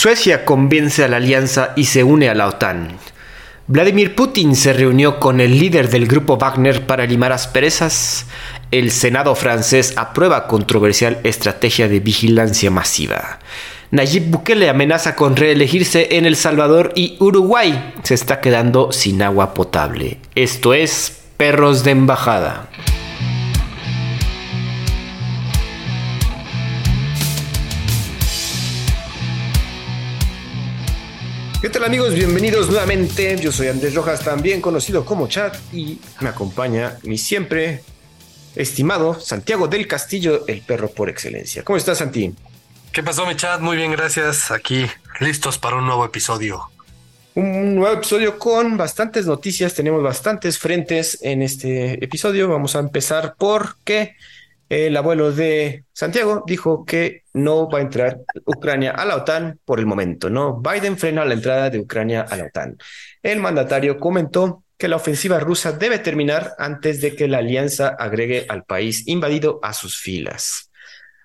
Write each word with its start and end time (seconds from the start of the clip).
Suecia 0.00 0.44
convence 0.44 1.02
a 1.02 1.08
la 1.08 1.16
alianza 1.16 1.72
y 1.74 1.86
se 1.86 2.04
une 2.04 2.28
a 2.28 2.34
la 2.36 2.46
OTAN. 2.46 2.98
Vladimir 3.66 4.14
Putin 4.14 4.54
se 4.54 4.72
reunió 4.72 5.18
con 5.18 5.40
el 5.40 5.58
líder 5.58 5.90
del 5.90 6.06
grupo 6.06 6.36
Wagner 6.38 6.86
para 6.86 7.04
limar 7.04 7.32
asperezas. 7.32 8.26
El 8.70 8.92
Senado 8.92 9.34
francés 9.34 9.94
aprueba 9.96 10.46
controversial 10.46 11.18
estrategia 11.24 11.88
de 11.88 11.98
vigilancia 11.98 12.70
masiva. 12.70 13.40
Nayib 13.90 14.30
Bukele 14.30 14.68
amenaza 14.68 15.16
con 15.16 15.34
reelegirse 15.34 16.16
en 16.16 16.26
El 16.26 16.36
Salvador 16.36 16.92
y 16.94 17.16
Uruguay 17.18 17.94
se 18.04 18.14
está 18.14 18.40
quedando 18.40 18.92
sin 18.92 19.20
agua 19.20 19.52
potable. 19.52 20.18
Esto 20.36 20.74
es 20.74 21.22
Perros 21.36 21.82
de 21.82 21.90
Embajada. 21.90 22.68
¿Qué 31.60 31.68
tal 31.70 31.82
amigos? 31.82 32.14
Bienvenidos 32.14 32.68
nuevamente. 32.68 33.36
Yo 33.36 33.50
soy 33.50 33.66
Andrés 33.66 33.92
Rojas, 33.92 34.22
también 34.22 34.60
conocido 34.60 35.04
como 35.04 35.26
Chat, 35.26 35.56
y 35.72 35.98
me 36.20 36.28
acompaña 36.28 36.98
mi 37.02 37.18
siempre 37.18 37.82
estimado 38.54 39.18
Santiago 39.18 39.66
del 39.66 39.88
Castillo, 39.88 40.46
el 40.46 40.60
perro 40.60 40.88
por 40.88 41.08
excelencia. 41.08 41.64
¿Cómo 41.64 41.76
estás, 41.76 41.98
Santi? 41.98 42.32
¿Qué 42.92 43.02
pasó, 43.02 43.26
mi 43.26 43.34
chat? 43.34 43.60
Muy 43.60 43.76
bien, 43.76 43.90
gracias. 43.90 44.52
Aquí, 44.52 44.86
listos 45.18 45.58
para 45.58 45.76
un 45.76 45.86
nuevo 45.86 46.04
episodio. 46.04 46.70
Un 47.34 47.74
nuevo 47.74 47.92
episodio 47.96 48.38
con 48.38 48.76
bastantes 48.76 49.26
noticias. 49.26 49.74
Tenemos 49.74 50.00
bastantes 50.00 50.60
frentes 50.60 51.18
en 51.22 51.42
este 51.42 52.04
episodio. 52.04 52.48
Vamos 52.48 52.76
a 52.76 52.78
empezar 52.78 53.34
porque 53.36 54.14
el 54.68 54.96
abuelo 54.96 55.32
de 55.32 55.84
Santiago 55.92 56.44
dijo 56.46 56.84
que 56.84 57.22
no 57.32 57.68
va 57.68 57.78
a 57.78 57.82
entrar 57.82 58.20
Ucrania 58.44 58.90
a 58.90 59.04
la 59.04 59.16
OTAN 59.16 59.58
por 59.64 59.78
el 59.78 59.86
momento, 59.86 60.28
¿no? 60.28 60.60
Biden 60.60 60.98
frena 60.98 61.24
la 61.24 61.34
entrada 61.34 61.70
de 61.70 61.78
Ucrania 61.78 62.22
a 62.22 62.36
la 62.36 62.44
OTAN. 62.46 62.76
El 63.22 63.40
mandatario 63.40 63.98
comentó 63.98 64.64
que 64.76 64.88
la 64.88 64.96
ofensiva 64.96 65.40
rusa 65.40 65.72
debe 65.72 65.98
terminar 65.98 66.52
antes 66.58 67.00
de 67.00 67.16
que 67.16 67.28
la 67.28 67.38
alianza 67.38 67.88
agregue 67.88 68.46
al 68.48 68.64
país 68.64 69.08
invadido 69.08 69.58
a 69.62 69.72
sus 69.72 69.96
filas. 69.96 70.70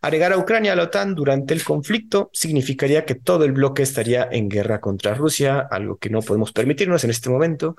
Agregar 0.02 0.34
a 0.34 0.38
Ucrania 0.38 0.73
a 0.73 0.75
la 0.75 0.84
OTAN 0.84 1.16
durante 1.16 1.53
el 1.53 1.64
conflicto 1.64 2.30
significaría 2.34 3.06
que 3.06 3.16
todo 3.16 3.46
el 3.46 3.53
bloque 3.53 3.84
estaría 3.84 4.28
en 4.30 4.50
guerra 4.50 4.81
contra 4.81 5.14
Rusia, 5.14 5.59
algo 5.59 5.98
que 5.98 6.09
no 6.09 6.22
podemos 6.22 6.52
permitirnos 6.52 7.03
en 7.03 7.09
este 7.12 7.30
momento, 7.30 7.78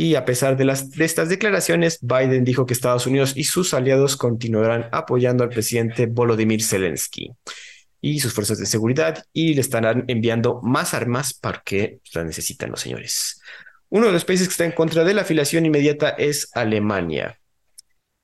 y 0.00 0.14
a 0.14 0.24
pesar 0.24 0.56
de, 0.56 0.72
estas 1.04 1.28
declaraciones, 1.28 1.98
Biden 2.02 2.44
dijo 2.44 2.66
que 2.66 2.72
Estados 2.72 3.08
Unidos 3.08 3.32
y 3.34 3.42
sus 3.42 3.74
aliados 3.74 4.16
continuarán 4.16 4.88
apoyando 4.92 5.42
al 5.42 5.50
presidente 5.50 6.06
Volodymyr 6.06 6.62
Zelensky 6.62 7.32
y 8.00 8.20
sus 8.20 8.32
fuerzas 8.32 8.58
de 8.58 8.66
seguridad 8.66 9.24
y 9.32 9.54
le 9.54 9.60
estarán 9.60 10.04
enviando 10.06 10.60
más 10.62 10.94
armas 10.94 11.34
porque 11.34 11.98
las 12.14 12.24
necesitan 12.24 12.70
los 12.70 12.80
señores. 12.80 13.40
Uno 13.88 14.06
de 14.06 14.12
los 14.12 14.24
países 14.24 14.46
que 14.46 14.52
está 14.52 14.64
en 14.64 14.70
contra 14.70 15.02
de 15.02 15.14
la 15.14 15.22
afiliación 15.22 15.66
inmediata 15.66 16.10
es 16.10 16.48
Alemania. 16.54 17.40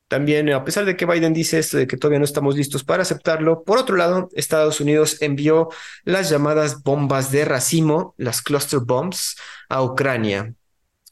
También, 0.07 0.49
a 0.53 0.63
pesar 0.63 0.85
de 0.85 0.97
que 0.97 1.07
Biden 1.07 1.35
dice 1.35 1.59
esto 1.59 1.77
de 1.77 1.89
que 1.89 1.97
todavía 1.97 2.21
no 2.21 2.25
estamos 2.25 2.55
listos 2.55 2.85
para 2.85 3.03
aceptarlo, 3.03 3.65
por 3.65 3.79
otro 3.79 3.97
lado, 3.97 4.29
Estados 4.35 4.81
Unidos 4.81 5.21
envió 5.23 5.71
las 6.05 6.31
llamadas 6.31 6.85
bombas 6.85 7.33
de 7.33 7.45
racimo, 7.45 8.15
las 8.17 8.43
cluster 8.43 8.79
bombs, 8.79 9.35
a 9.69 9.83
Ucrania. 9.83 10.55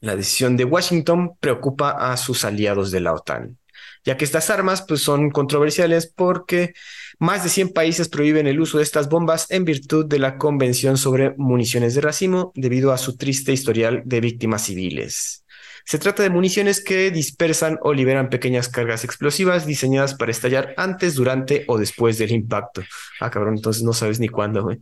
La 0.02 0.16
decisión 0.16 0.56
de 0.56 0.64
Washington 0.64 1.36
preocupa 1.38 1.90
a 1.90 2.16
sus 2.16 2.44
aliados 2.44 2.90
de 2.90 2.98
la 2.98 3.12
OTAN, 3.14 3.56
ya 4.04 4.16
que 4.16 4.24
estas 4.24 4.50
armas 4.50 4.82
pues, 4.82 5.00
son 5.00 5.30
controversiales 5.30 6.12
porque 6.12 6.74
más 7.20 7.44
de 7.44 7.48
100 7.48 7.72
países 7.72 8.08
prohíben 8.08 8.48
el 8.48 8.60
uso 8.60 8.78
de 8.78 8.82
estas 8.82 9.08
bombas 9.08 9.48
en 9.48 9.64
virtud 9.64 10.06
de 10.06 10.18
la 10.18 10.38
Convención 10.38 10.98
sobre 10.98 11.36
Municiones 11.36 11.94
de 11.94 12.00
Racimo 12.00 12.50
debido 12.56 12.90
a 12.90 12.98
su 12.98 13.16
triste 13.16 13.52
historial 13.52 14.02
de 14.04 14.20
víctimas 14.20 14.62
civiles. 14.62 15.41
Se 15.84 15.98
trata 15.98 16.22
de 16.22 16.30
municiones 16.30 16.82
que 16.82 17.10
dispersan 17.10 17.78
o 17.82 17.92
liberan 17.92 18.30
pequeñas 18.30 18.68
cargas 18.68 19.04
explosivas 19.04 19.66
diseñadas 19.66 20.14
para 20.14 20.30
estallar 20.30 20.74
antes, 20.76 21.14
durante 21.14 21.64
o 21.68 21.78
después 21.78 22.18
del 22.18 22.32
impacto. 22.32 22.82
Ah, 23.20 23.30
cabrón, 23.30 23.56
entonces 23.56 23.82
no 23.82 23.92
sabes 23.92 24.20
ni 24.20 24.28
cuándo, 24.28 24.62
güey. 24.62 24.78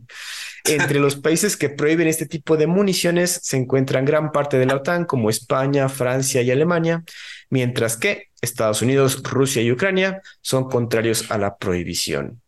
Entre 0.65 0.99
los 0.99 1.15
países 1.21 1.57
que 1.57 1.69
prohíben 1.69 2.07
este 2.07 2.25
tipo 2.25 2.57
de 2.57 2.67
municiones 2.67 3.39
se 3.43 3.57
encuentran 3.57 4.05
gran 4.05 4.31
parte 4.31 4.57
de 4.57 4.65
la 4.65 4.75
OTAN, 4.75 5.05
como 5.05 5.29
España, 5.29 5.89
Francia 5.89 6.41
y 6.41 6.51
Alemania, 6.51 7.03
mientras 7.49 7.97
que 7.97 8.29
Estados 8.41 8.81
Unidos, 8.81 9.21
Rusia 9.23 9.61
y 9.61 9.71
Ucrania 9.71 10.21
son 10.41 10.69
contrarios 10.69 11.29
a 11.31 11.37
la 11.37 11.57
prohibición. 11.57 12.41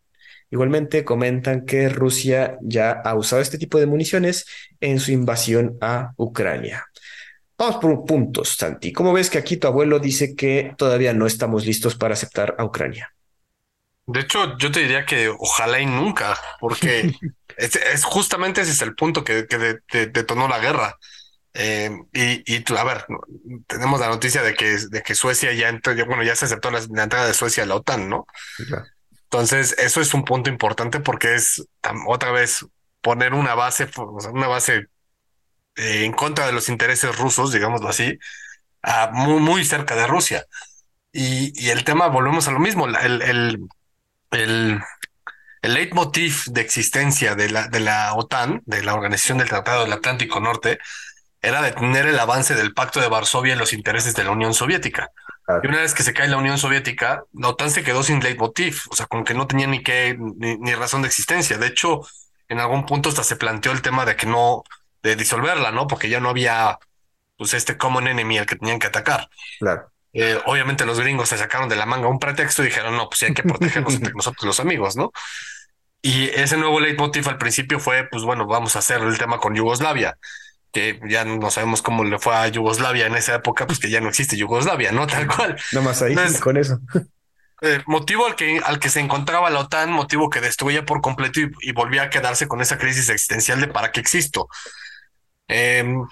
Igualmente 0.54 1.04
comentan 1.04 1.66
que 1.66 1.90
Rusia 1.90 2.58
ya 2.62 2.92
ha 2.92 3.16
usado 3.16 3.42
este 3.42 3.58
tipo 3.58 3.80
de 3.80 3.88
municiones 3.88 4.46
en 4.82 5.00
su 5.00 5.12
invasión 5.12 5.78
a 5.82 6.14
Ucrania. 6.16 6.86
Vamos 7.64 7.80
por 7.80 8.06
puntos, 8.06 8.58
Santi. 8.58 8.92
¿Cómo 8.92 9.14
ves 9.14 9.30
que 9.30 9.38
aquí 9.38 9.56
tu 9.56 9.68
abuelo 9.68 9.98
dice 9.98 10.36
que 10.36 10.74
todavía 10.78 11.14
no 11.14 11.26
estamos 11.26 11.66
listos 11.66 11.96
para 11.96 12.14
aceptar 12.14 12.56
a 12.58 12.66
Ucrania? 12.66 13.14
De 14.06 14.20
hecho, 14.20 14.58
yo 14.58 14.70
te 14.70 14.82
diría 14.82 15.06
que 15.06 15.30
ojalá 15.30 15.80
y 15.80 15.86
nunca, 15.86 16.38
porque 16.60 17.14
es, 17.58 18.04
justamente 18.04 18.60
ese 18.60 18.72
es 18.72 18.82
el 18.82 18.96
punto 18.96 19.24
que, 19.24 19.48
detonó 20.12 20.50
la 20.50 20.60
guerra. 20.60 20.98
Eh, 21.54 21.90
y, 22.12 22.54
y 22.54 22.66
a 22.76 22.84
ver, 22.84 23.06
tenemos 23.66 23.98
la 24.02 24.10
noticia 24.10 24.44
de 24.44 24.56
que, 24.56 24.78
de 24.90 25.02
que 25.02 25.16
Suecia 25.16 25.54
ya 25.54 25.70
entró, 25.70 25.96
bueno, 26.06 26.24
ya 26.24 26.36
se 26.36 26.44
aceptó 26.44 26.70
la, 26.70 26.80
entrada 26.80 27.28
de 27.28 27.34
Suecia 27.34 27.64
a 27.64 27.66
la 27.66 27.76
OTAN, 27.76 28.10
¿no? 28.10 28.28
Entonces, 29.24 29.74
eso 29.78 30.02
es 30.02 30.14
un 30.14 30.26
punto 30.26 30.50
importante 30.50 31.00
porque 31.00 31.36
es 31.36 31.66
otra 32.08 32.34
vez 32.34 32.66
poner 33.00 33.34
una 33.34 33.56
base, 33.56 33.88
una 34.34 34.48
base 34.48 34.88
eh, 35.76 36.06
en 36.06 36.14
contra 36.14 36.46
de 36.46 36.52
los 36.52 36.70
intereses 36.70 37.18
rusos, 37.18 37.52
digámoslo 37.52 37.90
así, 37.90 38.20
muy, 39.12 39.40
muy 39.40 39.66
cerca 39.66 39.96
de 39.96 40.08
Rusia. 40.08 40.46
Y, 41.12 41.70
el 41.70 41.84
tema, 41.84 42.08
volvemos 42.08 42.48
a 42.48 42.52
lo 42.52 42.60
mismo, 42.60 42.88
el, 42.88 43.22
el, 43.22 43.60
el, 44.32 44.82
el 45.62 45.74
leitmotiv 45.74 46.46
de 46.48 46.62
existencia 46.62 47.36
de 47.36 47.50
la, 47.50 47.68
de 47.68 47.80
la 47.80 48.14
OTAN, 48.16 48.62
de 48.66 48.84
la 48.84 48.96
Organización 48.96 49.38
del 49.38 49.50
Tratado 49.50 49.84
del 49.84 49.94
Atlántico 49.94 50.40
Norte, 50.40 50.80
era 51.42 51.62
detener 51.62 52.08
el 52.08 52.20
avance 52.20 52.56
del 52.56 52.74
Pacto 52.74 53.00
de 53.00 53.10
Varsovia 53.10 53.54
en 53.54 53.60
los 53.60 53.74
intereses 53.74 54.16
de 54.16 54.24
la 54.24 54.32
Unión 54.32 54.54
Soviética. 54.54 55.12
Y 55.62 55.68
una 55.68 55.82
vez 55.82 55.94
que 55.94 56.04
se 56.04 56.14
cae 56.14 56.30
la 56.30 56.38
Unión 56.38 56.58
Soviética, 56.58 57.26
la 57.34 57.50
OTAN 57.50 57.70
se 57.70 57.84
quedó 57.84 58.02
sin 58.02 58.22
leitmotiv, 58.22 58.82
o 58.90 58.96
sea, 58.96 59.08
con 59.08 59.26
que 59.26 59.34
no 59.34 59.46
tenía 59.46 59.68
ni 59.68 59.84
qué, 59.84 60.18
ni, 60.18 60.58
ni 60.58 60.74
razón 60.74 61.02
de 61.02 61.10
existencia. 61.10 61.58
De 61.58 61.68
hecho, 61.68 62.02
en 62.48 62.60
algún 62.60 62.86
punto 62.86 63.10
hasta 63.10 63.24
se 63.24 63.36
planteó 63.36 63.74
el 63.74 63.82
tema 63.82 64.06
de 64.06 64.16
que 64.16 64.26
no, 64.26 64.64
de 65.04 65.16
disolverla, 65.16 65.72
¿no? 65.72 65.86
Porque 65.86 66.10
ya 66.10 66.20
no 66.20 66.30
había, 66.30 66.80
pues, 67.38 67.54
este 67.54 67.78
common 67.78 68.08
enemy 68.08 68.40
al 68.40 68.46
que 68.46 68.56
tenían 68.56 68.80
que 68.80 68.88
atacar. 68.88 69.30
Claro. 69.60 69.92
Eh, 70.14 70.40
obviamente 70.46 70.86
los 70.86 71.00
gringos 71.00 71.30
se 71.30 71.38
sacaron 71.38 71.68
de 71.68 71.76
la 71.76 71.88
manga 71.88 72.08
un 72.08 72.20
pretexto 72.20 72.62
y 72.62 72.68
dijeron, 72.68 72.96
no, 72.96 73.10
pues 73.10 73.24
hay 73.24 73.34
que 73.34 73.44
protegernos 73.44 73.96
entre 73.96 74.14
nosotros 74.16 74.46
los 74.46 74.60
amigos, 74.60 74.96
¿no? 74.96 75.12
Y 76.02 76.30
ese 76.30 76.58
nuevo 76.58 76.80
leitmotiv 76.80 77.28
al 77.30 77.38
principio 77.38 77.80
fue, 77.80 78.08
pues 78.10 78.24
bueno, 78.24 78.46
vamos 78.46 78.76
a 78.76 78.80
hacer 78.80 79.02
el 79.02 79.18
tema 79.18 79.40
con 79.40 79.56
Yugoslavia, 79.56 80.18
que 80.72 81.00
ya 81.08 81.24
no 81.24 81.50
sabemos 81.50 81.82
cómo 81.82 82.04
le 82.04 82.20
fue 82.20 82.36
a 82.36 82.48
Yugoslavia 82.48 83.08
en 83.08 83.16
esa 83.16 83.36
época, 83.36 83.66
pues 83.66 83.80
que 83.80 83.90
ya 83.90 84.02
no 84.02 84.10
existe 84.10 84.38
Yugoslavia, 84.38 84.92
¿no? 84.92 85.08
Tal 85.08 85.28
cual. 85.28 85.56
Nada 85.72 85.86
más 85.86 86.02
ahí 86.02 86.16
con 86.40 86.58
eso. 86.58 86.80
Eh, 87.62 87.82
motivo 87.86 88.26
al 88.26 88.36
que, 88.36 88.60
al 88.64 88.80
que 88.80 88.90
se 88.90 89.00
encontraba 89.00 89.50
la 89.50 89.60
OTAN, 89.60 89.90
motivo 89.90 90.30
que 90.30 90.42
destruía 90.42 90.86
por 90.86 91.00
completo 91.00 91.40
y, 91.40 91.50
y 91.62 91.72
volvía 91.72 92.04
a 92.04 92.10
quedarse 92.10 92.48
con 92.50 92.60
esa 92.60 92.78
crisis 92.78 93.08
existencial 93.10 93.62
de 93.62 93.68
para 93.68 93.94
qué 93.94 94.02
existo. 94.02 94.50
Em, 95.56 96.04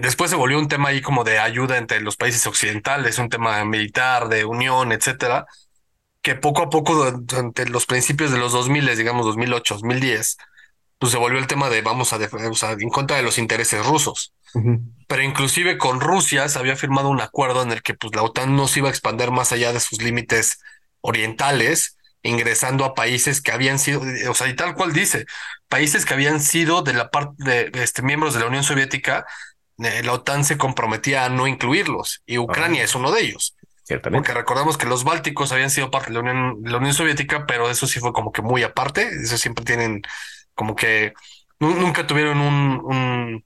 después 0.00 0.30
se 0.30 0.36
volvió 0.36 0.60
un 0.60 0.68
tema 0.68 0.90
ahí 0.90 1.02
como 1.02 1.24
de 1.24 1.40
ayuda 1.40 1.76
entre 1.76 2.00
los 2.00 2.16
países 2.16 2.46
occidentales, 2.46 3.18
un 3.18 3.28
tema 3.28 3.64
militar, 3.64 4.28
de 4.28 4.44
unión, 4.44 4.92
etcétera, 4.92 5.46
que 6.22 6.36
poco 6.36 6.62
a 6.62 6.70
poco 6.70 7.10
durante 7.10 7.68
los 7.68 7.84
principios 7.84 8.30
de 8.30 8.38
los 8.38 8.52
2000, 8.52 8.96
digamos 8.96 9.26
2008, 9.26 9.74
2010, 9.74 10.36
pues 10.98 11.10
se 11.10 11.18
volvió 11.18 11.40
el 11.40 11.48
tema 11.48 11.68
de 11.68 11.82
vamos 11.82 12.12
a, 12.12 12.18
o 12.18 12.54
sea, 12.54 12.76
en 12.78 12.88
contra 12.90 13.16
de 13.16 13.24
los 13.24 13.38
intereses 13.38 13.84
rusos. 13.84 14.32
Pero 15.08 15.22
inclusive 15.22 15.78
con 15.78 16.00
Rusia 16.00 16.48
se 16.48 16.58
había 16.58 16.76
firmado 16.76 17.08
un 17.08 17.20
acuerdo 17.20 17.62
en 17.62 17.72
el 17.72 17.82
que 17.82 17.94
pues 17.94 18.14
la 18.14 18.22
OTAN 18.22 18.54
no 18.54 18.68
se 18.68 18.78
iba 18.78 18.88
a 18.88 18.92
expandir 18.92 19.32
más 19.32 19.50
allá 19.50 19.72
de 19.72 19.80
sus 19.80 20.00
límites 20.00 20.60
orientales, 21.00 21.95
ingresando 22.22 22.84
a 22.84 22.94
países 22.94 23.40
que 23.40 23.52
habían 23.52 23.78
sido, 23.78 24.02
o 24.28 24.34
sea, 24.34 24.48
y 24.48 24.56
tal 24.56 24.74
cual 24.74 24.92
dice, 24.92 25.26
países 25.68 26.04
que 26.04 26.14
habían 26.14 26.40
sido 26.40 26.82
de 26.82 26.94
la 26.94 27.10
parte 27.10 27.34
de, 27.38 27.70
este, 27.82 28.02
miembros 28.02 28.34
de 28.34 28.40
la 28.40 28.46
Unión 28.46 28.64
Soviética, 28.64 29.26
eh, 29.78 30.02
la 30.02 30.12
OTAN 30.12 30.44
se 30.44 30.58
comprometía 30.58 31.24
a 31.24 31.28
no 31.28 31.46
incluirlos 31.46 32.22
y 32.26 32.38
Ucrania 32.38 32.82
es 32.82 32.94
uno 32.94 33.12
de 33.12 33.22
ellos. 33.22 33.54
Porque 34.02 34.34
recordamos 34.34 34.76
que 34.76 34.86
los 34.86 35.04
bálticos 35.04 35.52
habían 35.52 35.70
sido 35.70 35.92
parte 35.92 36.08
de 36.08 36.14
la 36.14 36.20
Unión, 36.20 36.56
la 36.64 36.78
Unión 36.78 36.92
Soviética, 36.92 37.46
pero 37.46 37.70
eso 37.70 37.86
sí 37.86 38.00
fue 38.00 38.12
como 38.12 38.32
que 38.32 38.42
muy 38.42 38.64
aparte. 38.64 39.08
Eso 39.08 39.38
siempre 39.38 39.64
tienen 39.64 40.02
como 40.54 40.74
que 40.74 41.12
nunca 41.60 42.04
tuvieron 42.04 42.40
un, 42.40 42.80
un, 42.84 43.44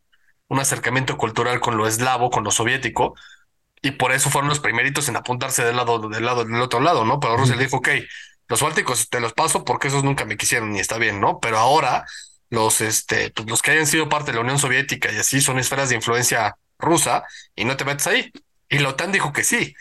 un 0.48 0.58
acercamiento 0.58 1.18
cultural 1.18 1.60
con 1.60 1.76
lo 1.76 1.86
eslavo, 1.86 2.30
con 2.30 2.42
lo 2.44 2.50
soviético, 2.50 3.14
y 3.82 3.92
por 3.92 4.12
eso 4.12 4.30
fueron 4.30 4.48
los 4.48 4.60
primeritos 4.60 5.08
en 5.08 5.16
apuntarse 5.16 5.64
del 5.64 5.76
lado, 5.76 6.08
del 6.08 6.24
lado, 6.24 6.44
del 6.44 6.60
otro 6.60 6.80
lado, 6.80 7.04
¿no? 7.04 7.20
Pero 7.20 7.36
Rusia 7.36 7.56
le 7.56 7.64
dijo, 7.64 7.78
ok, 7.78 7.88
los 8.50 8.60
bálticos 8.62 9.08
te 9.08 9.20
los 9.20 9.32
paso 9.32 9.64
porque 9.64 9.88
esos 9.88 10.02
nunca 10.02 10.24
me 10.24 10.36
quisieron 10.36 10.74
y 10.74 10.80
está 10.80 10.98
bien, 10.98 11.20
¿no? 11.20 11.38
Pero 11.38 11.56
ahora 11.56 12.04
los, 12.48 12.80
este, 12.80 13.30
pues, 13.30 13.48
los 13.48 13.62
que 13.62 13.70
hayan 13.70 13.86
sido 13.86 14.08
parte 14.08 14.32
de 14.32 14.38
la 14.38 14.42
Unión 14.42 14.58
Soviética 14.58 15.12
y 15.12 15.18
así 15.18 15.40
son 15.40 15.60
esferas 15.60 15.88
de 15.88 15.94
influencia 15.94 16.56
rusa 16.76 17.22
y 17.54 17.64
no 17.64 17.76
te 17.76 17.84
metes 17.84 18.08
ahí. 18.08 18.32
Y 18.68 18.80
la 18.80 18.88
OTAN 18.88 19.12
dijo 19.12 19.32
que 19.32 19.44
sí. 19.44 19.72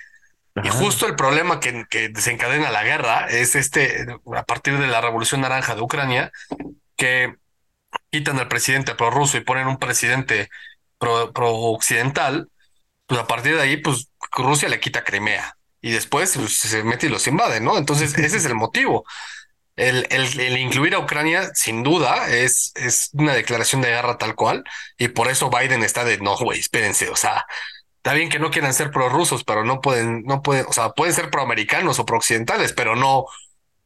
Y 0.63 0.69
justo 0.69 1.07
el 1.07 1.15
problema 1.15 1.59
que, 1.59 1.85
que, 1.89 2.09
desencadena 2.09 2.69
la 2.69 2.83
guerra 2.83 3.25
es 3.27 3.55
este, 3.55 4.05
a 4.35 4.43
partir 4.43 4.77
de 4.77 4.85
la 4.85 5.01
Revolución 5.01 5.41
Naranja 5.41 5.73
de 5.73 5.81
Ucrania, 5.81 6.31
que 6.95 7.37
quitan 8.11 8.37
al 8.37 8.49
presidente 8.49 8.93
prorruso 8.93 9.37
y 9.37 9.41
ponen 9.41 9.67
un 9.67 9.77
presidente 9.77 10.49
pro, 10.99 11.33
pro 11.33 11.55
occidental, 11.55 12.49
pues 13.07 13.19
a 13.19 13.25
partir 13.25 13.55
de 13.55 13.61
ahí, 13.61 13.77
pues 13.77 14.09
Rusia 14.31 14.69
le 14.69 14.79
quita 14.79 15.03
Crimea 15.03 15.55
y 15.81 15.91
después 15.91 16.35
pues, 16.35 16.57
se 16.57 16.83
mete 16.83 17.07
y 17.07 17.09
los 17.09 17.27
invade, 17.27 17.59
¿no? 17.59 17.77
Entonces, 17.77 18.17
ese 18.17 18.37
es 18.37 18.45
el 18.45 18.55
motivo. 18.55 19.05
El, 19.75 20.07
el, 20.09 20.57
incluir 20.57 20.93
a 20.93 20.99
Ucrania, 20.99 21.51
sin 21.53 21.83
duda, 21.83 22.27
es, 22.27 22.73
es 22.75 23.11
una 23.13 23.33
declaración 23.33 23.81
de 23.81 23.87
guerra 23.87 24.17
tal 24.17 24.35
cual, 24.35 24.65
y 24.97 25.07
por 25.07 25.29
eso 25.29 25.49
Biden 25.49 25.83
está 25.83 26.03
de 26.03 26.17
no, 26.17 26.35
güey, 26.35 26.59
espérense, 26.59 27.09
o 27.09 27.15
sea, 27.15 27.45
está 27.95 28.13
bien 28.13 28.27
que 28.27 28.39
no 28.39 28.51
quieran 28.51 28.73
ser 28.73 28.91
prorrusos, 28.91 29.45
pero 29.45 29.63
no 29.63 29.79
pueden, 29.79 30.23
no 30.23 30.41
pueden, 30.41 30.65
o 30.67 30.73
sea, 30.73 30.89
pueden 30.89 31.13
ser 31.13 31.29
proamericanos 31.29 31.97
o 31.97 32.05
prooccidentales, 32.05 32.73
pero 32.73 32.97
no, 32.97 33.25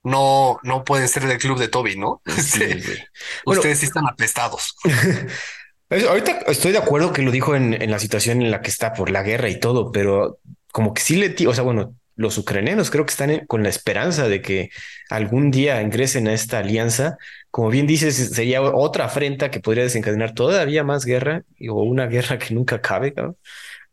no, 0.02 0.60
no 0.64 0.84
pueden 0.84 1.08
ser 1.08 1.28
del 1.28 1.38
club 1.38 1.60
de 1.60 1.68
Toby, 1.68 1.96
¿no? 1.96 2.24
Sí, 2.26 2.82
Ustedes 3.46 3.80
sí 3.80 3.86
están 3.86 4.08
apestados. 4.08 4.76
Ahorita 5.90 6.40
estoy 6.48 6.72
de 6.72 6.80
acuerdo 6.80 7.14
que 7.14 7.22
lo 7.22 7.30
dijo 7.30 7.56
en, 7.56 7.80
en, 7.80 7.92
la 7.92 8.00
situación 8.00 8.42
en 8.42 8.50
la 8.50 8.62
que 8.62 8.72
está 8.72 8.94
por 8.94 9.12
la 9.12 9.22
guerra 9.22 9.50
y 9.50 9.60
todo, 9.60 9.92
pero 9.92 10.40
como 10.74 10.96
que 10.96 11.04
sí 11.04 11.18
le, 11.18 11.36
o 11.48 11.54
sea, 11.54 11.64
bueno, 11.64 11.96
los 12.16 12.40
ucranianos 12.40 12.90
creo 12.90 13.06
que 13.06 13.12
están 13.12 13.46
con 13.46 13.62
la 13.62 13.70
esperanza 13.70 14.28
de 14.28 14.42
que 14.42 14.72
algún 15.12 15.52
día 15.52 15.80
ingresen 15.84 16.28
a 16.28 16.34
esta 16.34 16.58
alianza. 16.58 17.18
Como 17.52 17.70
bien 17.70 17.86
dices, 17.86 18.32
sería 18.34 18.60
otra 18.60 19.06
afrenta 19.06 19.52
que 19.52 19.60
podría 19.60 19.84
desencadenar 19.84 20.34
todavía 20.34 20.84
más 20.84 21.06
guerra 21.06 21.44
o 21.70 21.84
una 21.84 22.08
guerra 22.08 22.40
que 22.40 22.56
nunca 22.56 22.78
acabe, 22.78 23.14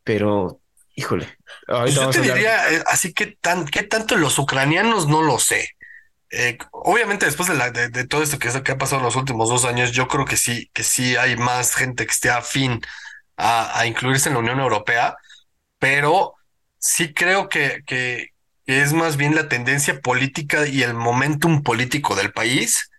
pero 0.02 0.58
híjole. 0.94 1.28
Pues 1.66 1.94
yo 1.94 2.08
te 2.08 2.22
diría, 2.22 2.72
eh, 2.72 2.82
así 2.86 3.12
que 3.12 3.26
tan, 3.26 3.66
qué 3.66 3.82
tanto 3.82 4.16
los 4.16 4.38
ucranianos 4.38 5.06
no 5.06 5.20
lo 5.20 5.38
sé. 5.38 5.76
Eh, 6.30 6.56
obviamente 6.72 7.26
después 7.26 7.50
de, 7.50 7.56
la, 7.56 7.70
de, 7.70 8.06
todo 8.06 8.22
esto 8.22 8.38
que, 8.38 8.48
que, 8.62 8.72
ha 8.72 8.78
pasado 8.78 9.00
en 9.00 9.04
los 9.04 9.16
últimos 9.16 9.50
dos 9.50 9.66
años, 9.66 9.92
yo 9.92 10.08
creo 10.08 10.24
que 10.24 10.38
sí, 10.38 10.70
que 10.72 10.82
sí 10.82 11.16
hay 11.16 11.36
más 11.36 11.74
gente 11.74 12.06
que 12.06 12.12
esté 12.12 12.30
afín 12.30 12.80
a, 13.36 13.78
a 13.78 13.86
incluirse 13.86 14.30
en 14.30 14.36
la 14.36 14.40
Unión 14.40 14.60
Europea, 14.60 15.16
pero 15.78 16.36
sí 16.80 17.14
creo 17.14 17.48
que, 17.48 17.82
que, 17.86 18.28
es 18.66 18.92
más 18.92 19.16
bien 19.16 19.34
la 19.34 19.48
tendencia 19.48 20.00
política 20.00 20.66
y 20.66 20.82
el 20.82 20.94
momentum 20.94 21.62
político 21.62 22.14
del 22.14 22.32
país, 22.32 22.90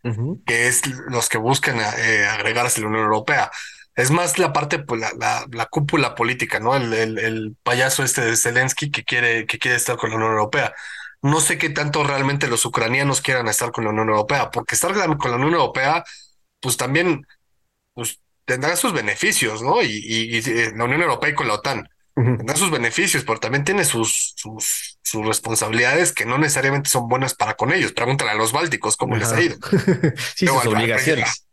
que 0.46 0.68
es 0.68 0.82
los 1.08 1.30
que 1.30 1.38
buscan 1.38 1.80
eh, 1.80 2.26
agregarse 2.26 2.80
a 2.80 2.84
la 2.84 2.90
Unión 2.90 3.06
Europea. 3.06 3.50
Es 3.96 4.12
más 4.12 4.38
la 4.38 4.52
parte, 4.52 4.80
pues, 4.80 5.00
la, 5.18 5.46
la, 5.50 5.66
cúpula 5.68 6.16
política, 6.16 6.60
¿no? 6.60 6.76
El, 6.76 6.94
el, 6.94 7.20
el, 7.20 7.56
payaso 7.64 8.04
este 8.04 8.22
de 8.22 8.36
Zelensky 8.36 8.92
que 8.92 9.04
quiere, 9.04 9.46
que 9.46 9.60
quiere 9.60 9.78
estar 9.78 9.96
con 9.96 10.10
la 10.10 10.18
Unión 10.18 10.32
Europea. 10.32 10.74
No 11.22 11.40
sé 11.40 11.58
qué 11.58 11.70
tanto 11.70 12.04
realmente 12.04 12.48
los 12.48 12.66
ucranianos 12.66 13.22
quieran 13.22 13.48
estar 13.48 13.72
con 13.72 13.86
la 13.86 13.92
Unión 13.92 14.10
Europea, 14.10 14.50
porque 14.52 14.76
estar 14.76 14.94
con 15.18 15.32
la 15.32 15.38
Unión 15.38 15.54
Europea, 15.54 16.04
pues 16.60 16.76
también 16.76 17.26
pues, 17.94 18.20
tendrá 18.46 18.76
sus 18.76 18.92
beneficios, 18.92 19.62
¿no? 19.62 19.82
Y, 19.82 19.88
y, 19.88 20.38
y 20.38 20.40
eh, 20.40 20.74
la 20.76 20.84
Unión 20.84 21.02
Europea 21.02 21.30
y 21.30 21.36
con 21.36 21.48
la 21.48 21.56
OTAN 21.56 21.88
tendrá 22.16 22.56
sus 22.56 22.72
beneficios, 22.72 23.24
pero 23.24 23.40
también 23.40 23.64
tiene 23.64 23.86
sus, 23.86 24.34
sus, 24.36 25.00
sus, 25.02 25.26
responsabilidades 25.26 26.12
que 26.14 26.26
no 26.26 26.38
necesariamente 26.38 26.90
son 26.90 27.08
buenas 27.08 27.34
para 27.34 27.56
con 27.56 27.72
ellos. 27.72 27.94
Pregúntale 27.94 28.32
a 28.32 28.36
los 28.36 28.52
bálticos 28.52 28.98
cómo 28.98 29.16
les 29.16 29.32
ha 29.32 29.42
ido. 29.42 29.58
sí, 30.36 30.48
sus 30.48 30.66
obligaciones. 30.66 31.48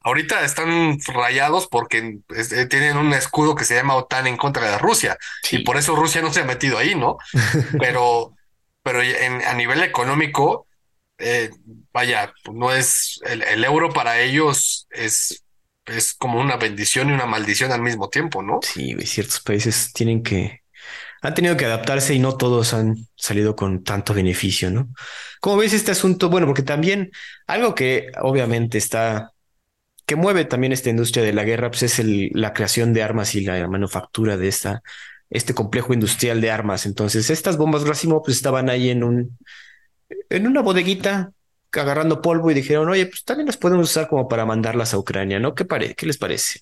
Ahorita 0.00 0.44
están 0.44 0.98
rayados 1.06 1.66
porque 1.66 2.18
eh, 2.28 2.66
tienen 2.66 2.98
un 2.98 3.14
escudo 3.14 3.54
que 3.54 3.64
se 3.64 3.74
llama 3.74 3.94
OTAN 3.94 4.26
en 4.26 4.36
contra 4.36 4.70
de 4.70 4.78
Rusia 4.78 5.16
y 5.50 5.60
por 5.60 5.78
eso 5.78 5.96
Rusia 5.96 6.20
no 6.20 6.30
se 6.30 6.40
ha 6.40 6.44
metido 6.44 6.76
ahí, 6.76 6.94
¿no? 6.94 7.16
pero, 7.78 8.34
pero 8.82 9.00
en, 9.00 9.42
a 9.42 9.54
nivel 9.54 9.82
económico, 9.82 10.66
eh, 11.16 11.50
vaya, 11.92 12.34
no 12.52 12.70
es 12.72 13.20
el, 13.24 13.42
el 13.42 13.64
euro 13.64 13.92
para 13.92 14.20
ellos 14.20 14.86
es 14.90 15.43
es 15.86 16.14
como 16.14 16.40
una 16.40 16.56
bendición 16.56 17.10
y 17.10 17.12
una 17.12 17.26
maldición 17.26 17.72
al 17.72 17.82
mismo 17.82 18.08
tiempo, 18.08 18.42
¿no? 18.42 18.60
Sí, 18.62 18.96
ciertos 19.04 19.40
países 19.40 19.92
tienen 19.92 20.22
que, 20.22 20.62
han 21.22 21.34
tenido 21.34 21.56
que 21.56 21.64
adaptarse 21.64 22.14
y 22.14 22.18
no 22.18 22.36
todos 22.36 22.74
han 22.74 23.08
salido 23.16 23.56
con 23.56 23.82
tanto 23.82 24.14
beneficio, 24.14 24.70
¿no? 24.70 24.88
¿Cómo 25.40 25.56
ves 25.56 25.72
este 25.72 25.90
asunto? 25.92 26.28
Bueno, 26.28 26.46
porque 26.46 26.62
también 26.62 27.10
algo 27.46 27.74
que 27.74 28.12
obviamente 28.20 28.78
está, 28.78 29.32
que 30.06 30.16
mueve 30.16 30.44
también 30.44 30.72
esta 30.72 30.90
industria 30.90 31.24
de 31.24 31.32
la 31.32 31.44
guerra, 31.44 31.70
pues 31.70 31.82
es 31.82 32.00
la 32.34 32.52
creación 32.52 32.92
de 32.92 33.02
armas 33.02 33.34
y 33.34 33.42
la 33.42 33.66
manufactura 33.68 34.36
de 34.36 34.48
esta, 34.48 34.82
este 35.30 35.54
complejo 35.54 35.94
industrial 35.94 36.40
de 36.40 36.50
armas. 36.50 36.86
Entonces, 36.86 37.30
estas 37.30 37.56
bombas 37.56 37.82
Racimo 37.82 38.22
pues 38.22 38.36
estaban 38.36 38.68
ahí 38.68 38.90
en 38.90 39.02
un, 39.02 39.38
en 40.28 40.46
una 40.46 40.62
bodeguita 40.62 41.32
agarrando 41.80 42.22
polvo 42.22 42.50
y 42.50 42.54
dijeron, 42.54 42.88
oye, 42.88 43.06
pues 43.06 43.24
también 43.24 43.46
las 43.46 43.56
podemos 43.56 43.90
usar 43.90 44.08
como 44.08 44.28
para 44.28 44.46
mandarlas 44.46 44.94
a 44.94 44.98
Ucrania, 44.98 45.38
¿no? 45.40 45.54
¿Qué, 45.54 45.64
pare 45.64 45.94
¿Qué 45.94 46.06
les 46.06 46.18
parece? 46.18 46.60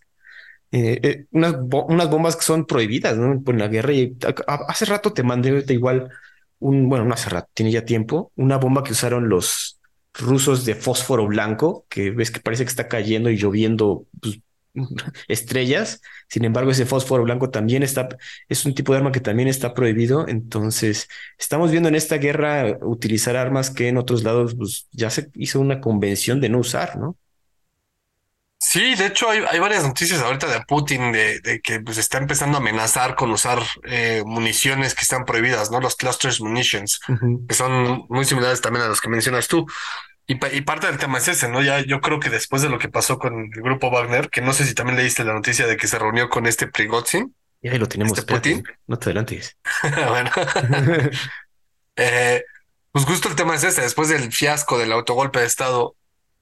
Eh, 0.70 0.98
eh, 1.02 1.24
unas, 1.32 2.08
bombas 2.08 2.36
que 2.36 2.42
son 2.42 2.66
prohibidas 2.66 3.16
¿no? 3.18 3.42
en 3.46 3.58
la 3.58 3.68
guerra. 3.68 3.92
Y 3.92 4.16
hace 4.46 4.84
rato 4.86 5.12
te 5.12 5.22
mandé 5.22 5.64
igual 5.68 6.10
un, 6.58 6.88
bueno, 6.88 7.04
no 7.04 7.14
hace 7.14 7.28
rato, 7.28 7.48
tiene 7.54 7.72
ya 7.72 7.84
tiempo, 7.84 8.32
una 8.36 8.56
bomba 8.56 8.82
que 8.82 8.92
usaron 8.92 9.28
los 9.28 9.80
rusos 10.14 10.64
de 10.64 10.74
fósforo 10.74 11.26
blanco, 11.26 11.86
que 11.88 12.10
ves 12.10 12.30
que 12.30 12.40
parece 12.40 12.64
que 12.64 12.70
está 12.70 12.88
cayendo 12.88 13.30
y 13.30 13.36
lloviendo 13.36 14.06
pues, 14.20 14.40
estrellas. 15.28 16.00
Sin 16.28 16.44
embargo, 16.44 16.70
ese 16.70 16.86
fósforo 16.86 17.24
blanco 17.24 17.50
también 17.50 17.82
está, 17.82 18.08
es 18.48 18.64
un 18.64 18.74
tipo 18.74 18.92
de 18.92 18.98
arma 18.98 19.12
que 19.12 19.20
también 19.20 19.48
está 19.48 19.74
prohibido. 19.74 20.26
Entonces, 20.28 21.08
estamos 21.38 21.70
viendo 21.70 21.88
en 21.88 21.94
esta 21.94 22.16
guerra 22.16 22.78
utilizar 22.82 23.36
armas 23.36 23.70
que 23.70 23.88
en 23.88 23.98
otros 23.98 24.22
lados 24.22 24.54
pues, 24.56 24.88
ya 24.92 25.10
se 25.10 25.30
hizo 25.34 25.60
una 25.60 25.80
convención 25.80 26.40
de 26.40 26.48
no 26.48 26.58
usar, 26.58 26.96
¿no? 26.96 27.16
Sí, 28.64 28.94
de 28.94 29.06
hecho 29.06 29.28
hay, 29.28 29.42
hay 29.50 29.58
varias 29.58 29.82
noticias 29.84 30.22
ahorita 30.22 30.46
de 30.46 30.60
Putin 30.64 31.10
de, 31.10 31.60
que 31.62 31.80
pues 31.80 31.98
está 31.98 32.18
empezando 32.18 32.56
a 32.56 32.60
amenazar 32.60 33.16
con 33.16 33.32
usar 33.32 33.60
eh, 33.84 34.22
municiones 34.24 34.94
que 34.94 35.02
están 35.02 35.24
prohibidas, 35.24 35.70
¿no? 35.72 35.80
Los 35.80 35.96
clusters 35.96 36.40
munitions, 36.40 37.00
que 37.48 37.54
son 37.54 38.06
muy 38.08 38.24
similares 38.24 38.60
también 38.60 38.84
a 38.84 38.88
los 38.88 39.00
que 39.00 39.10
mencionas 39.10 39.48
tú. 39.48 39.66
Y, 40.26 40.36
parte 40.36 40.86
del 40.86 40.98
tema 40.98 41.18
es 41.18 41.28
ese, 41.28 41.48
¿no? 41.48 41.62
Ya 41.62 41.80
yo 41.80 42.00
creo 42.00 42.20
que 42.20 42.30
después 42.30 42.62
de 42.62 42.68
lo 42.68 42.78
que 42.78 42.88
pasó 42.88 43.18
con 43.18 43.50
el 43.52 43.62
grupo 43.62 43.90
Wagner, 43.90 44.30
que 44.30 44.40
no 44.40 44.52
sé 44.52 44.64
si 44.64 44.74
también 44.74 44.96
leíste 44.96 45.24
la 45.24 45.34
noticia 45.34 45.66
de 45.66 45.76
que 45.76 45.88
se 45.88 45.98
reunió 45.98 46.28
con 46.28 46.46
este 46.46 46.68
Prigozhin. 46.68 47.34
Y 47.60 47.68
ahí 47.68 47.78
lo 47.78 47.88
tenemos. 47.88 48.16
Este 48.16 48.32
Putin. 48.32 48.64
No 48.86 48.98
te 48.98 49.06
adelantes. 49.06 49.56
bueno. 50.08 50.30
eh, 51.96 52.44
pues 52.92 53.04
justo 53.04 53.28
el 53.28 53.36
tema 53.36 53.56
es 53.56 53.64
ese, 53.64 53.82
después 53.82 54.08
del 54.08 54.32
fiasco 54.32 54.78
del 54.78 54.92
autogolpe 54.92 55.40
de 55.40 55.46
Estado, 55.46 55.96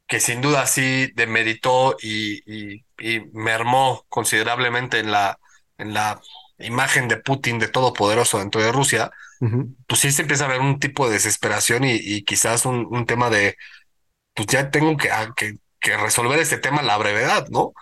que 0.06 0.20
sin 0.20 0.40
duda 0.40 0.66
sí 0.66 1.10
demeritó 1.14 1.96
y, 2.02 2.42
y, 2.44 2.84
y 2.98 3.20
mermó 3.32 4.04
considerablemente 4.08 4.98
en 4.98 5.10
la, 5.10 5.38
en 5.78 5.94
la 5.94 6.20
imagen 6.60 7.08
de 7.08 7.16
Putin 7.16 7.58
de 7.58 7.68
todopoderoso 7.68 8.38
dentro 8.38 8.62
de 8.62 8.72
Rusia, 8.72 9.10
pues 9.86 10.00
sí 10.00 10.12
se 10.12 10.22
empieza 10.22 10.44
a 10.44 10.48
ver 10.48 10.60
un 10.60 10.78
tipo 10.78 11.06
de 11.06 11.14
desesperación 11.14 11.84
y, 11.84 12.22
quizás 12.24 12.66
un, 12.66 12.86
un, 12.90 13.06
tema 13.06 13.30
de, 13.30 13.56
pues 14.34 14.48
ya 14.48 14.70
tengo 14.70 14.96
que, 14.96 15.10
ah, 15.10 15.32
que, 15.34 15.56
que, 15.80 15.96
resolver 15.96 16.38
este 16.38 16.58
tema 16.58 16.80
a 16.80 16.84
la 16.84 16.98
brevedad, 16.98 17.48
¿no? 17.48 17.72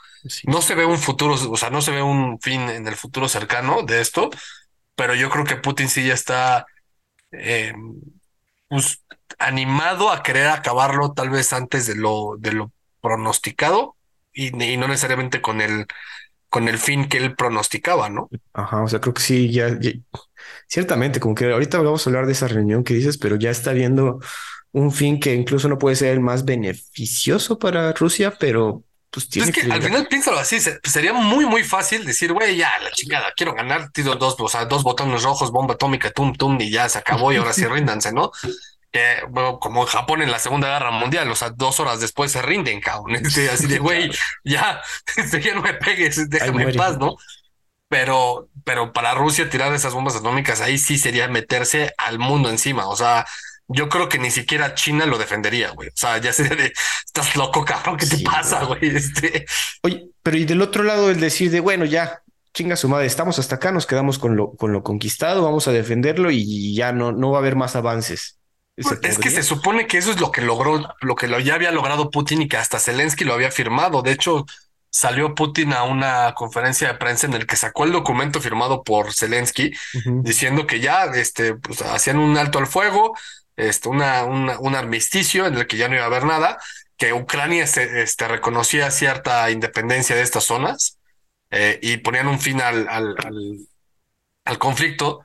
No 0.44 0.62
se 0.62 0.75
ve 0.75 0.85
un 0.85 0.99
futuro, 0.99 1.35
o 1.35 1.56
sea, 1.56 1.70
no 1.70 1.82
se 1.82 1.90
ve 1.90 2.02
un 2.02 2.40
fin 2.40 2.62
en 2.68 2.87
el 2.87 2.94
futuro 2.94 3.28
cercano 3.28 3.82
de 3.82 4.00
esto, 4.00 4.30
pero 4.94 5.14
yo 5.14 5.30
creo 5.30 5.44
que 5.44 5.56
Putin 5.56 5.88
sí 5.88 6.06
ya 6.06 6.14
está 6.14 6.66
eh, 7.32 7.73
pues, 8.68 9.02
animado 9.38 10.11
a 10.11 10.23
querer 10.23 10.49
acabarlo 10.49 11.12
tal 11.12 11.30
vez 11.30 11.52
antes 11.52 11.87
de 11.87 11.97
lo, 11.97 12.37
de 12.38 12.52
lo 12.52 12.73
pronosticado 13.00 13.97
y, 14.32 14.62
y 14.62 14.76
no 14.76 14.88
necesariamente 14.88 15.40
con 15.40 15.61
el 15.61 15.87
con 16.49 16.69
el 16.69 16.78
fin 16.78 17.09
que 17.09 17.19
él 17.19 17.35
pronosticaba, 17.35 18.09
¿no? 18.09 18.28
Ajá, 18.52 18.83
o 18.83 18.88
sea, 18.88 19.00
creo 19.00 19.14
que 19.14 19.23
sí, 19.23 19.52
ya, 19.52 19.78
ciertamente, 20.67 21.21
como 21.21 21.35
que 21.35 21.50
ahorita 21.52 21.78
vamos 21.78 22.07
a 22.07 22.11
hablar 22.11 22.26
de 22.26 22.33
esa 22.33 22.49
reunión 22.49 22.85
que 22.85 22.95
dices, 22.95 23.19
pero 23.19 23.37
ya 23.37 23.50
está 23.50 23.73
viendo 23.73 24.21
un 24.73 24.93
fin 24.93 25.21
que 25.21 25.35
incluso 25.35 25.69
no 25.69 25.78
puede 25.78 25.97
ser 25.97 26.12
el 26.12 26.21
más 26.21 26.45
beneficioso 26.45 27.59
para 27.59 27.93
Rusia, 27.93 28.35
pero 28.38 28.85
pues 29.11 29.28
tiene 29.28 29.50
es 29.50 29.55
que, 29.55 29.73
al 29.73 29.83
final 29.83 30.07
piénsalo 30.07 30.38
así, 30.38 30.59
sería 30.85 31.12
muy, 31.12 31.47
muy 31.47 31.64
fácil 31.64 32.05
decir, 32.05 32.33
güey, 32.33 32.57
ya, 32.57 32.71
la 32.83 32.90
chingada, 32.90 33.33
quiero 33.35 33.55
ganar, 33.55 33.90
tiro 33.90 34.14
dos, 34.17 34.37
o 34.38 34.49
sea, 34.49 34.67
dos 34.67 34.83
botones 34.83 35.23
rojos, 35.23 35.50
bomba 35.50 35.75
atómica, 35.75 36.11
tum, 36.11 36.35
tum, 36.35 36.61
y 36.61 36.71
ya 36.71 36.88
se 36.88 36.99
acabó 36.99 37.33
y 37.33 37.37
ahora 37.37 37.52
sí 37.52 37.67
ríndanse, 37.67 38.12
¿no? 38.12 38.31
Que, 38.92 39.23
bueno, 39.28 39.59
como 39.59 39.83
en 39.83 39.88
Japón 39.88 40.23
en 40.23 40.30
la 40.30 40.38
Segunda 40.38 40.68
Guerra 40.68 40.90
Mundial, 40.90 41.30
o 41.30 41.37
sea, 41.37 41.50
dos 41.50 41.80
horas 41.80 42.00
después 42.00 42.33
se 42.33 42.42
rinden, 42.42 42.80
cabrón. 42.80 43.16
Este, 43.28 43.50
así 43.50 43.66
de, 43.66 43.78
güey, 43.78 44.11
ya, 44.45 44.80
este, 45.16 45.40
ya 45.40 45.54
no 45.54 45.62
me 45.62 45.75
pegues, 45.75 46.28
déjame 46.30 46.64
en 46.64 46.76
paz, 46.76 46.99
¿no? 46.99 47.16
Pero, 47.88 48.50
pero 48.64 48.92
para 48.92 49.14
Rusia 49.14 49.49
tirar 49.49 49.73
esas 49.73 49.95
bombas 49.95 50.16
atómicas 50.16 50.61
ahí 50.61 50.76
sí 50.76 50.99
sería 50.99 51.26
meterse 51.28 51.95
al 51.97 52.18
mundo 52.18 52.50
encima. 52.50 52.87
O 52.87 52.97
sea, 52.97 53.26
yo 53.66 53.88
creo 53.88 54.09
que 54.09 54.18
ni 54.18 54.30
siquiera 54.30 54.75
China 54.75 55.07
lo 55.07 55.18
defendería, 55.18 55.71
güey. 55.71 55.88
O 55.88 55.92
sea, 55.95 56.18
ya 56.18 56.33
sería 56.33 56.57
de, 56.57 56.73
estás 57.04 57.37
loco, 57.37 57.64
cabrón, 57.64 57.97
¿qué 57.97 58.07
te 58.07 58.18
pasa, 58.18 58.64
güey? 58.64 58.97
Este... 58.97 59.47
Oye, 59.83 60.11
pero 60.23 60.37
y 60.37 60.45
del 60.45 60.61
otro 60.62 60.83
lado 60.83 61.11
el 61.11 61.21
decir 61.21 61.50
de, 61.50 61.61
bueno, 61.61 61.85
ya, 61.85 62.23
chinga 62.52 62.76
su 62.76 62.88
madre, 62.88 63.07
estamos 63.07 63.38
hasta 63.38 63.57
acá, 63.57 63.73
nos 63.73 63.87
quedamos 63.87 64.18
con 64.18 64.37
lo, 64.37 64.52
con 64.52 64.73
lo 64.73 64.83
conquistado, 64.83 65.42
vamos 65.42 65.68
a 65.68 65.73
defenderlo 65.73 66.30
y 66.30 66.75
ya 66.75 66.92
no, 66.92 67.12
no 67.12 67.30
va 67.30 67.38
a 67.38 67.40
haber 67.40 67.57
más 67.57 67.76
avances. 67.76 68.38
Es 69.02 69.18
que 69.18 69.30
se 69.30 69.42
supone 69.42 69.87
que 69.87 69.99
eso 69.99 70.11
es 70.11 70.20
lo 70.20 70.30
que 70.30 70.40
logró, 70.40 70.94
lo 71.00 71.14
que 71.16 71.26
lo 71.26 71.40
ya 71.40 71.54
había 71.54 71.73
logrado 71.73 72.11
Putin 72.11 72.42
y 72.42 72.49
que 72.49 72.56
hasta 72.56 72.78
Zelensky 72.78 73.25
lo 73.25 73.35
había 73.35 73.50
firmado. 73.50 74.02
De 74.02 74.12
hecho, 74.12 74.47
salió 74.90 75.35
Putin 75.35 75.73
a 75.73 75.82
una 75.82 76.35
conferencia 76.35 76.88
de 76.88 76.99
prensa 76.99 77.26
en 77.26 77.35
el 77.35 77.47
que 77.47 77.56
sacó 77.56 77.85
el 77.85 77.92
documento 77.92 78.40
firmado 78.40 78.82
por 78.85 79.12
Zelensky 79.12 79.73
diciendo 80.23 80.66
que 80.66 80.80
ya 80.80 81.04
este, 81.06 81.54
pues, 81.54 81.82
hacían 81.82 82.18
un 82.18 82.37
alto 82.37 82.58
al 82.58 82.66
fuego, 82.66 83.16
este, 83.56 83.88
una, 83.88 84.25
un 84.25 84.75
armisticio 84.75 85.47
en 85.47 85.56
el 85.56 85.66
que 85.66 85.76
ya 85.76 85.88
no 85.88 85.97
iba 85.97 86.04
a 86.04 86.06
haber 86.06 86.25
nada, 86.25 86.58
que 86.99 87.12
Ucrania 87.12 87.66
se, 87.66 88.02
este, 88.02 88.28
reconocía 88.28 88.90
cierta 88.90 89.50
independencia 89.50 90.16
de 90.16 90.23
estas 90.23 90.44
zonas 90.44 90.99
eh, 91.50 91.78
y 91.80 91.99
ponían 91.99 92.26
un 92.26 92.40
fin 92.40 92.61
al, 92.61 92.88
al, 92.88 93.14
al, 94.44 94.58
conflicto. 94.58 95.25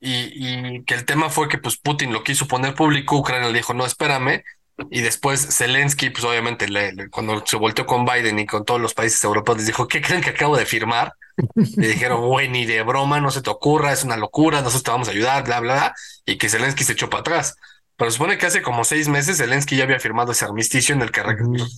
Y, 0.00 0.32
y, 0.34 0.84
que 0.84 0.94
el 0.94 1.04
tema 1.04 1.28
fue 1.28 1.48
que 1.48 1.58
pues 1.58 1.76
Putin 1.76 2.12
lo 2.12 2.24
quiso 2.24 2.48
poner 2.48 2.74
público, 2.74 3.18
Ucrania 3.18 3.48
le 3.48 3.58
dijo, 3.58 3.74
no, 3.74 3.84
espérame, 3.84 4.42
y 4.90 5.00
después 5.02 5.56
Zelensky, 5.56 6.10
pues 6.10 6.24
obviamente 6.24 6.68
le, 6.68 7.10
cuando 7.10 7.44
se 7.44 7.56
volteó 7.56 7.84
con 7.84 8.04
Biden 8.04 8.38
y 8.38 8.46
con 8.46 8.64
todos 8.64 8.80
los 8.80 8.94
países 8.94 9.22
europeos, 9.24 9.58
les 9.58 9.66
dijo, 9.66 9.86
¿qué 9.88 10.00
creen 10.00 10.22
que 10.22 10.30
acabo 10.30 10.56
de 10.56 10.64
firmar? 10.64 11.12
Le 11.54 11.88
dijeron, 11.88 12.20
güey, 12.26 12.48
ni 12.48 12.64
de 12.64 12.82
broma, 12.82 13.20
no 13.20 13.30
se 13.30 13.42
te 13.42 13.50
ocurra, 13.50 13.92
es 13.92 14.04
una 14.04 14.16
locura, 14.16 14.58
nosotros 14.58 14.82
te 14.84 14.90
vamos 14.90 15.08
a 15.08 15.10
ayudar, 15.10 15.44
bla, 15.44 15.60
bla, 15.60 15.74
bla, 15.74 15.94
y 16.24 16.38
que 16.38 16.48
Zelensky 16.48 16.84
se 16.84 16.92
echó 16.92 17.10
para 17.10 17.20
atrás. 17.20 17.56
Pero 17.96 18.10
supone 18.10 18.38
que 18.38 18.46
hace 18.46 18.62
como 18.62 18.82
seis 18.84 19.08
meses 19.08 19.36
Zelensky 19.36 19.76
ya 19.76 19.84
había 19.84 20.00
firmado 20.00 20.32
ese 20.32 20.46
armisticio 20.46 20.94
en 20.94 21.02
el 21.02 21.10
que 21.10 21.22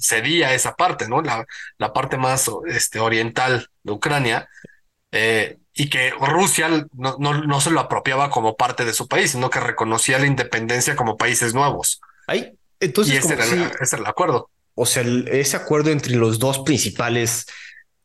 cedía 0.00 0.54
esa 0.54 0.74
parte, 0.76 1.08
¿no? 1.08 1.20
La, 1.20 1.44
la 1.78 1.92
parte 1.92 2.16
más 2.16 2.48
este, 2.68 3.00
oriental 3.00 3.68
de 3.82 3.92
Ucrania, 3.92 4.48
eh, 5.10 5.58
y 5.74 5.88
que 5.88 6.10
Rusia 6.10 6.68
no, 6.92 7.16
no, 7.18 7.44
no 7.44 7.60
se 7.60 7.70
lo 7.70 7.80
apropiaba 7.80 8.30
como 8.30 8.56
parte 8.56 8.84
de 8.84 8.92
su 8.92 9.08
país, 9.08 9.30
sino 9.30 9.50
que 9.50 9.60
reconocía 9.60 10.18
la 10.18 10.26
independencia 10.26 10.96
como 10.96 11.16
países 11.16 11.54
nuevos. 11.54 12.00
Ahí, 12.26 12.52
entonces, 12.80 13.14
y 13.14 13.16
ese, 13.18 13.34
era, 13.34 13.44
el, 13.44 14.06
acuerdo. 14.06 14.50
O 14.74 14.86
sea, 14.86 15.02
ese 15.30 15.56
acuerdo 15.56 15.90
entre 15.90 16.14
los 16.14 16.38
dos 16.38 16.58
principales 16.60 17.46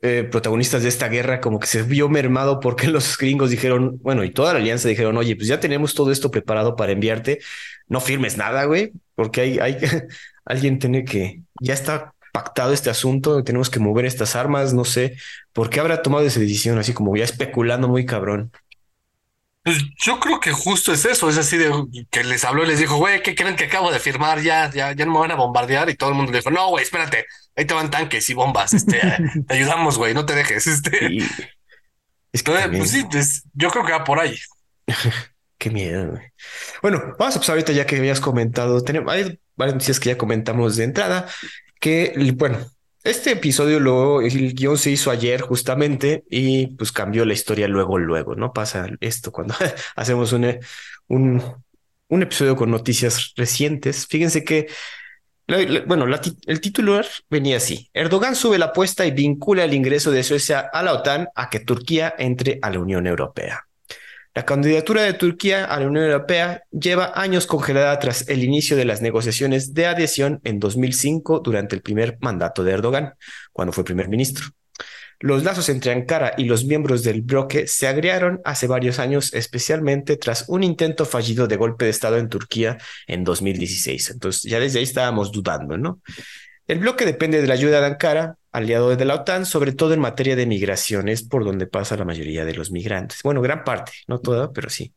eh, 0.02 0.28
protagonistas 0.30 0.84
de 0.84 0.90
esta 0.90 1.08
guerra 1.08 1.42
como 1.42 1.60
que 1.60 1.68
se 1.68 1.82
vio 1.82 2.08
mermado 2.08 2.60
porque 2.60 2.88
los 2.88 3.18
gringos 3.18 3.50
dijeron, 3.50 4.00
bueno, 4.02 4.24
y 4.24 4.32
toda 4.32 4.54
la 4.54 4.60
alianza 4.60 4.88
dijeron, 4.88 5.18
oye, 5.18 5.36
pues 5.36 5.48
ya 5.48 5.60
tenemos 5.60 5.94
todo 5.94 6.12
esto 6.12 6.32
preparado 6.32 6.76
para 6.76 6.92
enviarte, 6.92 7.40
no 7.88 8.00
firmes 8.00 8.38
nada, 8.38 8.66
güey, 8.66 8.94
porque 9.16 9.42
hay, 9.42 9.60
hay 9.60 9.78
alguien 10.46 10.80
tiene 10.80 11.04
que, 11.04 11.42
ya 11.60 11.74
está 11.74 12.14
pactado 12.38 12.72
este 12.72 12.92
asunto, 12.92 13.44
tenemos 13.44 13.72
que 13.72 13.80
mover 13.80 14.06
estas 14.06 14.36
armas, 14.36 14.74
no 14.74 14.86
sé, 14.86 15.18
¿por 15.54 15.72
qué 15.72 15.80
habrá 15.80 16.04
tomado 16.04 16.26
esa 16.26 16.40
decisión 16.40 16.78
así 16.78 16.94
como 16.94 17.16
ya 17.16 17.24
especulando 17.24 17.88
muy 17.88 18.06
cabrón? 18.06 18.52
Pues 19.64 19.80
yo 20.06 20.20
creo 20.20 20.40
que 20.40 20.52
justo 20.52 20.94
es 20.94 21.04
eso, 21.04 21.30
es 21.30 21.38
así 21.38 21.58
de 21.58 21.72
que 22.10 22.24
les 22.24 22.46
habló 22.46 22.64
y 22.64 22.68
les 22.68 22.80
dijo, 22.80 22.98
güey, 22.98 23.24
¿qué 23.24 23.36
creen 23.36 23.56
que 23.56 23.66
acabo 23.66 23.92
de 23.92 24.00
firmar? 24.00 24.40
Ya, 24.42 24.70
ya, 24.72 24.94
ya 24.94 25.06
no 25.06 25.14
me 25.14 25.20
van 25.20 25.32
a 25.32 25.36
bombardear. 25.36 25.90
Y 25.90 25.96
todo 25.96 26.12
el 26.12 26.16
mundo 26.16 26.32
le 26.32 26.38
dijo, 26.38 26.52
no, 26.52 26.70
güey, 26.70 26.84
espérate, 26.84 27.26
ahí 27.56 27.66
te 27.66 27.74
van 27.74 27.90
tanques 27.90 28.30
y 28.30 28.34
bombas, 28.34 28.74
este, 28.74 29.02
te 29.48 29.54
ayudamos, 29.56 29.98
güey, 29.98 30.14
no 30.14 30.26
te 30.26 30.36
dejes. 30.36 30.68
Este. 30.68 31.18
Es 32.32 32.44
que 32.44 32.52
pues 32.52 32.92
sí, 32.92 33.04
pues, 33.12 33.44
yo 33.54 33.70
creo 33.70 33.84
que 33.84 33.92
va 33.92 34.04
por 34.04 34.20
ahí. 34.20 34.38
Qué 35.58 35.70
miedo, 35.72 36.12
güey. 36.12 36.24
Bueno, 36.82 37.16
vamos 37.18 37.36
a 37.36 37.40
pasar 37.40 37.54
ahorita 37.54 37.74
ya 37.74 37.86
que 37.86 37.98
habías 37.98 38.22
comentado, 38.22 38.82
tenemos, 38.84 39.12
hay 39.12 39.40
varias 39.56 39.74
noticias 39.74 40.00
que 40.00 40.10
ya 40.10 40.18
comentamos 40.18 40.76
de 40.78 40.84
entrada, 40.84 41.28
que, 41.80 42.14
bueno, 42.36 42.58
este 43.04 43.32
episodio 43.32 43.80
luego, 43.80 44.22
el 44.22 44.54
guion 44.54 44.78
se 44.78 44.92
hizo 44.92 45.12
ayer 45.12 45.42
justamente 45.42 46.26
y 46.30 46.68
pues 46.76 46.92
cambió 46.92 47.24
la 47.24 47.34
historia 47.34 47.68
luego, 47.68 47.98
luego, 47.98 48.36
¿no? 48.36 48.52
Pasa 48.52 48.88
esto 49.00 49.32
cuando 49.32 49.56
hacemos 49.96 50.34
un, 50.34 50.60
un, 51.08 51.42
un, 52.10 52.22
episodio 52.22 52.56
con 52.56 52.70
noticias 52.70 53.34
recientes. 53.38 54.08
Fíjense 54.08 54.44
que, 54.44 54.68
bueno, 55.86 56.06
el 56.48 56.62
titular 56.62 57.06
venía 57.30 57.58
así. 57.58 57.90
Erdogan 57.94 58.36
sube 58.36 58.58
la 58.58 58.66
apuesta 58.66 59.06
y 59.06 59.12
vincula 59.12 59.64
el 59.64 59.74
ingreso 59.74 60.12
de 60.12 60.24
Suecia 60.24 60.60
a 60.60 60.84
la 60.84 60.94
OTAN 60.94 61.30
a 61.34 61.50
que 61.50 61.62
Turquía 61.62 62.14
entre 62.18 62.60
a 62.62 62.70
la 62.70 62.80
Unión 62.80 63.08
Europea. 63.08 63.67
La 64.38 64.46
candidatura 64.46 65.02
de 65.02 65.14
Turquía 65.14 65.66
a 65.66 65.80
la 65.80 65.88
Unión 65.88 66.06
Europea 66.06 66.62
lleva 66.70 67.12
años 67.16 67.48
congelada 67.48 67.98
tras 67.98 68.30
el 68.30 68.44
inicio 68.44 68.78
de 68.78 68.86
las 68.86 69.02
negociaciones 69.02 69.74
de 69.74 69.88
adhesión 69.88 70.42
en 70.44 70.60
2005 70.60 71.40
durante 71.40 71.76
el 71.76 71.82
primer 71.82 72.20
mandato 72.22 72.64
de 72.64 72.74
Erdogan, 72.74 73.16
cuando 73.52 73.72
fue 73.74 73.84
primer 73.84 74.10
ministro. 74.10 74.46
Los 75.20 75.44
lazos 75.44 75.70
entre 75.70 75.92
Ankara 75.92 76.36
y 76.38 76.44
los 76.44 76.66
miembros 76.66 77.02
del 77.02 77.24
bloque 77.24 77.66
se 77.66 77.88
agriaron 77.88 78.40
hace 78.46 78.68
varios 78.68 79.00
años, 79.00 79.34
especialmente 79.34 80.18
tras 80.18 80.46
un 80.50 80.64
intento 80.64 81.06
fallido 81.06 81.48
de 81.48 81.56
golpe 81.56 81.86
de 81.86 81.90
Estado 81.90 82.18
en 82.18 82.30
Turquía 82.30 82.78
en 83.08 83.24
2016. 83.24 84.12
Entonces 84.12 84.44
ya 84.44 84.60
desde 84.60 84.78
ahí 84.78 84.84
estábamos 84.84 85.32
dudando, 85.32 85.80
¿no? 85.80 86.00
El 86.68 86.80
bloque 86.80 87.06
depende 87.06 87.42
de 87.42 87.48
la 87.48 87.54
ayuda 87.54 87.80
de 87.80 87.86
Ankara, 87.88 88.38
aliado 88.52 88.94
de 88.94 89.06
la 89.06 89.16
OTAN, 89.16 89.46
sobre 89.46 89.72
todo 89.72 89.94
en 89.94 90.02
materia 90.02 90.36
de 90.36 90.46
migraciones, 90.46 91.24
por 91.24 91.46
donde 91.46 91.66
pasa 91.66 91.96
la 91.96 92.04
mayoría 92.04 92.44
de 92.44 92.54
los 92.56 92.72
migrantes. 92.72 93.24
Bueno, 93.24 93.42
gran 93.42 93.64
parte, 93.64 93.94
no 94.08 94.20
toda, 94.20 94.52
pero 94.52 94.70
sí. 94.70 94.94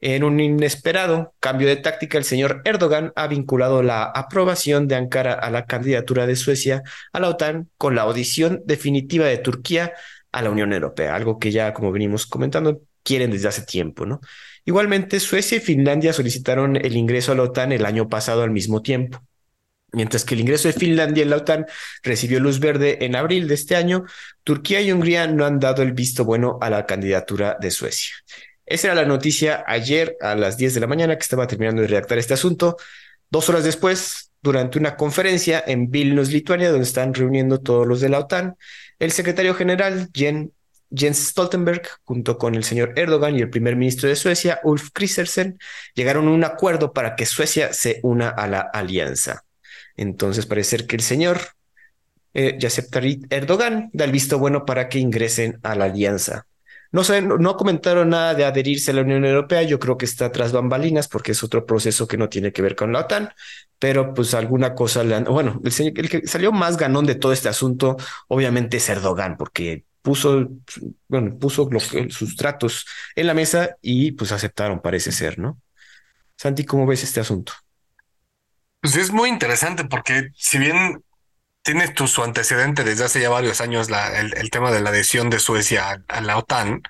En 0.00 0.22
un 0.22 0.38
inesperado 0.38 1.34
cambio 1.40 1.66
de 1.66 1.76
táctica, 1.76 2.18
el 2.18 2.24
señor 2.24 2.62
Erdogan 2.64 3.12
ha 3.16 3.26
vinculado 3.26 3.82
la 3.82 4.04
aprobación 4.04 4.86
de 4.86 4.94
Ankara 4.94 5.32
a 5.32 5.50
la 5.50 5.66
candidatura 5.66 6.26
de 6.26 6.36
Suecia 6.36 6.82
a 7.12 7.18
la 7.18 7.28
OTAN 7.30 7.68
con 7.78 7.96
la 7.96 8.02
audición 8.02 8.62
definitiva 8.64 9.26
de 9.26 9.38
Turquía 9.38 9.94
a 10.30 10.42
la 10.42 10.50
Unión 10.50 10.72
Europea, 10.72 11.16
algo 11.16 11.40
que 11.40 11.50
ya, 11.50 11.74
como 11.74 11.90
venimos 11.90 12.26
comentando, 12.26 12.80
quieren 13.02 13.32
desde 13.32 13.48
hace 13.48 13.62
tiempo, 13.62 14.06
¿no? 14.06 14.20
Igualmente, 14.64 15.18
Suecia 15.18 15.58
y 15.58 15.60
Finlandia 15.60 16.12
solicitaron 16.12 16.76
el 16.76 16.96
ingreso 16.96 17.32
a 17.32 17.34
la 17.34 17.42
OTAN 17.42 17.72
el 17.72 17.86
año 17.86 18.08
pasado 18.08 18.42
al 18.42 18.52
mismo 18.52 18.82
tiempo. 18.82 19.20
Mientras 19.92 20.24
que 20.24 20.34
el 20.34 20.40
ingreso 20.40 20.68
de 20.68 20.74
Finlandia 20.74 21.22
en 21.22 21.30
la 21.30 21.36
OTAN 21.36 21.66
recibió 22.02 22.40
luz 22.40 22.60
verde 22.60 23.04
en 23.04 23.14
abril 23.14 23.46
de 23.46 23.54
este 23.54 23.76
año, 23.76 24.04
Turquía 24.42 24.80
y 24.80 24.90
Hungría 24.90 25.26
no 25.26 25.44
han 25.44 25.60
dado 25.60 25.82
el 25.82 25.92
visto 25.92 26.24
bueno 26.24 26.58
a 26.62 26.70
la 26.70 26.86
candidatura 26.86 27.58
de 27.60 27.70
Suecia. 27.70 28.14
Esa 28.64 28.88
era 28.88 29.02
la 29.02 29.04
noticia 29.06 29.64
ayer 29.66 30.16
a 30.20 30.34
las 30.34 30.56
10 30.56 30.74
de 30.74 30.80
la 30.80 30.86
mañana 30.86 31.16
que 31.16 31.22
estaba 31.22 31.46
terminando 31.46 31.82
de 31.82 31.88
redactar 31.88 32.16
este 32.16 32.32
asunto. 32.32 32.76
Dos 33.28 33.48
horas 33.50 33.64
después, 33.64 34.30
durante 34.40 34.78
una 34.78 34.96
conferencia 34.96 35.62
en 35.66 35.90
Vilnius, 35.90 36.30
Lituania, 36.30 36.70
donde 36.70 36.86
están 36.86 37.12
reuniendo 37.12 37.60
todos 37.60 37.86
los 37.86 38.00
de 38.00 38.08
la 38.08 38.20
OTAN, 38.20 38.56
el 38.98 39.12
secretario 39.12 39.54
general 39.54 40.08
Jens 40.14 41.18
Stoltenberg, 41.18 41.82
junto 42.04 42.38
con 42.38 42.54
el 42.54 42.64
señor 42.64 42.94
Erdogan 42.96 43.36
y 43.36 43.40
el 43.40 43.50
primer 43.50 43.76
ministro 43.76 44.08
de 44.08 44.16
Suecia, 44.16 44.60
Ulf 44.64 44.90
Kristersson, 44.92 45.58
llegaron 45.94 46.28
a 46.28 46.30
un 46.30 46.44
acuerdo 46.44 46.92
para 46.92 47.14
que 47.14 47.26
Suecia 47.26 47.72
se 47.72 48.00
una 48.02 48.28
a 48.28 48.46
la 48.46 48.60
alianza. 48.60 49.44
Entonces 49.96 50.46
parece 50.46 50.78
ser 50.78 50.86
que 50.86 50.96
el 50.96 51.02
señor 51.02 51.38
eh, 52.34 52.58
Erdogan 53.30 53.90
da 53.92 54.04
el 54.04 54.12
visto 54.12 54.38
bueno 54.38 54.64
para 54.64 54.88
que 54.88 54.98
ingresen 54.98 55.58
a 55.62 55.74
la 55.74 55.86
alianza. 55.86 56.46
No, 56.90 57.04
sé, 57.04 57.22
no, 57.22 57.56
comentaron 57.56 58.10
nada 58.10 58.34
de 58.34 58.44
adherirse 58.44 58.90
a 58.90 58.94
la 58.94 59.00
Unión 59.00 59.24
Europea. 59.24 59.62
Yo 59.62 59.78
creo 59.78 59.96
que 59.96 60.04
está 60.04 60.30
tras 60.30 60.52
bambalinas 60.52 61.08
porque 61.08 61.32
es 61.32 61.42
otro 61.42 61.64
proceso 61.64 62.06
que 62.06 62.18
no 62.18 62.28
tiene 62.28 62.52
que 62.52 62.60
ver 62.60 62.76
con 62.76 62.92
la 62.92 63.00
OTAN, 63.00 63.30
pero 63.78 64.12
pues 64.12 64.34
alguna 64.34 64.74
cosa 64.74 65.02
le 65.02 65.14
han... 65.14 65.24
Bueno, 65.24 65.60
el, 65.64 65.92
el 65.96 66.08
que 66.10 66.26
salió 66.26 66.52
más 66.52 66.76
ganón 66.76 67.06
de 67.06 67.14
todo 67.14 67.32
este 67.32 67.48
asunto, 67.48 67.96
obviamente 68.28 68.76
es 68.76 68.88
Erdogan, 68.90 69.38
porque 69.38 69.86
puso, 70.02 70.48
bueno, 71.08 71.38
puso 71.38 71.68
sus 72.10 72.36
tratos 72.36 72.84
en 73.16 73.26
la 73.26 73.34
mesa 73.34 73.76
y 73.80 74.12
pues 74.12 74.32
aceptaron, 74.32 74.82
parece 74.82 75.12
ser, 75.12 75.38
¿no? 75.38 75.60
Santi, 76.36 76.64
¿cómo 76.64 76.86
ves 76.86 77.04
este 77.04 77.20
asunto? 77.20 77.52
Pues 78.82 78.96
es 78.96 79.12
muy 79.12 79.28
interesante 79.28 79.84
porque 79.84 80.30
si 80.36 80.58
bien 80.58 81.04
tiene 81.62 81.86
tu, 81.88 82.08
su 82.08 82.24
antecedente 82.24 82.82
desde 82.82 83.04
hace 83.04 83.20
ya 83.20 83.30
varios 83.30 83.60
años 83.60 83.88
la, 83.90 84.18
el, 84.18 84.50
tema 84.50 84.72
de 84.72 84.80
la 84.80 84.90
adhesión 84.90 85.30
de 85.30 85.38
Suecia 85.38 86.02
a, 86.08 86.20
la 86.20 86.36
OTAN, 86.36 86.82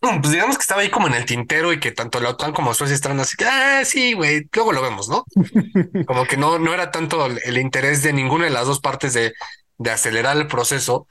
pues 0.00 0.32
digamos 0.32 0.58
que 0.58 0.62
estaba 0.62 0.80
ahí 0.80 0.90
como 0.90 1.06
en 1.06 1.14
el 1.14 1.24
tintero 1.24 1.72
y 1.72 1.78
que 1.78 1.92
tanto 1.92 2.18
la 2.18 2.30
OTAN 2.30 2.52
como 2.52 2.74
Suecia 2.74 2.96
estaban 2.96 3.20
así 3.20 3.36
que, 3.36 3.44
ah, 3.44 3.84
sí, 3.84 4.14
güey, 4.14 4.48
luego 4.52 4.72
lo 4.72 4.82
vemos, 4.82 5.08
¿no? 5.08 5.24
Como 6.06 6.24
que 6.26 6.36
no, 6.36 6.58
no 6.58 6.74
era 6.74 6.90
tanto 6.90 7.26
el, 7.26 7.58
interés 7.58 8.02
de 8.02 8.12
ninguna 8.12 8.46
de 8.46 8.50
las 8.50 8.66
dos 8.66 8.80
partes 8.80 9.14
de, 9.14 9.32
de 9.78 9.90
acelerar 9.92 10.36
el 10.36 10.48
proceso 10.48 11.06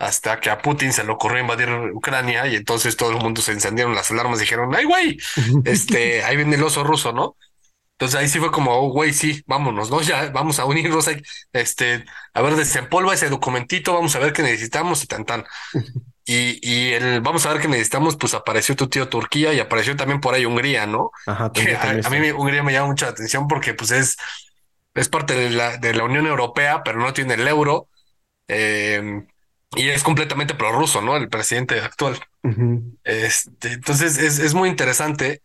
hasta 0.00 0.40
que 0.40 0.50
a 0.50 0.58
Putin 0.58 0.92
se 0.92 1.04
le 1.04 1.12
ocurrió 1.12 1.40
invadir 1.40 1.70
Ucrania 1.94 2.48
y 2.48 2.56
entonces 2.56 2.96
todo 2.96 3.12
el 3.12 3.18
mundo 3.18 3.40
se 3.40 3.52
encendieron 3.52 3.94
las 3.94 4.10
alarmas 4.10 4.38
y 4.38 4.42
dijeron, 4.42 4.74
ay, 4.74 4.84
güey, 4.84 5.18
este, 5.64 6.24
ahí 6.24 6.34
viene 6.34 6.56
el 6.56 6.64
oso 6.64 6.82
ruso, 6.82 7.12
¿no? 7.12 7.36
Entonces 8.02 8.18
ahí 8.20 8.28
sí 8.28 8.38
fue 8.40 8.50
como, 8.50 8.72
oh, 8.72 8.90
güey, 8.90 9.12
sí, 9.12 9.42
vámonos, 9.46 9.90
¿no? 9.90 10.00
Ya 10.02 10.30
vamos 10.30 10.58
a 10.58 10.64
unirnos, 10.64 11.08
este, 11.52 12.04
a 12.34 12.42
ver, 12.42 12.56
desempolva 12.56 13.14
ese 13.14 13.28
documentito, 13.28 13.94
vamos 13.94 14.16
a 14.16 14.18
ver 14.18 14.32
qué 14.32 14.42
necesitamos 14.42 15.04
y 15.04 15.06
tan 15.06 15.24
tan. 15.24 15.44
y, 16.24 16.58
y 16.62 16.92
el, 16.92 17.20
vamos 17.20 17.46
a 17.46 17.52
ver 17.52 17.60
que 17.62 17.68
necesitamos, 17.68 18.16
pues 18.16 18.34
apareció 18.34 18.76
tu 18.76 18.88
tío 18.88 19.08
Turquía 19.08 19.52
y 19.52 19.60
apareció 19.60 19.96
también 19.96 20.20
por 20.20 20.34
ahí 20.34 20.44
Hungría, 20.46 20.86
¿no? 20.86 21.10
Ajá, 21.26 21.50
Que 21.52 21.76
a, 21.76 21.82
a 22.06 22.10
mí 22.10 22.18
me- 22.20 22.32
Hungría 22.32 22.62
me 22.62 22.72
llama 22.72 22.88
mucha 22.88 23.08
atención 23.08 23.48
porque 23.48 23.74
pues 23.74 23.90
es, 23.92 24.16
es 24.94 25.08
parte 25.08 25.34
de 25.34 25.50
la, 25.50 25.76
de 25.78 25.94
la 25.94 26.04
Unión 26.04 26.26
Europea, 26.26 26.82
pero 26.84 26.98
no 27.00 27.12
tiene 27.12 27.34
el 27.34 27.46
euro. 27.48 27.88
eh, 28.48 29.24
y 29.76 29.88
es 29.88 30.02
completamente 30.04 30.54
prorruso, 30.54 31.02
¿no? 31.02 31.16
El 31.16 31.28
presidente 31.30 31.80
actual. 31.80 32.18
Este, 33.04 33.72
entonces 33.74 34.18
es, 34.18 34.38
es 34.38 34.54
muy 34.54 34.68
interesante. 34.68 35.42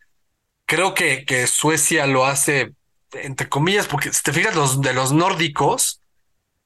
Creo 0.67 0.93
que, 0.93 1.25
que 1.25 1.47
Suecia 1.47 2.07
lo 2.07 2.25
hace, 2.25 2.73
entre 3.13 3.49
comillas, 3.49 3.87
porque 3.87 4.13
si 4.13 4.21
te 4.21 4.33
fijas, 4.33 4.53
los 4.55 4.81
de 4.81 4.93
los 4.93 5.13
nórdicos, 5.13 6.01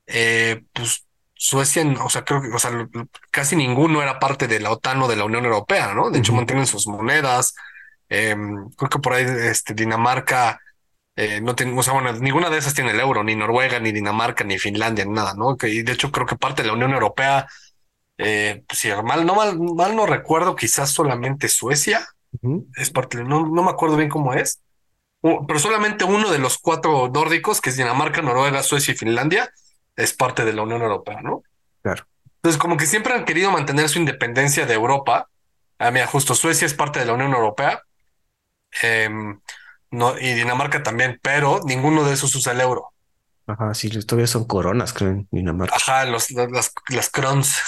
eh, 0.07 0.63
pues 0.73 1.05
Suecia, 1.35 1.83
o 2.03 2.09
sea, 2.09 2.23
creo 2.25 2.41
que, 2.41 2.49
o 2.49 2.59
sea, 2.59 2.71
casi 3.31 3.55
ninguno 3.55 4.01
era 4.01 4.19
parte 4.19 4.47
de 4.47 4.59
la 4.59 4.71
OTAN 4.71 5.03
o 5.03 5.07
de 5.07 5.15
la 5.17 5.25
Unión 5.25 5.45
Europea, 5.45 5.93
¿no? 5.93 6.11
De 6.11 6.19
hecho, 6.19 6.33
Ujú. 6.33 6.37
mantienen 6.37 6.67
sus 6.67 6.87
monedas. 6.87 7.55
Eh, 8.09 8.35
creo 8.77 8.89
que 8.89 8.99
por 8.99 9.13
ahí, 9.13 9.25
este, 9.25 9.73
Dinamarca, 9.75 10.59
eh, 11.15 11.41
no 11.41 11.55
tiene, 11.55 11.77
o 11.79 11.83
sea, 11.83 11.93
bueno, 11.93 12.13
ninguna 12.13 12.49
de 12.49 12.57
esas 12.59 12.73
tiene 12.75 12.91
el 12.91 12.99
euro, 12.99 13.23
ni 13.23 13.35
Noruega, 13.35 13.79
ni 13.79 13.91
Dinamarca, 13.91 14.43
ni 14.43 14.59
Finlandia, 14.59 15.05
ni 15.05 15.13
nada, 15.13 15.35
¿no? 15.35 15.57
Que, 15.57 15.69
y 15.69 15.83
de 15.83 15.93
hecho, 15.93 16.11
creo 16.11 16.25
que 16.27 16.37
parte 16.37 16.63
de 16.63 16.69
la 16.69 16.75
Unión 16.75 16.93
Europea, 16.93 17.47
eh, 18.17 18.63
si 18.73 18.89
mal, 19.03 19.25
no 19.25 19.35
mal, 19.35 19.59
mal 19.59 19.95
no 19.95 20.05
recuerdo, 20.07 20.55
quizás 20.55 20.91
solamente 20.91 21.49
Suecia 21.49 22.07
es 22.75 22.89
parte, 22.89 23.19
de- 23.19 23.23
no, 23.23 23.45
no 23.47 23.63
me 23.63 23.69
acuerdo 23.71 23.97
bien 23.97 24.09
cómo 24.09 24.33
es, 24.33 24.61
pero 25.21 25.59
solamente 25.59 26.03
uno 26.03 26.31
de 26.31 26.39
los 26.39 26.57
cuatro 26.57 27.09
nórdicos, 27.09 27.61
que 27.61 27.69
es 27.69 27.77
Dinamarca, 27.77 28.21
Noruega, 28.21 28.63
Suecia 28.63 28.93
y 28.93 28.97
Finlandia, 28.97 29.51
es 29.95 30.13
parte 30.13 30.45
de 30.45 30.53
la 30.53 30.63
Unión 30.63 30.81
Europea, 30.81 31.21
¿no? 31.21 31.43
Claro. 31.83 32.05
Entonces, 32.37 32.59
como 32.59 32.77
que 32.77 32.87
siempre 32.87 33.13
han 33.13 33.25
querido 33.25 33.51
mantener 33.51 33.87
su 33.89 33.99
independencia 33.99 34.65
de 34.65 34.73
Europa. 34.73 35.27
Ah, 35.77 35.91
mira, 35.91 36.07
justo 36.07 36.33
Suecia 36.33 36.65
es 36.65 36.73
parte 36.73 36.99
de 36.99 37.05
la 37.05 37.13
Unión 37.13 37.33
Europea, 37.33 37.83
em, 38.81 39.39
no, 39.91 40.17
y 40.17 40.33
Dinamarca 40.33 40.81
también, 40.81 41.19
pero 41.21 41.61
ninguno 41.65 42.03
de 42.03 42.13
esos 42.13 42.33
usa 42.35 42.53
el 42.53 42.61
euro. 42.61 42.87
Ajá, 43.47 43.73
sí, 43.73 43.89
todavía 44.05 44.27
son 44.27 44.45
coronas, 44.45 44.93
creo, 44.93 45.09
en 45.09 45.27
Dinamarca. 45.31 45.75
Ajá, 45.75 46.05
los, 46.05 46.31
las, 46.31 46.71
las. 46.89 47.11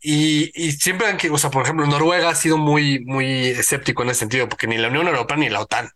Y, 0.00 0.50
y 0.54 0.72
siempre 0.72 1.08
han 1.08 1.16
que, 1.16 1.30
o 1.30 1.38
sea, 1.38 1.50
por 1.50 1.64
ejemplo, 1.64 1.86
Noruega 1.86 2.30
ha 2.30 2.34
sido 2.34 2.56
muy, 2.56 3.04
muy 3.04 3.48
escéptico 3.48 4.02
en 4.02 4.10
ese 4.10 4.20
sentido, 4.20 4.48
porque 4.48 4.66
ni 4.66 4.78
la 4.78 4.88
Unión 4.88 5.08
Europea 5.08 5.36
ni 5.36 5.48
la 5.48 5.60
OTAN. 5.60 5.90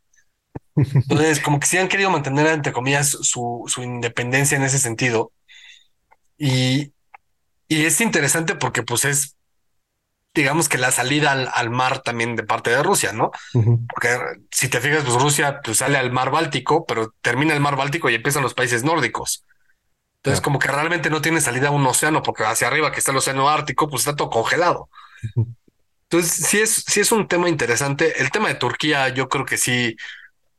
Entonces, 0.75 1.41
como 1.41 1.61
que 1.61 1.67
sí 1.67 1.79
han 1.79 1.89
querido 1.89 2.11
mantener, 2.11 2.47
entre 2.47 2.73
comillas, 2.73 3.11
su, 3.11 3.65
su 3.67 3.83
independencia 3.83 4.57
en 4.57 4.65
ese 4.65 4.79
sentido. 4.79 5.33
Y, 6.39 6.93
y 7.69 7.85
es 7.85 8.01
interesante 8.01 8.55
porque, 8.55 8.83
pues, 8.83 9.05
es, 9.05 9.37
digamos 10.35 10.69
que 10.69 10.79
la 10.79 10.91
salida 10.91 11.33
al, 11.33 11.49
al 11.53 11.71
mar 11.71 12.03
también 12.03 12.37
de 12.37 12.43
parte 12.43 12.71
de 12.71 12.83
Rusia, 12.83 13.13
¿no? 13.13 13.31
Porque 13.87 14.19
si 14.51 14.69
te 14.69 14.81
fijas, 14.81 15.05
pues 15.05 15.21
Rusia 15.21 15.61
pues, 15.63 15.79
sale 15.79 15.99
al 15.99 16.11
mar 16.11 16.31
Báltico, 16.31 16.87
pero 16.87 17.15
termina 17.21 17.55
el 17.55 17.61
mar 17.61 17.77
Báltico 17.77 18.09
y 18.11 18.15
empiezan 18.15 18.43
los 18.43 18.55
países 18.55 18.83
nórdicos. 18.83 19.45
Entonces, 20.23 20.41
Claro. 20.41 20.43
como 20.43 20.59
que 20.61 20.69
realmente 20.69 21.11
no 21.11 21.21
tiene 21.21 21.41
salida 21.41 21.69
a 21.69 21.73
un 21.73 21.87
océano, 21.87 22.23
porque 22.23 22.45
hacia 22.45 22.69
arriba 22.69 22.93
que 22.93 23.01
está 23.01 23.11
el 23.13 23.19
océano 23.19 23.49
Ártico, 23.49 23.89
pues 23.89 24.03
está 24.03 24.17
todo 24.17 24.31
congelado. 24.31 24.89
Entonces, 26.11 26.47
sí 26.47 26.61
es, 26.61 26.85
sí 26.87 27.01
es 27.01 27.13
un 27.13 27.27
tema 27.29 27.49
interesante. 27.49 28.21
El 28.23 28.31
tema 28.31 28.49
de 28.49 28.55
Turquía, 28.57 29.09
yo 29.11 29.29
creo 29.29 29.45
que 29.47 29.57
sí, 29.59 29.97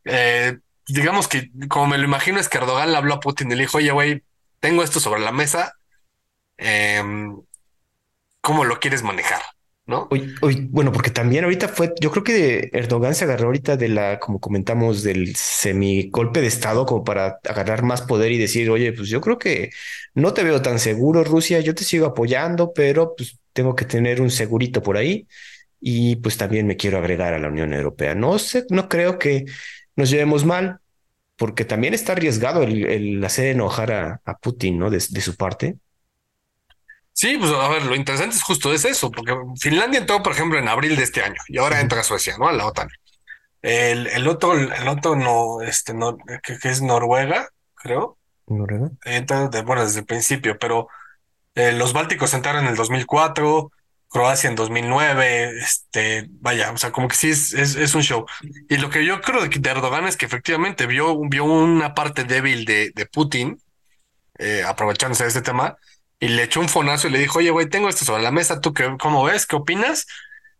eh, 0.05 0.57
digamos 0.87 1.27
que 1.27 1.51
como 1.69 1.87
me 1.87 1.97
lo 1.99 2.05
imagino 2.05 2.39
es 2.39 2.49
que 2.49 2.57
Erdogan 2.59 2.91
le 2.91 2.97
habló 2.97 3.15
a 3.15 3.19
Putin 3.21 3.51
y 3.51 3.55
le 3.55 3.63
dijo, 3.63 3.77
oye, 3.79 3.91
güey, 3.91 4.23
tengo 4.59 4.83
esto 4.83 4.99
sobre 4.99 5.21
la 5.21 5.31
mesa, 5.31 5.73
em, 6.57 7.41
¿cómo 8.41 8.63
lo 8.65 8.79
quieres 8.79 9.03
manejar? 9.03 9.41
¿No? 9.85 10.07
Oye, 10.11 10.67
bueno, 10.69 10.93
porque 10.93 11.09
también 11.09 11.43
ahorita 11.43 11.67
fue, 11.67 11.93
yo 11.99 12.09
creo 12.09 12.23
que 12.23 12.69
Erdogan 12.71 13.15
se 13.15 13.25
agarró 13.25 13.47
ahorita 13.47 13.75
de 13.75 13.89
la, 13.89 14.17
como 14.17 14.39
comentamos, 14.39 15.03
del 15.03 15.35
semi 15.35 16.09
golpe 16.09 16.39
de 16.39 16.47
estado 16.47 16.85
como 16.85 17.03
para 17.03 17.39
agarrar 17.43 17.83
más 17.83 18.01
poder 18.01 18.31
y 18.31 18.37
decir, 18.37 18.69
oye, 18.69 18.93
pues 18.93 19.09
yo 19.09 19.19
creo 19.19 19.37
que 19.37 19.71
no 20.13 20.33
te 20.33 20.43
veo 20.43 20.61
tan 20.61 20.79
seguro, 20.79 21.25
Rusia, 21.25 21.59
yo 21.59 21.75
te 21.75 21.83
sigo 21.83 22.05
apoyando, 22.05 22.71
pero 22.73 23.13
pues 23.15 23.37
tengo 23.51 23.75
que 23.75 23.83
tener 23.83 24.21
un 24.21 24.31
segurito 24.31 24.81
por 24.81 24.95
ahí 24.95 25.27
y 25.81 26.15
pues 26.17 26.37
también 26.37 26.65
me 26.65 26.77
quiero 26.77 26.97
agregar 26.97 27.33
a 27.33 27.39
la 27.39 27.49
Unión 27.49 27.73
Europea. 27.73 28.15
No 28.15 28.39
sé, 28.39 28.65
no 28.69 28.87
creo 28.87 29.19
que 29.19 29.45
nos 29.97 30.09
llevemos 30.09 30.45
mal, 30.45 30.79
porque 31.35 31.65
también 31.65 31.93
está 31.93 32.13
arriesgado 32.13 32.63
el, 32.63 33.23
hacer 33.25 33.47
enojar 33.47 33.91
a, 33.91 34.37
Putin, 34.41 34.79
¿no? 34.79 34.89
De 34.89 34.99
su 34.99 35.35
parte. 35.35 35.77
Sí, 37.13 37.37
pues 37.37 37.51
a 37.51 37.67
ver, 37.69 37.83
lo 37.85 37.95
interesante 37.95 38.35
es 38.35 38.43
justo 38.43 38.73
es 38.73 38.85
eso, 38.85 39.11
porque 39.11 39.35
Finlandia 39.59 39.99
entró, 39.99 40.23
por 40.23 40.33
ejemplo, 40.33 40.57
en 40.57 40.67
abril 40.67 40.95
de 40.95 41.03
este 41.03 41.21
año 41.21 41.39
y 41.47 41.57
ahora 41.59 41.79
entra 41.79 42.03
Suecia, 42.03 42.37
¿no? 42.37 42.47
A 42.47 42.53
la 42.53 42.65
OTAN. 42.65 42.89
El, 43.61 44.07
el 44.07 44.27
otro, 44.27 44.53
el 44.55 44.87
otro 44.87 45.15
no, 45.15 45.61
este, 45.61 45.93
no, 45.93 46.17
que, 46.43 46.57
que 46.59 46.69
es 46.69 46.81
Noruega, 46.81 47.49
creo, 47.75 48.17
Noruega. 48.47 48.91
entra 49.05 49.47
de, 49.49 49.61
bueno, 49.63 49.85
desde 49.85 49.99
el 50.01 50.05
principio, 50.05 50.57
pero 50.59 50.87
eh, 51.55 51.73
los 51.73 51.93
bálticos 51.93 52.33
entraron 52.33 52.65
en 52.65 52.71
el 52.71 52.75
2004, 52.77 53.71
Croacia 54.09 54.49
en 54.49 54.55
2009, 54.55 55.59
este, 55.59 56.27
vaya, 56.29 56.71
o 56.71 56.77
sea, 56.77 56.91
como 56.91 57.07
que 57.07 57.15
sí 57.15 57.29
es, 57.31 57.53
es, 57.53 57.75
es 57.75 57.95
un 57.95 58.03
show. 58.03 58.25
Y 58.69 58.77
lo 58.77 58.89
que 58.89 59.05
yo 59.05 59.21
creo 59.21 59.41
de, 59.41 59.49
de 59.49 59.69
Erdogan 59.69 60.05
es 60.07 60.17
que 60.17 60.25
efectivamente 60.25 60.87
vio, 60.87 61.19
vio 61.29 61.45
una 61.45 61.93
parte 61.95 62.23
débil 62.25 62.65
de, 62.65 62.91
de 62.95 63.05
Putin, 63.07 63.59
eh, 64.39 64.63
aprovechándose 64.65 65.23
de 65.23 65.29
este 65.29 65.41
tema, 65.41 65.77
y 66.25 66.27
le 66.29 66.43
echó 66.43 66.59
un 66.59 66.69
fonazo 66.69 67.07
y 67.07 67.11
le 67.11 67.19
dijo, 67.19 67.39
oye, 67.39 67.49
güey, 67.51 67.67
tengo 67.69 67.89
esto 67.89 68.05
sobre 68.05 68.23
la 68.23 68.31
mesa, 68.31 68.61
¿tú 68.61 68.73
qué, 68.73 68.95
cómo 68.99 69.23
ves? 69.23 69.45
¿Qué 69.45 69.55
opinas? 69.55 70.05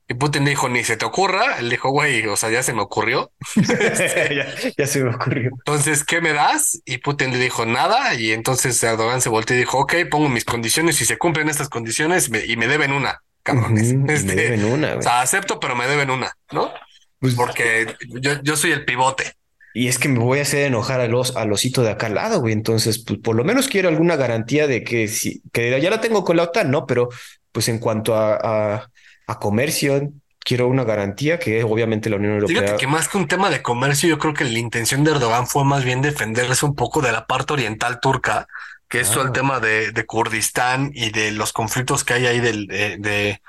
Y 0.09 0.15
Putin 0.15 0.43
le 0.43 0.49
dijo, 0.51 0.67
ni 0.67 0.83
se 0.83 0.97
te 0.97 1.05
ocurra. 1.05 1.57
Él 1.59 1.69
dijo, 1.69 1.89
güey, 1.89 2.27
o 2.27 2.35
sea, 2.35 2.49
ya 2.49 2.61
se 2.61 2.73
me 2.73 2.81
ocurrió. 2.81 3.31
ya, 3.55 4.45
ya 4.77 4.85
se 4.87 5.01
me 5.03 5.15
ocurrió. 5.15 5.51
Entonces, 5.59 6.03
¿qué 6.03 6.19
me 6.19 6.33
das? 6.33 6.81
Y 6.85 6.97
Putin 6.97 7.31
le 7.31 7.37
dijo 7.39 7.65
nada. 7.65 8.13
Y 8.15 8.33
entonces 8.33 8.81
Erdogan 8.83 9.21
se 9.21 9.29
volteó 9.29 9.55
y 9.55 9.59
dijo, 9.59 9.79
ok, 9.79 9.93
pongo 10.11 10.27
mis 10.29 10.43
condiciones. 10.45 10.97
Si 10.97 11.05
se 11.05 11.17
cumplen 11.17 11.47
estas 11.49 11.69
condiciones 11.69 12.29
me- 12.29 12.45
y 12.45 12.57
me 12.57 12.67
deben 12.67 12.91
una, 12.91 13.21
cabrones. 13.43 13.93
Me 13.93 14.13
Este, 14.13 14.35
deben 14.35 14.65
una, 14.65 14.95
o 14.95 15.01
sea, 15.01 15.21
acepto, 15.21 15.59
pero 15.59 15.75
me 15.75 15.87
deben 15.87 16.09
una, 16.09 16.33
¿no? 16.51 16.73
Pues, 17.19 17.35
Porque 17.35 17.95
yo, 18.19 18.41
yo 18.43 18.57
soy 18.57 18.73
el 18.73 18.83
pivote. 18.83 19.33
Y 19.73 19.87
es 19.87 19.97
que 19.99 20.07
me 20.09 20.19
voy 20.19 20.39
a 20.39 20.43
hacer 20.43 20.65
enojar 20.65 21.01
a 21.01 21.07
los, 21.07 21.35
al 21.35 21.51
osito 21.51 21.81
de 21.81 21.89
acá 21.91 22.07
al 22.07 22.15
lado, 22.15 22.39
güey. 22.41 22.53
Entonces, 22.53 22.99
pues 23.03 23.19
por 23.19 23.35
lo 23.35 23.43
menos 23.43 23.67
quiero 23.67 23.89
alguna 23.89 24.15
garantía 24.15 24.67
de 24.67 24.83
que 24.83 25.07
si, 25.07 25.41
que 25.51 25.79
ya 25.81 25.89
la 25.89 26.01
tengo 26.01 26.23
con 26.23 26.37
la 26.37 26.43
OTAN, 26.43 26.69
¿no? 26.71 26.85
Pero 26.85 27.09
pues 27.51 27.67
en 27.69 27.79
cuanto 27.79 28.15
a, 28.15 28.35
a, 28.75 28.89
a 29.27 29.39
comercio, 29.39 30.09
quiero 30.39 30.67
una 30.67 30.83
garantía 30.83 31.39
que 31.39 31.63
obviamente 31.63 32.09
la 32.09 32.17
Unión 32.17 32.33
Europea. 32.33 32.61
Fíjate 32.61 32.77
que 32.79 32.87
más 32.87 33.07
que 33.07 33.17
un 33.17 33.27
tema 33.27 33.49
de 33.49 33.61
comercio, 33.61 34.09
yo 34.09 34.19
creo 34.19 34.33
que 34.33 34.43
la 34.43 34.59
intención 34.59 35.03
de 35.03 35.11
Erdogan 35.11 35.47
fue 35.47 35.63
más 35.63 35.83
bien 35.83 36.01
defenderse 36.01 36.65
un 36.65 36.75
poco 36.75 37.01
de 37.01 37.11
la 37.11 37.25
parte 37.25 37.53
oriental 37.53 37.99
turca, 38.01 38.47
que 38.89 38.99
es 38.99 39.09
todo 39.09 39.21
el 39.23 39.29
Ah. 39.29 39.33
tema 39.33 39.59
de, 39.59 39.91
de 39.91 40.05
Kurdistán 40.05 40.91
y 40.93 41.09
de 41.11 41.31
los 41.31 41.53
conflictos 41.53 42.03
que 42.03 42.13
hay 42.13 42.27
ahí 42.27 42.39
del, 42.41 42.67
de, 42.67 42.97
de, 42.99 43.41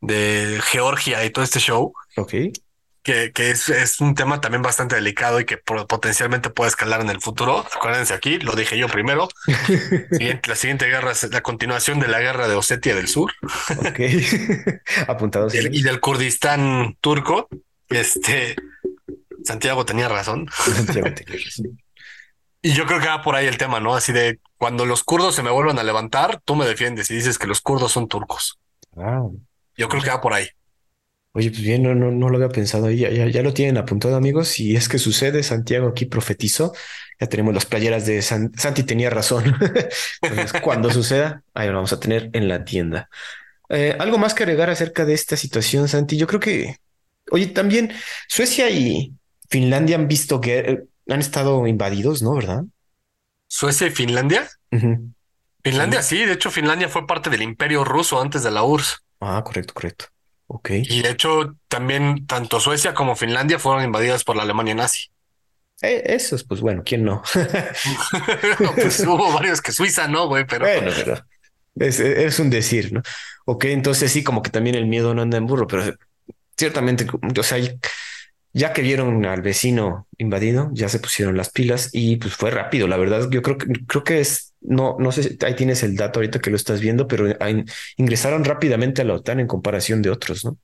de 0.00 0.60
Georgia 0.70 1.24
y 1.24 1.30
todo 1.30 1.42
este 1.44 1.58
show, 1.60 1.92
Ok. 2.16 2.34
Que, 3.04 3.30
que 3.32 3.50
es, 3.50 3.68
es 3.68 4.00
un 4.00 4.14
tema 4.16 4.40
también 4.40 4.62
bastante 4.62 4.96
delicado 4.96 5.38
y 5.38 5.44
que 5.44 5.58
po- 5.58 5.86
potencialmente 5.86 6.50
puede 6.50 6.70
escalar 6.70 7.00
en 7.02 7.10
el 7.10 7.20
futuro. 7.20 7.64
Acuérdense 7.76 8.14
aquí, 8.14 8.38
lo 8.40 8.52
dije 8.56 8.76
yo 8.76 8.88
primero. 8.88 9.28
Siguiente- 10.10 10.48
la 10.50 10.56
siguiente 10.56 10.86
guerra 10.86 11.12
es 11.12 11.22
la 11.30 11.42
continuación 11.42 12.00
de 12.00 12.08
la 12.08 12.18
guerra 12.20 12.48
de 12.48 12.56
Osetia 12.56 12.94
del 12.96 13.06
Sur 13.06 13.30
Ok. 13.78 14.00
Apuntados. 15.08 15.54
y, 15.54 15.58
el- 15.58 15.74
y 15.74 15.82
del 15.82 16.00
Kurdistán 16.00 16.96
turco. 17.00 17.48
Este 17.88 18.56
Santiago 19.44 19.84
tenía 19.84 20.08
razón. 20.08 20.48
Santiago, 20.50 21.08
te 21.14 21.24
quiero. 21.24 21.42
Y 22.62 22.72
yo 22.72 22.86
creo 22.86 22.98
que 23.00 23.08
va 23.08 23.20
por 23.20 23.34
ahí 23.36 23.46
el 23.46 23.58
tema, 23.58 23.78
¿no? 23.78 23.94
Así 23.94 24.12
de 24.12 24.40
cuando 24.56 24.86
los 24.86 25.04
kurdos 25.04 25.34
se 25.34 25.42
me 25.42 25.50
vuelvan 25.50 25.78
a 25.78 25.82
levantar, 25.82 26.40
tú 26.46 26.56
me 26.56 26.64
defiendes 26.64 27.10
y 27.10 27.14
dices 27.16 27.36
que 27.38 27.46
los 27.46 27.60
kurdos 27.60 27.92
son 27.92 28.08
turcos. 28.08 28.58
Ah, 28.96 29.20
Yo 29.76 29.88
creo 29.90 30.02
que 30.02 30.08
va 30.08 30.22
por 30.22 30.32
ahí. 30.32 30.48
Oye, 31.36 31.50
pues 31.50 31.62
bien, 31.62 31.82
no, 31.82 31.94
no, 31.96 32.12
no 32.12 32.28
lo 32.28 32.36
había 32.36 32.48
pensado. 32.48 32.90
Ya, 32.90 33.10
ya, 33.10 33.26
ya 33.26 33.42
lo 33.42 33.52
tienen 33.52 33.76
apuntado, 33.76 34.14
amigos. 34.16 34.48
Si 34.48 34.76
es 34.76 34.88
que 34.88 34.98
sucede, 34.98 35.42
Santiago 35.42 35.88
aquí 35.88 36.06
profetizó. 36.06 36.72
Ya 37.20 37.26
tenemos 37.26 37.52
las 37.54 37.66
playeras 37.66 38.06
de 38.06 38.22
San- 38.22 38.52
Santi, 38.56 38.84
tenía 38.84 39.10
razón. 39.10 39.44
Entonces, 40.22 40.60
cuando 40.62 40.90
suceda, 40.92 41.42
ahí 41.52 41.66
lo 41.68 41.74
vamos 41.74 41.92
a 41.92 41.98
tener 41.98 42.30
en 42.34 42.48
la 42.48 42.64
tienda. 42.64 43.08
Eh, 43.68 43.96
¿algo 43.98 44.18
más 44.18 44.34
que 44.34 44.44
agregar 44.44 44.70
acerca 44.70 45.04
de 45.04 45.14
esta 45.14 45.36
situación, 45.36 45.88
Santi? 45.88 46.16
Yo 46.16 46.26
creo 46.28 46.40
que, 46.40 46.76
oye, 47.32 47.46
también 47.48 47.92
Suecia 48.28 48.70
y 48.70 49.14
Finlandia 49.50 49.96
han 49.96 50.06
visto 50.06 50.40
que 50.40 50.58
eh, 50.58 50.84
han 51.08 51.20
estado 51.20 51.66
invadidos, 51.66 52.22
¿no? 52.22 52.34
¿Verdad? 52.34 52.64
Suecia 53.48 53.88
y 53.88 53.90
Finlandia. 53.90 54.48
Finlandia 55.64 56.02
sí, 56.02 56.24
de 56.24 56.34
hecho 56.34 56.50
Finlandia 56.50 56.88
fue 56.88 57.06
parte 57.06 57.30
del 57.30 57.42
Imperio 57.42 57.84
Ruso 57.84 58.20
antes 58.20 58.42
de 58.42 58.50
la 58.50 58.62
URSS. 58.64 58.98
Ah, 59.20 59.42
correcto, 59.44 59.74
correcto. 59.74 60.06
Ok. 60.54 60.70
Y 60.70 61.02
de 61.02 61.10
hecho 61.10 61.56
también 61.66 62.26
tanto 62.28 62.60
Suecia 62.60 62.94
como 62.94 63.16
Finlandia 63.16 63.58
fueron 63.58 63.82
invadidas 63.82 64.22
por 64.22 64.36
la 64.36 64.44
Alemania 64.44 64.76
nazi. 64.76 65.10
Eh, 65.82 66.14
esos, 66.14 66.44
pues 66.44 66.60
bueno, 66.60 66.82
¿quién 66.84 67.04
no? 67.04 67.22
pues 68.76 69.00
hubo 69.06 69.32
varios 69.32 69.60
que 69.60 69.72
Suiza 69.72 70.06
no, 70.06 70.28
güey, 70.28 70.46
pero 70.46 70.64
Bueno, 70.64 70.92
pero 70.94 71.18
Es, 71.74 71.98
es 71.98 72.38
un 72.38 72.50
decir, 72.50 72.92
¿no? 72.92 73.02
Ok, 73.46 73.64
entonces 73.64 74.12
sí, 74.12 74.22
como 74.22 74.42
que 74.42 74.50
también 74.50 74.76
el 74.76 74.86
miedo 74.86 75.12
no 75.12 75.22
anda 75.22 75.38
en 75.38 75.46
burro, 75.46 75.66
pero 75.66 75.92
ciertamente, 76.56 77.04
o 77.36 77.42
sea, 77.42 77.58
ya 78.52 78.72
que 78.72 78.82
vieron 78.82 79.26
al 79.26 79.42
vecino 79.42 80.06
invadido, 80.18 80.70
ya 80.72 80.88
se 80.88 81.00
pusieron 81.00 81.36
las 81.36 81.50
pilas 81.50 81.90
y 81.92 82.16
pues 82.16 82.34
fue 82.34 82.52
rápido. 82.52 82.86
La 82.86 82.96
verdad, 82.96 83.28
yo 83.28 83.42
creo 83.42 83.58
que 83.58 83.66
creo 83.88 84.04
que 84.04 84.20
es, 84.20 84.53
no, 84.64 84.96
no 84.98 85.12
sé, 85.12 85.36
ahí 85.44 85.54
tienes 85.54 85.82
el 85.82 85.96
dato 85.96 86.18
ahorita 86.18 86.40
que 86.40 86.50
lo 86.50 86.56
estás 86.56 86.80
viendo, 86.80 87.06
pero 87.06 87.26
ingresaron 87.96 88.44
rápidamente 88.44 89.02
a 89.02 89.04
la 89.04 89.14
OTAN 89.14 89.40
en 89.40 89.46
comparación 89.46 90.02
de 90.02 90.10
otros, 90.10 90.44
¿no? 90.44 90.56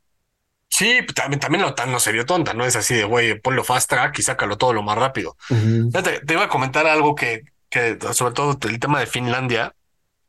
Sí, 0.69 1.01
pues, 1.05 1.15
también, 1.15 1.41
también 1.41 1.63
la 1.63 1.69
OTAN 1.69 1.91
no 1.93 2.01
se 2.01 2.13
vio 2.13 2.25
tonta, 2.25 2.55
no 2.55 2.65
es 2.65 2.77
así 2.77 2.95
de 2.95 3.05
güey, 3.05 3.39
ponlo 3.41 3.65
fast 3.65 3.91
track 3.91 4.19
y 4.19 4.23
sácalo 4.23 4.57
todo 4.57 4.73
lo 4.73 4.83
más 4.83 4.97
rápido. 4.97 5.37
te, 5.49 6.33
iba 6.33 6.45
a 6.45 6.49
comentar 6.49 6.87
algo 6.87 7.15
que, 7.15 7.43
que, 7.69 7.99
sobre 8.13 8.35
todo 8.35 8.59
el 8.69 8.81
tema 8.81 9.01
de 9.01 9.07
Finlandia, 9.07 9.75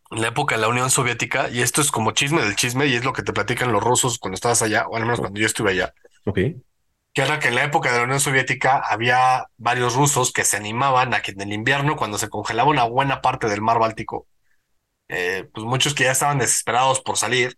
en 0.09 0.21
la 0.21 0.27
época 0.29 0.55
de 0.55 0.61
la 0.61 0.67
Unión 0.67 0.89
Soviética, 0.89 1.49
y 1.49 1.61
esto 1.61 1.79
es 1.81 1.91
como 1.91 2.11
chisme 2.11 2.41
del 2.41 2.55
chisme, 2.55 2.87
y 2.87 2.95
es 2.95 3.05
lo 3.05 3.13
que 3.13 3.23
te 3.23 3.31
platican 3.31 3.71
los 3.71 3.81
rusos 3.81 4.17
cuando 4.19 4.35
estabas 4.35 4.61
allá, 4.61 4.87
o 4.87 4.97
al 4.97 5.03
menos 5.03 5.19
cuando 5.19 5.39
yo 5.39 5.45
estuve 5.45 5.71
allá. 5.71 5.93
Ok 6.25 6.39
que 7.13 7.21
era 7.21 7.39
que 7.39 7.49
en 7.49 7.55
la 7.55 7.63
época 7.63 7.91
de 7.91 7.97
la 7.97 8.03
Unión 8.05 8.19
Soviética 8.19 8.79
había 8.79 9.47
varios 9.57 9.95
rusos 9.95 10.31
que 10.31 10.45
se 10.45 10.57
animaban 10.57 11.13
a 11.13 11.21
que 11.21 11.31
en 11.31 11.41
el 11.41 11.53
invierno, 11.53 11.95
cuando 11.97 12.17
se 12.17 12.29
congelaba 12.29 12.69
una 12.69 12.83
buena 12.83 13.21
parte 13.21 13.47
del 13.47 13.61
mar 13.61 13.79
Báltico, 13.79 14.27
eh, 15.09 15.49
pues 15.53 15.65
muchos 15.65 15.93
que 15.93 16.05
ya 16.05 16.11
estaban 16.11 16.37
desesperados 16.37 17.01
por 17.01 17.17
salir, 17.17 17.57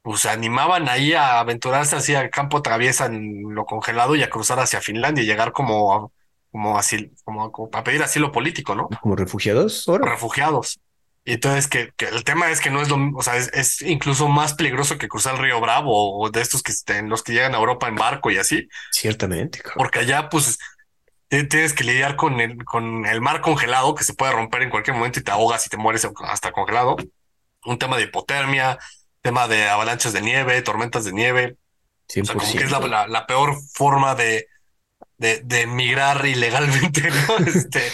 pues 0.00 0.20
se 0.20 0.30
animaban 0.30 0.88
ahí 0.88 1.12
a 1.12 1.40
aventurarse 1.40 1.96
hacia 1.96 2.22
el 2.22 2.30
campo 2.30 2.62
traviesa 2.62 3.06
en 3.06 3.54
lo 3.54 3.66
congelado 3.66 4.16
y 4.16 4.22
a 4.22 4.30
cruzar 4.30 4.58
hacia 4.60 4.80
Finlandia 4.80 5.22
y 5.22 5.26
llegar 5.26 5.52
como, 5.52 6.12
como 6.50 6.78
así, 6.78 7.12
como, 7.24 7.52
como 7.52 7.70
para 7.70 7.84
pedir 7.84 8.02
asilo 8.02 8.32
político, 8.32 8.74
¿no? 8.74 8.88
Como 9.00 9.16
refugiados. 9.16 9.86
Refugiados. 10.00 10.80
Y 11.26 11.34
entonces 11.34 11.68
que, 11.68 11.92
el 11.98 12.22
tema 12.22 12.50
es 12.50 12.60
que 12.60 12.70
no 12.70 12.82
es 12.82 12.90
lo, 12.90 12.98
o 13.16 13.22
sea, 13.22 13.36
es, 13.36 13.80
incluso 13.80 14.28
más 14.28 14.52
peligroso 14.54 14.98
que 14.98 15.08
cruzar 15.08 15.34
el 15.34 15.40
río 15.40 15.60
Bravo 15.60 16.20
o 16.20 16.30
de 16.30 16.42
estos 16.42 16.62
que 16.62 16.72
estén, 16.72 17.08
los 17.08 17.22
que 17.22 17.32
llegan 17.32 17.54
a 17.54 17.58
Europa 17.58 17.88
en 17.88 17.96
barco 17.96 18.30
y 18.30 18.36
así. 18.36 18.68
Ciertamente. 18.92 19.60
Porque 19.74 20.00
allá, 20.00 20.28
pues, 20.28 20.58
tienes 21.28 21.72
que 21.72 21.84
lidiar 21.84 22.16
con 22.16 22.40
el, 22.40 22.62
con 22.64 23.06
el 23.06 23.20
mar 23.22 23.40
congelado 23.40 23.94
que 23.94 24.04
se 24.04 24.14
puede 24.14 24.32
romper 24.32 24.62
en 24.62 24.70
cualquier 24.70 24.96
momento 24.96 25.18
y 25.18 25.22
te 25.22 25.30
ahogas 25.30 25.66
y 25.66 25.70
te 25.70 25.78
mueres 25.78 26.06
hasta 26.24 26.52
congelado. 26.52 26.96
Un 27.64 27.78
tema 27.78 27.96
de 27.96 28.04
hipotermia, 28.04 28.78
tema 29.22 29.48
de 29.48 29.68
avalanchas 29.68 30.12
de 30.12 30.20
nieve, 30.20 30.60
tormentas 30.60 31.04
de 31.04 31.12
nieve. 31.12 31.56
O 32.08 32.24
sea, 32.24 32.34
como 32.34 32.52
que 32.52 32.64
es 32.64 32.70
la, 32.70 33.08
la, 33.08 33.26
peor 33.26 33.56
forma 33.72 34.14
de, 34.14 34.46
de, 35.16 35.40
de 35.42 35.66
migrar 35.66 36.24
ilegalmente, 36.26 37.10
¿no? 37.10 37.38
Este, 37.46 37.90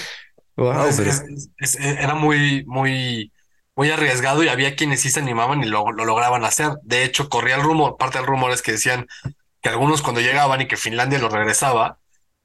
era 1.79 2.15
muy, 2.15 2.65
muy, 2.67 3.33
muy 3.77 3.91
arriesgado 3.91 4.43
y 4.43 4.49
había 4.49 4.77
quienes 4.77 5.01
sí 5.01 5.11
se 5.11 5.21
animaban 5.21 5.63
y 5.63 5.67
lo, 5.67 5.91
lograban 5.93 6.45
hacer. 6.45 6.73
De 6.83 7.05
hecho, 7.05 7.29
corría 7.29 7.57
el 7.57 7.63
rumor, 7.63 7.97
parte 7.97 8.19
del 8.19 8.27
rumor 8.27 8.53
es 8.53 8.63
que 8.63 8.73
decían 8.73 9.07
que 9.63 9.69
algunos 9.69 10.03
cuando 10.03 10.21
llegaban 10.21 10.61
y 10.61 10.67
que 10.69 10.77
Finlandia 10.77 11.19
lo 11.19 11.29
regresaba, 11.29 11.99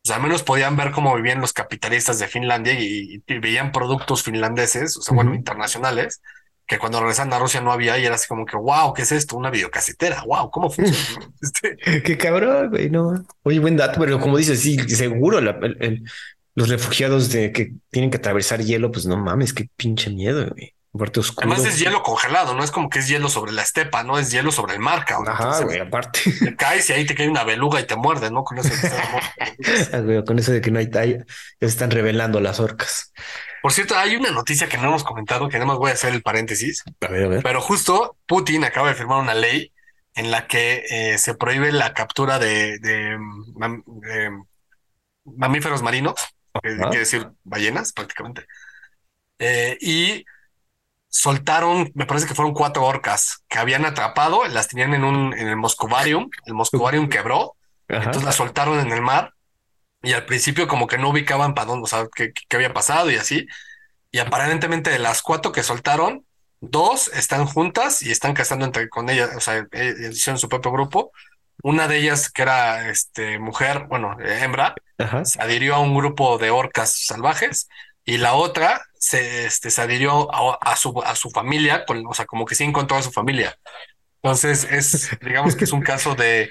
pues 0.04 0.15
al 0.15 0.21
menos 0.21 0.43
podían 0.43 0.75
ver 0.78 0.91
cómo 0.91 1.15
vivían 1.15 1.41
los 1.41 1.54
capitalistas 1.54 2.19
de 2.19 2.28
Finlandia 2.28 2.73
y, 2.80 3.23
veían 3.39 3.71
productos 3.71 4.23
finlandeses, 4.23 4.97
o 4.97 5.01
sea, 5.01 5.15
bueno, 5.15 5.34
internacionales, 5.34 6.21
que 6.67 6.80
cuando 6.80 6.99
regresan 6.99 7.34
a 7.34 7.39
Rusia 7.39 7.62
no 7.62 7.71
había 7.71 7.97
y 7.97 8.06
era 8.06 8.15
así 8.15 8.28
como 8.28 8.45
que, 8.45 8.58
wow, 8.58 8.93
¿qué 8.93 9.04
es 9.04 9.12
esto? 9.12 9.38
Una 9.38 9.49
videocasetera, 9.49 10.23
wow, 10.25 10.49
¿cómo 10.51 10.69
funciona? 10.69 11.28
este... 11.41 11.78
Qué 12.04 12.17
cabrón, 12.17 12.69
güey, 12.69 12.89
no. 12.89 13.25
Oye, 13.43 13.60
buen 13.60 13.78
dato, 13.78 13.99
pero 13.99 14.19
como 14.19 14.38
dices, 14.38 14.62
sí, 14.62 14.78
seguro 14.89 15.39
el, 15.39 16.04
los 16.55 16.69
refugiados 16.69 17.29
de 17.29 17.51
que 17.51 17.73
tienen 17.91 18.09
que 18.09 18.17
atravesar 18.17 18.61
hielo, 18.61 18.91
pues 18.91 19.05
no 19.05 19.17
mames, 19.17 19.53
qué 19.53 19.69
pinche 19.75 20.09
miedo, 20.09 20.49
güey. 20.49 20.73
Aparte 20.93 21.19
oscuro. 21.19 21.51
Además 21.51 21.69
es 21.69 21.77
hielo 21.77 22.01
congelado, 22.03 22.55
no 22.55 22.63
es 22.63 22.71
como 22.71 22.89
que 22.89 22.99
es 22.99 23.09
hielo 23.09 23.27
sobre 23.27 23.51
la 23.51 23.63
estepa, 23.63 24.03
no 24.03 24.17
es 24.17 24.31
hielo 24.31 24.53
sobre 24.53 24.75
el 24.75 24.79
mar, 24.79 25.03
cabrón. 25.03 25.33
Ajá, 25.33 25.61
güey, 25.65 25.79
aparte. 25.79 26.21
Te 26.39 26.55
caes 26.55 26.89
y 26.89 26.93
ahí 26.93 27.05
te 27.05 27.13
cae 27.13 27.27
una 27.27 27.43
beluga 27.43 27.81
y 27.81 27.83
te 27.85 27.97
muerde, 27.97 28.31
¿no? 28.31 28.45
Con 28.45 28.57
eso 28.59 28.69
de 28.69 28.89
ah, 30.21 30.23
con 30.25 30.39
eso 30.39 30.53
de 30.53 30.61
que 30.61 30.71
no 30.71 30.79
hay 30.79 30.89
talla, 30.89 31.25
ya 31.59 31.67
están 31.67 31.91
revelando 31.91 32.39
las 32.39 32.61
orcas. 32.61 33.11
Por 33.61 33.73
cierto, 33.73 33.97
hay 33.97 34.15
una 34.15 34.31
noticia 34.31 34.69
que 34.69 34.77
no 34.77 34.85
hemos 34.85 35.03
comentado, 35.03 35.49
que 35.49 35.57
nada 35.57 35.65
más 35.65 35.77
voy 35.77 35.91
a 35.91 35.95
hacer 35.95 36.13
el 36.13 36.21
paréntesis. 36.21 36.81
A 37.01 37.07
ver, 37.07 37.25
a 37.25 37.27
ver. 37.27 37.43
Pero 37.43 37.59
justo 37.59 38.15
Putin 38.25 38.63
acaba 38.63 38.87
de 38.87 38.95
firmar 38.95 39.19
una 39.19 39.33
ley 39.33 39.73
en 40.13 40.31
la 40.31 40.47
que 40.47 40.85
eh, 40.89 41.17
se 41.17 41.35
prohíbe 41.35 41.73
la 41.73 41.93
captura 41.93 42.39
de, 42.39 42.79
de 42.79 43.17
mamíferos 45.25 45.81
marinos 45.81 46.35
quiere 46.61 46.99
decir 46.99 47.29
ballenas 47.43 47.93
prácticamente. 47.93 48.45
Eh, 49.39 49.77
y 49.81 50.25
soltaron, 51.09 51.91
me 51.95 52.05
parece 52.05 52.27
que 52.27 52.35
fueron 52.35 52.53
cuatro 52.53 52.83
orcas 52.83 53.43
que 53.47 53.57
habían 53.57 53.85
atrapado, 53.85 54.45
las 54.47 54.67
tenían 54.67 54.93
en 54.93 55.03
un 55.03 55.33
en 55.33 55.47
el 55.47 55.55
Moscovarium, 55.55 56.29
el 56.45 56.53
Moscovarium 56.53 57.09
quebró, 57.09 57.55
entonces 57.87 58.23
las 58.23 58.35
soltaron 58.35 58.79
en 58.79 58.91
el 58.91 59.01
mar 59.01 59.33
y 60.01 60.13
al 60.13 60.25
principio 60.25 60.67
como 60.67 60.87
que 60.87 60.97
no 60.97 61.09
ubicaban 61.09 61.53
para 61.53 61.67
dónde, 61.67 61.85
o 61.85 61.87
sea, 61.87 62.07
qué, 62.13 62.31
qué, 62.33 62.55
había 62.55 62.73
pasado 62.73 63.09
y 63.11 63.15
así. 63.15 63.47
Y 64.11 64.19
aparentemente 64.19 64.89
de 64.89 64.99
las 64.99 65.21
cuatro 65.21 65.51
que 65.51 65.63
soltaron, 65.63 66.25
dos 66.61 67.07
están 67.09 67.45
juntas 67.45 68.01
y 68.03 68.11
están 68.11 68.33
cazando 68.33 68.65
entre 68.65 68.89
con 68.89 69.09
ellas, 69.09 69.31
o 69.35 69.39
sea, 69.39 69.67
eh, 69.71 69.95
hicieron 70.11 70.39
su 70.39 70.49
propio 70.49 70.71
grupo 70.71 71.11
una 71.63 71.87
de 71.87 71.97
ellas, 71.97 72.29
que 72.29 72.41
era 72.41 72.89
este, 72.89 73.39
mujer, 73.39 73.85
bueno, 73.87 74.15
hembra, 74.19 74.75
se 75.23 75.41
adhirió 75.41 75.75
a 75.75 75.79
un 75.79 75.95
grupo 75.95 76.37
de 76.37 76.51
orcas 76.51 77.05
salvajes 77.05 77.67
y 78.05 78.17
la 78.17 78.33
otra 78.33 78.81
se, 78.97 79.45
este, 79.45 79.69
se 79.69 79.81
adhirió 79.81 80.29
a, 80.33 80.75
su, 80.75 81.01
a 81.03 81.15
su 81.15 81.29
familia, 81.31 81.85
con, 81.85 82.05
o 82.05 82.13
sea, 82.13 82.25
como 82.25 82.45
que 82.45 82.55
sí 82.55 82.63
encontró 82.63 82.97
a 82.97 83.01
su 83.01 83.11
familia. 83.11 83.57
Entonces, 84.21 84.67
es, 84.69 85.17
digamos 85.21 85.55
que 85.55 85.65
es 85.65 85.71
un 85.71 85.81
caso 85.81 86.15
de, 86.15 86.49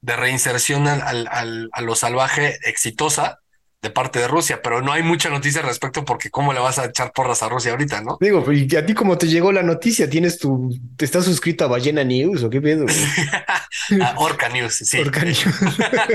de 0.00 0.16
reinserción 0.16 0.88
al, 0.88 1.26
al, 1.28 1.70
a 1.72 1.80
lo 1.80 1.94
salvaje 1.94 2.58
exitosa 2.64 3.38
de 3.82 3.90
parte 3.90 4.18
de 4.18 4.28
Rusia, 4.28 4.60
pero 4.62 4.82
no 4.82 4.92
hay 4.92 5.02
mucha 5.02 5.30
noticia 5.30 5.62
al 5.62 5.66
respecto 5.66 6.04
porque 6.04 6.30
cómo 6.30 6.52
le 6.52 6.60
vas 6.60 6.78
a 6.78 6.86
echar 6.86 7.12
porras 7.12 7.42
a 7.42 7.48
Rusia 7.48 7.70
ahorita, 7.70 8.02
¿no? 8.02 8.18
Digo, 8.20 8.44
¿y 8.52 8.74
a 8.76 8.84
ti 8.84 8.92
cómo 8.92 9.16
te 9.16 9.26
llegó 9.26 9.52
la 9.52 9.62
noticia? 9.62 10.08
¿Tienes 10.08 10.38
tu, 10.38 10.70
te 10.96 11.06
estás 11.06 11.24
suscrito 11.24 11.64
a 11.64 11.68
Ballena 11.68 12.04
News 12.04 12.42
o 12.42 12.50
qué 12.50 12.60
pedo? 12.60 12.84
a 14.02 14.14
Orca 14.18 14.50
News, 14.50 14.74
sí. 14.74 15.00
Orca 15.00 15.24
News. 15.24 15.44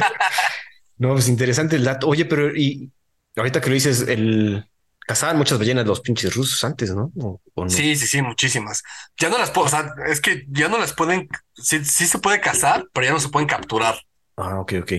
no, 0.98 1.14
pues 1.14 1.28
interesante 1.28 1.76
el 1.76 1.84
dato. 1.84 2.08
Oye, 2.08 2.26
pero 2.26 2.56
y 2.56 2.92
ahorita 3.36 3.62
que 3.62 3.70
lo 3.70 3.74
dices, 3.74 4.02
el 4.08 4.70
cazaban 5.08 5.38
muchas 5.38 5.60
ballenas 5.60 5.86
los 5.86 6.02
pinches 6.02 6.36
rusos 6.36 6.64
antes, 6.64 6.94
¿no? 6.94 7.12
Sí, 7.68 7.96
sí, 7.96 8.08
sí, 8.08 8.22
muchísimas. 8.22 8.84
Ya 9.18 9.30
no 9.30 9.38
las 9.38 9.52
puedo, 9.52 9.68
o 9.68 9.70
sea, 9.70 9.94
es 10.08 10.20
que 10.20 10.46
ya 10.50 10.68
no 10.68 10.80
las 10.80 10.94
pueden, 10.94 11.30
sí, 11.54 11.84
sí 11.86 12.08
se 12.08 12.18
puede 12.18 12.42
cazar, 12.42 12.86
pero 12.92 13.06
ya 13.08 13.14
no 13.14 13.20
se 13.20 13.30
pueden 13.30 13.48
capturar. 13.48 13.96
Ah, 14.36 14.60
ok, 14.60 14.74
ok 14.82 14.92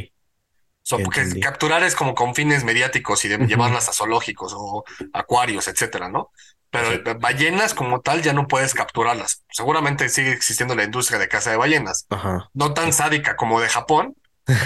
porque 0.90 1.40
capturar 1.40 1.82
es 1.82 1.94
como 1.94 2.14
con 2.14 2.34
fines 2.34 2.64
mediáticos 2.64 3.24
y 3.24 3.28
de 3.28 3.38
llevarlas 3.38 3.88
a 3.88 3.92
zoológicos 3.92 4.52
o 4.56 4.84
acuarios, 5.12 5.66
etcétera, 5.68 6.08
¿no? 6.08 6.30
Pero 6.70 7.18
ballenas 7.18 7.74
como 7.74 8.00
tal 8.00 8.22
ya 8.22 8.32
no 8.32 8.46
puedes 8.46 8.74
capturarlas. 8.74 9.44
Seguramente 9.50 10.08
sigue 10.08 10.32
existiendo 10.32 10.74
la 10.74 10.84
industria 10.84 11.18
de 11.18 11.28
caza 11.28 11.50
de 11.50 11.56
ballenas. 11.56 12.06
No 12.54 12.74
tan 12.74 12.92
sádica 12.92 13.36
como 13.36 13.60
de 13.60 13.68
Japón, 13.68 14.14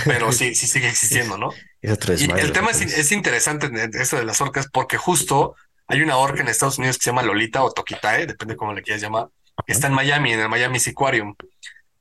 pero 0.05 0.33
sí, 0.33 0.55
sí 0.55 0.67
sigue 0.67 0.89
existiendo, 0.91 1.39
¿no? 1.39 1.51
y 1.83 1.89
el 1.89 2.53
tema 2.53 2.73
es, 2.73 3.13
interesante 3.13 3.71
esto 3.95 4.17
de 4.17 4.25
las 4.25 4.43
orcas 4.43 4.69
porque 4.71 4.99
justo 4.99 5.55
hay 5.87 6.03
una 6.03 6.19
orca 6.19 6.43
en 6.43 6.49
Estados 6.49 6.77
Unidos 6.77 6.99
que 6.99 7.05
se 7.05 7.11
llama 7.11 7.23
Lolita 7.23 7.65
o 7.65 7.73
Tokitae, 7.73 8.27
depende 8.27 8.57
cómo 8.57 8.75
le 8.75 8.83
quieras 8.83 9.01
llamar, 9.01 9.29
que 9.67 9.73
está 9.73 9.87
en 9.87 9.95
Miami, 9.95 10.35
en 10.35 10.41
el 10.41 10.49
Miami 10.51 10.79
Aquarium. 10.87 11.35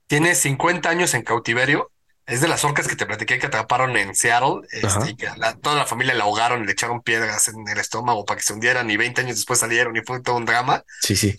Tiene 0.07 0.35
50 0.35 0.89
años 0.89 1.13
en 1.13 1.21
cautiverio 1.21 1.91
es 2.29 2.41
de 2.41 2.47
las 2.47 2.63
orcas 2.63 2.87
que 2.87 2.95
te 2.95 3.05
platiqué 3.05 3.39
que 3.39 3.47
atraparon 3.47 3.97
en 3.97 4.15
Seattle 4.15 4.61
este, 4.71 5.11
y 5.11 5.15
que 5.15 5.27
toda 5.61 5.75
la 5.75 5.85
familia 5.85 6.13
la 6.13 6.23
ahogaron 6.23 6.63
y 6.63 6.65
le 6.65 6.71
echaron 6.71 7.01
piedras 7.01 7.47
en 7.47 7.67
el 7.67 7.77
estómago 7.77 8.25
para 8.25 8.37
que 8.37 8.43
se 8.43 8.53
hundieran 8.53 8.89
y 8.89 8.97
20 8.97 9.21
años 9.21 9.35
después 9.35 9.59
salieron 9.59 9.95
y 9.97 10.01
fue 10.01 10.21
todo 10.21 10.37
un 10.37 10.45
drama. 10.45 10.83
Sí, 11.01 11.15
sí. 11.15 11.35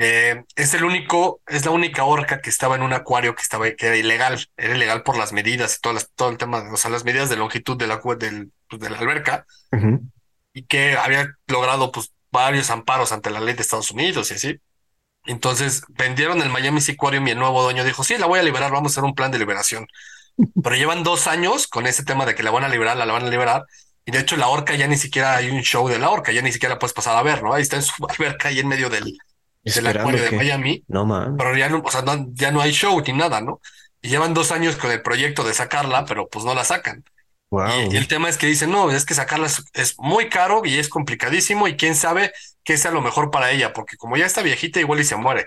Eh, 0.00 0.44
es 0.54 0.74
el 0.74 0.84
único, 0.84 1.40
es 1.46 1.64
la 1.64 1.72
única 1.72 2.04
orca 2.04 2.40
que 2.40 2.50
estaba 2.50 2.76
en 2.76 2.82
un 2.82 2.92
acuario 2.92 3.34
que 3.34 3.42
estaba, 3.42 3.68
que 3.70 3.86
era 3.86 3.96
ilegal, 3.96 4.38
era 4.56 4.76
ilegal 4.76 5.02
por 5.02 5.16
las 5.16 5.32
medidas 5.32 5.76
y 5.76 5.80
todas 5.80 6.08
todo 6.14 6.30
el 6.30 6.38
tema, 6.38 6.72
o 6.72 6.76
sea, 6.76 6.90
las 6.90 7.04
medidas 7.04 7.28
de 7.28 7.36
longitud 7.36 7.76
de 7.76 7.88
la, 7.88 8.00
del, 8.18 8.52
pues, 8.68 8.80
de 8.80 8.90
la 8.90 8.98
alberca 8.98 9.44
y 10.52 10.62
que 10.64 10.96
había 10.96 11.34
logrado 11.46 11.92
pues 11.92 12.12
varios 12.30 12.70
amparos 12.70 13.12
ante 13.12 13.30
la 13.30 13.40
ley 13.40 13.54
de 13.54 13.62
Estados 13.62 13.90
Unidos 13.90 14.30
y 14.30 14.34
así. 14.34 14.60
Entonces 15.28 15.82
vendieron 15.90 16.40
el 16.40 16.48
Miami 16.48 16.80
Seaquarium 16.80 17.28
y 17.28 17.32
el 17.32 17.38
nuevo 17.38 17.62
dueño 17.62 17.84
dijo, 17.84 18.02
sí, 18.02 18.16
la 18.16 18.24
voy 18.24 18.40
a 18.40 18.42
liberar, 18.42 18.72
vamos 18.72 18.92
a 18.92 18.94
hacer 18.94 19.04
un 19.04 19.14
plan 19.14 19.30
de 19.30 19.38
liberación. 19.38 19.86
Pero 20.62 20.74
llevan 20.74 21.04
dos 21.04 21.26
años 21.26 21.66
con 21.66 21.86
ese 21.86 22.02
tema 22.02 22.24
de 22.24 22.34
que 22.34 22.42
la 22.42 22.50
van 22.50 22.64
a 22.64 22.68
liberar, 22.68 22.96
la, 22.96 23.04
van 23.04 23.26
a 23.26 23.30
liberar. 23.30 23.66
Y 24.06 24.10
de 24.10 24.20
hecho 24.20 24.38
la 24.38 24.48
orca 24.48 24.74
ya 24.74 24.88
ni 24.88 24.96
siquiera 24.96 25.36
hay 25.36 25.50
un 25.50 25.60
show 25.60 25.86
de 25.86 25.98
la 25.98 26.08
orca, 26.08 26.32
ya 26.32 26.40
ni 26.40 26.50
siquiera 26.50 26.76
la 26.76 26.78
puedes 26.78 26.94
pasar 26.94 27.14
a 27.14 27.22
ver, 27.22 27.42
¿no? 27.42 27.52
Ahí 27.52 27.60
está 27.60 27.76
en 27.76 27.82
su 27.82 27.92
alberca 28.08 28.48
ahí 28.48 28.58
en 28.58 28.68
medio 28.68 28.88
del, 28.88 29.18
del 29.62 29.86
acuario 29.86 30.22
de 30.22 30.30
Miami. 30.30 30.82
No, 30.88 31.04
man. 31.04 31.36
Pero 31.36 31.54
ya 31.54 31.68
no, 31.68 31.82
o 31.84 31.90
sea, 31.90 32.02
ya 32.32 32.50
no 32.50 32.62
hay 32.62 32.72
show 32.72 32.98
ni 33.06 33.12
nada, 33.12 33.42
¿no? 33.42 33.60
Y 34.00 34.08
llevan 34.08 34.32
dos 34.32 34.50
años 34.50 34.76
con 34.76 34.90
el 34.90 35.02
proyecto 35.02 35.44
de 35.44 35.52
sacarla, 35.52 36.06
pero 36.06 36.26
pues 36.28 36.46
no 36.46 36.54
la 36.54 36.64
sacan. 36.64 37.04
Y, 37.50 37.96
el 37.96 38.08
tema 38.08 38.28
es 38.28 38.36
que 38.36 38.46
dicen, 38.46 38.70
no, 38.70 38.90
es 38.90 39.06
que 39.06 39.14
sacarlas 39.14 39.64
es 39.72 39.94
muy 39.98 40.28
caro 40.28 40.62
y 40.64 40.78
es 40.78 40.88
complicadísimo 40.88 41.66
y 41.66 41.76
quién 41.76 41.94
sabe 41.94 42.32
qué 42.62 42.76
sea 42.76 42.90
lo 42.90 43.00
mejor 43.00 43.30
para 43.30 43.50
ella, 43.50 43.72
porque 43.72 43.96
como 43.96 44.16
ya 44.18 44.26
está 44.26 44.42
viejita 44.42 44.80
igual 44.80 45.00
y 45.00 45.04
se 45.04 45.16
muere. 45.16 45.46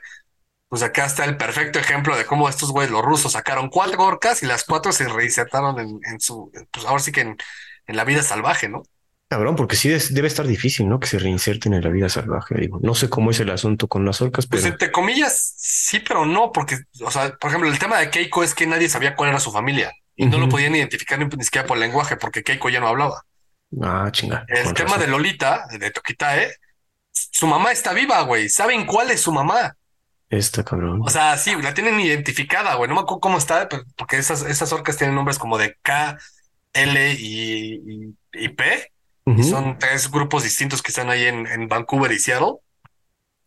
Pues 0.67 0.81
acá 0.81 1.05
está 1.05 1.25
el 1.25 1.37
perfecto 1.37 1.77
ejemplo 1.77 2.17
de 2.17 2.25
cómo 2.25 2.49
estos 2.49 2.71
güeyes, 2.71 2.91
los 2.91 3.03
rusos, 3.03 3.33
sacaron 3.33 3.69
cuatro 3.69 4.01
orcas 4.03 4.41
y 4.41 4.47
las 4.47 4.63
cuatro 4.63 4.91
se 4.91 5.07
reinsertaron 5.07 5.77
en, 5.79 6.19
su, 6.19 6.51
pues 6.71 6.85
ahora 6.85 7.03
sí 7.03 7.11
que 7.11 7.21
en, 7.21 7.37
en 7.85 7.95
la 7.95 8.05
vida 8.05 8.23
salvaje, 8.23 8.69
¿no? 8.69 8.83
Cabrón, 9.29 9.55
porque 9.55 9.75
sí 9.75 9.89
debe 10.09 10.27
estar 10.27 10.47
difícil, 10.47 10.89
¿no? 10.89 10.99
Que 10.99 11.07
se 11.07 11.19
reinserten 11.19 11.73
en 11.73 11.83
la 11.83 11.89
vida 11.89 12.09
salvaje. 12.09 12.55
Digo, 12.55 12.79
no 12.81 12.95
sé 12.95 13.09
cómo 13.09 13.31
es 13.31 13.39
el 13.39 13.49
asunto 13.49 13.87
con 13.87 14.05
las 14.05 14.21
orcas, 14.21 14.47
pues, 14.47 14.61
pero. 14.61 14.61
Pues 14.61 14.71
entre 14.71 14.91
comillas, 14.91 15.53
sí, 15.57 15.99
pero 15.99 16.25
no, 16.25 16.51
porque, 16.51 16.79
o 17.01 17.11
sea, 17.11 17.37
por 17.37 17.49
ejemplo, 17.49 17.69
el 17.69 17.79
tema 17.79 17.99
de 17.99 18.09
Keiko 18.09 18.43
es 18.43 18.55
que 18.55 18.65
nadie 18.65 18.89
sabía 18.89 19.15
cuál 19.15 19.29
era 19.29 19.39
su 19.39 19.51
familia 19.51 19.93
y 20.21 20.27
no 20.27 20.37
lo 20.37 20.47
podían 20.47 20.75
identificar 20.75 21.17
ni, 21.17 21.43
siquiera 21.43 21.67
por 21.67 21.79
lenguaje, 21.79 22.15
porque 22.15 22.43
Keiko 22.43 22.69
ya 22.69 22.79
no 22.79 22.87
hablaba. 22.87 23.25
Ah, 23.81 24.07
chinga. 24.11 24.45
El 24.47 24.71
tema 24.75 24.99
de 24.99 25.07
Lolita, 25.07 25.65
de 25.79 25.89
Tokitae, 25.89 26.57
su 27.11 27.47
mamá 27.47 27.71
está 27.71 27.91
viva, 27.91 28.21
güey. 28.21 28.47
¿Saben 28.47 28.85
cuál 28.85 29.09
es 29.09 29.21
su 29.21 29.31
mamá? 29.31 29.75
Esta 30.29 30.63
cabrón. 30.63 31.01
O 31.03 31.09
sea, 31.09 31.39
sí, 31.39 31.55
la 31.59 31.73
tienen 31.73 31.99
identificada, 31.99 32.75
güey. 32.75 32.87
No 32.87 32.93
me 32.93 33.01
acuerdo 33.01 33.19
cómo 33.19 33.39
está, 33.39 33.67
porque 33.97 34.17
esas, 34.17 34.43
esas 34.43 34.71
orcas 34.71 34.95
tienen 34.95 35.15
nombres 35.15 35.39
como 35.39 35.57
de 35.57 35.75
K, 35.81 36.19
L 36.73 37.15
y, 37.17 38.15
P. 38.31 38.91
y 39.25 39.43
son 39.43 39.79
tres 39.79 40.11
grupos 40.11 40.43
distintos 40.43 40.83
que 40.83 40.91
están 40.91 41.09
ahí 41.09 41.25
en, 41.25 41.67
Vancouver 41.67 42.11
y 42.11 42.19
Seattle. 42.19 42.57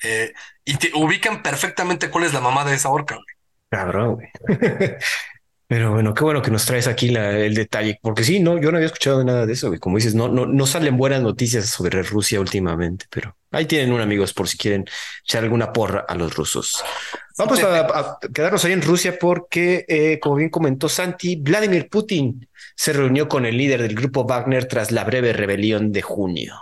Eh, 0.02 0.34
y 0.64 0.76
te 0.76 0.90
ubican 0.94 1.40
perfectamente 1.40 2.10
cuál 2.10 2.24
es 2.24 2.34
la 2.34 2.40
mamá 2.40 2.64
de 2.64 2.74
esa 2.74 2.88
orca, 2.88 3.14
güey. 3.14 3.26
Cabrón, 3.70 4.14
güey. 4.16 4.28
Pero 5.66 5.92
bueno, 5.92 6.12
qué 6.12 6.22
bueno 6.22 6.42
que 6.42 6.50
nos 6.50 6.66
traes 6.66 6.86
aquí 6.86 7.08
el 7.08 7.54
detalle, 7.54 7.98
porque 8.02 8.22
sí, 8.22 8.38
no, 8.38 8.60
yo 8.60 8.70
no 8.70 8.76
había 8.76 8.86
escuchado 8.86 9.24
nada 9.24 9.46
de 9.46 9.54
eso. 9.54 9.72
Como 9.80 9.96
dices, 9.96 10.14
no, 10.14 10.28
no, 10.28 10.44
no 10.44 10.66
salen 10.66 10.96
buenas 10.96 11.22
noticias 11.22 11.66
sobre 11.66 12.02
Rusia 12.02 12.38
últimamente, 12.38 13.06
pero 13.08 13.34
ahí 13.50 13.64
tienen 13.64 13.92
un 13.92 14.00
amigos 14.00 14.34
por 14.34 14.46
si 14.46 14.58
quieren 14.58 14.84
echar 15.24 15.42
alguna 15.42 15.72
porra 15.72 16.04
a 16.06 16.14
los 16.16 16.34
rusos. 16.34 16.84
Vamos 17.38 17.60
a, 17.64 18.18
quedarnos 18.32 18.64
ahí 18.64 18.72
en 18.72 18.82
Rusia 18.82 19.18
porque, 19.18 19.84
eh, 19.88 20.20
como 20.20 20.36
bien 20.36 20.50
comentó 20.50 20.88
Santi, 20.88 21.36
Vladimir 21.36 21.88
Putin 21.88 22.46
se 22.76 22.92
reunió 22.92 23.28
con 23.28 23.46
el 23.46 23.56
líder 23.56 23.82
del 23.82 23.94
grupo 23.94 24.24
Wagner 24.24 24.66
tras 24.66 24.92
la 24.92 25.04
breve 25.04 25.32
rebelión 25.32 25.90
de 25.92 26.02
junio. 26.02 26.54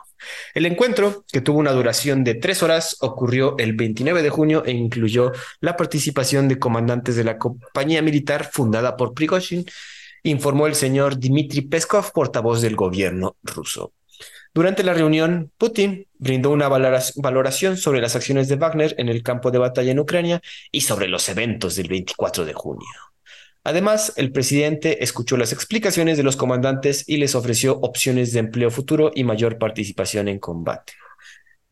El 0.54 0.66
encuentro, 0.66 1.24
que 1.30 1.40
tuvo 1.40 1.58
una 1.58 1.72
duración 1.72 2.24
de 2.24 2.34
tres 2.34 2.62
horas, 2.62 2.96
ocurrió 3.00 3.56
el 3.58 3.74
29 3.74 4.22
de 4.22 4.30
junio 4.30 4.62
e 4.64 4.72
incluyó 4.72 5.32
la 5.60 5.76
participación 5.76 6.48
de 6.48 6.58
comandantes 6.58 7.16
de 7.16 7.24
la 7.24 7.38
compañía 7.38 8.02
militar 8.02 8.50
fundada 8.50 8.96
por 8.96 9.14
Prigozhin, 9.14 9.64
informó 10.22 10.66
el 10.66 10.74
señor 10.74 11.18
Dmitry 11.18 11.62
Peskov, 11.62 12.12
portavoz 12.12 12.60
del 12.62 12.76
gobierno 12.76 13.36
ruso. 13.42 13.92
Durante 14.54 14.82
la 14.82 14.92
reunión, 14.92 15.50
Putin 15.56 16.06
brindó 16.18 16.50
una 16.50 16.68
valoración 16.68 17.78
sobre 17.78 18.02
las 18.02 18.16
acciones 18.16 18.48
de 18.48 18.56
Wagner 18.56 18.94
en 18.98 19.08
el 19.08 19.22
campo 19.22 19.50
de 19.50 19.58
batalla 19.58 19.92
en 19.92 19.98
Ucrania 19.98 20.42
y 20.70 20.82
sobre 20.82 21.08
los 21.08 21.28
eventos 21.30 21.74
del 21.76 21.88
24 21.88 22.44
de 22.44 22.52
junio. 22.52 23.11
Además, 23.64 24.12
el 24.16 24.32
presidente 24.32 25.04
escuchó 25.04 25.36
las 25.36 25.52
explicaciones 25.52 26.16
de 26.16 26.24
los 26.24 26.36
comandantes 26.36 27.08
y 27.08 27.18
les 27.18 27.34
ofreció 27.34 27.78
opciones 27.78 28.32
de 28.32 28.40
empleo 28.40 28.70
futuro 28.70 29.12
y 29.14 29.22
mayor 29.22 29.58
participación 29.58 30.28
en 30.28 30.40
combate. 30.40 30.94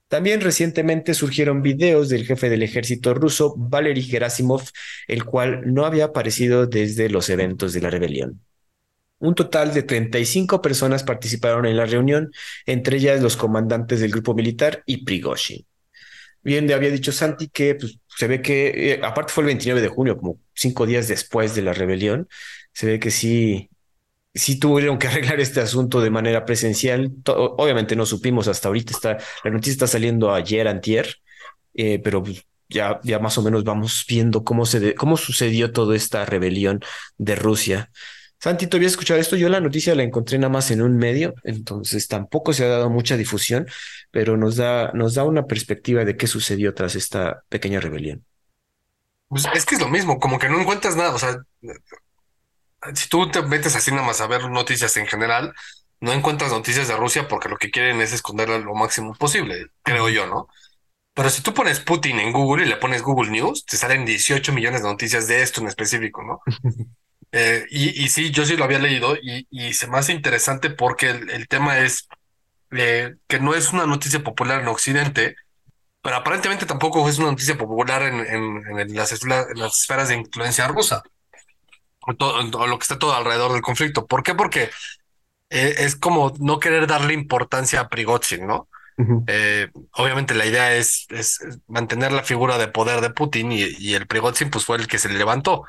También 0.07 0.41
recientemente 0.41 1.15
surgieron 1.15 1.63
videos 1.63 2.09
del 2.09 2.27
jefe 2.27 2.49
del 2.49 2.63
ejército 2.63 3.15
ruso, 3.15 3.55
Valery 3.57 4.03
Gerasimov, 4.03 4.63
el 5.07 5.25
cual 5.25 5.73
no 5.73 5.85
había 5.85 6.07
aparecido 6.07 6.67
desde 6.67 7.09
los 7.09 7.29
eventos 7.29 7.73
de 7.73 7.81
la 7.81 7.91
rebelión. 7.91 8.41
Un 9.21 9.35
total 9.35 9.75
de 9.75 9.83
35 9.83 10.63
personas 10.63 11.05
participaron 11.05 11.67
en 11.67 11.77
la 11.77 11.87
reunión, 11.87 12.33
entre 12.67 12.97
ellas 12.97 13.21
los 13.21 13.37
comandantes 13.37 14.01
del 14.01 14.11
grupo 14.11 14.35
militar 14.35 14.83
y 14.87 15.05
Prigozhin. 15.05 15.67
Bien, 16.43 16.71
había 16.73 16.91
dicho 16.91 17.13
Santi 17.13 17.49
que 17.49 17.75
pues, 17.75 17.99
se 18.09 18.27
ve 18.27 18.41
que, 18.43 18.93
eh, 18.95 19.01
aparte 19.03 19.33
fue 19.33 19.43
el 19.43 19.49
29 19.49 19.81
de 19.83 19.89
junio, 19.89 20.17
como 20.17 20.39
cinco 20.55 20.87
días 20.87 21.07
después 21.09 21.55
de 21.55 21.63
la 21.63 21.73
rebelión, 21.75 22.29
se 22.73 22.87
ve 22.87 22.99
que 23.01 23.11
sí, 23.11 23.71
sí 24.35 24.59
tuvieron 24.59 24.99
que 24.99 25.09
arreglar 25.09 25.41
este 25.41 25.61
asunto 25.61 26.01
de 26.01 26.11
manera 26.11 26.45
presencial. 26.47 27.13
obviamente 27.27 27.97
no 27.97 28.07
supimos 28.07 28.49
hasta 28.49 28.69
ahorita, 28.69 28.93
está, 28.93 29.19
la 29.45 29.51
noticia 29.51 29.73
está 29.73 29.87
saliendo 29.87 30.35
ayer, 30.35 30.69
antier, 30.69 31.17
eh, 31.75 32.01
pero 32.03 32.23
pues, 32.23 32.45
ya, 32.69 33.01
ya 33.05 33.19
más 33.19 33.37
o 33.39 33.43
menos 33.43 33.65
vamos 33.65 34.05
viendo 34.09 34.45
cómo, 34.45 34.67
se 34.67 34.95
cómo 34.95 35.17
sucedió 35.17 35.73
toda 35.73 35.97
esta 35.97 36.25
rebelión 36.25 36.81
de 37.19 37.35
Rusia. 37.37 37.91
Santi, 38.41 38.67
¿tú 38.67 38.79
habías 38.79 38.93
escuchado 38.93 39.21
esto? 39.21 39.37
Yo 39.37 39.51
la 39.51 39.61
noticia 39.61 39.95
la 39.95 40.03
encontré 40.03 40.39
nada 40.39 40.49
más 40.49 40.71
en 40.71 40.81
un 40.81 40.97
medio, 40.97 41.35
entonces 41.45 42.09
tampoco 42.09 42.55
se 42.55 42.65
ha 42.65 42.69
dado 42.69 42.89
mucha 42.89 43.19
difusión, 43.19 43.67
pero 44.11 44.39
nos 44.39 44.57
da, 44.57 44.93
nos 44.95 45.15
da 45.15 45.25
una 45.25 45.45
perspectiva 45.45 46.07
de 46.07 46.17
qué 46.17 46.27
sucedió 46.27 46.73
tras 46.73 46.95
esta 46.95 47.43
pequeña 47.51 47.81
rebelión. 47.81 48.25
Pues 49.29 49.47
es 49.55 49.67
que 49.67 49.75
es 49.75 49.81
lo 49.83 49.91
mismo, 49.91 50.19
como 50.19 50.39
que 50.39 50.49
no 50.49 50.59
encuentras 50.59 50.97
nada, 50.97 51.15
o 51.15 51.19
sea, 51.19 51.37
si 52.95 53.09
tú 53.11 53.31
te 53.31 53.43
metes 53.43 53.77
así 53.77 53.91
nada 53.91 54.07
más 54.07 54.23
a 54.23 54.27
ver 54.27 54.49
noticias 54.49 54.97
en 54.97 55.07
general, 55.07 55.53
no 56.01 56.15
encuentras 56.15 56.51
noticias 56.51 56.89
de 56.89 56.97
Rusia 56.97 57.29
porque 57.29 57.51
lo 57.51 57.59
que 57.59 57.71
quieren 57.71 58.01
es 58.01 58.15
esconderla 58.15 58.59
lo 58.59 58.75
máximo 58.75 59.15
posible, 59.15 59.67
creo 59.83 60.09
yo, 60.09 60.27
¿no? 60.27 60.49
Pero 61.13 61.29
si 61.29 61.43
tú 61.43 61.53
pones 61.53 61.81
Putin 61.81 62.19
en 62.19 62.33
Google 62.33 62.65
y 62.65 62.69
le 62.71 62.77
pones 62.77 63.03
Google 63.03 63.31
News, 63.31 63.67
te 63.67 63.77
salen 63.77 64.07
18 64.07 64.51
millones 64.55 64.83
de 64.83 64.89
noticias 64.89 65.29
de 65.29 65.43
esto 65.43 65.61
en 65.61 65.67
específico, 65.67 66.23
¿no? 66.23 66.41
Eh, 67.33 67.67
y, 67.71 68.05
y, 68.05 68.09
sí, 68.09 68.31
yo 68.31 68.45
sí 68.45 68.57
lo 68.57 68.65
había 68.65 68.81
leído 68.81 69.15
y, 69.17 69.47
y 69.51 69.73
se 69.73 69.87
me 69.87 69.99
hace 69.99 70.13
interesante 70.13 70.69
porque 70.71 71.11
el, 71.11 71.47
tema 71.47 71.79
es 71.79 72.09
eh, 72.73 73.15
que 73.29 73.39
no 73.39 73.55
es 73.55 73.73
una 73.73 73.87
noticia 73.87 74.23
popular 74.25 74.61
en 74.61 74.69
Occidente, 74.69 75.37
pero 76.03 76.17
aparentemente 76.17 76.67
tampoco 76.67 77.09
es 77.09 77.19
una 77.19 77.31
noticia 77.31 77.57
popular 77.57 78.03
en, 78.03 78.27
en, 78.79 78.97
las, 78.97 79.13
esferas 79.13 80.09
de 80.09 80.17
influencia 80.17 80.67
rusa, 80.67 81.05
o, 82.01 82.15
todo, 82.15 82.67
lo 82.67 82.79
que 82.79 82.83
está 82.83 82.99
todo 82.99 83.15
alrededor 83.15 83.53
del 83.53 83.63
conflicto. 83.63 84.07
¿Por 84.07 84.25
qué? 84.25 84.35
Porque 84.35 84.71
eh, 85.51 85.75
es 85.79 85.95
como 85.95 86.33
no 86.41 86.59
querer 86.59 86.89
darle 86.89 87.15
importancia 87.15 87.81
a 87.81 87.89
Prigozhin, 87.89 88.47
¿no? 88.47 88.69
obviamente 89.93 90.35
la 90.35 90.45
idea 90.45 90.75
es, 90.75 91.07
es, 91.09 91.39
mantener 91.67 92.13
la 92.13 92.23
figura 92.23 92.59
de 92.59 92.69
poder 92.69 93.01
de 93.01 93.09
Putin 93.09 93.51
y, 93.51 93.63
y 93.79 93.95
el 93.95 94.07
Prigozhin 94.07 94.51
pues 94.51 94.67
fue 94.67 94.77
el 94.77 94.89
que 94.89 94.99
se 94.99 95.09
le 95.09 95.17
levantó. 95.17 95.65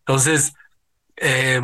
Entonces, 0.00 0.52
eh, 1.16 1.60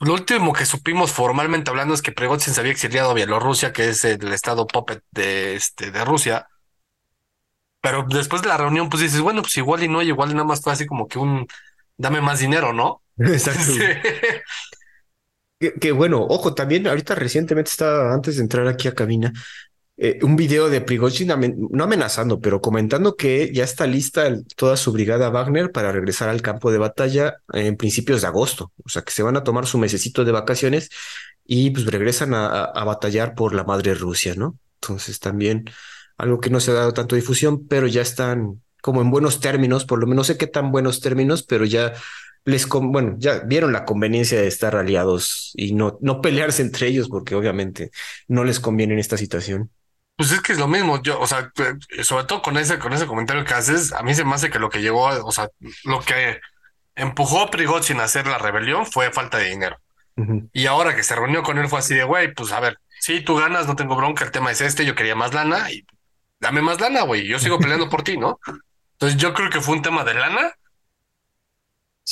lo 0.00 0.14
último 0.14 0.52
que 0.52 0.66
supimos 0.66 1.12
formalmente 1.12 1.70
hablando 1.70 1.94
es 1.94 2.02
que 2.02 2.10
Prigozhin 2.10 2.52
se 2.52 2.60
había 2.60 2.72
exiliado 2.72 3.10
a 3.10 3.14
Bielorrusia, 3.14 3.72
que 3.72 3.88
es 3.88 4.04
el 4.04 4.32
estado 4.32 4.66
puppet 4.66 5.02
de, 5.12 5.54
este, 5.54 5.92
de 5.92 6.04
Rusia. 6.04 6.48
Pero 7.80 8.04
después 8.08 8.42
de 8.42 8.48
la 8.48 8.56
reunión, 8.56 8.88
pues 8.88 9.02
dices, 9.02 9.20
bueno, 9.20 9.42
pues 9.42 9.56
igual 9.56 9.82
y 9.84 9.88
no, 9.88 10.02
igual 10.02 10.30
y 10.30 10.34
nada 10.34 10.44
más 10.44 10.60
fue 10.60 10.72
así 10.72 10.86
como 10.86 11.06
que 11.06 11.20
un 11.20 11.46
dame 11.96 12.20
más 12.20 12.40
dinero, 12.40 12.72
¿no? 12.72 13.02
Exacto. 13.18 13.72
Que, 15.80 15.92
bueno, 15.92 16.20
ojo, 16.20 16.54
también 16.54 16.88
ahorita 16.88 17.14
recientemente 17.14 17.70
estaba, 17.70 18.12
antes 18.12 18.36
de 18.36 18.42
entrar 18.42 18.66
aquí 18.66 18.88
a 18.88 18.94
cabina, 18.96 19.32
eh, 20.04 20.18
un 20.22 20.34
video 20.34 20.68
de 20.68 20.80
Prigozhin, 20.80 21.28
no 21.70 21.84
amenazando, 21.84 22.40
pero 22.40 22.60
comentando 22.60 23.14
que 23.14 23.52
ya 23.54 23.62
está 23.62 23.86
lista 23.86 24.36
toda 24.56 24.76
su 24.76 24.90
brigada 24.90 25.30
Wagner 25.30 25.70
para 25.70 25.92
regresar 25.92 26.28
al 26.28 26.42
campo 26.42 26.72
de 26.72 26.78
batalla 26.78 27.36
en 27.52 27.76
principios 27.76 28.22
de 28.22 28.26
agosto. 28.26 28.72
O 28.84 28.88
sea, 28.88 29.02
que 29.02 29.12
se 29.12 29.22
van 29.22 29.36
a 29.36 29.44
tomar 29.44 29.64
su 29.64 29.78
mesecito 29.78 30.24
de 30.24 30.32
vacaciones 30.32 30.90
y 31.44 31.70
pues 31.70 31.86
regresan 31.86 32.34
a, 32.34 32.72
batallar 32.84 33.36
por 33.36 33.54
la 33.54 33.62
madre 33.62 33.94
Rusia, 33.94 34.34
¿no? 34.36 34.58
Entonces 34.80 35.20
también 35.20 35.70
algo 36.18 36.40
que 36.40 36.50
no 36.50 36.58
se 36.58 36.72
ha 36.72 36.74
dado 36.74 36.92
tanto 36.92 37.14
difusión, 37.14 37.68
pero 37.68 37.86
ya 37.86 38.02
están 38.02 38.60
como 38.82 39.02
en 39.02 39.10
buenos 39.12 39.38
términos, 39.38 39.84
por 39.84 40.00
lo 40.00 40.08
menos 40.08 40.22
no 40.22 40.34
sé 40.34 40.36
qué 40.36 40.48
tan 40.48 40.72
buenos 40.72 41.00
términos, 41.00 41.44
pero 41.44 41.64
ya 41.64 41.92
les, 42.44 42.68
bueno, 42.68 43.14
ya 43.18 43.38
vieron 43.46 43.72
la 43.72 43.84
conveniencia 43.84 44.40
de 44.40 44.48
estar 44.48 44.74
aliados 44.74 45.52
y 45.54 45.74
no, 45.74 45.96
no 46.00 46.20
pelearse 46.20 46.62
entre 46.62 46.88
ellos, 46.88 47.08
porque 47.08 47.36
obviamente 47.36 47.92
no 48.26 48.42
les 48.42 48.58
conviene 48.58 48.94
en 48.94 48.98
esta 48.98 49.16
situación. 49.16 49.70
Pues 50.16 50.30
es 50.30 50.40
que 50.40 50.52
es 50.52 50.58
lo 50.58 50.68
mismo, 50.68 51.02
yo, 51.02 51.18
o 51.18 51.26
sea, 51.26 51.50
sobre 52.02 52.24
todo 52.24 52.42
con 52.42 52.56
ese, 52.56 52.78
con 52.78 52.92
ese 52.92 53.06
comentario 53.06 53.44
que 53.44 53.54
haces, 53.54 53.92
a 53.92 54.02
mí 54.02 54.14
se 54.14 54.24
me 54.24 54.34
hace 54.34 54.50
que 54.50 54.58
lo 54.58 54.70
que 54.70 54.82
llegó, 54.82 55.06
o 55.06 55.32
sea, 55.32 55.48
lo 55.84 56.00
que 56.00 56.38
empujó 56.94 57.40
a 57.40 57.50
Prigozhin 57.50 58.00
a 58.00 58.04
hacer 58.04 58.26
la 58.26 58.38
rebelión 58.38 58.86
fue 58.86 59.10
falta 59.10 59.38
de 59.38 59.48
dinero. 59.50 59.78
Y 60.52 60.66
ahora 60.66 60.94
que 60.94 61.02
se 61.02 61.16
reunió 61.16 61.42
con 61.42 61.58
él 61.58 61.68
fue 61.68 61.78
así 61.78 61.94
de, 61.94 62.04
güey, 62.04 62.32
pues 62.34 62.52
a 62.52 62.60
ver, 62.60 62.78
si 63.00 63.20
tú 63.22 63.36
ganas, 63.36 63.66
no 63.66 63.74
tengo 63.74 63.96
bronca, 63.96 64.24
el 64.24 64.30
tema 64.30 64.50
es 64.52 64.60
este, 64.60 64.84
yo 64.84 64.94
quería 64.94 65.16
más 65.16 65.32
lana 65.34 65.70
y 65.70 65.84
dame 66.38 66.60
más 66.60 66.80
lana, 66.80 67.02
güey, 67.02 67.26
yo 67.26 67.38
sigo 67.38 67.58
peleando 67.58 67.88
por 67.88 68.02
ti, 68.02 68.18
¿no? 68.18 68.38
Entonces 68.92 69.20
yo 69.20 69.32
creo 69.32 69.50
que 69.50 69.60
fue 69.60 69.74
un 69.76 69.82
tema 69.82 70.04
de 70.04 70.14
lana. 70.14 70.52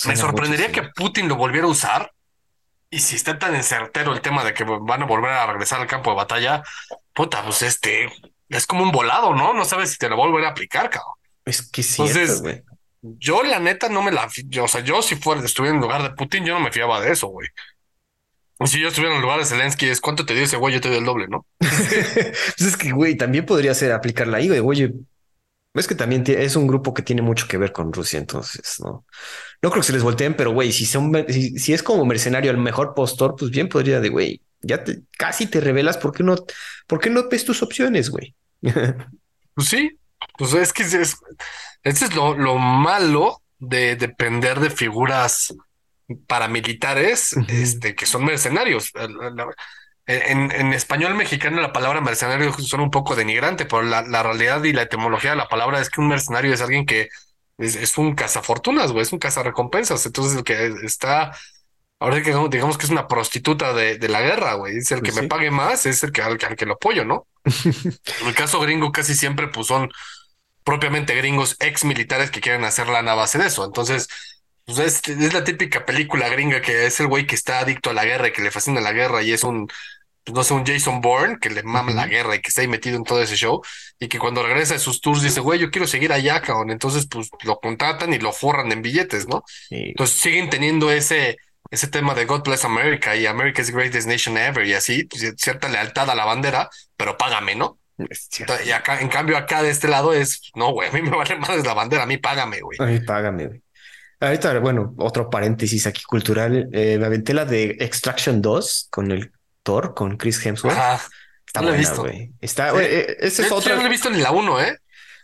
me 0.07 0.17
sorprendería 0.17 0.73
que 0.73 0.85
Putin 0.95 1.29
lo 1.29 1.37
volviera 1.37 1.67
a 1.67 1.71
usar. 1.71 2.13
Y 2.93 2.99
si 2.99 3.15
está 3.15 3.39
tan 3.39 3.55
encertero 3.55 4.13
el 4.13 4.21
tema 4.21 4.43
de 4.43 4.53
que 4.53 4.65
van 4.65 5.03
a 5.03 5.07
volver 5.07 5.31
a 5.31 5.47
regresar 5.47 5.81
al 5.81 5.87
campo 5.87 6.11
de 6.11 6.17
batalla, 6.17 6.65
puta, 7.21 7.45
pues 7.45 7.63
este, 7.63 8.09
es 8.49 8.67
como 8.67 8.83
un 8.83 8.93
volado, 8.93 9.35
¿no? 9.35 9.53
No 9.53 9.65
sabes 9.65 9.91
si 9.91 9.99
te 9.99 10.09
lo 10.09 10.17
volver 10.17 10.45
a 10.45 10.49
aplicar, 10.49 10.89
cabrón. 10.89 11.15
Es 11.45 11.63
que 11.63 11.83
sí. 11.83 12.01
Entonces, 12.01 12.43
yo 13.03 13.43
la 13.43 13.59
neta 13.59 13.89
no 13.91 14.03
me 14.03 14.11
la, 14.11 14.27
o 14.63 14.69
sea, 14.69 14.81
yo 14.81 15.03
si 15.03 15.17
fuera, 15.17 15.45
estuviera 15.45 15.75
en 15.75 15.83
lugar 15.83 16.03
de 16.03 16.11
Putin, 16.11 16.45
yo 16.45 16.55
no 16.55 16.61
me 16.61 16.73
fiaba 16.73 17.01
de 17.01 17.13
eso, 17.13 17.29
güey. 17.29 17.49
Si 18.65 18.81
yo 18.81 18.89
estuviera 18.89 19.15
en 19.15 19.17
el 19.17 19.23
lugar 19.23 19.39
de 19.39 19.47
Zelensky, 19.47 19.87
es 19.87 20.01
cuánto 20.01 20.25
te 20.25 20.35
dio 20.35 20.45
ese 20.45 20.57
güey, 20.57 20.75
yo 20.75 20.81
te 20.81 20.89
doy 20.89 20.99
el 20.99 21.05
doble, 21.05 21.29
¿no? 21.29 21.47
pues 21.59 22.61
es 22.61 22.77
que, 22.77 22.93
güey, 22.93 23.17
también 23.17 23.45
podría 23.45 23.75
ser 23.75 23.93
aplicarla 23.93 24.39
ahí, 24.39 24.49
güey. 24.49 24.61
Oye, 24.61 24.93
es 25.75 25.87
que 25.87 25.95
también 25.95 26.25
es 26.27 26.57
un 26.57 26.67
grupo 26.67 26.95
que 26.95 27.03
tiene 27.03 27.23
mucho 27.23 27.47
que 27.47 27.59
ver 27.59 27.73
con 27.73 27.93
Rusia, 27.93 28.19
entonces 28.19 28.81
no, 28.81 29.05
no 29.63 29.71
creo 29.71 29.83
que 29.83 29.87
se 29.87 29.93
les 29.93 30.03
volteen, 30.03 30.35
pero 30.35 30.53
güey, 30.53 30.73
si 30.73 30.85
son, 30.85 31.13
si, 31.29 31.73
es 31.73 31.83
como 31.83 32.05
mercenario 32.05 32.51
el 32.51 32.59
mejor 32.59 32.93
postor, 32.95 33.37
pues 33.39 33.51
bien 33.51 33.69
podría 33.69 34.01
de 34.01 34.09
güey, 34.09 34.41
ya 34.63 34.85
te, 34.85 35.03
casi 35.17 35.47
te 35.47 35.61
revelas, 35.61 35.99
¿por 35.99 36.13
qué 36.13 36.23
no, 36.23 36.37
por 36.87 37.01
qué 37.01 37.11
no 37.11 37.29
ves 37.29 37.45
tus 37.45 37.63
opciones, 37.63 38.11
güey? 38.11 38.35
pues 38.61 39.69
sí, 39.69 39.99
pues 40.37 40.55
es 40.55 40.73
que 40.73 40.83
es, 40.83 41.17
ese 41.83 42.05
es 42.05 42.15
lo, 42.15 42.37
lo 42.37 42.59
malo 42.59 43.43
de 43.59 43.97
depender 43.97 44.61
de 44.61 44.71
figuras 44.71 45.55
paramilitares, 46.27 47.37
este, 47.49 47.95
que 47.95 48.07
son 48.07 48.25
mercenarios. 48.25 48.93
En, 50.07 50.51
en, 50.51 50.73
español 50.73 51.15
mexicano 51.15 51.61
la 51.61 51.73
palabra 51.73 52.01
mercenario 52.01 52.53
suena 52.55 52.83
un 52.83 52.91
poco 52.91 53.15
denigrante, 53.15 53.65
pero 53.65 53.83
la, 53.83 54.03
la, 54.03 54.25
realidad 54.25 54.65
y 54.65 54.73
la 54.73 54.83
etimología 54.83 55.31
de 55.31 55.37
la 55.37 55.49
palabra 55.49 55.81
es 55.81 55.89
que 55.89 56.01
un 56.01 56.09
mercenario 56.09 56.53
es 56.53 56.61
alguien 56.61 56.85
que 56.85 57.11
es, 57.59 57.77
es 57.77 57.97
un 57.97 58.15
cazafortunas, 58.17 58.91
güey, 58.91 59.03
es 59.03 59.13
un 59.13 59.21
cazarrecompensas. 59.21 60.05
Entonces 60.07 60.39
el 60.39 60.45
que 60.45 60.73
está, 60.83 61.33
ahora 62.01 62.23
que 62.23 62.35
digamos 62.51 62.79
que 62.79 62.87
es 62.87 62.91
una 62.91 63.07
prostituta 63.07 63.73
de, 63.73 63.99
de 63.99 64.09
la 64.09 64.23
guerra, 64.23 64.55
güey, 64.55 64.79
es 64.79 64.91
el 64.91 65.03
que 65.03 65.13
pues 65.13 65.23
me 65.23 65.29
pague 65.29 65.51
más, 65.51 65.87
es 65.87 66.03
el 66.03 66.13
que 66.13 66.23
al, 66.23 66.39
que 66.39 66.67
lo 66.67 66.75
apoyo, 66.75 67.05
¿no? 67.05 67.27
en 67.45 68.27
el 68.27 68.35
caso 68.35 68.59
gringo 68.61 68.91
casi 68.91 69.15
siempre 69.15 69.49
pues 69.49 69.67
son 69.67 69.91
propiamente 70.65 71.15
gringos 71.15 71.57
ex 71.61 71.85
militares 71.85 72.31
que 72.31 72.41
quieren 72.41 72.65
hacer 72.65 72.89
la 72.89 73.03
base 73.15 73.39
de 73.39 73.47
eso. 73.47 73.65
Entonces, 73.65 74.09
pues 74.65 74.79
es, 74.79 75.09
es, 75.09 75.35
la 75.35 75.45
típica 75.45 75.85
película 75.85 76.29
gringa 76.29 76.61
que 76.61 76.87
es 76.87 77.01
el 77.01 77.07
güey 77.07 77.27
que 77.27 77.35
está 77.35 77.61
adicto 77.61 77.91
a 77.91 77.95
la 77.95 78.05
guerra 78.05 78.29
y 78.29 78.33
que 78.33 78.43
le 78.43 78.51
fascina 78.51 78.81
la 78.81 78.93
guerra 78.93 79.23
y 79.23 79.33
es 79.33 79.45
un 79.45 79.69
pues, 80.25 80.35
no 80.35 80.45
sé, 80.45 80.55
un 80.55 80.67
Jason 80.67 81.01
Bourne 81.01 81.39
que 81.41 81.51
le 81.51 81.63
mama 81.63 81.93
la 81.93 82.07
guerra 82.07 82.37
y 82.37 82.41
que 82.41 82.49
está 82.49 82.63
ahí 82.63 82.69
metido 82.69 82.97
en 82.97 83.05
todo 83.05 83.23
ese 83.23 83.37
show 83.37 83.63
y 83.99 84.09
que 84.09 84.19
cuando 84.19 84.43
regresa 84.43 84.75
de 84.75 84.81
sus 84.81 85.01
tours 85.01 85.23
dice, 85.23 85.41
güey, 85.41 85.59
yo 85.59 85.71
quiero 85.71 85.87
seguir 85.87 86.13
allá, 86.13 86.41
cabrón. 86.41 86.71
Entonces, 86.71 87.07
pues 87.07 87.31
lo 87.43 87.59
contratan 87.59 88.13
y 88.13 88.19
lo 88.19 88.33
forran 88.33 88.71
en 88.73 88.83
billetes, 88.83 89.29
¿no? 89.29 89.45
Entonces 89.71 90.19
siguen 90.19 90.51
teniendo 90.51 90.93
ese, 90.93 91.39
ese 91.71 91.87
tema 91.87 92.15
de 92.15 92.25
God 92.25 92.43
Bless 92.43 92.65
America 92.65 93.15
y 93.15 93.27
America's 93.27 93.71
Greatest 93.71 94.09
Nation 94.09 94.37
Ever 94.37 94.67
y 94.67 94.75
así, 94.75 95.05
pues, 95.05 95.35
cierta 95.37 95.69
lealtad 95.69 96.11
a 96.11 96.15
la 96.15 96.25
bandera, 96.25 96.69
pero 96.97 97.17
págame, 97.17 97.55
¿no? 97.55 97.79
Y 98.65 98.71
acá, 98.71 99.01
en 99.01 99.09
cambio, 99.09 99.37
acá 99.37 99.63
de 99.63 99.71
este 99.71 99.87
lado 99.87 100.13
es, 100.13 100.51
no, 100.55 100.73
güey, 100.73 100.89
a 100.89 100.93
mí 100.93 101.03
me 101.03 101.11
vale 101.11 101.37
más 101.37 101.65
la 101.65 101.75
bandera, 101.75 102.05
a 102.05 102.07
mí 102.07 102.17
págame, 102.17 102.61
güey. 102.61 102.79
A 102.81 102.87
mí 102.87 103.01
págame, 103.01 103.47
güey. 103.47 103.63
Ahorita, 104.21 104.59
bueno, 104.59 104.95
otro 104.99 105.31
paréntesis 105.31 105.87
aquí 105.87 106.03
cultural. 106.03 106.69
Eh, 106.73 106.99
me 106.99 107.07
aventé 107.07 107.33
la 107.33 107.47
de 107.47 107.77
Extraction 107.81 108.43
2 108.43 108.89
con 108.91 109.11
el 109.13 109.33
Thor 109.63 109.95
con 109.95 110.17
Chris 110.19 110.45
Hemsworth. 110.45 110.77
Está 111.47 111.63
buena, 111.63 111.95
güey. 111.95 112.33
Está, 112.41 112.73
eh, 112.83 113.17
esa 113.21 113.47
es 113.47 113.53
otra. 113.53 113.75
no 113.77 113.81
lo 113.81 113.87
he 113.87 113.91
visto 113.91 114.11
ni 114.11 114.19
la 114.19 114.31
uno, 114.31 114.61
¿eh? 114.61 114.79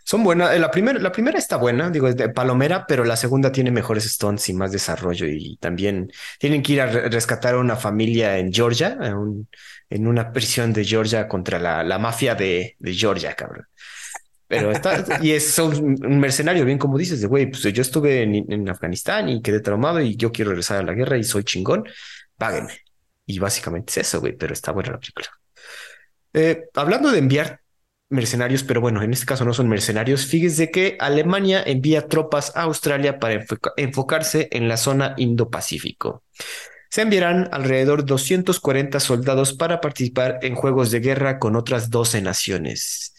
Son 0.07 0.23
buenas. 0.23 0.55
Eh, 0.55 0.59
la 0.59 0.71
primera, 0.71 0.97
la 0.99 1.11
primera 1.11 1.37
está 1.37 1.57
buena, 1.57 1.89
digo, 1.89 2.07
es 2.07 2.15
de 2.15 2.29
palomera, 2.29 2.85
pero 2.87 3.03
la 3.03 3.17
segunda 3.17 3.51
tiene 3.51 3.71
mejores 3.71 4.05
stunts 4.05 4.47
y 4.47 4.53
más 4.53 4.71
desarrollo. 4.71 5.27
Y 5.27 5.57
también 5.57 6.09
tienen 6.39 6.63
que 6.63 6.73
ir 6.73 6.81
a 6.81 6.85
rescatar 7.09 7.55
a 7.55 7.59
una 7.59 7.75
familia 7.75 8.37
en 8.37 8.53
Georgia, 8.53 8.97
en, 9.89 10.07
una 10.07 10.31
prisión 10.31 10.71
de 10.71 10.85
Georgia 10.85 11.27
contra 11.27 11.59
la, 11.59 11.83
la 11.83 11.99
mafia 11.99 12.35
de, 12.35 12.77
de 12.79 12.93
Georgia, 12.93 13.33
cabrón. 13.33 13.67
Pero 14.47 14.71
está, 14.71 15.03
y 15.21 15.31
es 15.31 15.59
un 15.59 15.97
mercenario, 16.21 16.63
bien 16.63 16.77
como 16.77 16.97
dices, 16.97 17.19
de 17.19 17.27
güey, 17.27 17.51
pues 17.51 17.63
yo 17.63 17.81
estuve 17.81 18.23
en, 18.23 18.49
en, 18.49 18.69
Afganistán 18.69 19.27
y 19.27 19.41
quedé 19.41 19.59
traumado 19.59 19.99
y 19.99 20.15
yo 20.15 20.31
quiero 20.31 20.51
regresar 20.51 20.77
a 20.77 20.83
la 20.83 20.93
guerra 20.93 21.17
y 21.17 21.25
soy 21.25 21.43
chingón, 21.43 21.83
páguenme. 22.37 22.79
Y 23.25 23.39
básicamente 23.39 23.91
es 23.91 24.07
eso, 24.07 24.21
güey, 24.21 24.37
pero 24.37 24.53
está 24.53 24.71
buena 24.71 24.91
la 24.91 24.99
película. 24.99 25.27
Eh, 26.31 26.63
hablando 26.75 27.11
de 27.11 27.19
enviar 27.19 27.59
mercenarios, 28.09 28.63
pero 28.63 28.81
bueno, 28.81 29.01
en 29.01 29.13
este 29.13 29.25
caso 29.25 29.45
no 29.45 29.53
son 29.53 29.67
mercenarios, 29.67 30.25
fíjese 30.25 30.71
que 30.71 30.97
Alemania 30.99 31.61
envía 31.65 32.07
tropas 32.07 32.55
a 32.55 32.61
Australia 32.63 33.19
para 33.19 33.45
enfocarse 33.75 34.47
en 34.51 34.67
la 34.67 34.77
zona 34.77 35.13
Indo-Pacífico. 35.17 36.23
Se 36.89 37.01
enviarán 37.01 37.49
alrededor 37.51 38.03
de 38.03 38.07
240 38.07 38.99
soldados 38.99 39.53
para 39.53 39.81
participar 39.81 40.39
en 40.41 40.55
juegos 40.55 40.89
de 40.91 41.01
guerra 41.01 41.37
con 41.37 41.55
otras 41.55 41.89
12 41.89 42.21
naciones. 42.21 43.13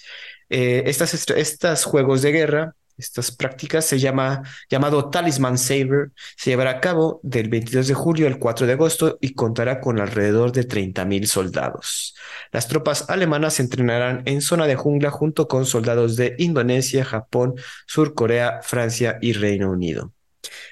Eh, 0.49 0.85
estas, 0.87 1.13
estos 1.31 1.85
juegos 1.85 2.23
de 2.23 2.33
guerra 2.33 2.75
estas 2.99 3.31
prácticas 3.31 3.85
se 3.85 3.99
llama 3.99 4.43
llamado 4.69 5.09
Talisman 5.09 5.57
Saber. 5.57 6.11
Se 6.37 6.51
llevará 6.51 6.71
a 6.73 6.81
cabo 6.81 7.21
del 7.23 7.49
22 7.49 7.87
de 7.87 7.95
julio 7.95 8.27
al 8.27 8.39
4 8.39 8.67
de 8.67 8.73
agosto 8.73 9.19
y 9.21 9.35
contará 9.35 9.81
con 9.81 10.01
alrededor 10.01 10.53
de 10.53 10.67
30.000 10.67 11.27
soldados. 11.27 12.15
Las 12.53 12.69
tropas 12.69 13.09
alemanas 13.09 13.55
se 13.55 13.63
entrenarán 13.63 14.23
en 14.27 14.43
zona 14.43 14.67
de 14.67 14.77
jungla 14.77 15.11
junto 15.11 15.49
con 15.49 15.65
soldados 15.65 16.17
de 16.17 16.35
Indonesia, 16.39 17.05
Japón, 17.05 17.55
Sur 17.87 18.15
Corea, 18.15 18.61
Francia 18.63 19.19
y 19.21 19.33
Reino 19.33 19.71
Unido. 19.71 20.13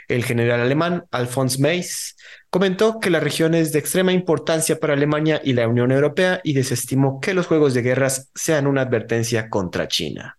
El 0.09 0.25
general 0.25 0.61
alemán 0.61 1.05
Alphonse 1.11 1.61
Meis 1.61 2.17
comentó 2.51 3.01
que 3.01 3.11
la 3.11 3.21
región 3.21 3.55
es 3.55 3.73
de 3.73 3.79
extrema 3.79 4.13
importancia 4.13 4.79
para 4.79 4.95
Alemania 4.95 5.41
y 5.45 5.53
la 5.53 5.69
Unión 5.69 5.91
Europea 5.93 6.41
y 6.45 6.53
desestimó 6.53 7.21
que 7.21 7.35
los 7.35 7.47
juegos 7.47 7.75
de 7.75 7.83
guerras 7.83 8.31
sean 8.35 8.67
una 8.67 8.83
advertencia 8.83 9.51
contra 9.51 9.89
China. 9.89 10.39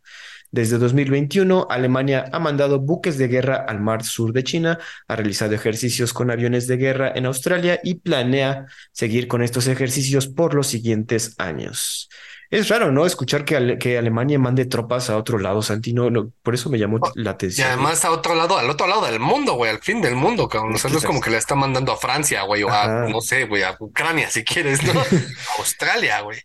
Desde 0.51 0.77
2021, 0.77 1.67
Alemania 1.69 2.25
ha 2.31 2.39
mandado 2.39 2.79
buques 2.79 3.17
de 3.17 3.27
guerra 3.27 3.65
al 3.67 3.81
mar 3.81 4.03
sur 4.03 4.33
de 4.33 4.43
China, 4.43 4.79
ha 5.07 5.15
realizado 5.15 5.53
ejercicios 5.53 6.13
con 6.13 6.31
aviones 6.31 6.67
de 6.67 6.77
guerra 6.77 7.11
en 7.13 7.25
Australia 7.25 7.79
y 7.83 7.95
planea 7.95 8.65
seguir 8.91 9.27
con 9.27 9.41
estos 9.41 9.67
ejercicios 9.67 10.27
por 10.27 10.53
los 10.53 10.67
siguientes 10.67 11.35
años. 11.37 12.09
Es 12.49 12.69
raro, 12.69 12.91
¿no? 12.93 13.05
Escuchar 13.05 13.43
que, 13.43 13.77
que 13.77 13.97
Alemania 13.97 14.39
mande 14.39 14.65
tropas 14.65 15.09
a 15.09 15.17
otro 15.17 15.37
lado, 15.37 15.61
Santino. 15.61 16.09
No, 16.09 16.31
por 16.43 16.53
eso 16.53 16.69
me 16.69 16.79
llamó 16.79 16.97
oh, 17.01 17.11
la 17.15 17.31
atención. 17.31 17.67
Y 17.67 17.71
además 17.71 18.05
a 18.05 18.11
otro 18.11 18.35
lado, 18.35 18.57
al 18.57 18.69
otro 18.69 18.87
lado 18.87 19.05
del 19.05 19.19
mundo, 19.19 19.55
güey, 19.55 19.69
al 19.69 19.79
fin 19.79 20.01
del 20.01 20.15
mundo, 20.15 20.47
cabrón. 20.47 20.73
O 20.73 20.77
sea, 20.77 20.89
no 20.89 20.97
es 20.97 21.03
como 21.03 21.19
que 21.19 21.29
le 21.29 21.37
está 21.37 21.55
mandando 21.55 21.91
a 21.91 21.97
Francia, 21.97 22.43
güey, 22.43 22.63
o 22.63 22.69
a, 22.69 23.05
no 23.09 23.19
sé, 23.19 23.45
güey, 23.45 23.63
a 23.63 23.75
Ucrania, 23.77 24.29
si 24.29 24.45
quieres, 24.45 24.81
¿no? 24.83 24.93
a 25.01 25.59
Australia, 25.59 26.21
güey. 26.21 26.39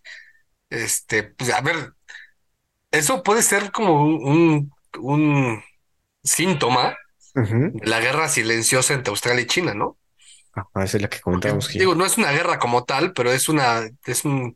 Este, 0.69 1.23
pues 1.23 1.53
a 1.53 1.61
ver, 1.61 1.93
eso 2.93 3.23
puede 3.23 3.41
ser 3.41 3.71
como 3.71 4.05
un, 4.05 4.71
un, 4.99 5.63
síntoma 6.23 6.95
de 7.33 7.71
la 7.83 7.99
guerra 7.99 8.29
silenciosa 8.29 8.93
entre 8.93 9.09
Australia 9.09 9.41
y 9.41 9.47
China, 9.47 9.73
¿no? 9.73 9.97
Ah, 10.55 10.67
esa 10.83 10.97
es 10.97 11.01
la 11.01 11.09
que 11.09 11.19
comentábamos. 11.19 11.67
digo, 11.69 11.95
no 11.95 12.05
es 12.05 12.17
una 12.17 12.31
guerra 12.31 12.59
como 12.59 12.85
tal, 12.85 13.11
pero 13.11 13.31
es 13.31 13.49
una, 13.49 13.89
es 14.05 14.23
un, 14.23 14.55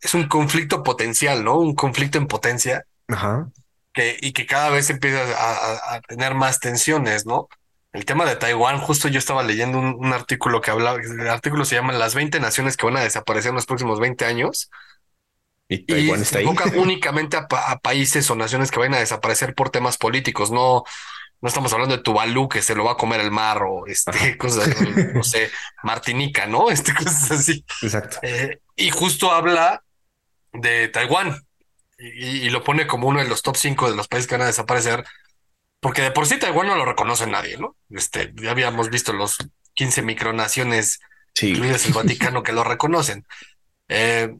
es 0.00 0.14
un 0.14 0.28
conflicto 0.28 0.82
potencial, 0.82 1.42
¿no? 1.42 1.58
Un 1.58 1.74
conflicto 1.74 2.18
en 2.18 2.28
potencia. 2.28 2.84
Ajá. 3.08 3.48
Que, 3.94 4.18
y 4.20 4.32
que 4.34 4.44
cada 4.44 4.68
vez 4.68 4.90
empieza 4.90 5.22
a, 5.94 6.00
tener 6.02 6.34
más 6.34 6.60
tensiones, 6.60 7.24
¿no? 7.24 7.48
El 7.92 8.04
tema 8.04 8.26
de 8.26 8.36
Taiwán, 8.36 8.78
justo 8.78 9.08
yo 9.08 9.18
estaba 9.18 9.42
leyendo 9.42 9.78
un, 9.78 9.96
un, 9.98 10.12
artículo 10.12 10.60
que 10.60 10.70
hablaba, 10.70 10.98
el 10.98 11.28
artículo 11.28 11.64
se 11.64 11.76
llama 11.76 11.94
Las 11.94 12.14
20 12.14 12.38
naciones 12.38 12.76
que 12.76 12.84
van 12.84 12.98
a 12.98 13.00
desaparecer 13.00 13.48
en 13.48 13.54
los 13.54 13.64
próximos 13.64 13.98
20 13.98 14.26
años. 14.26 14.70
Y, 15.68 15.84
se 16.24 16.42
enfoca 16.42 16.64
únicamente 16.76 17.36
a, 17.36 17.78
países 17.78 18.30
o 18.30 18.36
naciones 18.36 18.70
que 18.70 18.78
vayan 18.78 18.94
a 18.94 19.00
desaparecer 19.00 19.54
por 19.54 19.70
temas 19.70 19.98
políticos, 19.98 20.50
no, 20.50 20.84
no 21.40 21.48
estamos 21.48 21.72
hablando 21.72 21.96
de 21.96 22.02
Tuvalu 22.02 22.48
que 22.48 22.62
se 22.62 22.74
lo 22.74 22.84
va 22.84 22.92
a 22.92 22.96
comer 22.96 23.20
el 23.20 23.30
mar 23.30 23.62
o 23.62 23.86
este, 23.86 24.36
cosas, 24.38 24.68
no, 25.14 25.22
sé, 25.22 25.50
Martinica, 25.82 26.46
¿no? 26.46 26.70
Este, 26.70 26.94
cosas 26.94 27.30
así. 27.32 27.64
Exacto. 27.82 28.18
Eh, 28.22 28.60
y 28.76 28.90
justo 28.90 29.32
habla 29.32 29.82
de 30.52 30.88
Taiwán 30.88 31.42
y, 31.98 32.48
lo 32.50 32.62
pone 32.62 32.86
como 32.86 33.08
uno 33.08 33.20
de 33.20 33.28
los 33.28 33.42
top 33.42 33.56
cinco 33.56 33.90
de 33.90 33.96
los 33.96 34.08
países 34.08 34.28
que 34.28 34.34
van 34.34 34.42
a 34.42 34.46
desaparecer, 34.46 35.04
porque 35.80 36.02
de 36.02 36.10
por 36.10 36.26
sí 36.26 36.38
Taiwán 36.38 36.66
no 36.66 36.76
lo 36.76 36.84
reconoce 36.84 37.26
nadie, 37.26 37.56
¿no? 37.56 37.76
Este, 37.90 38.32
ya 38.36 38.50
habíamos 38.50 38.90
visto 38.90 39.12
los 39.12 39.38
15 39.74 40.02
micronaciones, 40.02 41.00
incluidas 41.40 41.86
el 41.86 41.92
Vaticano, 41.92 42.42
que 42.42 42.52
lo 42.52 42.64
reconocen. 42.64 43.26
Eh, 43.88 44.34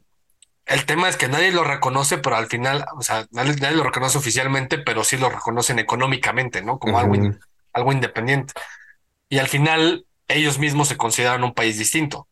el 0.67 0.85
tema 0.85 1.09
es 1.09 1.17
que 1.17 1.29
nadie 1.29 1.53
lo 1.53 1.65
reconoce, 1.65 2.19
pero 2.19 2.37
al 2.37 2.47
final, 2.47 2.85
o 2.97 3.03
sea, 3.03 3.27
nadie, 3.31 3.71
lo 3.73 3.85
reconoce 3.85 4.19
oficialmente, 4.19 4.79
pero 4.79 5.05
sí 5.05 5.17
lo 5.17 5.31
reconocen 5.31 5.79
económicamente, 5.79 6.63
¿no? 6.63 6.79
Como 6.79 6.99
algo, 6.99 7.15
algo 7.73 7.93
independiente. 7.93 8.53
Y 9.29 9.39
al 9.39 9.49
final, 9.49 10.07
ellos 10.27 10.59
mismos 10.59 10.89
se 10.89 10.97
consideran 10.97 11.45
un 11.45 11.55
país 11.55 11.79
distinto. 11.79 12.27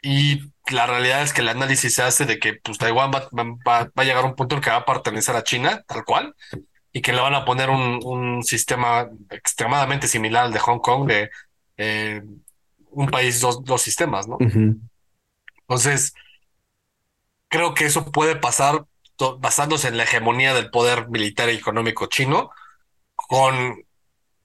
Y 0.00 0.52
la 0.70 0.86
realidad 0.86 1.22
es 1.22 1.32
que 1.32 1.40
el 1.40 1.48
análisis 1.48 1.94
se 1.94 2.02
hace 2.02 2.24
de 2.24 2.38
que 2.38 2.54
pues, 2.54 2.78
Taiwán 2.78 3.10
va, 3.10 3.28
va, 3.32 3.90
a 3.94 4.04
llegar 4.04 4.24
a 4.24 4.28
un 4.28 4.36
punto 4.36 4.54
en 4.54 4.60
que 4.62 4.70
va 4.70 4.76
a 4.76 4.84
pertenecer 4.84 5.34
a 5.34 5.42
China, 5.42 5.82
tal 5.88 6.04
cual, 6.04 6.36
y 6.92 7.02
que 7.02 7.12
le 7.12 7.20
van 7.20 7.34
a 7.34 7.44
poner 7.44 7.68
un, 7.68 8.00
un 8.04 8.44
sistema 8.44 9.08
extremadamente 9.30 10.06
similar 10.06 10.44
al 10.44 10.52
de 10.52 10.60
Hong 10.60 10.78
Kong, 10.78 11.08
de 11.08 11.30
eh, 11.76 12.22
un 12.90 13.08
país, 13.08 13.40
dos, 13.40 13.64
dos 13.64 13.82
sistemas, 13.82 14.28
¿no? 14.28 14.38
Entonces, 14.40 16.14
creo 17.48 17.74
que 17.74 17.86
eso 17.86 18.10
puede 18.10 18.36
pasar 18.36 18.84
basándose 19.38 19.88
en 19.88 19.96
la 19.96 20.04
hegemonía 20.04 20.54
del 20.54 20.70
poder 20.70 21.08
militar 21.08 21.48
y 21.48 21.56
económico 21.56 22.06
chino, 22.06 22.50
con 23.14 23.82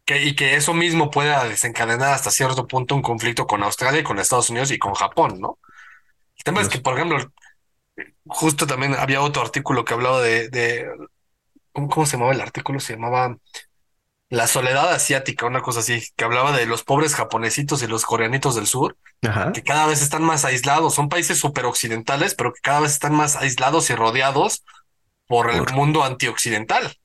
que, 0.06 0.24
y 0.24 0.36
que 0.36 0.56
eso 0.56 0.74
mismo 0.74 1.12
pueda 1.12 1.44
desencadenar 1.46 2.14
hasta 2.14 2.32
cierto 2.32 2.68
punto 2.68 2.96
un 2.96 3.02
conflicto 3.02 3.48
con 3.48 3.64
Australia 3.64 4.02
y 4.02 4.04
con 4.04 4.20
Estados 4.20 4.50
Unidos 4.50 4.72
y 4.72 4.80
con 4.80 4.94
Japón, 4.94 5.40
¿no? 5.40 5.60
El 6.38 6.44
tema 6.44 6.62
es 6.62 6.70
que, 6.70 6.80
por 6.80 6.96
ejemplo, 6.96 7.18
justo 8.26 8.66
también 8.66 8.96
había 8.96 9.22
otro 9.22 9.42
artículo 9.42 9.86
que 9.86 9.94
hablaba 9.94 10.22
de, 10.22 10.50
de 10.50 10.90
¿cómo, 11.72 11.88
¿cómo, 11.90 12.06
se 12.06 12.14
llamaba 12.14 12.34
el 12.34 12.42
artículo? 12.42 12.80
Se 12.80 12.94
llamaba 12.94 13.38
La 14.32 14.48
soledad 14.48 14.94
asiática, 14.94 15.46
una 15.46 15.62
cosa 15.62 15.82
así, 15.82 16.02
que 16.16 16.24
hablaba 16.24 16.58
de 16.58 16.66
los 16.66 16.86
pobres 16.86 17.16
japonesitos 17.16 17.84
y 17.84 17.88
los 17.88 18.06
coreanitos 18.06 18.56
del 18.56 18.66
sur, 18.66 18.96
Ajá. 19.24 19.52
que 19.52 19.62
cada 19.62 19.88
vez 19.88 20.02
están 20.02 20.24
más 20.24 20.46
aislados, 20.46 20.96
son 20.96 21.10
países 21.10 21.38
súper 21.38 21.66
occidentales, 21.66 22.34
pero 22.34 22.54
que 22.54 22.62
cada 22.62 22.80
vez 22.80 22.94
están 22.94 23.14
más 23.14 23.36
aislados 23.36 23.90
y 23.90 23.96
rodeados 23.96 24.64
por 25.28 25.52
el 25.52 25.66
mundo 25.74 26.06
antioccidental. 26.06 26.96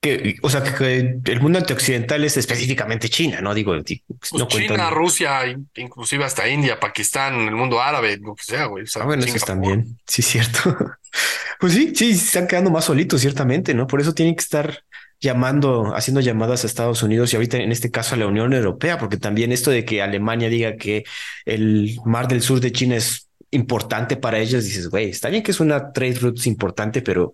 Que, 0.00 0.36
o 0.40 0.48
sea, 0.48 0.62
que 0.62 1.20
el 1.22 1.40
mundo 1.42 1.58
antioccidental 1.58 2.24
es 2.24 2.38
específicamente 2.38 3.10
China, 3.10 3.42
¿no? 3.42 3.52
Digo, 3.52 3.74
pues 4.18 4.32
no 4.32 4.48
China, 4.48 4.88
Rusia, 4.88 5.42
inclusive 5.74 6.24
hasta 6.24 6.48
India, 6.48 6.80
Pakistán, 6.80 7.46
el 7.46 7.54
mundo 7.54 7.82
árabe, 7.82 8.16
lo 8.16 8.34
que 8.34 8.42
sea, 8.42 8.64
güey. 8.64 8.84
O 8.84 8.86
sea, 8.86 9.02
ah, 9.02 9.04
bueno, 9.04 9.22
eso 9.22 9.44
también, 9.44 9.98
sí, 10.06 10.22
cierto. 10.22 10.74
pues 11.60 11.74
sí, 11.74 11.92
sí, 11.94 12.14
se 12.14 12.24
están 12.24 12.46
quedando 12.46 12.70
más 12.70 12.86
solitos, 12.86 13.20
ciertamente, 13.20 13.74
¿no? 13.74 13.86
Por 13.86 14.00
eso 14.00 14.14
tienen 14.14 14.34
que 14.34 14.42
estar 14.42 14.82
llamando, 15.20 15.94
haciendo 15.94 16.20
llamadas 16.20 16.64
a 16.64 16.66
Estados 16.66 17.02
Unidos 17.02 17.32
y 17.32 17.36
ahorita 17.36 17.58
en 17.58 17.72
este 17.72 17.90
caso 17.90 18.14
a 18.14 18.18
la 18.18 18.26
Unión 18.26 18.52
Europea, 18.52 18.98
porque 18.98 19.16
también 19.16 19.52
esto 19.52 19.70
de 19.70 19.84
que 19.84 20.02
Alemania 20.02 20.48
diga 20.48 20.76
que 20.76 21.04
el 21.44 21.98
mar 22.04 22.28
del 22.28 22.42
sur 22.42 22.60
de 22.60 22.72
China 22.72 22.96
es 22.96 23.28
importante 23.50 24.16
para 24.16 24.38
ellos, 24.38 24.64
dices, 24.64 24.88
güey, 24.88 25.10
está 25.10 25.28
bien 25.28 25.42
que 25.42 25.52
es 25.52 25.60
una 25.60 25.92
trade 25.92 26.14
route 26.20 26.48
importante, 26.48 27.02
pero, 27.02 27.32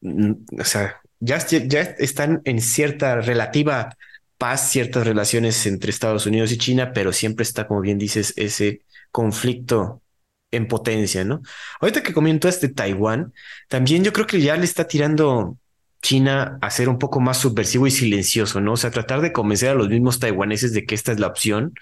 mm, 0.00 0.32
o 0.60 0.64
sea, 0.64 1.00
ya, 1.20 1.38
ya 1.46 1.80
están 1.98 2.42
en 2.44 2.60
cierta 2.60 3.20
relativa 3.20 3.96
paz, 4.38 4.70
ciertas 4.70 5.06
relaciones 5.06 5.66
entre 5.66 5.90
Estados 5.90 6.26
Unidos 6.26 6.52
y 6.52 6.58
China, 6.58 6.92
pero 6.92 7.12
siempre 7.12 7.44
está, 7.44 7.66
como 7.66 7.80
bien 7.80 7.98
dices, 7.98 8.34
ese 8.36 8.82
conflicto 9.10 10.02
en 10.50 10.68
potencia, 10.68 11.24
¿no? 11.24 11.42
Ahorita 11.80 12.02
que 12.02 12.12
comienzo 12.12 12.48
este 12.48 12.68
Taiwán, 12.68 13.32
también 13.68 14.04
yo 14.04 14.12
creo 14.12 14.26
que 14.26 14.40
ya 14.40 14.56
le 14.56 14.64
está 14.64 14.86
tirando 14.86 15.58
China 16.04 16.58
a 16.60 16.70
ser 16.70 16.90
un 16.90 16.98
poco 16.98 17.18
más 17.18 17.38
subversivo 17.38 17.86
y 17.86 17.90
silencioso, 17.90 18.60
¿no? 18.60 18.74
O 18.74 18.76
sea, 18.76 18.90
tratar 18.90 19.22
de 19.22 19.32
convencer 19.32 19.70
a 19.70 19.74
los 19.74 19.88
mismos 19.88 20.20
taiwaneses 20.20 20.74
de 20.74 20.84
que 20.84 20.94
esta 20.94 21.12
es 21.12 21.18
la 21.18 21.28
opción 21.28 21.72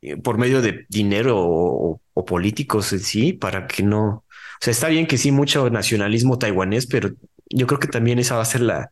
eh, 0.00 0.16
por 0.16 0.38
medio 0.38 0.62
de 0.62 0.86
dinero 0.88 1.36
o, 1.38 2.00
políticos 2.24 2.92
en 2.92 3.00
sí, 3.00 3.32
para 3.32 3.66
que 3.66 3.82
no, 3.82 4.06
o 4.06 4.24
sea, 4.60 4.70
está 4.70 4.88
bien 4.88 5.06
que 5.06 5.18
sí, 5.18 5.32
mucho 5.32 5.68
nacionalismo 5.68 6.38
taiwanés, 6.38 6.86
pero 6.86 7.10
yo 7.50 7.66
creo 7.66 7.80
que 7.80 7.88
también 7.88 8.20
esa 8.20 8.36
va 8.36 8.42
a 8.42 8.46
ser 8.46 8.60
la, 8.60 8.90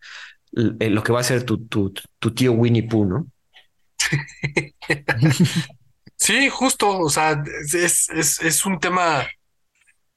eh, 0.81 0.91
lo 0.91 1.03
que 1.03 1.13
va 1.13 1.21
a 1.21 1.25
ser 1.25 1.45
tu, 1.45 1.57
tío 2.35 2.53
Winnie 2.53 2.83
Pooh, 2.83 3.07
¿no? 3.07 3.27
sí, 6.17 6.49
justo, 6.51 6.99
o 6.99 7.09
sea, 7.09 7.43
es, 7.73 8.11
es, 8.11 8.43
es 8.43 8.67
un 8.67 8.81
tema 8.81 9.27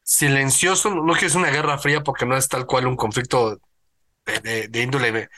silencioso, 0.01 0.93
no 0.93 1.13
que 1.13 1.27
es 1.27 1.35
una 1.35 1.51
guerra 1.51 1.77
fría 1.77 2.01
porque 2.01 2.25
no 2.25 2.35
es 2.35 2.49
tal 2.49 2.65
cual 2.65 2.87
un 2.87 2.95
conflicto 2.95 3.59
de, 4.43 4.67
de, 4.67 4.81
índole 4.81 5.29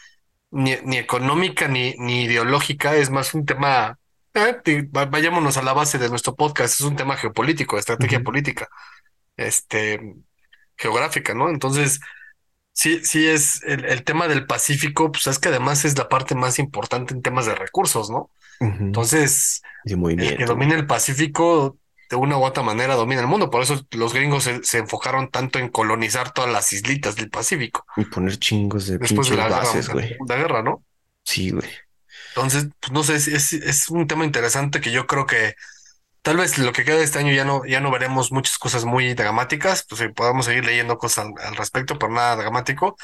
ni, 0.52 0.76
ni, 0.84 0.98
económica 0.98 1.68
ni, 1.68 1.96
ni 1.98 2.24
ideológica, 2.24 2.96
es 2.96 3.10
más 3.10 3.34
un 3.34 3.46
tema, 3.46 4.00
eh, 4.34 4.88
vayámonos 4.90 5.58
a 5.58 5.64
la 5.64 5.74
base 5.74 5.98
de 5.98 6.10
nuestro 6.10 6.36
podcast, 6.36 6.80
es 6.80 6.82
un 6.82 6.96
tema 6.96 7.18
geopolítico, 7.18 7.78
estrategia 7.78 8.22
política, 8.22 8.68
este, 9.36 10.16
geográfica, 10.78 11.34
¿no? 11.34 11.50
Entonces, 11.50 12.00
Sí, 12.78 13.04
sí, 13.04 13.28
es 13.28 13.64
el, 13.64 14.04
tema 14.04 14.28
del 14.28 14.46
Pacífico, 14.46 15.12
pues 15.12 15.26
es 15.26 15.40
que 15.40 15.50
además 15.50 15.84
es 15.84 15.98
la 15.98 16.10
parte 16.10 16.36
más 16.36 16.60
importante 16.60 17.12
en 17.12 17.24
temas 17.24 17.48
de 17.48 17.56
recursos, 17.56 18.12
¿no? 18.12 18.30
Entonces, 18.60 19.64
el 19.84 20.38
que 20.38 20.46
domina 20.46 20.76
el 20.76 20.86
Pacífico 20.86 21.80
de 22.10 22.16
una 22.16 22.38
u 22.38 22.44
otra 22.44 22.64
manera 22.64 22.96
domina 22.96 23.22
el 23.22 23.28
mundo. 23.28 23.50
Por 23.50 23.62
eso 23.62 23.82
los 23.92 24.14
gringos 24.14 24.50
se, 24.64 24.78
enfocaron 24.78 25.30
tanto 25.30 25.60
en 25.60 25.70
colonizar 25.70 26.34
todas 26.34 26.52
las 26.52 26.72
islitas 26.74 27.16
del 27.16 27.30
Pacífico. 27.30 27.86
Y 27.96 28.06
poner 28.06 28.38
chingos 28.38 28.88
de 28.88 28.98
Después 28.98 29.30
de 29.30 29.38
la 29.38 29.48
bases, 29.48 29.90
güey. 29.90 30.16
La 30.28 30.36
guerra, 30.36 30.62
¿no? 30.62 30.84
Sí, 31.24 31.52
güey. 31.52 31.70
Entonces, 32.30 32.68
pues 32.80 32.92
no 32.92 33.04
sé, 33.04 33.16
es, 33.16 33.54
es 33.54 33.90
un 33.90 34.08
tema 34.08 34.24
interesante 34.24 34.80
que 34.80 34.92
yo 34.92 35.08
creo 35.08 35.26
que 35.26 35.56
Tal 36.28 36.36
vez 36.36 36.58
lo 36.58 36.74
que 36.74 36.84
queda 36.84 36.98
de 36.98 37.06
este 37.06 37.20
año 37.20 37.32
ya 37.32 37.46
no, 37.46 37.64
ya 37.66 37.80
no 37.80 37.90
veremos 37.90 38.34
muchas 38.34 38.58
cosas 38.58 38.84
muy 38.84 39.14
dramáticas, 39.14 39.86
pues 39.88 40.12
podemos 40.14 40.46
seguir 40.46 40.66
leyendo 40.66 40.98
cosas 40.98 41.28
al, 41.42 41.56
respecto, 41.56 41.98
pero 41.98 42.12
nada 42.12 42.36
dramático. 42.36 42.98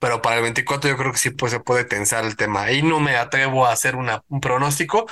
Pero 0.00 0.20
para 0.20 0.38
el 0.38 0.42
24 0.42 0.90
yo 0.90 0.96
creo 0.96 1.12
que 1.12 1.18
sí 1.18 1.30
pues, 1.30 1.52
se 1.52 1.60
puede 1.60 1.84
tensar 1.84 2.24
el 2.24 2.34
tema. 2.34 2.64
Ahí 2.64 2.82
no 2.82 2.98
me 2.98 3.14
atrevo 3.16 3.64
a 3.64 3.70
hacer 3.70 3.94
una, 3.94 4.24
un 4.26 4.40
pronóstico 4.40 5.06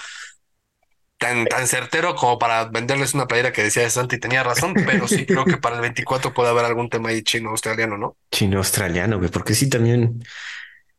tan, 1.23 1.47
tan 1.47 1.69
certero 1.69 2.17
como 2.17 2.39
para 2.39 2.65
venderles 2.65 3.15
una 3.15 3.29
playera 3.29 3.53
que 3.53 3.63
decía 3.63 3.89
Santi 3.89 4.17
y 4.17 4.19
tenía 4.19 4.43
razón, 4.43 4.75
pero 4.75 5.07
sí 5.07 5.25
creo 5.25 5.45
que 5.45 5.57
para 5.57 5.77
el 5.77 5.81
24 5.83 6.35
puede 6.35 6.51
haber 6.51 6.65
algún 6.65 6.91
tema 6.91 7.11
ahí 7.11 7.23
chino-australiano, 7.23 7.97
¿no? 7.97 8.17
Chino-australiano, 8.31 9.21
porque 9.31 9.55
sí 9.55 9.69
también... 9.69 10.25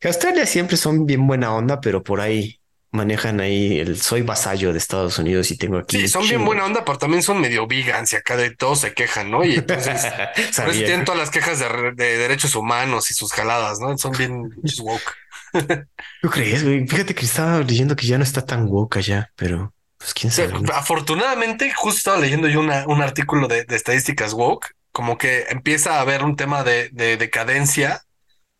Australia 0.01 0.45
siempre 0.45 0.77
son 0.77 1.05
bien 1.05 1.25
buena 1.27 1.53
onda, 1.53 1.79
pero 1.79 2.03
por 2.03 2.19
ahí 2.21 2.59
manejan 2.91 3.39
ahí 3.39 3.79
el 3.79 3.99
soy 3.99 4.21
vasallo 4.21 4.71
de 4.71 4.77
Estados 4.77 5.17
Unidos 5.17 5.49
y 5.51 5.57
tengo 5.57 5.77
aquí. 5.77 5.99
Sí, 5.99 6.07
son 6.07 6.27
bien 6.27 6.45
buena 6.45 6.65
onda, 6.65 6.85
pero 6.85 6.97
también 6.97 7.23
son 7.23 7.41
medio 7.41 7.67
vegans 7.67 8.13
y 8.13 8.15
acá 8.15 8.37
de 8.37 8.51
todos 8.51 8.81
se 8.81 8.93
quejan, 8.93 9.31
¿no? 9.31 9.43
Y 9.43 9.55
entonces 9.55 10.05
pues, 10.63 10.77
tienen 10.77 11.03
todas 11.03 11.19
las 11.19 11.29
quejas 11.31 11.59
de, 11.59 11.93
derechos 11.95 12.55
humanos 12.55 13.09
y 13.11 13.13
sus 13.13 13.33
jaladas, 13.33 13.79
¿no? 13.79 13.97
Son 13.97 14.11
bien 14.11 14.49
woke. 14.79 15.15
¿Tú 16.21 16.29
crees, 16.29 16.63
güey? 16.63 16.87
Fíjate 16.87 17.15
que 17.15 17.25
estaba 17.25 17.59
leyendo 17.59 17.95
que 17.95 18.07
ya 18.07 18.17
no 18.17 18.23
está 18.23 18.45
tan 18.45 18.67
woke 18.67 18.97
allá, 18.97 19.31
pero 19.35 19.73
pues 20.03 20.13
quién 20.13 20.31
sabe. 20.31 20.53
Afortunadamente, 20.73 21.71
justo 21.73 21.97
estaba 21.97 22.17
leyendo 22.17 22.49
yo 22.49 22.59
una, 22.59 22.85
un 22.87 23.01
artículo 23.01 23.47
de, 23.47 23.63
de, 23.63 23.75
estadísticas 23.77 24.33
woke, 24.33 24.75
como 24.91 25.17
que 25.17 25.45
empieza 25.49 25.95
a 25.95 26.01
haber 26.01 26.25
un 26.25 26.35
tema 26.35 26.63
de, 26.63 26.89
de 26.91 27.15
decadencia 27.15 28.03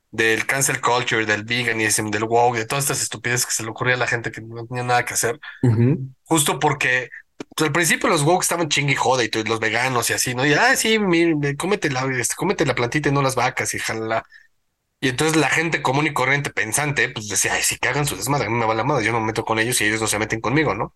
del 0.10 0.46
cancel 0.46 0.80
culture, 0.80 1.26
del 1.26 1.44
veganism, 1.44 2.12
del 2.12 2.24
woke, 2.24 2.60
de 2.60 2.66
todas 2.66 2.86
estas 2.86 3.02
estupideces 3.02 3.46
que 3.46 3.52
se 3.52 3.64
le 3.64 3.72
ocurría 3.72 3.96
a 3.96 3.98
la 3.98 4.08
gente 4.08 4.32
que 4.32 4.40
no 4.40 4.66
tenía 4.66 4.84
nada 4.84 5.04
que 5.04 5.16
hacer. 5.16 5.38
Justo 6.24 6.60
porque 6.60 7.10
pues, 7.54 7.68
al 7.68 7.74
principio 7.74 8.08
los 8.08 8.24
woke 8.24 8.44
estaban 8.44 8.70
chingui 8.70 8.96
joda 8.96 9.26
y 9.26 9.30
los 9.44 9.60
veganos 9.60 10.10
y 10.10 10.14
así, 10.14 10.34
¿no? 10.34 10.46
Y, 10.46 10.54
ah, 10.54 10.78
sí, 10.78 10.98
mire, 10.98 11.58
cómete 11.58 11.90
la, 11.90 12.06
este, 12.18 12.36
cómete 12.36 12.66
la 12.66 12.74
plantita 12.74 13.10
y 13.10 13.12
no 13.12 13.22
las 13.22 13.36
vacas 13.36 13.74
y 13.74 13.80
jala. 13.80 14.24
Y 15.04 15.10
entonces 15.10 15.36
la 15.36 15.50
gente 15.50 15.82
común 15.82 16.08
y 16.08 16.14
corriente 16.14 16.50
pensante, 16.50 17.10
pues 17.10 17.28
decía, 17.28 17.52
ay, 17.56 17.62
si 17.62 17.78
que 17.78 17.90
hagan 17.90 18.06
su 18.06 18.16
desmadre, 18.16 18.48
a 18.48 18.50
mí 18.50 18.56
me 18.56 18.66
va 18.66 18.74
la 18.74 18.86
madre, 18.86 19.04
yo 19.04 19.12
no 19.12 19.20
me 19.20 19.26
meto 19.26 19.44
con 19.44 19.60
ellos 19.60 19.82
y 19.82 19.84
ellos 19.84 20.00
no 20.00 20.08
se 20.08 20.18
meten 20.18 20.40
conmigo, 20.40 20.76
¿no? 20.76 20.94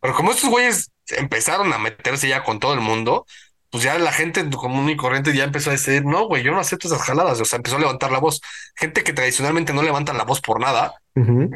Pero 0.00 0.14
como 0.14 0.30
estos 0.30 0.48
güeyes 0.48 0.92
empezaron 1.16 1.72
a 1.72 1.78
meterse 1.78 2.28
ya 2.28 2.44
con 2.44 2.60
todo 2.60 2.74
el 2.74 2.80
mundo, 2.80 3.26
pues 3.70 3.82
ya 3.82 3.98
la 3.98 4.12
gente 4.12 4.48
común 4.50 4.88
y 4.88 4.96
corriente 4.96 5.34
ya 5.34 5.42
empezó 5.42 5.70
a 5.70 5.72
decir, 5.72 6.04
no, 6.04 6.28
güey, 6.28 6.44
yo 6.44 6.52
no 6.52 6.60
acepto 6.60 6.86
esas 6.86 7.02
jaladas, 7.02 7.40
o 7.40 7.44
sea, 7.44 7.56
empezó 7.56 7.74
a 7.74 7.80
levantar 7.80 8.12
la 8.12 8.20
voz. 8.20 8.40
Gente 8.76 9.02
que 9.02 9.12
tradicionalmente 9.12 9.72
no 9.72 9.82
levanta 9.82 10.12
la 10.12 10.22
voz 10.22 10.40
por 10.40 10.60
nada, 10.60 10.94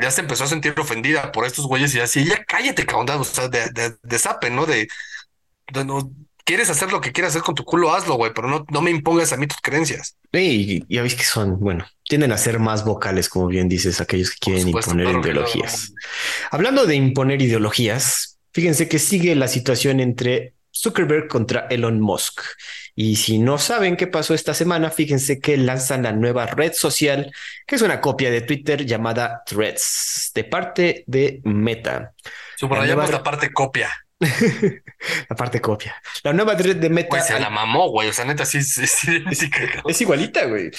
ya 0.01 0.11
se 0.11 0.23
empezó 0.23 0.43
a 0.43 0.49
sentir 0.49 0.75
ofendida 0.77 1.31
por 1.31 1.47
estos 1.47 1.69
güeyes 1.69 1.95
y 1.95 2.01
así, 2.01 2.25
ya 2.25 2.43
cállate, 2.43 2.85
cabrón, 2.87 3.21
o 3.21 3.23
sea, 3.23 3.47
de, 3.47 3.71
de, 3.71 3.95
de 4.03 4.19
sape, 4.19 4.51
¿no? 4.51 4.67
De, 4.67 4.89
no, 5.85 6.11
quieres 6.45 6.71
hacer 6.71 6.93
lo 6.93 7.01
que 7.01 7.13
quieras 7.13 7.33
hacer 7.33 7.43
con 7.43 7.55
tu 7.55 7.65
culo, 7.65 7.95
hazlo, 7.95 8.15
güey, 8.15 8.33
pero 8.35 8.49
no, 8.49 8.65
no 8.71 8.83
me 8.83 8.91
impongas 8.91 9.33
a 9.33 9.37
mí 9.37 9.47
tus 9.47 9.61
creencias. 9.61 10.17
Sí, 10.33 10.85
ya 10.89 11.03
ves 11.03 11.15
que 11.15 11.25
son, 11.25 11.59
bueno, 11.61 11.87
tienden 12.05 12.33
a 12.33 12.39
ser 12.39 12.59
más 12.59 12.85
vocales, 12.85 13.29
como 13.29 13.47
bien 13.47 13.69
dices, 13.69 14.01
aquellos 14.01 14.31
que 14.31 14.39
quieren 14.39 14.69
imponer 14.69 15.17
ideologías. 15.17 15.93
Hablando 16.51 16.87
de 16.87 16.97
imponer 16.97 17.41
ideologías, 17.43 18.39
fíjense 18.53 18.89
que 18.89 18.99
sigue 18.99 19.35
la 19.35 19.49
situación 19.49 20.01
entre 20.01 20.55
Zuckerberg 20.75 21.29
contra 21.29 21.67
Elon 21.71 22.01
Musk. 22.01 22.43
Y 22.95 23.17
si 23.17 23.39
no 23.39 23.59
saben 23.59 23.97
qué 23.97 24.07
pasó 24.07 24.35
esta 24.35 24.53
semana, 24.53 24.91
fíjense 24.91 25.41
que 25.41 25.57
lanzan 25.57 26.03
la 26.03 26.13
nueva 26.13 26.47
red 26.47 26.73
social, 26.75 27.33
que 27.67 27.77
es 27.77 27.83
una 27.83 28.01
copia 28.01 28.31
de 28.31 28.43
Twitter 28.43 28.85
llamada 28.85 29.43
Threads, 29.47 30.33
de 30.35 30.45
parte 30.45 31.05
de 31.07 31.41
Meta. 31.45 32.13
Subrayamos 32.57 33.11
la, 33.11 33.19
la 33.19 33.23
parte 33.23 33.53
copia. 33.53 33.91
la 35.29 35.37
parte 35.37 35.61
copia. 35.61 35.95
La 36.23 36.33
nueva 36.33 36.55
red 36.55 36.77
de 36.77 36.91
Meta. 36.91 37.09
Pues 37.11 37.27
se 37.27 37.39
la 37.39 37.51
mamó, 37.51 37.91
güey. 37.91 38.09
O 38.09 38.13
sea, 38.13 38.25
neta, 38.25 38.45
sí, 38.45 38.63
sí, 38.63 38.87
sí, 38.87 39.23
es 39.89 40.01
igualita, 40.01 40.47
güey. 40.47 40.71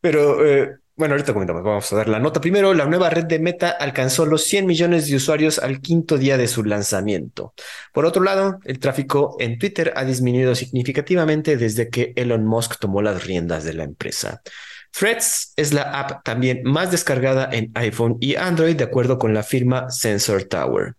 Pero 0.00 0.46
eh, 0.46 0.70
bueno, 0.94 1.14
ahorita 1.14 1.32
comentamos, 1.32 1.62
vamos 1.62 1.92
a 1.92 1.96
dar 1.96 2.08
la 2.08 2.18
nota. 2.18 2.40
Primero, 2.40 2.72
la 2.72 2.86
nueva 2.86 3.10
red 3.10 3.24
de 3.24 3.38
Meta 3.38 3.70
alcanzó 3.70 4.24
los 4.24 4.44
100 4.44 4.66
millones 4.66 5.08
de 5.08 5.16
usuarios 5.16 5.58
al 5.58 5.80
quinto 5.80 6.16
día 6.16 6.38
de 6.38 6.48
su 6.48 6.64
lanzamiento. 6.64 7.54
Por 7.92 8.06
otro 8.06 8.22
lado, 8.22 8.60
el 8.64 8.78
tráfico 8.78 9.36
en 9.40 9.58
Twitter 9.58 9.92
ha 9.96 10.04
disminuido 10.04 10.54
significativamente 10.54 11.56
desde 11.56 11.90
que 11.90 12.12
Elon 12.16 12.46
Musk 12.46 12.78
tomó 12.78 13.02
las 13.02 13.24
riendas 13.24 13.64
de 13.64 13.74
la 13.74 13.84
empresa. 13.84 14.42
Threads 14.90 15.52
es 15.56 15.74
la 15.74 15.82
app 15.82 16.24
también 16.24 16.62
más 16.64 16.90
descargada 16.90 17.50
en 17.52 17.70
iPhone 17.74 18.16
y 18.18 18.36
Android, 18.36 18.76
de 18.76 18.84
acuerdo 18.84 19.18
con 19.18 19.34
la 19.34 19.42
firma 19.42 19.90
Sensor 19.90 20.44
Tower. 20.44 20.94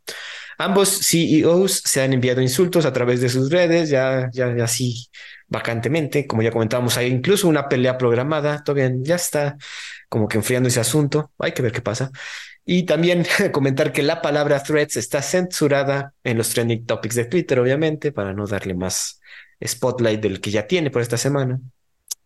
Ambos 0.58 0.90
CEOs 1.08 1.82
se 1.86 2.02
han 2.02 2.14
enviado 2.14 2.42
insultos 2.42 2.86
a 2.86 2.94
través 2.94 3.22
de 3.22 3.30
sus 3.30 3.52
redes, 3.52 3.90
ya, 3.90 4.30
ya, 4.34 4.56
ya 4.56 4.68
sí 4.68 5.10
vacantemente. 5.48 6.28
Como 6.28 6.42
ya 6.42 6.52
comentábamos, 6.52 6.98
hay 6.98 7.08
incluso 7.08 7.48
una 7.48 7.70
pelea 7.70 7.98
programada. 7.98 8.64
Todavía 8.64 8.92
ya 9.02 9.16
está 9.16 9.58
como 10.10 10.28
que 10.28 10.38
enfriando 10.38 10.70
ese 10.70 10.80
asunto. 10.80 11.32
Hay 11.40 11.52
que 11.54 11.62
ver 11.62 11.72
qué 11.72 11.82
pasa. 11.82 12.12
Y 12.66 12.84
también 12.84 13.26
comentar 13.54 13.92
que 13.94 14.04
la 14.04 14.22
palabra 14.22 14.62
threads 14.62 14.98
está 14.98 15.22
censurada 15.22 16.14
en 16.24 16.38
los 16.38 16.50
trending 16.50 16.86
topics 16.86 17.16
de 17.16 17.26
Twitter, 17.26 17.60
obviamente, 17.60 18.12
para 18.12 18.34
no 18.34 18.46
darle 18.46 18.74
más 18.74 19.22
spotlight 19.66 20.22
del 20.22 20.42
que 20.42 20.52
ya 20.52 20.68
tiene 20.68 20.92
por 20.92 21.02
esta 21.02 21.18
semana. 21.18 21.60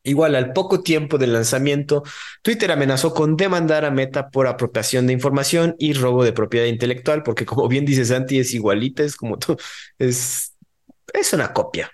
Igual, 0.04 0.36
al 0.36 0.52
poco 0.54 0.82
tiempo 0.82 1.18
del 1.18 1.34
lanzamiento, 1.34 2.04
Twitter 2.42 2.72
amenazó 2.72 3.14
con 3.14 3.38
demandar 3.38 3.86
a 3.86 3.92
Meta 3.92 4.30
por 4.30 4.48
apropiación 4.48 5.06
de 5.06 5.14
información 5.14 5.76
y 5.78 5.94
robo 5.94 6.24
de 6.24 6.34
propiedad 6.34 6.66
intelectual, 6.66 7.22
porque 7.24 7.46
como 7.46 7.68
bien 7.68 7.86
dice 7.86 8.06
Santi, 8.06 8.40
es 8.40 8.54
igualita, 8.54 9.04
es 9.04 9.16
como 9.16 9.38
tú, 9.38 9.58
es, 10.00 10.56
es 11.14 11.34
una 11.34 11.54
copia. 11.54 11.92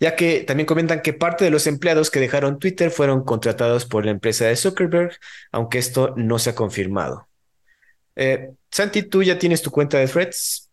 Ya 0.00 0.16
que 0.16 0.42
también 0.42 0.66
comentan 0.66 1.02
que 1.02 1.12
parte 1.12 1.44
de 1.44 1.50
los 1.50 1.66
empleados 1.66 2.10
que 2.10 2.20
dejaron 2.20 2.58
Twitter 2.58 2.90
fueron 2.90 3.24
contratados 3.24 3.84
por 3.84 4.04
la 4.04 4.12
empresa 4.12 4.46
de 4.46 4.56
Zuckerberg, 4.56 5.16
aunque 5.52 5.78
esto 5.78 6.14
no 6.16 6.38
se 6.38 6.50
ha 6.50 6.54
confirmado. 6.54 7.28
Eh, 8.16 8.50
Santi, 8.70 9.04
tú 9.04 9.22
ya 9.22 9.38
tienes 9.38 9.62
tu 9.62 9.70
cuenta 9.70 9.98
de 9.98 10.08
Threads. 10.08 10.68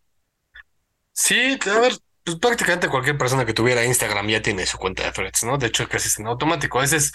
Sí, 1.14 1.58
a 1.72 1.80
ver, 1.80 1.94
pues 2.26 2.38
prácticamente 2.40 2.90
cualquier 2.90 3.18
persona 3.18 3.46
que 3.46 3.54
tuviera 3.54 3.86
Instagram 3.86 4.28
ya 4.28 4.42
tiene 4.42 4.66
su 4.66 4.80
cuenta 4.80 5.04
de 5.04 5.12
Threads, 5.12 5.44
¿no? 5.44 5.60
De 5.60 5.68
hecho, 5.68 5.88
casi 5.88 6.08
es 6.08 6.18
en 6.18 6.26
automático. 6.26 6.80
A 6.80 6.82
veces, 6.82 7.14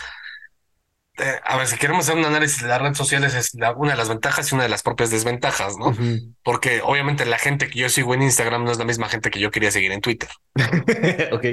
eh, 1.19 1.41
a 1.45 1.57
ver, 1.57 1.67
si 1.67 1.77
queremos 1.77 2.05
hacer 2.05 2.17
un 2.17 2.25
análisis 2.25 2.63
de 2.63 2.69
las 2.69 2.81
redes 2.81 2.97
sociales, 2.97 3.35
es 3.35 3.55
una 3.77 3.91
de 3.91 3.97
las 3.97 4.09
ventajas 4.09 4.51
y 4.51 4.55
una 4.55 4.63
de 4.63 4.69
las 4.69 4.85
propias 4.85 5.11
desventajas, 5.11 5.77
¿no? 5.77 5.97
Porque 6.45 6.81
obviamente 6.83 7.27
la 7.27 7.39
gente 7.39 7.69
que 7.69 7.81
yo 7.81 7.89
sigo 7.89 8.15
en 8.15 8.23
Instagram 8.23 8.63
no 8.63 8.71
es 8.71 8.79
la 8.79 8.85
misma 8.85 9.09
gente 9.09 9.31
que 9.31 9.41
yo 9.41 9.51
quería 9.51 9.73
seguir 9.73 9.91
en 9.91 10.01
Twitter. 10.01 10.31
ok. 11.33 11.45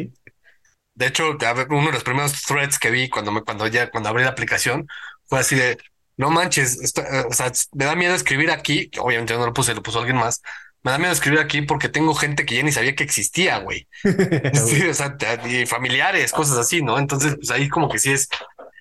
De 0.93 1.05
hecho, 1.08 1.36
uno 1.70 1.86
de 1.88 1.91
los 1.91 2.03
primeros 2.03 2.43
threads 2.43 2.78
que 2.78 2.91
vi 2.91 3.10
cuando 3.10 3.32
me, 3.32 3.41
cuando 3.41 3.66
ya, 3.66 3.89
cuando 3.89 4.10
abrí 4.10 4.24
la 4.24 4.30
aplicación 4.30 4.88
fue 5.26 5.39
así 5.39 5.55
de, 5.55 5.78
no 6.16 6.30
manches, 6.30 6.95
eh, 6.97 7.24
o 7.28 7.34
sea, 7.34 7.51
me 7.74 7.86
da 7.86 7.95
miedo 7.95 8.14
escribir 8.14 8.51
aquí, 8.51 8.89
obviamente 8.99 9.34
yo 9.34 9.39
no 9.39 9.47
lo 9.47 9.53
puse, 9.53 9.74
lo 9.74 9.84
puso 9.84 9.99
alguien 9.99 10.18
más, 10.18 10.41
me 10.88 10.91
da 10.93 10.97
miedo 10.99 11.11
escribir 11.11 11.41
aquí 11.41 11.61
porque 11.63 11.89
tengo 11.89 12.15
gente 12.15 12.45
que 12.45 12.55
ya 12.55 12.63
ni 12.63 12.71
sabía 12.71 12.95
que 12.95 13.03
existía, 13.03 13.57
güey. 13.57 13.88
sí, 14.03 14.88
o 14.88 14.93
sea, 14.93 15.17
y 15.45 15.65
familiares, 15.65 16.31
cosas 16.31 16.57
así, 16.57 16.81
¿no? 16.81 16.97
Entonces, 16.97 17.35
pues 17.35 17.51
ahí 17.51 17.67
como 17.67 17.89
que 17.89 17.99
sí 17.99 18.13
es, 18.13 18.29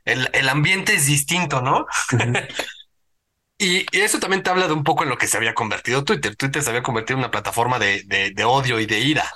el, 0.04 0.28
el 0.32 0.48
ambiente 0.48 0.94
es 0.94 1.06
distinto, 1.06 1.62
¿no? 1.62 1.84
y, 3.58 3.86
eso 3.90 4.20
también 4.20 4.44
te 4.44 4.50
habla 4.50 4.68
de 4.68 4.74
un 4.74 4.84
poco 4.84 5.02
en 5.02 5.08
lo 5.08 5.18
que 5.18 5.26
se 5.26 5.36
había 5.36 5.52
convertido 5.52 6.04
Twitter. 6.04 6.36
Twitter 6.36 6.62
se 6.62 6.70
había 6.70 6.84
convertido 6.84 7.16
en 7.16 7.24
una 7.24 7.32
plataforma 7.32 7.80
de, 7.80 8.04
de, 8.04 8.30
de 8.30 8.44
odio 8.44 8.78
y 8.78 8.86
de 8.86 9.00
ira. 9.00 9.28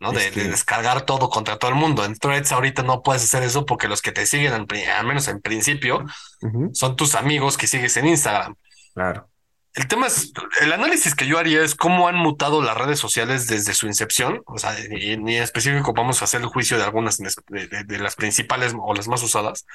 ¿no? 0.00 0.12
De, 0.12 0.30
descargar 0.30 1.02
todo 1.06 1.30
contra 1.30 1.58
todo 1.58 1.70
el 1.70 1.76
mundo. 1.76 2.04
En 2.04 2.16
Threads 2.16 2.50
ahorita 2.50 2.82
no 2.82 3.02
puedes 3.02 3.22
hacer 3.22 3.44
eso 3.44 3.64
porque 3.64 3.88
los 3.88 4.02
que 4.02 4.12
te 4.12 4.26
siguen, 4.26 4.52
al 4.52 5.06
menos 5.06 5.28
en 5.28 5.40
principio, 5.40 6.04
son 6.72 6.96
tus 6.96 7.14
amigos 7.14 7.56
que 7.56 7.66
sigues 7.66 7.96
en 7.96 8.08
Instagram. 8.08 8.56
Claro. 8.94 9.30
El 9.76 9.88
tema 9.88 10.06
es, 10.06 10.32
el 10.62 10.72
análisis 10.72 11.14
que 11.14 11.26
yo 11.26 11.38
haría 11.38 11.62
es 11.62 11.74
cómo 11.74 12.08
han 12.08 12.16
mutado 12.16 12.62
las 12.62 12.76
redes 12.78 12.98
sociales 12.98 13.46
desde 13.46 13.74
su 13.74 13.86
incepción. 13.86 14.42
O 14.46 14.58
sea, 14.58 14.74
y, 14.90 15.12
en 15.12 15.28
específico 15.28 15.92
vamos 15.92 16.20
a 16.20 16.24
hacer 16.24 16.40
el 16.40 16.46
juicio 16.46 16.78
de 16.78 16.84
algunas 16.84 17.18
de, 17.18 17.98
las 17.98 18.16
principales 18.16 18.72
o 18.74 18.94
las 18.94 19.06
más 19.06 19.22
usadas. 19.22 19.66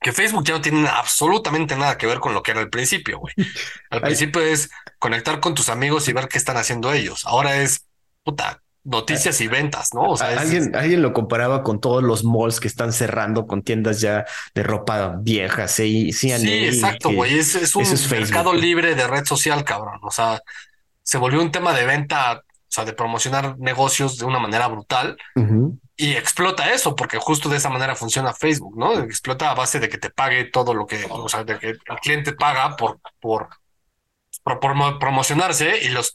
Que 0.00 0.12
Facebook 0.12 0.44
ya 0.44 0.54
no 0.54 0.60
tiene 0.60 0.88
absolutamente 0.88 1.74
nada 1.74 1.98
que 1.98 2.06
ver 2.06 2.20
con 2.20 2.32
lo 2.32 2.44
que 2.44 2.52
era 2.52 2.60
al 2.60 2.70
principio, 2.70 3.18
güey. 3.18 3.34
Al 3.90 4.00
principio 4.00 4.40
es 4.40 4.70
conectar 4.98 5.40
con 5.40 5.54
tus 5.54 5.68
amigos 5.68 6.08
y 6.08 6.12
ver 6.12 6.28
qué 6.28 6.38
están 6.38 6.56
haciendo 6.56 6.92
ellos. 6.92 7.24
Ahora 7.24 7.56
es, 7.56 7.86
puta, 8.22 8.61
noticias 8.84 9.40
y 9.40 9.46
ventas, 9.46 9.94
¿no? 9.94 10.02
O 10.02 10.16
sea, 10.16 10.28
alguien, 10.40 10.74
alguien 10.74 11.02
lo 11.02 11.12
comparaba 11.12 11.62
con 11.62 11.80
todos 11.80 12.02
los 12.02 12.24
malls 12.24 12.58
que 12.58 12.68
están 12.68 12.92
cerrando 12.92 13.46
con 13.46 13.62
tiendas 13.62 14.00
ya 14.00 14.24
de 14.54 14.62
ropa 14.62 15.16
vieja, 15.20 15.68
sí, 15.68 16.12
sí, 16.12 16.30
sí 16.30 16.64
exacto, 16.64 17.10
güey. 17.10 17.38
Es, 17.38 17.74
un 17.76 17.84
mercado 18.10 18.52
libre 18.52 18.94
de 18.94 19.06
red 19.06 19.24
social, 19.24 19.64
cabrón. 19.64 20.00
O 20.02 20.10
sea, 20.10 20.40
se 21.02 21.18
volvió 21.18 21.40
un 21.40 21.52
tema 21.52 21.72
de 21.72 21.86
venta, 21.86 22.38
o 22.38 22.42
sea, 22.68 22.84
de 22.84 22.92
promocionar 22.92 23.58
negocios 23.58 24.18
de 24.18 24.24
una 24.24 24.38
manera 24.38 24.66
brutal 24.66 25.16
y 25.96 26.12
explota 26.14 26.72
eso, 26.72 26.96
porque 26.96 27.18
justo 27.18 27.48
de 27.48 27.58
esa 27.58 27.68
manera 27.68 27.94
funciona 27.94 28.34
Facebook, 28.34 28.76
¿no? 28.76 28.98
Explota 28.98 29.50
a 29.50 29.54
base 29.54 29.78
de 29.78 29.88
que 29.88 29.98
te 29.98 30.10
pague 30.10 30.44
todo 30.46 30.74
lo 30.74 30.86
que, 30.86 31.06
o 31.08 31.28
sea, 31.28 31.44
de 31.44 31.58
que 31.58 31.68
el 31.68 31.98
cliente 32.02 32.32
paga 32.32 32.76
por, 32.76 32.98
por 33.20 33.48
promocionarse 34.44 35.78
y 35.82 35.88
los, 35.88 36.14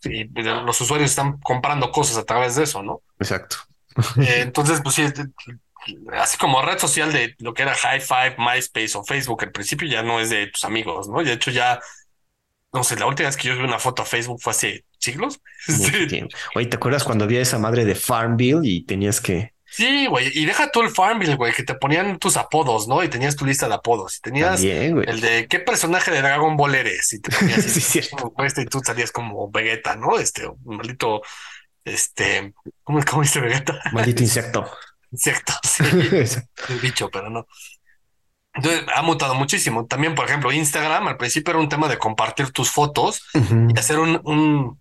los 0.65 0.81
usuarios 0.81 1.09
están 1.09 1.39
comprando 1.39 1.91
cosas 1.91 2.17
a 2.17 2.25
través 2.25 2.55
de 2.55 2.63
eso, 2.63 2.83
¿no? 2.83 3.01
Exacto. 3.19 3.57
Eh, 4.17 4.41
entonces, 4.41 4.81
pues 4.81 4.95
sí, 4.95 5.05
así 6.13 6.37
como 6.37 6.61
red 6.61 6.77
social 6.77 7.11
de 7.11 7.35
lo 7.39 7.53
que 7.53 7.63
era 7.63 7.73
High 7.73 8.01
Five, 8.01 8.35
MySpace 8.37 8.97
o 8.97 9.03
Facebook, 9.03 9.43
al 9.43 9.51
principio 9.51 9.87
ya 9.87 10.03
no 10.03 10.19
es 10.19 10.29
de 10.29 10.47
tus 10.47 10.63
amigos, 10.65 11.07
¿no? 11.07 11.23
De 11.23 11.33
hecho, 11.33 11.51
ya, 11.51 11.79
no 12.73 12.83
sé, 12.83 12.97
la 12.97 13.05
última 13.05 13.29
vez 13.29 13.37
que 13.37 13.47
yo 13.47 13.55
vi 13.55 13.63
una 13.63 13.79
foto 13.79 14.01
a 14.01 14.05
Facebook 14.05 14.39
fue 14.41 14.51
hace 14.51 14.85
siglos. 14.99 15.39
Oye, 16.55 16.65
¿te 16.67 16.75
acuerdas 16.75 17.03
cuando 17.03 17.25
había 17.25 17.41
esa 17.41 17.59
madre 17.59 17.85
de 17.85 17.95
Farmville 17.95 18.61
y 18.63 18.83
tenías 18.83 19.21
que 19.21 19.53
Sí, 19.77 20.07
güey, 20.07 20.31
y 20.33 20.45
deja 20.47 20.71
tú 20.71 20.81
el 20.81 20.89
Farmville, 20.89 21.35
güey, 21.35 21.53
que 21.53 21.61
te 21.61 21.75
ponían 21.75 22.17
tus 22.17 22.35
apodos, 22.35 22.87
¿no? 22.87 23.03
Y 23.03 23.09
tenías 23.09 23.35
tu 23.35 23.45
lista 23.45 23.67
de 23.67 23.75
apodos. 23.75 24.17
Y 24.17 24.21
tenías 24.21 24.63
el 24.63 25.21
de 25.21 25.45
qué 25.47 25.59
personaje 25.59 26.09
de 26.09 26.23
Dragon 26.23 26.57
Ball 26.57 26.73
eres. 26.73 27.13
Y 27.13 27.21
te 27.21 27.29
ponías 27.29 27.63
sí, 27.63 27.99
este, 28.39 28.61
y 28.63 28.65
tú 28.65 28.81
salías 28.83 29.11
como 29.11 29.51
Vegeta, 29.51 29.95
¿no? 29.95 30.17
Este, 30.17 30.47
un 30.47 30.77
maldito, 30.77 31.21
este, 31.85 32.55
¿cómo, 32.81 32.99
cómo 33.07 33.21
dice 33.21 33.39
Vegeta? 33.39 33.79
Maldito 33.91 34.23
insecto. 34.23 34.67
insecto, 35.11 35.53
sí. 35.63 35.83
el 35.83 36.79
bicho, 36.79 37.11
pero 37.11 37.29
no. 37.29 37.45
Entonces 38.55 38.83
ha 38.95 39.03
mutado 39.03 39.35
muchísimo. 39.35 39.85
También, 39.85 40.15
por 40.15 40.25
ejemplo, 40.25 40.51
Instagram 40.51 41.07
al 41.07 41.17
principio 41.17 41.51
era 41.51 41.59
un 41.59 41.69
tema 41.69 41.87
de 41.87 41.99
compartir 41.99 42.49
tus 42.49 42.71
fotos 42.71 43.21
y 43.35 43.77
hacer 43.77 43.99
un, 43.99 44.19
un, 44.23 44.79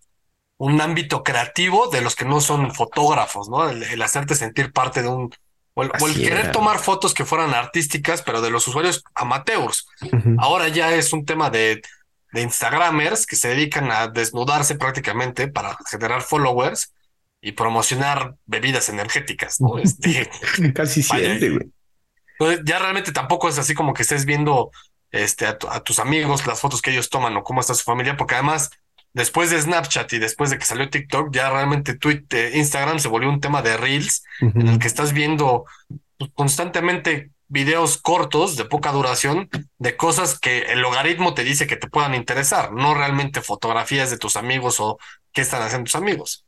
un 0.59 0.81
ámbito 0.81 1.23
creativo 1.23 1.89
de 1.89 2.01
los 2.01 2.17
que 2.17 2.25
no 2.25 2.41
son 2.41 2.75
fotógrafos, 2.75 3.49
¿no? 3.49 3.69
El, 3.69 4.01
hacerte 4.03 4.35
sentir 4.35 4.73
parte 4.73 5.03
de 5.03 5.09
un, 5.09 5.35
o 5.75 5.83
el, 5.83 5.91
querer 6.15 6.53
tomar 6.53 6.79
fotos 6.79 7.13
que 7.13 7.27
fueran 7.27 7.53
artísticas, 7.53 8.23
pero 8.23 8.41
de 8.41 8.51
los 8.51 8.67
usuarios 8.67 9.05
amateurs. 9.15 9.87
Ahora 10.39 10.69
ya 10.69 10.95
es 10.95 11.13
un 11.13 11.27
tema 11.27 11.51
de, 11.51 11.83
de 12.33 12.43
Instagramers 12.43 13.27
que 13.27 13.37
se 13.37 13.49
dedican 13.49 13.91
a 13.91 14.09
desnudarse 14.09 14.77
prácticamente 14.77 15.49
para 15.49 15.77
generar 15.91 16.23
followers 16.23 16.95
y 17.43 17.53
promocionar 17.53 18.35
bebidas 18.47 18.89
energéticas, 18.89 19.61
¿no? 19.61 19.79
Este, 19.79 20.31
Casi 20.75 21.03
siempre, 21.03 21.51
güey. 21.51 21.71
Entonces, 22.39 22.65
ya 22.67 22.79
realmente 22.79 23.13
tampoco 23.13 23.49
es 23.49 23.59
así 23.59 23.75
como 23.75 23.95
que 23.95 24.03
estés 24.03 24.27
viendo 24.27 24.71
este, 25.11 25.47
a, 25.47 25.57
a, 25.71 25.81
tus 25.81 25.99
amigos 25.99 26.47
las 26.47 26.61
fotos 26.61 26.83
que 26.83 26.91
ellos 26.91 27.09
toman 27.09 27.37
o 27.37 27.43
cómo 27.43 27.61
está 27.61 27.75
su 27.75 27.85
familia, 27.85 28.17
porque 28.17 28.35
además 28.35 28.71
después 29.17 29.49
de 29.49 29.59
Snapchat 29.59 30.13
y 30.13 30.19
después 30.19 30.51
de 30.51 30.59
que 30.59 30.67
salió 30.67 30.91
TikTok, 30.91 31.35
ya 31.35 31.49
realmente 31.49 31.97
Twitter, 31.97 32.55
Instagram 32.55 32.99
se 32.99 33.09
volvió 33.09 33.31
un 33.31 33.41
tema 33.41 33.63
de 33.63 33.79
Reels, 33.79 34.23
en 34.41 34.69
el 34.69 34.79
que 34.79 34.87
estás 34.87 35.15
viendo 35.15 35.65
pues, 36.19 36.31
constantemente 36.35 37.31
videos 37.49 37.97
cortos 37.97 38.57
de 38.57 38.67
poca 38.67 38.93
duración 38.93 39.49
de 39.79 39.97
cosas 39.97 40.39
que 40.39 40.65
el 40.71 40.81
logaritmo 40.81 41.33
te 41.33 41.45
dice 41.45 41.67
que 41.67 41.77
te 41.77 41.89
puedan 41.89 42.15
interesar, 42.15 42.75
no 42.75 42.93
realmente 42.93 43.41
fotografías 43.41 44.11
de 44.11 44.19
tus 44.19 44.37
amigos 44.37 44.81
o 44.81 44.99
qué 45.33 45.41
están 45.41 45.63
haciendo 45.63 45.87
tus 45.87 45.97
amigos. 45.97 46.45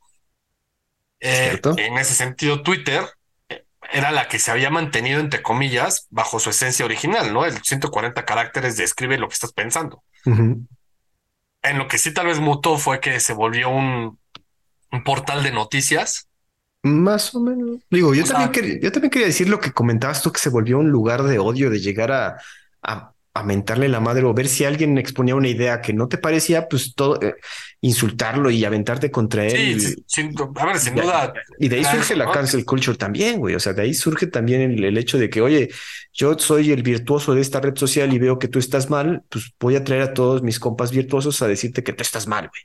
Eh, 1.20 1.58
en 1.78 1.96
ese 1.96 2.14
sentido, 2.14 2.62
Twitter 2.62 3.02
eh, 3.48 3.64
era 3.90 4.10
la 4.10 4.28
que 4.28 4.38
se 4.38 4.50
había 4.50 4.68
mantenido, 4.68 5.20
entre 5.20 5.40
comillas, 5.40 6.06
bajo 6.10 6.38
su 6.38 6.50
esencia 6.50 6.84
original, 6.84 7.32
¿no? 7.32 7.46
El 7.46 7.62
140 7.62 8.26
caracteres 8.26 8.76
describe 8.76 9.16
lo 9.16 9.26
que 9.26 9.34
estás 9.34 9.52
pensando. 9.54 10.04
En 11.62 11.78
lo 11.78 11.88
que 11.88 11.98
sí 11.98 12.12
tal 12.12 12.26
vez 12.26 12.40
mutó 12.40 12.78
fue 12.78 13.00
que 13.00 13.20
se 13.20 13.32
volvió 13.32 13.68
un, 13.70 14.18
portal 15.04 15.42
de 15.42 15.52
noticias. 15.52 16.28
Más 16.82 17.34
o 17.34 17.40
menos. 17.40 17.80
Digo, 17.90 18.14
yo 18.14 18.24
también, 18.24 18.52
quería, 18.52 18.80
yo 18.80 18.92
también 18.92 19.10
quería 19.10 19.26
decir 19.26 19.48
lo 19.48 19.60
que 19.60 19.72
comentabas 19.72 20.22
tú, 20.22 20.32
que 20.32 20.40
se 20.40 20.48
volvió 20.48 20.78
un 20.78 20.90
lugar 20.90 21.22
de 21.24 21.38
odio, 21.38 21.70
de 21.70 21.80
llegar 21.80 22.12
a, 22.12 22.40
a, 22.82 23.12
a 23.38 23.42
mentarle 23.42 23.88
la 23.88 24.00
madre 24.00 24.24
o 24.24 24.34
ver 24.34 24.48
si 24.48 24.64
alguien 24.64 24.98
exponía 24.98 25.34
una 25.34 25.48
idea 25.48 25.80
que 25.80 25.92
no 25.92 26.08
te 26.08 26.18
parecía, 26.18 26.68
pues 26.68 26.94
todo, 26.94 27.20
eh, 27.22 27.34
insultarlo 27.80 28.50
y 28.50 28.64
aventarte 28.64 29.10
contra 29.10 29.46
él. 29.46 29.80
Sí, 29.80 29.94
sin, 30.06 30.34
a 30.56 30.66
ver, 30.66 30.78
sin 30.78 30.94
duda. 30.94 31.32
Y 31.58 31.68
de 31.68 31.76
ahí 31.76 31.84
surge 31.84 32.16
la 32.16 32.30
cancel 32.30 32.64
culture 32.64 32.96
también, 32.96 33.38
güey. 33.38 33.54
O 33.54 33.60
sea, 33.60 33.72
de 33.72 33.82
ahí 33.82 33.94
surge 33.94 34.26
también 34.26 34.62
el, 34.62 34.98
hecho 34.98 35.18
de 35.18 35.30
que, 35.30 35.40
oye, 35.40 35.70
yo 36.12 36.38
soy 36.38 36.72
el 36.72 36.82
virtuoso 36.82 37.34
de 37.34 37.40
esta 37.40 37.60
red 37.60 37.76
social 37.76 38.12
y 38.12 38.18
veo 38.18 38.38
que 38.38 38.48
tú 38.48 38.58
estás 38.58 38.90
mal, 38.90 39.22
pues 39.28 39.52
voy 39.60 39.76
a 39.76 39.84
traer 39.84 40.02
a 40.02 40.14
todos 40.14 40.42
mis 40.42 40.58
compas 40.58 40.90
virtuosos 40.90 41.40
a 41.42 41.48
decirte 41.48 41.82
que 41.82 41.92
tú 41.92 42.02
estás 42.02 42.26
mal, 42.26 42.48
güey. 42.48 42.62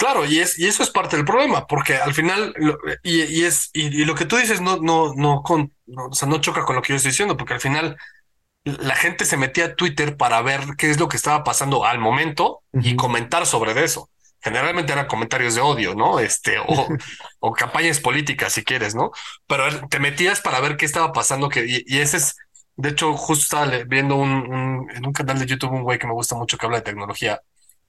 Claro, 0.00 0.24
y 0.24 0.38
es, 0.38 0.58
y 0.58 0.66
eso 0.66 0.82
es 0.82 0.88
parte 0.88 1.16
del 1.16 1.26
problema, 1.26 1.66
porque 1.66 1.94
al 1.96 2.14
final, 2.14 2.54
y, 3.02 3.44
es, 3.44 3.68
y, 3.74 4.06
lo 4.06 4.14
que 4.14 4.24
tú 4.24 4.36
dices 4.36 4.62
no, 4.62 4.78
no, 4.78 5.12
no, 5.14 5.42
con, 5.42 5.74
o 5.94 6.14
sea, 6.14 6.26
no 6.26 6.40
choca 6.40 6.64
con 6.64 6.74
lo 6.74 6.80
que 6.80 6.94
yo 6.94 6.96
estoy 6.96 7.10
diciendo, 7.10 7.36
porque 7.36 7.52
al 7.52 7.60
final 7.60 7.98
la 8.64 8.94
gente 8.94 9.24
se 9.24 9.36
metía 9.36 9.66
a 9.66 9.74
Twitter 9.74 10.16
para 10.16 10.42
ver 10.42 10.60
qué 10.76 10.90
es 10.90 11.00
lo 11.00 11.08
que 11.08 11.16
estaba 11.16 11.44
pasando 11.44 11.84
al 11.84 11.98
momento 11.98 12.62
y 12.72 12.96
comentar 12.96 13.46
sobre 13.46 13.72
eso. 13.84 14.10
generalmente 14.42 14.92
eran 14.92 15.06
comentarios 15.06 15.54
de 15.54 15.60
odio, 15.60 15.94
¿no? 15.94 16.18
Este, 16.18 16.58
o, 16.58 16.88
o 17.40 17.52
campañas 17.52 18.00
políticas, 18.00 18.52
si 18.52 18.64
quieres, 18.64 18.94
¿no? 18.94 19.12
Pero 19.46 19.88
te 19.88 19.98
metías 20.00 20.40
para 20.40 20.60
ver 20.60 20.76
qué 20.76 20.86
estaba 20.86 21.12
pasando, 21.12 21.48
que, 21.48 21.64
y, 21.86 21.98
ese 21.98 22.18
es, 22.18 22.36
de 22.76 22.90
hecho, 22.90 23.14
justo 23.16 23.44
estaba 23.44 23.84
viendo 23.84 24.16
un, 24.16 24.88
en 24.94 25.06
un 25.06 25.12
canal 25.12 25.38
de 25.38 25.46
YouTube 25.46 25.72
un 25.72 25.82
güey 25.82 25.98
que 25.98 26.06
me 26.06 26.14
gusta 26.14 26.34
mucho 26.36 26.56
que 26.58 26.66
habla 26.66 26.78
de 26.78 26.84
tecnología, 26.84 27.40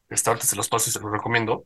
este, 0.10 0.30
ahorita 0.30 0.46
se 0.48 0.56
los 0.58 0.68
paso 0.70 0.90
y 0.90 0.94
se 0.94 1.00
los 1.00 1.12
recomiendo, 1.12 1.66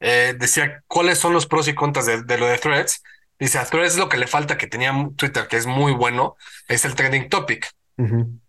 eh, 0.00 0.34
decía 0.38 0.82
cuáles 0.86 1.18
son 1.18 1.32
los 1.32 1.46
pros 1.46 1.68
y 1.68 1.74
contras 1.74 2.06
de, 2.06 2.22
de 2.22 2.38
lo 2.38 2.46
de 2.46 2.58
Threads, 2.58 3.02
Dice, 3.38 3.58
a 3.58 3.64
Threads 3.64 3.96
lo 3.96 4.10
que 4.10 4.18
le 4.18 4.26
falta 4.26 4.58
que 4.58 4.66
tenía 4.66 4.92
Twitter, 5.16 5.48
que 5.48 5.56
es 5.56 5.64
muy 5.64 5.92
bueno, 5.92 6.36
es 6.68 6.84
el 6.84 6.94
trending 6.94 7.30
topic. 7.30 7.72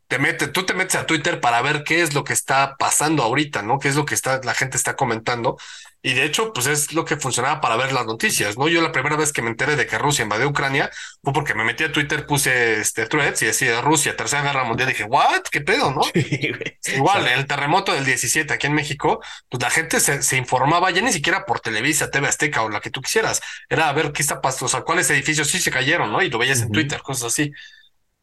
Te 0.07 0.19
mete, 0.19 0.47
tú 0.47 0.65
te 0.65 0.73
metes 0.73 0.95
a 0.95 1.05
Twitter 1.05 1.39
para 1.39 1.61
ver 1.61 1.83
qué 1.85 2.01
es 2.01 2.13
lo 2.13 2.25
que 2.25 2.33
está 2.33 2.75
pasando 2.77 3.23
ahorita, 3.23 3.61
¿no? 3.61 3.79
Qué 3.79 3.87
es 3.87 3.95
lo 3.95 4.05
que 4.05 4.13
está, 4.13 4.41
la 4.43 4.53
gente 4.53 4.75
está 4.75 4.97
comentando. 4.97 5.57
Y 6.03 6.15
de 6.15 6.25
hecho, 6.25 6.51
pues 6.51 6.65
es 6.65 6.93
lo 6.93 7.05
que 7.05 7.15
funcionaba 7.15 7.61
para 7.61 7.77
ver 7.77 7.93
las 7.93 8.05
noticias, 8.05 8.57
¿no? 8.57 8.67
Yo 8.67 8.81
la 8.81 8.91
primera 8.91 9.15
vez 9.15 9.31
que 9.31 9.41
me 9.43 9.49
enteré 9.49 9.75
de 9.75 9.85
que 9.85 9.97
Rusia 9.99 10.23
invadió 10.23 10.49
Ucrania 10.49 10.89
fue 11.23 11.31
porque 11.31 11.53
me 11.53 11.63
metí 11.63 11.83
a 11.83 11.91
Twitter, 11.91 12.25
puse 12.25 12.81
este 12.81 13.05
threads 13.05 13.41
y 13.43 13.45
decía 13.45 13.79
Rusia, 13.81 14.17
tercera 14.17 14.41
guerra 14.41 14.63
mundial. 14.63 14.89
Dije, 14.89 15.03
¿what? 15.03 15.43
¿Qué 15.51 15.61
pedo, 15.61 15.91
no? 15.91 16.01
Igual, 16.93 17.27
el 17.27 17.45
terremoto 17.45 17.93
del 17.93 18.03
17 18.03 18.51
aquí 18.51 18.67
en 18.67 18.73
México, 18.73 19.21
pues 19.47 19.61
la 19.61 19.69
gente 19.69 19.99
se, 19.99 20.23
se, 20.23 20.37
informaba 20.37 20.89
ya 20.91 21.01
ni 21.01 21.13
siquiera 21.13 21.45
por 21.45 21.59
Televisa, 21.59 22.09
TV 22.09 22.27
Azteca 22.27 22.63
o 22.63 22.69
la 22.69 22.81
que 22.81 22.89
tú 22.89 23.01
quisieras. 23.01 23.39
Era 23.69 23.87
a 23.87 23.93
ver 23.93 24.11
qué 24.11 24.23
está 24.23 24.41
pasando, 24.41 24.65
o 24.65 24.69
sea, 24.69 24.81
cuáles 24.81 25.09
edificios 25.11 25.47
sí 25.49 25.59
se 25.59 25.71
cayeron, 25.71 26.11
¿no? 26.11 26.21
Y 26.23 26.29
lo 26.29 26.39
veías 26.39 26.61
en 26.61 26.71
Twitter, 26.71 27.01
cosas 27.01 27.31
así. 27.31 27.51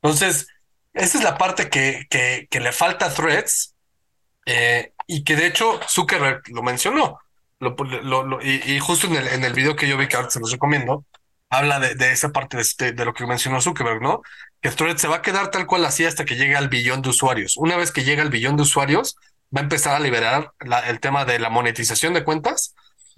Entonces, 0.03 0.49
esta 0.99 1.18
es 1.18 1.24
la 1.24 1.38
parte 1.38 1.70
que, 1.70 2.07
que, 2.11 2.46
que 2.51 2.61
le 2.61 2.72
falta 2.72 3.07
a 3.07 3.14
threads 3.14 3.74
eh, 4.46 4.92
y 5.07 5.24
que 5.24 5.36
de 5.36 5.46
hecho 5.46 5.80
Zuckerberg 5.88 6.42
lo 6.49 6.62
mencionó 6.62 7.18
lo, 7.61 8.40
y, 8.42 8.78
justo 8.78 9.07
en 9.09 9.16
el, 9.16 9.28
en 9.28 9.44
el 9.44 9.53
video 9.53 9.76
que 9.76 9.88
yo 9.88 9.96
vi 9.96 10.07
que 10.07 10.16
ahora 10.16 10.30
se 10.30 10.40
los 10.40 10.53
recomiendo, 10.53 11.05
habla 11.51 11.80
de, 11.80 11.94
de 11.94 12.12
esa 12.12 12.30
parte 12.30 12.57
de, 12.57 12.62
este, 12.62 12.92
de, 12.92 13.05
lo 13.05 13.14
que 13.14 13.26
mencionó 13.26 13.61
Zuckerberg, 13.61 14.01
¿no? 14.01 14.22
Que 14.61 14.70
Threads 14.70 15.01
se 15.01 15.09
va 15.09 15.16
a 15.16 15.22
quedar 15.22 15.51
tal 15.51 15.66
cual 15.66 15.84
así 15.84 16.05
hasta 16.05 16.24
que 16.24 16.36
llegue 16.36 16.57
al 16.57 16.68
billón 16.68 17.03
de 17.03 17.09
usuarios. 17.09 17.57
Una 17.57 17.76
vez 17.76 17.90
que 17.90 18.05
llega 18.05 18.22
al 18.22 18.30
billón 18.30 18.57
de 18.57 18.62
usuarios, 18.62 19.16
va 19.55 19.61
a 19.61 19.64
empezar 19.64 19.94
a 19.94 20.01
liberar 20.01 20.53
el 20.86 21.01
tema 21.01 21.24
de 21.24 21.38
la 21.38 21.49
monetización 21.49 22.14
de 22.14 22.24
cuentas 22.24 22.74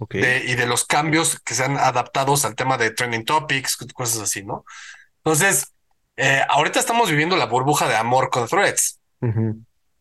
y 0.09 0.55
de 0.55 0.65
los 0.65 0.85
cambios 0.85 1.39
que 1.41 1.53
sean 1.53 1.77
adaptados 1.77 2.43
al 2.45 2.55
tema 2.55 2.77
de 2.77 2.89
trending 2.89 3.25
topics, 3.25 3.77
cosas 3.93 4.21
así, 4.21 4.43
¿no? 4.43 4.65
Entonces, 5.17 5.73
eh, 6.23 6.45
ahorita 6.47 6.79
estamos 6.79 7.09
viviendo 7.09 7.35
la 7.35 7.47
burbuja 7.47 7.87
de 7.87 7.95
amor 7.95 8.29
con 8.29 8.47
Threads. 8.47 8.99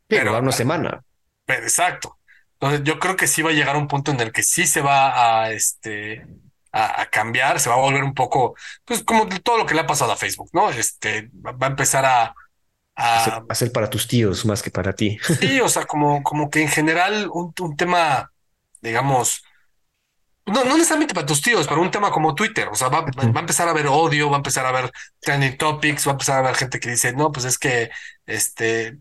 Pero 0.07 0.39
una 0.39 0.53
semana. 0.53 1.03
Exacto. 1.47 2.19
Entonces 2.59 2.83
yo 2.85 2.99
creo 2.99 3.17
que 3.17 3.27
sí 3.27 3.41
va 3.41 3.49
a 3.49 3.55
llegar 3.55 3.75
a 3.75 3.79
un 3.79 3.89
punto 3.89 4.11
en 4.11 4.21
el 4.21 4.31
que 4.31 4.43
sí 4.43 4.67
se 4.67 4.83
va 4.83 5.45
a, 5.45 5.51
este, 5.51 6.27
a, 6.73 7.07
cambiar, 7.07 7.59
se 7.59 7.71
va 7.71 7.77
a 7.77 7.81
volver 7.81 8.05
un 8.05 8.13
poco, 8.13 8.55
pues 8.85 9.03
como 9.03 9.27
todo 9.29 9.57
lo 9.57 9.65
que 9.65 9.73
le 9.73 9.81
ha 9.81 9.87
pasado 9.87 10.13
a 10.13 10.17
Facebook, 10.17 10.51
¿no? 10.53 10.69
Este, 10.69 11.31
va 11.33 11.67
a 11.67 11.71
empezar 11.71 12.05
a... 12.05 12.35
A 12.97 13.43
hacer 13.49 13.73
para 13.73 13.89
tus 13.89 14.07
tíos 14.07 14.45
más 14.45 14.63
que 14.63 14.71
para 14.71 14.93
ti. 14.93 15.19
Sí, 15.41 15.59
o 15.63 15.71
sea, 15.71 15.87
como, 15.87 16.23
como 16.23 16.51
que 16.51 16.61
en 16.61 16.69
general 16.69 17.31
un, 17.33 17.55
un 17.59 17.77
tema, 17.79 18.31
digamos, 18.83 19.43
no, 20.47 20.65
no 20.65 20.75
necesariamente 20.77 21.15
para 21.15 21.27
tus 21.27 21.43
tíos, 21.43 21.67
pero 21.69 21.81
un 21.81 21.91
tema 21.91 22.11
como 22.11 22.35
Twitter. 22.35 22.69
O 22.69 22.75
sea, 22.75 22.89
va, 22.89 23.03
va, 23.03 23.23
a 23.23 23.41
empezar 23.41 23.69
a 23.69 23.73
haber 23.73 23.87
odio, 23.87 24.29
va 24.31 24.37
a 24.37 24.39
empezar 24.39 24.67
a 24.67 24.71
haber 24.71 24.91
trending 25.21 25.57
topics, 25.57 26.07
va 26.07 26.13
a 26.13 26.15
empezar 26.15 26.37
a 26.37 26.39
haber 26.41 26.57
gente 26.57 26.81
que 26.81 26.91
dice, 26.91 27.13
no, 27.13 27.31
pues 27.33 27.47
es 27.47 27.59
que 27.59 27.91
este 28.27 28.99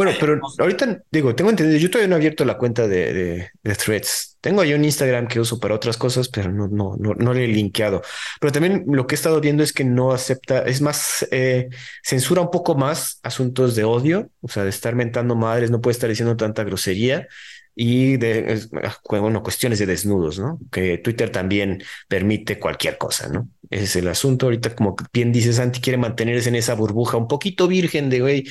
bueno, 0.00 0.12
pero 0.18 0.40
ahorita 0.58 1.02
digo, 1.10 1.34
tengo 1.34 1.50
entendido, 1.50 1.78
yo 1.78 1.90
todavía 1.90 2.08
no 2.08 2.14
he 2.14 2.20
abierto 2.20 2.44
la 2.44 2.56
cuenta 2.56 2.86
de, 2.86 3.50
de, 3.62 3.74
Threads. 3.74 4.38
Tengo 4.40 4.62
ahí 4.62 4.72
un 4.72 4.84
Instagram 4.84 5.26
que 5.26 5.40
uso 5.40 5.58
para 5.58 5.74
otras 5.74 5.96
cosas, 5.96 6.28
pero 6.28 6.50
no, 6.50 6.68
no, 6.68 6.96
no, 6.98 7.14
no 7.14 7.34
le 7.34 7.44
he 7.44 7.48
linkeado. 7.48 8.00
Pero 8.40 8.52
también 8.52 8.84
lo 8.86 9.06
que 9.06 9.14
he 9.14 9.16
estado 9.16 9.40
viendo 9.40 9.62
es 9.62 9.72
que 9.72 9.84
no 9.84 10.12
acepta, 10.12 10.62
es 10.62 10.80
más, 10.80 11.26
eh, 11.32 11.68
censura 12.02 12.40
un 12.40 12.50
poco 12.50 12.76
más 12.76 13.18
asuntos 13.22 13.74
de 13.74 13.84
odio, 13.84 14.30
o 14.40 14.48
sea, 14.48 14.62
de 14.62 14.70
estar 14.70 14.94
mentando 14.94 15.34
madres, 15.34 15.70
no 15.70 15.80
puede 15.80 15.92
estar 15.92 16.08
diciendo 16.08 16.36
tanta 16.36 16.64
grosería 16.64 17.26
y 17.74 18.16
de, 18.16 18.60
ah, 18.82 18.96
bueno, 19.08 19.42
cuestiones 19.42 19.78
de 19.78 19.86
desnudos, 19.86 20.38
¿no? 20.38 20.58
Que 20.70 20.98
Twitter 20.98 21.30
también 21.30 21.82
permite 22.08 22.58
cualquier 22.58 22.98
cosa, 22.98 23.28
¿no? 23.28 23.48
Ese 23.70 23.84
es 23.84 23.96
el 23.96 24.08
asunto. 24.08 24.46
Ahorita, 24.46 24.74
como 24.74 24.96
bien 25.12 25.32
dice 25.32 25.52
Santi, 25.52 25.80
quiere 25.80 25.96
mantenerse 25.96 26.48
en 26.48 26.56
esa 26.56 26.74
burbuja 26.74 27.16
un 27.16 27.28
poquito 27.28 27.68
virgen 27.68 28.10
de, 28.10 28.20
güey, 28.20 28.44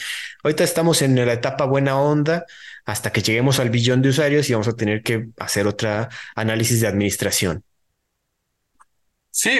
ahorita 0.44 0.64
estamos 0.64 1.02
en 1.02 1.16
la 1.16 1.34
etapa 1.34 1.66
buena 1.66 2.00
onda 2.00 2.46
hasta 2.86 3.12
que 3.12 3.22
lleguemos 3.22 3.60
al 3.60 3.70
billón 3.70 4.02
de 4.02 4.10
usuarios 4.10 4.50
y 4.50 4.54
vamos 4.54 4.68
a 4.68 4.76
tener 4.76 5.04
que 5.04 5.28
hacer 5.38 5.68
otra 5.68 6.10
análisis 6.36 6.82
de 6.82 6.88
administración. 6.88 7.64
Sí, 9.32 9.60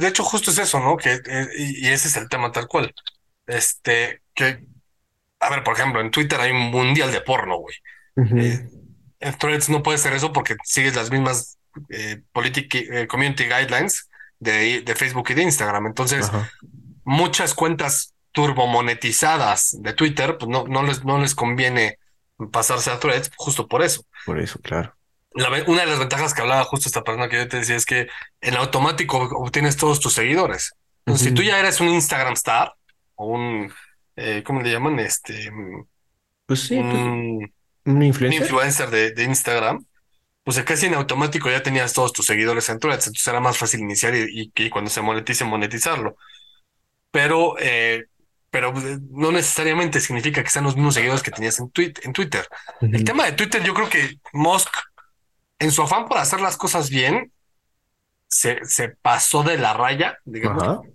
de 0.00 0.08
hecho 0.08 0.24
justo 0.24 0.50
es 0.50 0.58
eso, 0.58 0.80
¿no? 0.80 0.96
Que, 0.96 1.20
eh, 1.26 1.48
y 1.56 1.88
ese 1.88 2.08
es 2.08 2.16
el 2.16 2.28
tema 2.28 2.50
tal 2.50 2.66
cual. 2.66 2.94
Este, 3.46 4.22
que, 4.34 4.64
a 5.40 5.50
ver, 5.50 5.62
por 5.62 5.74
ejemplo, 5.74 6.00
en 6.00 6.10
Twitter 6.10 6.40
hay 6.40 6.52
un 6.52 6.70
mundial 6.70 7.12
de 7.12 7.20
porno, 7.20 7.58
güey 7.58 7.74
en 9.22 9.38
Threads 9.38 9.68
no 9.68 9.82
puede 9.82 9.98
ser 9.98 10.12
eso 10.12 10.32
porque 10.32 10.56
sigues 10.64 10.94
las 10.96 11.10
mismas 11.10 11.58
eh, 11.88 12.22
eh 12.34 13.06
community 13.08 13.44
guidelines 13.44 14.08
de, 14.38 14.82
de, 14.82 14.94
Facebook 14.96 15.30
y 15.30 15.34
de 15.34 15.42
Instagram. 15.42 15.86
Entonces, 15.86 16.30
muchas 17.04 17.54
cuentas 17.54 18.14
turbomonetizadas 18.32 19.76
de 19.80 19.92
Twitter, 19.92 20.36
pues 20.38 20.48
no, 20.48 20.64
no, 20.66 20.82
les, 20.82 21.04
no 21.04 21.18
les 21.18 21.34
conviene 21.34 21.98
pasarse 22.50 22.90
a 22.90 22.98
Threads 22.98 23.30
justo 23.36 23.68
por 23.68 23.82
eso. 23.82 24.04
Por 24.26 24.40
eso, 24.40 24.58
claro. 24.60 24.94
una 25.32 25.82
de 25.82 25.86
las 25.86 25.98
ventajas 25.98 26.34
que 26.34 26.42
hablaba 26.42 26.64
justo 26.64 26.88
esta 26.88 27.04
persona 27.04 27.28
que 27.28 27.36
yo 27.36 27.48
te 27.48 27.58
decía 27.58 27.76
es 27.76 27.86
que 27.86 28.08
en 28.40 28.56
automático 28.56 29.18
obtienes 29.18 29.76
todos 29.76 30.00
tus 30.00 30.14
seguidores. 30.14 30.74
Entonces, 31.06 31.28
si 31.28 31.34
tú 31.34 31.42
ya 31.42 31.58
eres 31.58 31.80
un 31.80 31.88
Instagram 31.88 32.32
star 32.34 32.74
o 33.14 33.26
un, 33.26 33.72
eh, 34.16 34.42
¿cómo 34.44 34.62
le 34.62 34.72
llaman? 34.72 34.98
Este, 34.98 35.50
pues 36.46 36.60
sí, 36.60 36.80
pues 36.80 37.50
un 37.84 38.02
influencer, 38.02 38.90
de, 38.90 39.24
Instagram, 39.24 39.84
pues 40.44 40.60
casi 40.62 40.86
en 40.86 40.94
automático 40.94 41.50
ya 41.50 41.62
tenías 41.62 41.92
todos 41.92 42.12
tus 42.12 42.26
seguidores 42.26 42.68
en 42.68 42.78
Threads, 42.78 43.06
entonces 43.06 43.26
era 43.26 43.40
más 43.40 43.58
fácil 43.58 43.80
iniciar 43.80 44.14
y, 44.14 44.52
y, 44.54 44.70
cuando 44.70 44.90
se 44.90 45.02
monetice, 45.02 45.44
monetizarlo. 45.44 46.16
Pero, 47.10 47.56
eh, 47.58 48.06
pero 48.50 48.70
eh, 48.76 48.98
no 49.10 49.32
necesariamente 49.32 50.00
significa 50.00 50.42
que 50.42 50.50
sean 50.50 50.64
los 50.64 50.76
mismos 50.76 50.94
seguidores 50.94 51.22
que 51.22 51.30
tenías 51.30 51.58
en, 51.60 51.70
en 51.76 52.12
Twitter. 52.12 52.46
El 52.80 53.04
tema 53.04 53.24
de 53.26 53.32
Twitter, 53.32 53.62
yo 53.62 53.74
creo 53.74 53.88
que 53.88 54.18
Musk, 54.32 54.74
en 55.58 55.70
su 55.70 55.82
afán 55.82 56.06
por 56.06 56.18
hacer 56.18 56.40
las 56.40 56.56
cosas 56.56 56.90
bien, 56.90 57.32
se, 58.28 58.64
se 58.64 58.88
pasó 58.88 59.42
de 59.42 59.58
la 59.58 59.74
raya, 59.74 60.18
digamos. 60.24 60.86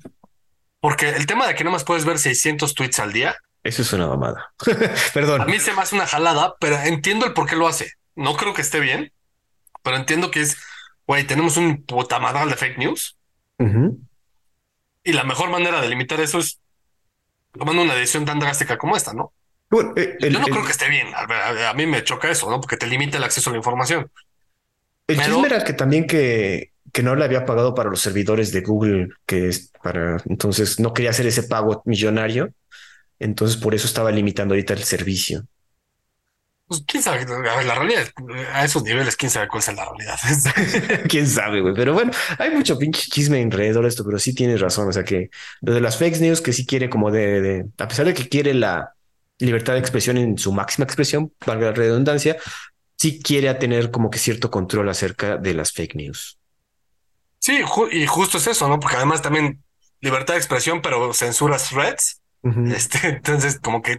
Porque 0.79 1.09
el 1.09 1.25
tema 1.25 1.47
de 1.47 1.55
que 1.55 1.63
no 1.63 1.71
más 1.71 1.83
puedes 1.83 2.05
ver 2.05 2.19
600 2.19 2.73
tweets 2.73 2.99
al 2.99 3.13
día, 3.13 3.38
eso 3.68 3.82
es 3.82 3.93
una 3.93 4.07
mamada. 4.07 4.53
Perdón. 5.13 5.41
A 5.41 5.45
mí 5.45 5.59
se 5.59 5.74
me 5.74 5.82
hace 5.82 5.95
una 5.95 6.07
jalada, 6.07 6.55
pero 6.59 6.78
entiendo 6.78 7.26
el 7.26 7.34
por 7.34 7.47
qué 7.47 7.55
lo 7.55 7.68
hace. 7.68 7.91
No 8.15 8.36
creo 8.36 8.53
que 8.53 8.61
esté 8.61 8.80
bien, 8.80 9.11
pero 9.84 9.97
entiendo 9.97 10.32
que 10.32 10.41
es, 10.41 10.57
güey, 11.05 11.26
tenemos 11.26 11.57
un 11.57 11.84
potamadral 11.84 12.49
de 12.49 12.55
fake 12.55 12.78
news. 12.78 13.18
Y 15.03 15.13
la 15.13 15.24
mejor 15.24 15.49
manera 15.49 15.82
de 15.82 15.89
limitar 15.89 16.20
eso 16.22 16.39
es 16.39 16.59
tomando 17.51 17.82
una 17.82 17.95
decisión 17.95 18.26
tan 18.26 18.39
drástica 18.39 18.78
como 18.78 18.95
esta, 18.95 19.13
¿no? 19.13 19.34
Eh, 19.95 20.18
Yo 20.22 20.39
no 20.39 20.45
creo 20.45 20.63
que 20.63 20.72
esté 20.72 20.89
bien. 20.89 21.07
A, 21.13 21.74
mí 21.74 21.86
me 21.86 22.03
choca 22.03 22.30
eso, 22.30 22.49
¿no? 22.49 22.61
Porque 22.61 22.78
te 22.78 22.88
limita 22.88 23.18
el 23.18 23.24
acceso 23.24 23.49
a 23.49 23.53
la 23.53 23.57
información. 23.57 24.09
El 25.07 25.20
chisme 25.20 25.47
era 25.47 25.63
que 25.63 25.74
también 25.74 26.05
que, 26.05 26.72
que 26.93 27.03
no 27.03 27.15
le 27.15 27.26
había 27.26 27.45
pagado 27.45 27.74
para 27.74 27.89
los 27.89 28.01
servidores 28.01 28.51
de 28.51 28.61
Google, 28.61 29.09
que 29.26 29.49
es 29.49 29.72
para 29.82 30.22
entonces 30.26 30.80
no 30.80 30.93
quería 30.93 31.11
hacer 31.11 31.28
ese 31.28 31.43
pago 31.43 31.82
millonario 31.86 32.51
entonces, 33.20 33.57
por 33.57 33.74
eso 33.74 33.88
estaba 33.88 34.11
limitando 34.11 34.53
ahorita 34.53 34.74
el 34.74 34.84
servicio. 34.84 35.45
Pues 36.68 36.84
quién 36.86 37.01
sabe, 37.01 37.26
la 37.26 37.76
realidad, 37.76 38.09
a 38.51 38.65
esos 38.65 38.84
niveles, 38.84 39.15
quién 39.15 39.32
sabe 39.32 39.47
cuál 39.47 39.63
es 39.63 39.74
la 39.74 39.86
realidad. 39.86 40.20
quién 41.09 41.26
sabe, 41.26 41.61
güey. 41.61 41.74
Pero 41.74 41.93
bueno, 41.93 42.11
hay 42.38 42.51
mucho 42.51 42.78
pinche 42.78 43.09
chisme 43.09 43.41
alrededor 43.41 43.84
de 43.84 43.89
esto, 43.89 44.03
pero 44.03 44.20
sí 44.20 44.36
tienes 44.36 44.59
razón. 44.59 44.89
O 44.89 44.91
sea 44.91 45.05
que 45.05 45.30
lo 45.61 45.74
de 45.74 45.80
las 45.80 45.97
fake 45.97 46.20
news, 46.20 46.41
que 46.41 46.51
sí 46.51 46.65
quiere 46.65 46.89
como 46.89 47.09
de, 47.09 47.41
de, 47.41 47.65
a 47.78 47.88
pesar 47.88 48.05
de 48.05 48.13
que 48.13 48.28
quiere 48.28 48.53
la 48.53 48.93
libertad 49.39 49.74
de 49.74 49.80
expresión 49.80 50.18
en 50.18 50.38
su 50.38 50.51
máxima 50.51 50.84
expresión, 50.84 51.32
valga 51.45 51.68
la 51.68 51.72
redundancia, 51.72 52.36
sí 52.97 53.22
quiere 53.22 53.53
tener 53.53 53.89
como 53.89 54.09
que 54.09 54.20
cierto 54.20 54.51
control 54.51 54.89
acerca 54.89 55.38
de 55.38 55.53
las 55.53 55.72
fake 55.72 55.95
news. 55.95 56.38
Sí, 57.39 57.61
y 57.91 58.05
justo 58.07 58.39
es 58.39 58.47
eso, 58.47 58.68
¿no? 58.68 58.80
Porque 58.80 58.97
además 58.97 59.22
también 59.22 59.63
libertad 60.01 60.34
de 60.34 60.39
expresión, 60.39 60.82
pero 60.82 61.13
censuras 61.13 61.70
threads 61.70 62.20
este, 62.43 63.07
entonces, 63.09 63.59
como 63.59 63.81
que, 63.81 63.97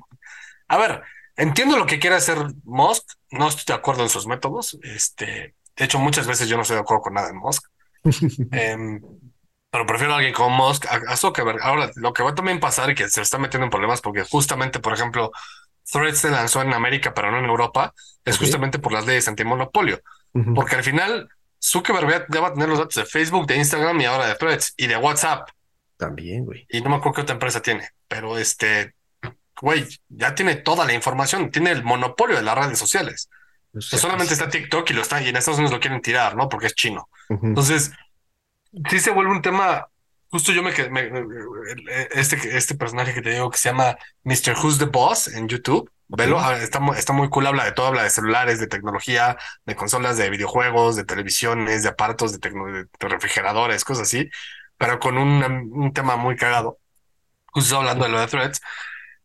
a 0.68 0.76
ver, 0.76 1.02
entiendo 1.36 1.76
lo 1.76 1.86
que 1.86 1.98
quiere 1.98 2.16
hacer 2.16 2.38
Musk, 2.64 3.04
no 3.30 3.48
estoy 3.48 3.64
de 3.66 3.78
acuerdo 3.78 4.02
en 4.02 4.08
sus 4.08 4.26
métodos. 4.26 4.78
Este, 4.82 5.54
de 5.76 5.84
hecho, 5.84 5.98
muchas 5.98 6.26
veces 6.26 6.48
yo 6.48 6.56
no 6.56 6.62
estoy 6.62 6.76
de 6.76 6.82
acuerdo 6.82 7.02
con 7.02 7.14
nada 7.14 7.30
en 7.30 7.36
Musk. 7.36 7.64
Em, 8.52 9.00
pero 9.70 9.84
prefiero 9.84 10.14
a 10.14 10.16
alguien 10.16 10.32
como 10.32 10.50
Musk 10.50 10.86
a, 10.86 11.16
Zuckerberg. 11.16 11.60
Ahora, 11.62 11.90
lo 11.96 12.12
que 12.12 12.22
va 12.22 12.30
a 12.30 12.34
también 12.34 12.58
pasar 12.58 12.90
y 12.90 12.94
que 12.94 13.08
se 13.08 13.20
está 13.20 13.38
metiendo 13.38 13.64
en 13.64 13.70
problemas 13.70 14.00
porque 14.00 14.24
justamente, 14.24 14.80
por 14.80 14.94
ejemplo, 14.94 15.30
Threads 15.90 16.18
se 16.18 16.30
lanzó 16.30 16.62
en 16.62 16.72
América, 16.72 17.12
pero 17.14 17.30
no 17.30 17.38
en 17.38 17.44
Europa, 17.44 17.92
es 18.24 18.38
justamente 18.38 18.78
por 18.78 18.92
las 18.92 19.06
leyes 19.06 19.28
antimonopolio. 19.28 20.00
porque 20.54 20.76
al 20.76 20.84
final 20.84 21.28
Zuckerberg 21.62 22.26
ya 22.30 22.40
va 22.40 22.48
a 22.48 22.52
tener 22.54 22.68
los 22.68 22.78
datos 22.78 22.94
de 22.94 23.04
Facebook, 23.04 23.46
de 23.46 23.56
Instagram 23.56 24.00
y 24.00 24.04
ahora 24.04 24.26
de 24.26 24.34
Threads 24.36 24.74
y 24.76 24.86
de 24.86 24.96
WhatsApp. 24.96 25.48
También, 25.98 26.44
güey. 26.44 26.64
Y 26.70 26.80
no 26.80 26.90
me 26.90 26.96
acuerdo 26.96 27.16
qué 27.16 27.20
otra 27.22 27.34
empresa 27.34 27.60
tiene, 27.60 27.90
pero 28.06 28.38
este, 28.38 28.94
güey, 29.60 29.86
ya 30.08 30.34
tiene 30.34 30.54
toda 30.54 30.86
la 30.86 30.94
información, 30.94 31.50
tiene 31.50 31.72
el 31.72 31.82
monopolio 31.82 32.36
de 32.36 32.42
las 32.42 32.56
redes 32.56 32.78
sociales. 32.78 33.28
solamente 33.78 34.32
está 34.32 34.48
TikTok 34.48 34.88
y 34.90 34.94
lo 34.94 35.02
está, 35.02 35.20
y 35.20 35.28
en 35.28 35.36
Estados 35.36 35.58
Unidos 35.58 35.72
lo 35.74 35.80
quieren 35.80 36.00
tirar, 36.00 36.36
¿no? 36.36 36.48
Porque 36.48 36.66
es 36.68 36.74
chino. 36.74 37.08
Entonces, 37.28 37.90
sí 38.88 39.00
se 39.00 39.10
vuelve 39.10 39.32
un 39.32 39.42
tema. 39.42 39.88
Justo 40.30 40.52
yo 40.52 40.62
me, 40.62 40.72
me, 40.90 41.10
este, 42.12 42.56
este 42.56 42.74
personaje 42.74 43.14
que 43.14 43.22
te 43.22 43.30
digo 43.30 43.50
que 43.50 43.58
se 43.58 43.70
llama 43.70 43.96
Mr. 44.24 44.56
Who's 44.62 44.78
the 44.78 44.84
Boss 44.84 45.28
en 45.28 45.48
YouTube. 45.48 45.90
Velo, 46.10 46.40
está, 46.52 46.80
está 46.96 47.12
muy 47.12 47.28
cool, 47.28 47.46
habla 47.46 47.64
de 47.64 47.72
todo, 47.72 47.88
habla 47.88 48.02
de 48.02 48.10
celulares, 48.10 48.60
de 48.60 48.66
tecnología, 48.66 49.36
de 49.66 49.76
consolas, 49.76 50.16
de 50.16 50.30
videojuegos, 50.30 50.96
de 50.96 51.04
televisiones, 51.04 51.82
de 51.82 51.90
aparatos, 51.90 52.38
de, 52.38 52.50
de 52.50 53.08
refrigeradores, 53.08 53.84
cosas 53.84 54.08
así, 54.08 54.30
pero 54.78 54.98
con 54.98 55.18
un, 55.18 55.42
un 55.72 55.92
tema 55.92 56.16
muy 56.16 56.36
cagado. 56.36 56.78
Justo 57.46 57.76
hablando 57.76 58.04
de 58.04 58.10
lo 58.10 58.20
de 58.20 58.26
threads. 58.28 58.60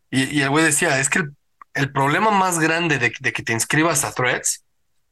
Y, 0.10 0.24
y 0.38 0.42
el 0.42 0.50
güey 0.50 0.66
decía, 0.66 1.00
es 1.00 1.10
que 1.10 1.20
el, 1.20 1.36
el 1.74 1.92
problema 1.92 2.32
más 2.32 2.60
grande 2.60 2.98
de, 3.00 3.14
de, 3.20 3.34
que 3.34 3.44
te 3.44 3.54
inscribas 3.54 4.04
a 4.04 4.12
threads 4.12 4.64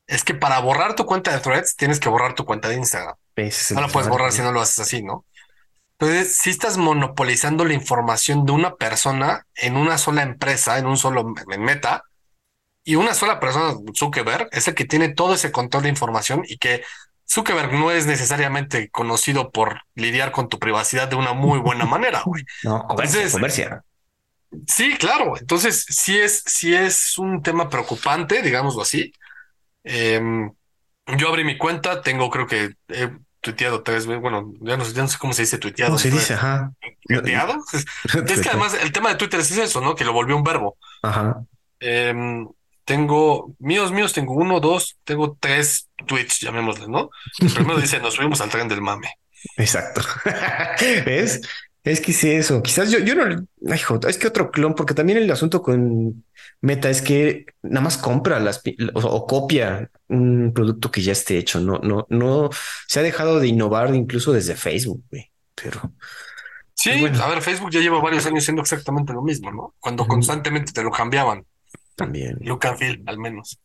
es 0.07 0.23
que 0.23 0.33
para 0.33 0.59
borrar 0.59 0.95
tu 0.95 1.05
cuenta 1.05 1.31
de 1.31 1.39
threads 1.39 1.75
tienes 1.75 1.99
que 1.99 2.09
borrar 2.09 2.35
tu 2.35 2.45
cuenta 2.45 2.67
de 2.67 2.75
Instagram. 2.75 3.15
No 3.75 3.81
la 3.81 3.87
puedes 3.87 4.09
borrar 4.09 4.31
si 4.31 4.41
no 4.41 4.51
lo 4.51 4.61
haces 4.61 4.79
así, 4.79 5.03
¿no? 5.03 5.25
Entonces, 5.99 6.35
si 6.35 6.49
estás 6.49 6.77
monopolizando 6.77 7.63
la 7.63 7.73
información 7.73 8.45
de 8.45 8.51
una 8.51 8.75
persona 8.75 9.45
en 9.55 9.77
una 9.77 9.99
sola 9.99 10.23
empresa, 10.23 10.79
en 10.79 10.87
un 10.87 10.97
solo 10.97 11.33
en 11.51 11.61
meta, 11.61 12.03
y 12.83 12.95
una 12.95 13.13
sola 13.13 13.39
persona, 13.39 13.75
Zuckerberg, 13.95 14.49
es 14.51 14.67
el 14.67 14.73
que 14.73 14.85
tiene 14.85 15.09
todo 15.09 15.35
ese 15.35 15.51
control 15.51 15.83
de 15.83 15.89
información 15.89 16.41
y 16.47 16.57
que 16.57 16.83
Zuckerberg 17.31 17.71
no 17.71 17.91
es 17.91 18.07
necesariamente 18.07 18.89
conocido 18.89 19.51
por 19.51 19.83
lidiar 19.95 20.31
con 20.31 20.49
tu 20.49 20.59
privacidad 20.59 21.07
de 21.07 21.15
una 21.15 21.31
muy 21.31 21.59
buena 21.59 21.85
manera, 21.85 22.23
güey. 22.25 22.43
No, 22.63 22.85
comercia, 22.87 23.31
comercia. 23.31 23.83
Sí, 24.67 24.97
claro. 24.97 25.37
Entonces, 25.39 25.85
sí 25.87 26.17
es, 26.17 26.43
sí 26.45 26.75
es 26.75 27.17
un 27.17 27.41
tema 27.41 27.69
preocupante, 27.69 28.41
digámoslo 28.41 28.81
así. 28.81 29.13
Em, 29.85 30.51
yo 31.17 31.29
abrí 31.29 31.45
mi 31.45 31.57
cuenta, 31.57 32.01
tengo 32.01 32.29
creo 32.29 32.47
que 32.47 32.75
he 32.89 33.09
tuiteado 33.39 33.81
tres 33.81 34.07
veces, 34.07 34.21
bueno, 34.21 34.51
ya 34.59 34.75
no, 34.75 34.83
sé 34.83 35.17
cómo 35.17 35.31
se 35.31 35.43
dice 35.43 35.57
tuiteado. 35.57 35.91
¿Cómo 35.91 35.99
se 35.99 36.11
dice? 36.11 36.33
Ajá. 36.33 36.73
¿Tuiteado? 37.07 37.55
es 38.27 38.41
que 38.41 38.49
además 38.49 38.73
el 38.73 38.91
tema 38.91 39.07
de 39.07 39.15
Twitter 39.15 39.39
es 39.39 39.51
eso, 39.51 39.79
¿no? 39.79 39.95
Que 39.95 40.03
lo 40.03 40.11
volvió 40.11 40.35
un 40.35 40.43
verbo. 40.43 40.77
Ajá. 41.01 41.41
Em, 41.79 42.45
tengo, 42.85 43.55
míos, 43.59 43.91
míos, 43.91 44.13
tengo 44.13 44.33
uno, 44.33 44.59
dos, 44.59 44.97
tengo 45.03 45.37
tres 45.39 45.89
tweets, 46.07 46.39
llamémosle, 46.39 46.87
¿no? 46.87 47.09
El 47.39 47.51
primero 47.51 47.79
dice, 47.79 47.99
nos 47.99 48.15
subimos 48.15 48.41
al 48.41 48.49
tren 48.49 48.67
del 48.67 48.81
mame. 48.81 49.09
Exacto. 49.57 50.01
¿Ves? 51.05 51.41
Es 51.83 51.99
que 51.99 52.13
sí, 52.13 52.29
eso. 52.29 52.61
Quizás 52.61 52.91
yo, 52.91 52.99
yo 52.99 53.15
no. 53.15 53.23
Ay, 53.71 53.81
es 54.07 54.17
que 54.17 54.27
otro 54.27 54.51
clon, 54.51 54.75
porque 54.75 54.93
también 54.93 55.17
el 55.17 55.31
asunto 55.31 55.63
con 55.63 56.23
Meta 56.61 56.89
es 56.91 57.01
que 57.01 57.45
nada 57.63 57.81
más 57.81 57.97
compra 57.97 58.39
las 58.39 58.61
o, 58.93 59.25
copia 59.25 59.89
un 60.07 60.51
producto 60.53 60.91
que 60.91 61.01
ya 61.01 61.13
esté 61.13 61.39
hecho. 61.39 61.59
No, 61.59 61.79
no, 61.79 62.05
no 62.09 62.49
se 62.87 62.99
ha 62.99 63.03
dejado 63.03 63.39
de 63.39 63.47
innovar 63.47 63.93
incluso 63.95 64.31
desde 64.31 64.55
Facebook, 64.55 65.03
güey. 65.09 65.31
Pero 65.55 65.93
sí, 66.75 66.91
a 66.91 67.27
ver, 67.27 67.41
Facebook 67.41 67.71
ya 67.71 67.79
lleva 67.79 67.99
varios 67.99 68.27
años 68.27 68.43
siendo 68.43 68.61
exactamente 68.61 69.13
lo 69.13 69.23
mismo, 69.23 69.51
¿no? 69.51 69.73
Cuando 69.79 70.05
constantemente 70.05 70.71
te 70.73 70.83
lo 70.83 70.91
cambiaban. 70.91 71.45
También. 72.01 72.39
Feel, 72.77 73.03
al 73.05 73.17
menos. 73.17 73.59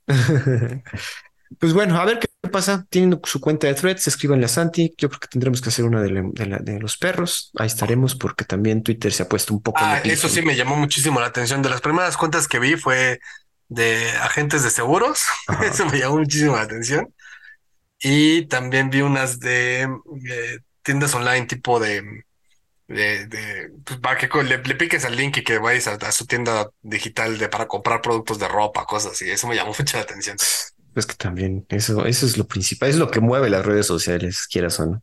Pues 1.58 1.72
bueno, 1.72 1.96
a 1.96 2.04
ver 2.04 2.18
qué 2.18 2.28
pasa. 2.48 2.86
Tienen 2.90 3.20
su 3.24 3.40
cuenta 3.40 3.66
de 3.66 3.74
threads, 3.74 4.08
escríbanle 4.08 4.46
a 4.46 4.48
Santi. 4.48 4.92
Yo 4.98 5.08
creo 5.08 5.20
que 5.20 5.28
tendremos 5.28 5.60
que 5.60 5.68
hacer 5.68 5.84
una 5.84 6.02
de, 6.02 6.78
los 6.80 6.96
perros. 6.96 7.52
Ahí 7.56 7.66
estaremos 7.68 8.14
porque 8.14 8.44
también 8.44 8.82
Twitter 8.82 9.12
se 9.12 9.22
ha 9.22 9.28
puesto 9.28 9.54
un 9.54 9.62
poco. 9.62 9.78
Ah, 9.80 10.00
eso 10.04 10.28
sí 10.28 10.42
me 10.42 10.56
llamó 10.56 10.76
muchísimo 10.76 11.20
la 11.20 11.26
atención. 11.26 11.62
De 11.62 11.70
las 11.70 11.80
primeras 11.80 12.16
cuentas 12.16 12.48
que 12.48 12.58
vi 12.58 12.76
fue 12.76 13.20
de 13.68 14.10
agentes 14.22 14.64
de 14.64 14.70
seguros. 14.70 15.22
eso 15.64 15.86
me 15.86 15.98
llamó 15.98 16.18
muchísimo 16.18 16.56
la 16.56 16.62
atención. 16.62 17.14
Y 18.00 18.46
también 18.46 18.90
vi 18.90 19.00
unas 19.00 19.38
de, 19.40 19.88
tiendas 20.82 21.14
online 21.14 21.46
tipo 21.46 21.80
de, 21.80 22.24
de, 22.88 23.72
pues, 23.84 23.98
para 24.00 24.16
que 24.16 24.28
le, 24.42 24.58
piques 24.58 25.04
al 25.04 25.16
link 25.16 25.38
y 25.38 25.44
que 25.44 25.58
vayas 25.58 25.88
a, 25.88 26.12
su 26.12 26.26
tienda 26.26 26.70
digital 26.82 27.38
de 27.38 27.48
para 27.48 27.66
comprar 27.66 28.00
productos 28.00 28.38
de 28.38 28.48
ropa, 28.48 28.84
cosas 28.84 29.12
así. 29.12 29.30
Eso 29.30 29.46
me 29.46 29.56
llamó 29.56 29.72
mucha 29.78 29.98
la 29.98 30.04
atención. 30.04 30.36
Es 30.94 31.06
que 31.06 31.14
también 31.14 31.66
eso, 31.68 32.06
eso 32.06 32.24
es 32.24 32.38
lo 32.38 32.46
principal, 32.46 32.88
es 32.88 32.96
lo 32.96 33.10
que 33.10 33.20
mueve 33.20 33.50
las 33.50 33.66
redes 33.66 33.86
sociales, 33.86 34.46
quieras 34.46 34.80
o 34.80 34.86
no. 34.86 35.02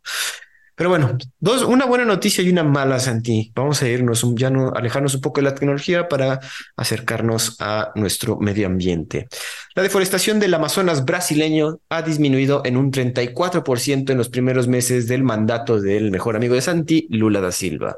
Pero 0.76 0.90
bueno, 0.90 1.18
dos, 1.40 1.64
una 1.64 1.86
buena 1.86 2.04
noticia 2.06 2.44
y 2.44 2.50
una 2.50 2.64
mala, 2.64 3.00
Santi. 3.00 3.52
Vamos 3.56 3.82
a 3.82 3.88
irnos, 3.88 4.26
ya 4.36 4.50
no 4.50 4.72
alejarnos 4.74 5.14
un 5.16 5.22
poco 5.22 5.40
de 5.40 5.46
la 5.46 5.56
tecnología 5.56 6.08
para 6.08 6.40
acercarnos 6.76 7.58
a 7.60 7.92
nuestro 7.96 8.38
medio 8.40 8.66
ambiente. 8.66 9.28
La 9.76 9.84
deforestación 9.84 10.40
del 10.40 10.54
Amazonas 10.54 11.06
brasileño 11.06 11.80
ha 11.90 12.02
disminuido 12.02 12.64
en 12.66 12.78
un 12.78 12.92
34% 12.92 14.10
en 14.10 14.18
los 14.18 14.30
primeros 14.30 14.68
meses 14.68 15.08
del 15.08 15.24
mandato 15.24 15.80
del 15.80 16.10
mejor 16.10 16.36
amigo 16.36 16.56
de 16.56 16.62
Santi, 16.62 17.08
Lula 17.10 17.40
da 17.40 17.52
Silva. 17.52 17.98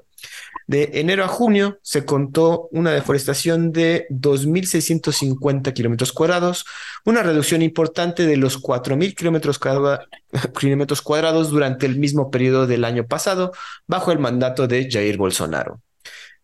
De 0.68 0.92
enero 0.96 1.24
a 1.24 1.28
junio 1.28 1.78
se 1.84 2.06
contó 2.06 2.70
una 2.72 2.92
deforestación 2.92 3.72
de 3.72 4.08
2.650 4.10 5.74
kilómetros 5.74 6.12
cuadrados, 6.12 6.66
una 7.06 7.22
reducción 7.22 7.62
importante 7.62 8.26
de 8.26 8.38
los 8.38 8.62
4.000 8.62 9.16
kilómetros 10.60 11.02
cuadrados 11.02 11.52
durante 11.52 11.86
el 11.86 11.98
mismo 12.00 12.32
periodo 12.32 12.66
del 12.66 12.84
año 12.84 13.06
pasado, 13.06 13.52
bajo 13.86 14.12
el 14.12 14.20
mandato 14.20 14.68
de 14.68 14.90
Jair 14.90 15.18
Bolsonaro. 15.18 15.82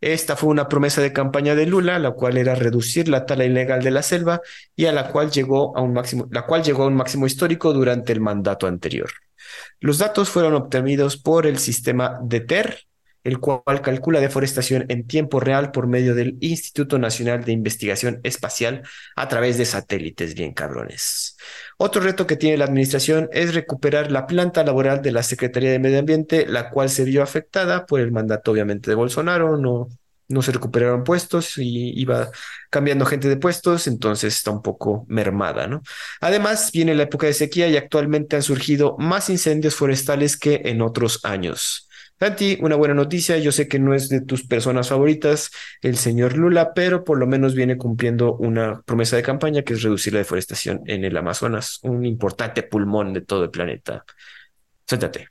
Esta 0.01 0.35
fue 0.35 0.49
una 0.49 0.67
promesa 0.67 0.99
de 1.01 1.13
campaña 1.13 1.53
de 1.53 1.67
Lula, 1.67 1.99
la 1.99 2.11
cual 2.11 2.37
era 2.37 2.55
reducir 2.55 3.07
la 3.07 3.27
tala 3.27 3.45
ilegal 3.45 3.83
de 3.83 3.91
la 3.91 4.01
selva 4.01 4.41
y 4.75 4.87
a 4.87 4.91
la 4.91 5.09
cual 5.09 5.29
llegó 5.29 5.77
a 5.77 5.81
un 5.81 5.93
máximo, 5.93 6.27
la 6.31 6.47
cual 6.47 6.63
llegó 6.63 6.83
a 6.83 6.87
un 6.87 6.95
máximo 6.95 7.27
histórico 7.27 7.71
durante 7.71 8.11
el 8.11 8.19
mandato 8.19 8.65
anterior. 8.65 9.11
Los 9.79 9.99
datos 9.99 10.29
fueron 10.29 10.55
obtenidos 10.55 11.17
por 11.17 11.45
el 11.45 11.59
sistema 11.59 12.19
DETER, 12.23 12.85
el 13.23 13.39
cual 13.39 13.81
calcula 13.81 14.19
deforestación 14.19 14.85
en 14.89 15.05
tiempo 15.05 15.39
real 15.39 15.71
por 15.71 15.87
medio 15.87 16.15
del 16.15 16.37
Instituto 16.41 16.97
Nacional 16.97 17.43
de 17.43 17.51
Investigación 17.51 18.19
Espacial 18.23 18.83
a 19.15 19.27
través 19.27 19.57
de 19.57 19.65
satélites 19.65 20.33
bien 20.33 20.53
cabrones. 20.53 21.37
Otro 21.77 22.01
reto 22.01 22.27
que 22.27 22.35
tiene 22.37 22.57
la 22.57 22.65
administración 22.65 23.29
es 23.31 23.53
recuperar 23.53 24.11
la 24.11 24.27
planta 24.27 24.63
laboral 24.63 25.01
de 25.01 25.11
la 25.11 25.23
Secretaría 25.23 25.71
de 25.71 25.79
Medio 25.79 25.99
Ambiente, 25.99 26.45
la 26.47 26.69
cual 26.69 26.89
se 26.89 27.03
vio 27.03 27.23
afectada 27.23 27.85
por 27.85 27.99
el 27.99 28.11
mandato 28.11 28.51
obviamente 28.51 28.89
de 28.89 28.95
Bolsonaro, 28.95 29.57
no, 29.57 29.87
no 30.31 30.41
se 30.41 30.51
recuperaron 30.51 31.03
puestos 31.03 31.57
y 31.57 31.99
iba 31.99 32.29
cambiando 32.69 33.05
gente 33.05 33.27
de 33.27 33.37
puestos, 33.37 33.87
entonces 33.87 34.35
está 34.35 34.51
un 34.51 34.61
poco 34.61 35.05
mermada, 35.07 35.67
¿no? 35.67 35.83
Además, 36.21 36.71
viene 36.71 36.95
la 36.95 37.03
época 37.03 37.27
de 37.27 37.33
sequía 37.33 37.67
y 37.67 37.77
actualmente 37.77 38.35
han 38.35 38.43
surgido 38.43 38.95
más 38.97 39.29
incendios 39.29 39.75
forestales 39.75 40.37
que 40.37 40.61
en 40.65 40.81
otros 40.81 41.19
años. 41.23 41.89
Santi, 42.21 42.55
una 42.61 42.75
buena 42.75 42.93
noticia. 42.93 43.39
Yo 43.39 43.51
sé 43.51 43.67
que 43.67 43.79
no 43.79 43.95
es 43.95 44.07
de 44.07 44.21
tus 44.21 44.45
personas 44.45 44.89
favoritas 44.89 45.49
el 45.81 45.97
señor 45.97 46.37
Lula, 46.37 46.75
pero 46.75 47.03
por 47.03 47.17
lo 47.17 47.25
menos 47.25 47.55
viene 47.55 47.77
cumpliendo 47.77 48.35
una 48.35 48.83
promesa 48.83 49.15
de 49.15 49.23
campaña 49.23 49.63
que 49.63 49.73
es 49.73 49.81
reducir 49.81 50.13
la 50.13 50.19
deforestación 50.19 50.83
en 50.85 51.03
el 51.03 51.17
Amazonas, 51.17 51.79
un 51.81 52.05
importante 52.05 52.61
pulmón 52.61 53.11
de 53.13 53.21
todo 53.21 53.45
el 53.45 53.49
planeta. 53.49 54.05
Siéntate. 54.85 55.30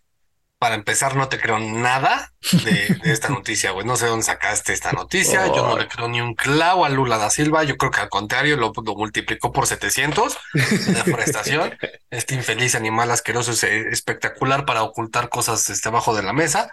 Para 0.61 0.75
empezar, 0.75 1.17
no 1.17 1.31
te 1.31 1.41
creo 1.41 1.59
nada 1.59 2.35
de, 2.53 3.01
esta 3.05 3.31
noticia, 3.31 3.71
güey. 3.71 3.87
No 3.87 3.97
sé 3.97 4.09
dónde 4.09 4.27
sacaste 4.27 4.75
esta 4.75 4.93
noticia. 4.93 5.47
Yo 5.47 5.67
no 5.67 5.79
le 5.79 5.89
creo 5.89 6.07
ni 6.07 6.21
un 6.21 6.35
clavo 6.35 6.85
a 6.85 6.91
Lula 6.91 7.17
da 7.17 7.31
Silva. 7.31 7.65
Yo 7.65 7.79
creo 7.79 7.91
que 7.91 8.03
al 8.03 8.11
contrario 8.11 8.59
lo, 8.59 8.71
multiplicó 8.95 9.53
por 9.53 9.67
700 9.67 10.37
de 10.53 10.93
deforestación. 10.93 11.79
Este 12.11 12.35
infeliz 12.35 12.75
animal 12.75 13.11
asqueroso 13.11 13.53
es 13.53 13.65
eh, 13.65 13.89
espectacular 13.91 14.67
para 14.67 14.83
ocultar 14.83 15.31
cosas 15.31 15.71
este, 15.71 15.89
abajo 15.89 16.15
de 16.15 16.25
la 16.25 16.35
mesa. 16.35 16.71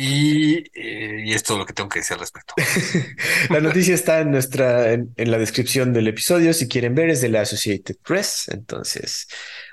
Y, 0.00 0.58
eh, 0.74 1.24
y, 1.24 1.34
es 1.34 1.50
lo 1.50 1.66
que 1.66 1.72
tengo 1.72 1.88
que 1.88 1.98
decir 1.98 2.14
al 2.14 2.20
respecto. 2.20 2.54
la 3.50 3.58
noticia 3.58 3.96
está 3.96 4.20
en 4.20 4.30
nuestra, 4.30 4.92
en, 4.92 5.12
la 5.16 5.38
descripción 5.38 5.92
del 5.92 6.06
episodio. 6.06 6.54
Si 6.54 6.68
quieren 6.68 6.94
ver, 6.94 7.10
es 7.10 7.20
de 7.20 7.28
la 7.28 7.40
Associated 7.40 7.96
Press. 8.04 8.46
Entonces, 8.46 9.26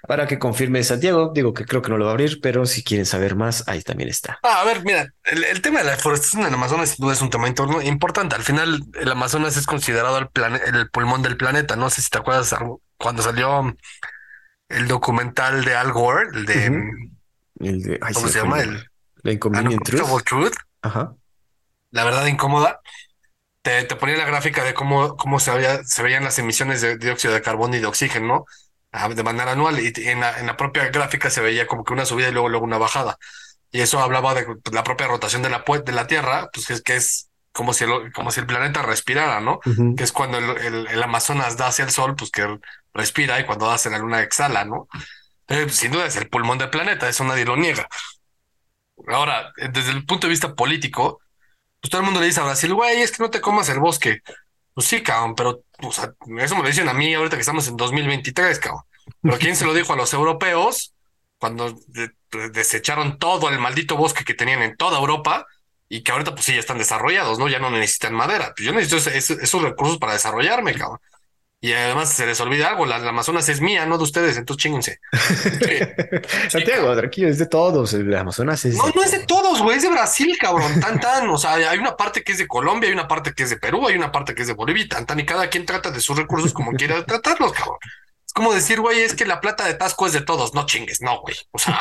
para 0.08 0.26
que 0.26 0.40
confirme 0.40 0.84
Santiago, 0.84 1.32
digo 1.32 1.54
que 1.54 1.66
creo 1.66 1.84
que 1.84 1.92
no 1.92 2.00
lo 2.00 2.06
va 2.06 2.10
a 2.10 2.14
abrir, 2.16 2.42
pero 2.42 2.66
si 2.66 2.84
quieren 2.84 3.06
saber 3.06 3.36
más, 3.36 3.68
ahí 3.68 3.84
también 3.84 4.10
está. 4.10 4.40
Ah, 4.42 4.62
a 4.62 4.66
ver, 4.66 4.84
mira, 4.84 5.14
el, 5.26 5.62
tema 5.62 5.82
de 5.82 5.86
la 5.86 5.92
deforestación 5.92 6.42
en 6.42 6.48
el 6.48 6.54
Amazonas 6.56 6.98
es 7.00 7.22
un 7.22 7.30
tema 7.30 7.48
interno 7.48 7.80
importante. 7.84 8.34
Al 8.34 8.44
final, 8.44 8.84
el 9.00 9.12
Amazonas 9.12 9.58
es 9.58 9.68
considerado 9.68 10.18
el, 10.18 10.28
el 10.76 10.90
pulmón 10.90 11.22
del 11.22 11.38
planeta. 11.38 11.76
No 11.76 11.92
sé 11.92 12.02
si 12.02 12.10
te 12.10 12.18
acuerdas 12.18 12.56
cuando 12.98 13.22
salió 13.22 13.78
el 14.70 14.88
documental 14.88 15.64
de 15.64 15.76
Al 15.76 15.92
Gore, 15.92 16.30
el 16.34 16.46
de. 16.48 16.66
el 17.60 17.82
de 17.84 18.00
¿Cómo 18.00 18.28
se 18.28 18.40
llama? 18.40 18.62
El 18.62 18.90
la 19.26 19.34
Inconvenient 19.34 19.84
Truth. 19.84 20.56
Ajá. 20.82 21.16
La 21.92 22.04
verdad 22.04 22.26
incómoda. 22.28 22.80
Te, 23.62 23.84
ponía 23.96 24.18
la 24.18 24.26
gráfica 24.26 24.64
de 24.64 24.76
cómo, 24.76 25.18
cómo 25.18 25.40
se, 25.40 25.52
se 25.86 26.04
veían 26.04 26.24
las 26.24 26.38
emisiones 26.38 26.82
de 26.82 26.98
dióxido 26.98 27.34
de 27.34 27.42
carbono 27.42 27.76
y 27.76 27.80
de 27.80 27.88
oxígeno 27.88 28.46
de 29.16 29.24
manera 29.24 29.52
anual 29.52 29.80
y 29.80 29.92
en 30.08 30.22
la, 30.22 30.40
en 30.40 30.46
la 30.46 30.56
propia 30.56 30.88
gráfica 30.90 31.30
se 31.30 31.42
veía 31.42 31.68
como 31.68 31.84
que 31.84 31.94
una 31.94 32.06
subida 32.06 32.30
y 32.30 32.32
luego, 32.32 32.50
luego 32.50 32.66
una 32.66 32.78
bajada. 32.78 33.18
Y 33.72 33.82
eso 33.82 34.00
hablaba 34.00 34.34
de 34.34 34.46
la 34.72 34.84
propia 34.84 35.08
rotación 35.08 35.42
de 35.42 35.50
la, 35.50 35.64
de 35.84 35.92
la 35.92 36.08
Tierra, 36.08 36.50
pues 36.54 36.68
que 36.68 36.74
es, 36.74 36.82
que 36.82 36.96
es 36.96 37.30
como 37.52 37.74
si, 37.74 37.84
el, 37.84 38.14
como 38.14 38.32
si 38.32 38.40
el 38.40 38.46
planeta 38.46 38.84
respirara, 38.84 39.42
¿no? 39.42 39.60
Que 39.98 40.04
es 40.04 40.12
cuando 40.12 40.38
el, 40.38 40.88
el, 40.88 41.04
Amazonas 41.04 41.58
da 41.58 41.68
hacia 41.68 41.84
el 41.84 41.92
Sol, 41.92 42.16
pues 42.16 42.32
que 42.32 42.60
respira 42.94 43.40
y 43.40 43.46
cuando 43.46 43.68
da 43.68 43.74
hacia 43.74 43.92
la 43.92 43.98
Luna 43.98 44.22
exhala, 44.22 44.64
¿no? 44.64 44.88
sin 45.70 45.92
duda 45.92 46.08
es 46.08 46.16
el 46.16 46.28
pulmón 46.28 46.58
del 46.58 46.70
planeta, 46.70 47.08
eso 47.08 47.24
nadie 47.24 47.46
lo 47.46 47.56
niega. 47.56 47.88
Ahora, 49.08 49.54
desde 49.58 49.92
el 49.92 50.06
punto 50.06 50.28
de 50.28 50.32
vista 50.32 50.56
político, 50.56 51.22
pues 51.82 51.92
todo 51.92 52.02
el 52.02 52.06
mundo 52.06 52.20
le 52.20 52.28
dice 52.28 52.40
a 52.40 52.46
Brasil, 52.46 52.74
güey, 52.74 53.02
es 53.02 53.12
que 53.12 53.24
no 53.24 53.30
te 53.30 53.42
comas 53.42 53.70
el 53.70 53.80
bosque. 53.80 54.22
Pues 54.74 54.88
sí, 54.88 55.02
cabrón, 55.04 55.36
pero 55.36 55.64
o 55.82 55.92
sea, 55.92 56.14
eso 56.40 56.56
me 56.56 56.62
lo 56.62 56.68
dicen 56.68 56.90
a 56.90 56.94
mí 56.94 57.14
ahorita 57.14 57.38
que 57.38 57.42
estamos 57.42 57.68
en 57.68 57.78
2023, 57.78 58.60
cabrón. 58.60 58.84
Pero 59.22 59.38
¿quién 59.38 59.56
se 59.56 59.66
lo 59.66 59.74
dijo 59.74 59.94
a 59.94 59.96
los 59.96 60.14
europeos 60.14 60.94
cuando 61.38 61.76
desecharon 62.54 63.20
todo 63.20 63.50
el 63.50 63.60
maldito 63.60 63.98
bosque 63.98 64.24
que 64.24 64.34
tenían 64.34 64.62
en 64.62 64.76
toda 64.76 65.00
Europa 65.00 65.46
y 65.88 66.02
que 66.02 66.12
ahorita 66.12 66.32
pues 66.34 66.46
sí 66.46 66.54
ya 66.54 66.60
están 66.60 66.78
desarrollados, 66.78 67.38
¿no? 67.38 67.48
Ya 67.48 67.60
no 67.60 67.70
necesitan 67.70 68.14
madera. 68.14 68.54
Pues 68.56 68.66
yo 68.66 68.74
necesito 68.74 69.10
esos 69.10 69.62
recursos 69.62 69.98
para 69.98 70.14
desarrollarme, 70.14 70.74
cabrón. 70.74 71.00
Y 71.66 71.74
además 71.74 72.10
se 72.10 72.28
les 72.28 72.40
olvida 72.42 72.68
algo, 72.68 72.86
la, 72.86 72.98
Amazonas 72.98 73.50
es 73.50 73.60
mía, 73.60 73.88
no 73.88 73.98
de 73.98 74.04
ustedes, 74.04 74.38
entonces 74.38 74.62
chinguense. 74.62 75.00
Santiago, 76.48 76.96
tranquilo, 76.96 77.28
es 77.28 77.40
de 77.40 77.48
todos, 77.48 77.92
el 77.96 78.16
Amazonas 78.16 78.64
es... 78.66 78.76
No, 78.76 78.88
no 78.94 79.02
es 79.02 79.10
de 79.10 79.26
todos, 79.26 79.64
güey, 79.64 79.78
es 79.78 79.82
de 79.82 79.90
Brasil, 79.90 80.38
cabrón, 80.40 80.80
tan 80.80 81.00
tan, 81.00 81.28
o 81.28 81.40
sea, 81.40 81.54
hay 81.54 81.80
una 81.80 81.98
parte 81.98 82.24
que 82.24 82.34
es 82.34 82.38
de 82.38 82.48
Colombia, 82.48 82.88
hay 82.88 82.94
una 82.94 83.08
parte 83.08 83.34
que 83.34 83.42
es 83.42 83.50
de 83.50 83.58
Perú, 83.58 83.88
hay 83.88 83.96
una 83.96 84.12
parte 84.12 84.36
que 84.36 84.44
es 84.44 84.48
de 84.48 84.54
Bolivia, 84.54 84.86
tan 84.88 85.08
tan, 85.08 85.20
y 85.20 85.26
cada 85.26 85.50
quien 85.50 85.66
trata 85.66 85.90
de 85.90 86.00
sus 86.02 86.16
recursos 86.16 86.54
como 86.54 86.72
quiera 86.74 87.04
tratarlos, 87.04 87.52
cabrón 87.52 87.80
como 88.36 88.54
decir, 88.54 88.82
güey, 88.82 89.00
es 89.00 89.16
que 89.16 89.26
la 89.26 89.40
plata 89.40 89.66
de 89.66 89.76
Tasco 89.76 90.06
es 90.06 90.12
de 90.12 90.20
todos, 90.20 90.54
no 90.54 90.66
chingues, 90.66 91.00
no, 91.00 91.22
güey. 91.22 91.38
O 91.52 91.58
sea, 91.58 91.80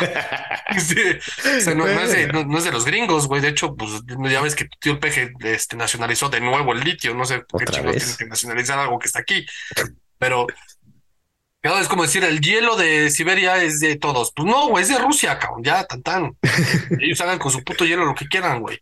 no, 1.74 1.88
es 1.88 2.12
de, 2.64 2.70
los 2.70 2.84
gringos, 2.84 3.26
güey. 3.26 3.42
De 3.42 3.48
hecho, 3.48 3.74
pues 3.74 3.90
ya 4.30 4.40
ves 4.40 4.54
que 4.54 4.66
tu 4.66 4.78
tío 4.78 4.92
el 4.92 5.00
peje 5.00 5.32
este, 5.40 5.76
nacionalizó 5.76 6.28
de 6.28 6.40
nuevo 6.40 6.72
el 6.72 6.78
litio, 6.78 7.12
no 7.12 7.24
sé 7.24 7.40
por 7.40 7.64
qué 7.64 7.72
chingados 7.72 7.96
tienen 7.96 8.16
que 8.16 8.26
nacionalizar 8.26 8.78
algo 8.78 9.00
que 9.00 9.08
está 9.08 9.18
aquí. 9.18 9.44
Pero 10.16 10.46
claro, 11.60 11.80
es 11.80 11.88
como 11.88 12.04
decir, 12.04 12.22
el 12.22 12.40
hielo 12.40 12.76
de 12.76 13.10
Siberia 13.10 13.60
es 13.60 13.80
de 13.80 13.96
todos. 13.96 14.32
Pues 14.32 14.46
no, 14.46 14.68
güey, 14.68 14.84
es 14.84 14.90
de 14.90 14.98
Rusia, 14.98 15.36
cabrón, 15.40 15.64
ya, 15.64 15.82
tan 15.82 16.02
tan. 16.04 16.38
Ellos 17.00 17.20
hagan 17.20 17.40
con 17.40 17.50
su 17.50 17.64
puto 17.64 17.84
hielo 17.84 18.04
lo 18.04 18.14
que 18.14 18.28
quieran, 18.28 18.60
güey. 18.60 18.78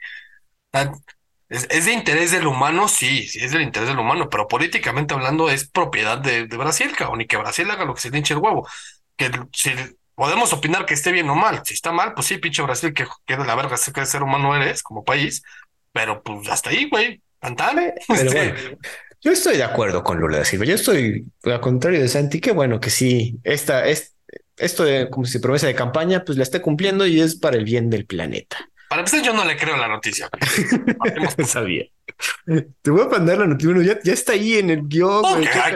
¿Es, 1.53 1.85
de 1.85 1.93
interés 1.93 2.31
del 2.31 2.47
humano? 2.47 2.89
Sí, 2.89 3.29
sí, 3.29 3.41
es 3.45 3.53
del 3.53 3.61
interés 3.61 3.89
del 3.89 3.99
humano, 3.99 4.31
pero 4.31 4.49
políticamente 4.49 5.13
hablando 5.13 5.51
es 5.51 5.69
propiedad 5.69 6.17
de, 6.17 6.47
Brasil, 6.47 6.91
cabrón, 6.97 7.21
y 7.21 7.27
que 7.27 7.37
Brasil 7.37 7.71
haga 7.71 7.85
lo 7.85 7.95
que 7.95 8.01
se 8.01 8.11
le 8.11 8.17
hinche 8.17 8.33
el 8.33 8.41
huevo. 8.41 8.67
Que 9.17 9.31
si 9.53 9.71
podemos 10.15 10.55
opinar 10.55 10.87
que 10.87 10.95
esté 10.95 11.13
bien 11.13 11.29
o 11.29 11.35
mal, 11.35 11.61
si 11.65 11.75
está 11.75 11.93
mal, 11.93 12.15
pues 12.15 12.27
sí, 12.27 12.39
pinche 12.39 12.63
Brasil, 12.63 12.95
que, 12.95 13.07
que 13.27 13.37
de 13.37 13.45
la 13.45 13.55
verga 13.55 13.77
sé 13.77 13.93
que 13.93 14.07
ser 14.07 14.23
humano 14.23 14.57
eres 14.57 14.83
como 14.83 15.05
país, 15.05 15.43
pero 15.93 16.23
pues 16.23 16.49
hasta 16.49 16.71
ahí, 16.71 16.89
güey, 16.89 17.21
pantalla. 17.39 17.93
Este, 18.09 18.79
yo 19.21 19.31
estoy 19.31 19.59
de 19.59 19.65
acuerdo 19.65 20.03
con 20.03 20.19
Lula 20.19 20.39
de 20.39 20.47
Silva, 20.47 20.65
yo 20.65 20.75
estoy, 20.75 21.27
al 21.45 21.61
contrario 21.61 22.01
de 22.01 22.09
Santi, 22.09 22.41
que 22.41 22.53
bueno, 22.53 22.81
que 22.81 22.89
sí, 22.89 23.39
esta, 23.45 23.87
es, 23.87 24.15
esto 24.57 24.85
de 24.85 25.11
como 25.11 25.27
si 25.27 25.39
promesa 25.39 25.67
de 25.67 25.75
campaña, 25.75 26.25
pues 26.25 26.39
la 26.39 26.45
esté 26.45 26.63
cumpliendo 26.63 27.07
y 27.07 27.21
es 27.21 27.37
para 27.37 27.59
el 27.59 27.65
bien 27.65 27.91
del 27.91 28.07
planeta. 28.07 28.71
Para 28.93 29.01
empezar, 29.01 29.23
yo 29.23 29.33
no 29.33 29.43
le 29.47 29.57
creo 29.57 29.75
la 29.79 29.89
noticia. 29.89 30.29
no 31.39 31.47
sabía. 31.47 31.87
Te 32.83 32.91
voy 32.91 33.01
a 33.01 33.09
mandar 33.09 33.39
la 33.39 33.47
noticia. 33.47 33.73
Bueno, 33.73 33.91
ya, 33.91 33.99
ya 34.05 34.13
está 34.13 34.35
ahí 34.35 34.59
en 34.59 34.69
el 34.69 34.83
guion. 34.87 35.23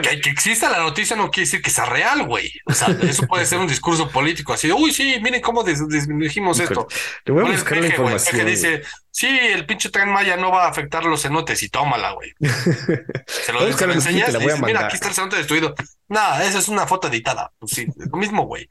que, 0.03 0.21
que, 0.21 0.29
exista 0.29 0.69
la 0.69 0.77
noticia 0.77 1.15
no 1.15 1.31
quiere 1.31 1.47
decir 1.47 1.63
que 1.63 1.71
sea 1.71 1.85
real, 1.85 2.27
güey. 2.27 2.51
O 2.67 2.73
sea, 2.75 2.95
eso 3.01 3.25
puede 3.25 3.47
ser 3.47 3.57
un 3.57 3.65
discurso 3.65 4.07
político 4.11 4.53
así 4.53 4.67
de, 4.67 4.75
uy, 4.75 4.93
sí, 4.93 5.17
miren 5.19 5.41
cómo 5.41 5.63
dijimos 5.63 6.59
esto. 6.59 6.87
Te 7.23 7.31
voy 7.31 7.43
a 7.43 7.51
buscar 7.51 7.79
la 7.79 7.87
información. 7.87 8.37
que 8.37 8.45
dice, 8.45 8.83
sí, 9.09 9.27
el 9.27 9.65
pinche 9.65 9.89
tren 9.89 10.09
Maya 10.09 10.37
no 10.37 10.51
va 10.51 10.65
a 10.65 10.69
afectar 10.69 11.03
los 11.03 11.23
cenotes 11.23 11.63
y 11.63 11.69
tómala, 11.69 12.11
güey. 12.11 12.35
Se 13.25 13.51
lo, 13.51 13.73
se 13.75 13.87
lo 13.87 13.93
enseñas 13.93 14.31
y 14.35 14.63
mira, 14.63 14.85
aquí 14.85 14.93
está 14.93 15.07
el 15.07 15.15
cenote 15.15 15.37
destruido. 15.37 15.73
Nada, 16.07 16.45
esa 16.45 16.59
es 16.59 16.67
una 16.67 16.85
foto 16.85 17.07
editada. 17.07 17.51
Pues 17.57 17.71
sí, 17.71 17.87
es 17.99 18.11
lo 18.11 18.17
mismo, 18.19 18.45
güey. 18.45 18.69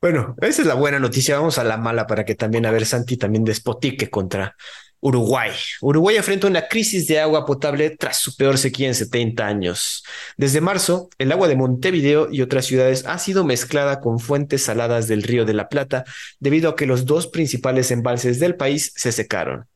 Bueno, 0.00 0.36
esa 0.42 0.62
es 0.62 0.68
la 0.68 0.74
buena 0.74 0.98
noticia. 0.98 1.38
Vamos 1.38 1.58
a 1.58 1.64
la 1.64 1.78
mala 1.78 2.06
para 2.06 2.24
que 2.24 2.34
también, 2.34 2.66
a 2.66 2.70
ver, 2.70 2.86
Santi 2.86 3.16
también 3.16 3.44
despotique 3.44 4.10
contra 4.10 4.54
Uruguay. 5.00 5.50
Uruguay 5.80 6.16
enfrenta 6.16 6.46
una 6.46 6.68
crisis 6.68 7.06
de 7.06 7.18
agua 7.18 7.46
potable 7.46 7.90
tras 7.90 8.18
su 8.18 8.36
peor 8.36 8.58
sequía 8.58 8.88
en 8.88 8.94
70 8.94 9.46
años. 9.46 10.04
Desde 10.36 10.60
marzo, 10.60 11.08
el 11.18 11.32
agua 11.32 11.48
de 11.48 11.56
Montevideo 11.56 12.28
y 12.30 12.42
otras 12.42 12.66
ciudades 12.66 13.06
ha 13.06 13.18
sido 13.18 13.44
mezclada 13.44 14.00
con 14.00 14.18
fuentes 14.18 14.62
saladas 14.62 15.08
del 15.08 15.22
río 15.22 15.44
de 15.44 15.54
la 15.54 15.68
Plata 15.68 16.04
debido 16.40 16.70
a 16.70 16.76
que 16.76 16.86
los 16.86 17.06
dos 17.06 17.26
principales 17.26 17.90
embalses 17.90 18.38
del 18.38 18.56
país 18.56 18.92
se 18.96 19.12
secaron. 19.12 19.66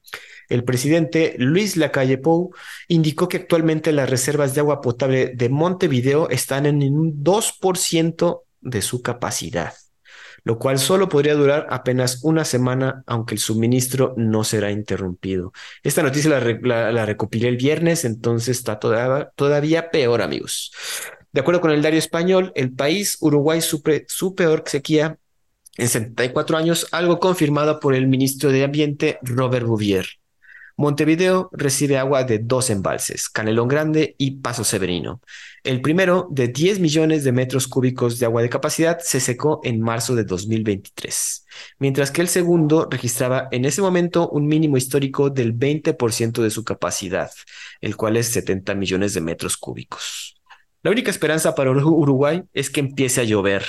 El 0.49 0.65
presidente 0.65 1.35
Luis 1.39 1.77
Lacalle 1.77 2.19
Pou 2.19 2.53
indicó 2.89 3.29
que 3.29 3.39
actualmente 3.39 3.93
las 3.93 4.11
reservas 4.11 4.55
de 4.55 4.61
agua 4.61 4.81
potable 4.81 5.33
de 5.35 5.49
Montevideo 5.49 6.29
están 6.29 6.67
en 6.67 6.83
un 6.83 7.23
2% 7.23 8.43
de 8.61 8.83
su 8.83 9.01
capacidad 9.01 9.73
lo 10.45 10.59
cual 10.59 10.79
solo 10.79 11.09
podría 11.09 11.35
durar 11.35 11.67
apenas 11.71 12.21
una 12.23 12.45
semana, 12.45 13.03
aunque 13.07 13.35
el 13.35 13.41
suministro 13.41 14.15
no 14.17 14.45
será 14.45 14.71
interrumpido. 14.71 15.53
Esta 15.83 16.03
noticia 16.03 16.41
la, 16.41 17.07
recopilé 17.07 17.49
el 17.49 17.57
viernes, 17.57 18.05
entonces 18.05 18.59
está 18.59 18.79
todavía, 18.79 19.91
peor, 19.91 20.23
amigos. 20.23 20.73
De 21.33 21.41
acuerdo 21.41 21.61
con 21.61 21.71
el 21.71 21.81
diario 21.81 21.99
español, 21.99 22.53
el 22.55 22.73
país 22.73 23.17
Uruguay 23.21 23.61
sufre 23.61 24.05
su 24.09 24.35
peor 24.35 24.65
sequía 24.67 25.19
en 25.77 25.89
74 25.89 26.57
años, 26.59 26.89
algo 26.91 27.21
confirmado 27.21 27.81
por 27.81 27.95
el 27.95 28.09
ministro 28.09 28.51
de 28.51 28.65
Ambiente, 28.65 29.19
Robert 29.23 29.67
Bouvier. 29.67 30.07
Montevideo 30.81 31.51
recibe 31.53 31.99
agua 31.99 32.25
de 32.25 32.39
dos 32.39 32.71
embalses, 32.71 33.29
Canelón 33.29 33.69
Grande 33.69 34.15
y 34.17 34.41
Paso 34.41 34.65
Severino. 34.65 35.21
El 35.63 35.83
primero, 35.83 36.27
de 36.31 36.49
10 36.49 36.81
millones 36.81 37.23
de 37.23 37.33
metros 37.33 37.69
cúbicos 37.69 38.19
de 38.19 38.25
agua 38.25 38.41
de 38.41 38.49
capacidad, 38.49 38.99
se 38.99 39.21
secó 39.21 39.61
en 39.63 39.83
marzo 39.83 40.15
de 40.15 40.25
2023, 40.25 41.45
mientras 41.81 42.11
que 42.11 42.23
el 42.23 42.29
segundo 42.29 42.89
registraba 42.91 43.49
en 43.51 43.67
ese 43.67 43.83
momento 43.83 44.31
un 44.31 44.47
mínimo 44.47 44.79
histórico 44.79 45.29
del 45.29 45.55
20% 45.55 46.41
de 46.41 46.51
su 46.51 46.65
capacidad, 46.65 47.31
el 47.83 47.95
cual 47.95 48.17
es 48.17 48.29
70 48.29 48.75
millones 48.75 49.13
de 49.13 49.21
metros 49.21 49.59
cúbicos. 49.59 50.41
La 50.83 50.91
única 50.91 51.11
esperanza 51.11 51.55
para 51.55 51.73
Uruguay 51.73 52.43
es 52.55 52.71
que 52.71 52.81
empiece 52.81 53.21
a 53.21 53.25
llover, 53.25 53.67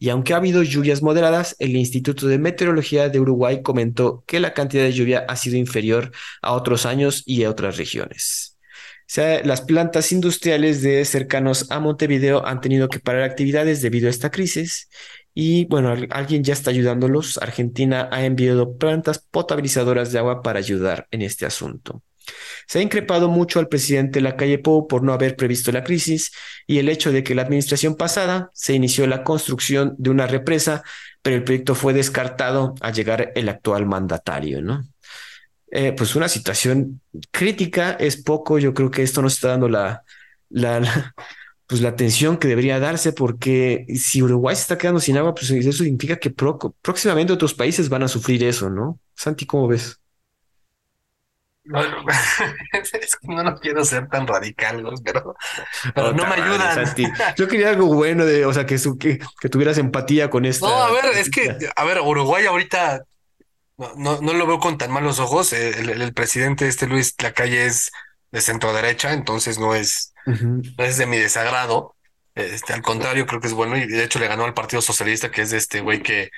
y 0.00 0.08
aunque 0.08 0.32
ha 0.32 0.38
habido 0.38 0.62
lluvias 0.62 1.02
moderadas, 1.02 1.54
el 1.58 1.76
Instituto 1.76 2.26
de 2.26 2.38
Meteorología 2.38 3.10
de 3.10 3.20
Uruguay 3.20 3.62
comentó 3.62 4.24
que 4.26 4.40
la 4.40 4.54
cantidad 4.54 4.82
de 4.82 4.92
lluvia 4.92 5.26
ha 5.28 5.36
sido 5.36 5.58
inferior 5.58 6.10
a 6.40 6.52
otros 6.54 6.86
años 6.86 7.22
y 7.26 7.44
a 7.44 7.50
otras 7.50 7.76
regiones. 7.76 8.58
O 9.00 9.12
sea, 9.12 9.44
las 9.44 9.60
plantas 9.60 10.10
industriales 10.12 10.80
de 10.82 11.04
cercanos 11.04 11.70
a 11.70 11.80
Montevideo 11.80 12.46
han 12.46 12.62
tenido 12.62 12.88
que 12.88 12.98
parar 12.98 13.24
actividades 13.24 13.82
debido 13.82 14.06
a 14.06 14.10
esta 14.10 14.30
crisis 14.30 14.88
y 15.34 15.66
bueno, 15.66 15.94
alguien 16.10 16.44
ya 16.44 16.54
está 16.54 16.70
ayudándolos. 16.70 17.36
Argentina 17.38 18.08
ha 18.10 18.24
enviado 18.24 18.78
plantas 18.78 19.18
potabilizadoras 19.18 20.12
de 20.12 20.18
agua 20.18 20.42
para 20.42 20.60
ayudar 20.60 21.08
en 21.10 21.22
este 21.22 21.44
asunto. 21.44 22.02
Se 22.66 22.78
ha 22.78 22.82
increpado 22.82 23.28
mucho 23.28 23.58
al 23.58 23.68
presidente 23.68 24.20
Lacalle 24.20 24.58
Pou 24.58 24.86
por 24.86 25.02
no 25.02 25.12
haber 25.12 25.36
previsto 25.36 25.72
la 25.72 25.84
crisis 25.84 26.32
y 26.66 26.78
el 26.78 26.88
hecho 26.88 27.12
de 27.12 27.22
que 27.22 27.34
la 27.34 27.42
administración 27.42 27.96
pasada 27.96 28.50
se 28.54 28.74
inició 28.74 29.06
la 29.06 29.24
construcción 29.24 29.94
de 29.98 30.10
una 30.10 30.26
represa, 30.26 30.82
pero 31.22 31.36
el 31.36 31.44
proyecto 31.44 31.74
fue 31.74 31.92
descartado 31.92 32.74
al 32.80 32.94
llegar 32.94 33.32
el 33.34 33.48
actual 33.48 33.86
mandatario, 33.86 34.62
¿no? 34.62 34.84
Eh, 35.72 35.92
pues 35.92 36.16
una 36.16 36.28
situación 36.28 37.00
crítica 37.30 37.92
es 37.92 38.20
poco. 38.22 38.58
Yo 38.58 38.74
creo 38.74 38.90
que 38.90 39.02
esto 39.02 39.22
no 39.22 39.28
está 39.28 39.48
dando 39.48 39.68
la, 39.68 40.02
la, 40.50 41.14
pues 41.66 41.80
la 41.80 41.90
atención 41.90 42.36
que 42.36 42.48
debería 42.48 42.80
darse, 42.80 43.12
porque 43.12 43.86
si 43.96 44.22
Uruguay 44.22 44.56
se 44.56 44.62
está 44.62 44.78
quedando 44.78 45.00
sin 45.00 45.16
agua, 45.16 45.34
pues 45.34 45.50
eso 45.50 45.84
significa 45.84 46.16
que 46.16 46.30
próximamente 46.30 47.32
otros 47.32 47.54
países 47.54 47.88
van 47.88 48.02
a 48.02 48.08
sufrir 48.08 48.42
eso, 48.44 48.68
¿no? 48.70 48.98
Santi, 49.14 49.46
¿cómo 49.46 49.68
ves? 49.68 49.99
es 52.72 53.16
que 53.16 53.28
no, 53.28 53.54
quiero 53.58 53.84
ser 53.84 54.08
tan 54.08 54.26
radical, 54.26 54.82
pero, 55.04 55.36
pero 55.94 56.12
no 56.12 56.26
me 56.26 56.34
ayudan. 56.34 56.94
Yo 57.36 57.48
quería 57.48 57.70
algo 57.70 57.86
bueno 57.86 58.24
de, 58.24 58.44
o 58.46 58.52
sea, 58.52 58.66
que, 58.66 58.76
que, 58.98 59.48
tuvieras 59.48 59.78
empatía 59.78 60.30
con 60.30 60.44
esto. 60.44 60.68
No, 60.68 60.82
a 60.82 60.90
ver, 60.90 61.04
es 61.16 61.30
que, 61.30 61.56
a 61.76 61.84
ver, 61.84 62.00
Uruguay 62.00 62.46
ahorita 62.46 63.04
no, 63.96 64.20
no, 64.20 64.32
lo 64.32 64.46
veo 64.46 64.58
con 64.58 64.78
tan 64.78 64.90
malos 64.90 65.20
ojos. 65.20 65.52
El, 65.52 66.12
presidente 66.14 66.68
este 66.68 66.86
Luis 66.86 67.14
Lacalle 67.22 67.66
es 67.66 67.90
de 68.30 68.40
centro 68.40 68.72
derecha, 68.72 69.12
entonces 69.12 69.58
no 69.58 69.74
es, 69.74 70.14
no 70.26 70.84
es 70.84 70.98
de 70.98 71.06
mi 71.06 71.18
desagrado. 71.18 71.94
Este, 72.34 72.72
al 72.72 72.82
contrario, 72.82 73.26
creo 73.26 73.40
que 73.40 73.48
es 73.48 73.54
bueno 73.54 73.76
y 73.76 73.86
de 73.86 74.04
hecho 74.04 74.18
le 74.18 74.28
ganó 74.28 74.44
al 74.44 74.54
Partido 74.54 74.82
Socialista, 74.82 75.30
que 75.30 75.42
es 75.42 75.50
de 75.50 75.58
este 75.58 75.80
güey 75.80 76.02
que 76.02 76.30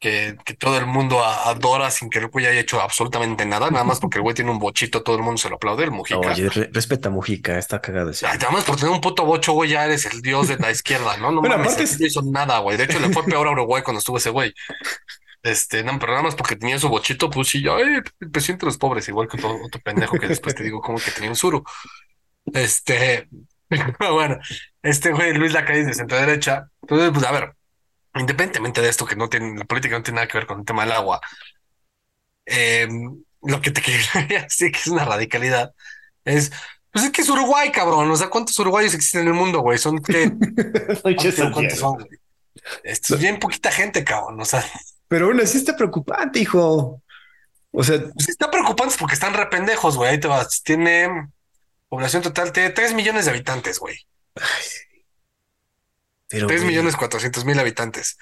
que, 0.00 0.36
que 0.44 0.54
todo 0.54 0.78
el 0.78 0.86
mundo 0.86 1.22
adora 1.24 1.90
sin 1.90 2.08
que 2.10 2.18
el 2.18 2.28
güey 2.28 2.46
haya 2.46 2.58
hecho 2.60 2.80
absolutamente 2.80 3.44
nada, 3.46 3.70
nada 3.70 3.84
más 3.84 4.00
porque 4.00 4.18
el 4.18 4.22
güey 4.22 4.34
tiene 4.34 4.50
un 4.50 4.58
bochito, 4.58 5.02
todo 5.02 5.16
el 5.16 5.22
mundo 5.22 5.38
se 5.38 5.48
lo 5.50 5.56
aplaude, 5.56 5.84
el 5.84 5.90
Mujica. 5.90 6.18
Oye, 6.18 6.48
re- 6.48 6.70
respeta 6.72 7.08
a 7.08 7.12
Mujica, 7.12 7.58
está 7.58 7.80
cagado 7.80 8.10
ese. 8.10 8.26
Ay, 8.26 8.38
Nada 8.38 8.50
más 8.50 8.64
por 8.64 8.76
tener 8.76 8.90
un 8.92 9.00
puto 9.00 9.24
bocho, 9.26 9.52
güey, 9.52 9.70
ya 9.70 9.84
eres 9.84 10.06
el 10.06 10.22
dios 10.22 10.48
de 10.48 10.56
la 10.56 10.70
izquierda, 10.72 11.16
¿no? 11.18 11.30
No 11.30 11.40
Bueno, 11.40 11.58
mames, 11.58 11.78
es- 11.78 12.00
no 12.00 12.06
hizo 12.06 12.22
nada, 12.22 12.58
güey. 12.60 12.76
De 12.78 12.84
hecho, 12.84 12.98
le 12.98 13.10
fue 13.10 13.24
peor 13.24 13.46
a 13.46 13.52
Uruguay 13.52 13.82
cuando 13.82 13.98
estuvo 13.98 14.16
ese 14.16 14.30
güey. 14.30 14.52
Este, 15.42 15.82
no, 15.84 15.98
pero 15.98 16.12
nada 16.12 16.24
más 16.24 16.34
porque 16.34 16.56
tenía 16.56 16.78
su 16.78 16.88
bochito, 16.88 17.30
pues 17.30 17.48
sí, 17.48 17.64
ay, 17.68 18.02
el 18.20 18.30
presidente 18.30 18.66
de 18.66 18.68
los 18.68 18.78
pobres, 18.78 19.08
igual 19.08 19.28
que 19.28 19.36
otro, 19.38 19.56
otro 19.64 19.80
pendejo 19.82 20.18
que 20.18 20.28
después 20.28 20.54
te 20.54 20.62
digo 20.62 20.80
como 20.82 20.98
que 20.98 21.10
tenía 21.10 21.30
un 21.30 21.36
suru. 21.36 21.64
Este, 22.52 23.28
pero 23.68 23.94
bueno, 24.14 24.38
este 24.82 25.12
güey, 25.12 25.32
Luis 25.34 25.52
Lacalle 25.52 25.84
de 25.84 25.94
centro 25.94 26.18
derecha. 26.18 26.68
Entonces, 26.82 27.10
pues 27.12 27.24
a 27.24 27.32
ver, 27.32 27.54
independientemente 28.14 28.80
de 28.80 28.88
esto 28.88 29.06
que 29.06 29.16
no 29.16 29.28
tiene, 29.28 29.58
la 29.58 29.64
política 29.64 29.96
no 29.96 30.02
tiene 30.02 30.16
nada 30.16 30.28
que 30.28 30.38
ver 30.38 30.46
con 30.46 30.60
el 30.60 30.66
tema 30.66 30.82
del 30.82 30.92
agua, 30.92 31.20
eh, 32.46 32.88
lo 33.42 33.60
que 33.60 33.70
te 33.70 33.80
quería 33.82 34.42
decir 34.42 34.72
que 34.72 34.78
es 34.78 34.86
una 34.88 35.04
radicalidad 35.04 35.72
es, 36.24 36.52
pues 36.92 37.06
es 37.06 37.10
que 37.12 37.22
es 37.22 37.28
Uruguay, 37.28 37.70
cabrón. 37.70 38.10
O 38.10 38.16
sea, 38.16 38.28
¿cuántos 38.28 38.58
uruguayos 38.58 38.94
existen 38.94 39.22
en 39.22 39.28
el 39.28 39.34
mundo, 39.34 39.60
güey? 39.60 39.78
Son 39.78 39.98
que, 40.02 40.30
¿cuántos, 41.02 41.78
son, 41.78 41.94
güey? 41.94 42.08
Esto 42.82 43.14
es 43.14 43.20
bien 43.20 43.38
poquita 43.38 43.70
gente, 43.70 44.04
cabrón. 44.04 44.40
O 44.40 44.44
sea, 44.44 44.64
Pero 45.08 45.26
aún 45.26 45.40
así 45.40 45.58
está 45.58 45.76
preocupante, 45.76 46.40
hijo. 46.40 47.02
O 47.72 47.84
sea, 47.84 48.00
pues 48.00 48.28
está 48.28 48.50
preocupante 48.50 48.96
porque 48.98 49.14
están 49.14 49.34
re 49.34 49.46
pendejos, 49.46 49.96
güey. 49.96 50.10
Ahí 50.10 50.20
te 50.20 50.28
vas. 50.28 50.62
Tiene 50.62 51.28
población 51.88 52.22
total, 52.22 52.52
tiene 52.52 52.70
3 52.70 52.94
millones 52.94 53.24
de 53.24 53.30
habitantes, 53.30 53.78
güey. 53.78 53.96
Pero 56.30 56.46
3 56.46 56.62
güey, 56.62 56.72
millones 56.72 56.96
400 56.96 57.44
mil 57.44 57.58
habitantes. 57.58 58.16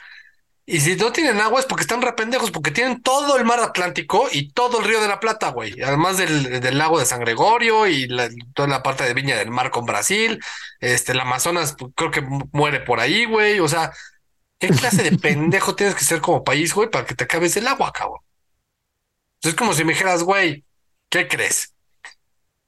Y 0.67 0.81
si 0.81 0.97
no 0.97 1.13
tienen 1.13 1.41
agua 1.41 1.61
es 1.61 1.67
porque 1.67 1.81
están 1.83 2.03
re 2.03 2.13
pendejos, 2.13 2.51
porque 2.51 2.71
tienen 2.71 3.03
todo 3.03 3.39
el 3.39 3.45
mar 3.47 3.59
Atlántico 3.61 4.29
y 4.31 4.53
todo 4.53 4.81
el 4.81 4.85
río 4.85 5.01
de 5.01 5.09
la 5.09 5.19
Plata, 5.19 5.49
güey. 5.51 5.81
Además 5.81 6.19
del, 6.19 6.61
del 6.61 6.77
lago 6.77 6.99
de 6.99 7.07
San 7.07 7.21
Gregorio 7.21 7.87
y 7.87 8.07
la- 8.07 8.29
toda 8.55 8.69
la 8.69 8.83
parte 8.83 9.05
de 9.05 9.15
Viña 9.15 9.37
del 9.39 9.51
Mar 9.51 9.71
con 9.71 9.87
Brasil. 9.87 10.39
Este, 10.81 11.13
el 11.13 11.21
Amazonas 11.21 11.75
pues, 11.79 11.93
creo 11.97 12.11
que 12.11 12.21
mu- 12.21 12.51
muere 12.53 12.81
por 12.81 13.01
ahí, 13.01 13.25
güey. 13.25 13.61
O 13.61 13.69
sea, 13.69 13.93
¿qué 14.59 14.69
clase 14.69 15.03
de 15.03 15.17
pendejo 15.19 15.75
tienes 15.75 15.95
que 15.95 16.05
ser 16.05 16.21
como 16.21 16.45
país, 16.45 16.75
güey, 16.75 16.91
para 16.91 17.07
que 17.07 17.15
te 17.15 17.25
acabes 17.25 17.57
el 17.57 17.67
agua, 17.67 17.91
cabrón? 17.91 18.21
Es 19.43 19.55
como 19.55 19.73
si 19.73 19.85
me 19.85 19.95
dijeras, 19.95 20.23
güey, 20.23 20.67
¿qué 21.09 21.29
crees? 21.29 21.73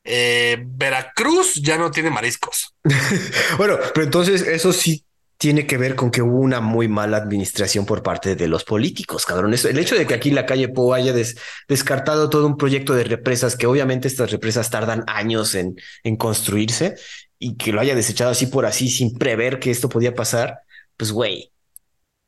Eh, 0.04 0.56
Veracruz 0.64 1.56
ya 1.56 1.76
no 1.76 1.90
tiene 1.90 2.08
mariscos. 2.10 2.74
Bueno, 3.58 3.78
pero 3.92 4.04
entonces 4.04 4.40
eso 4.40 4.72
sí 4.72 5.04
tiene 5.40 5.66
que 5.66 5.78
ver 5.78 5.96
con 5.96 6.10
que 6.10 6.20
hubo 6.20 6.38
una 6.38 6.60
muy 6.60 6.86
mala 6.86 7.16
administración 7.16 7.86
por 7.86 8.02
parte 8.02 8.36
de 8.36 8.46
los 8.46 8.62
políticos, 8.64 9.24
cabrón. 9.24 9.54
Eso- 9.54 9.70
el 9.70 9.78
hecho 9.78 9.94
de 9.94 10.06
que 10.06 10.12
aquí 10.12 10.30
la 10.30 10.44
calle 10.44 10.68
Po 10.68 10.92
haya 10.92 11.14
des- 11.14 11.36
descartado 11.66 12.28
todo 12.28 12.46
un 12.46 12.58
proyecto 12.58 12.92
de 12.94 13.04
represas, 13.04 13.56
que 13.56 13.66
obviamente 13.66 14.06
estas 14.06 14.30
represas 14.30 14.68
tardan 14.68 15.02
años 15.06 15.54
en, 15.54 15.76
en 16.04 16.16
construirse 16.16 16.96
y 17.38 17.56
que 17.56 17.72
lo 17.72 17.80
haya 17.80 17.94
desechado 17.94 18.30
así 18.30 18.46
por 18.48 18.66
así 18.66 18.90
sin 18.90 19.16
prever 19.16 19.58
que 19.58 19.70
esto 19.70 19.88
podía 19.88 20.14
pasar, 20.14 20.58
pues 20.98 21.10
güey. 21.10 21.50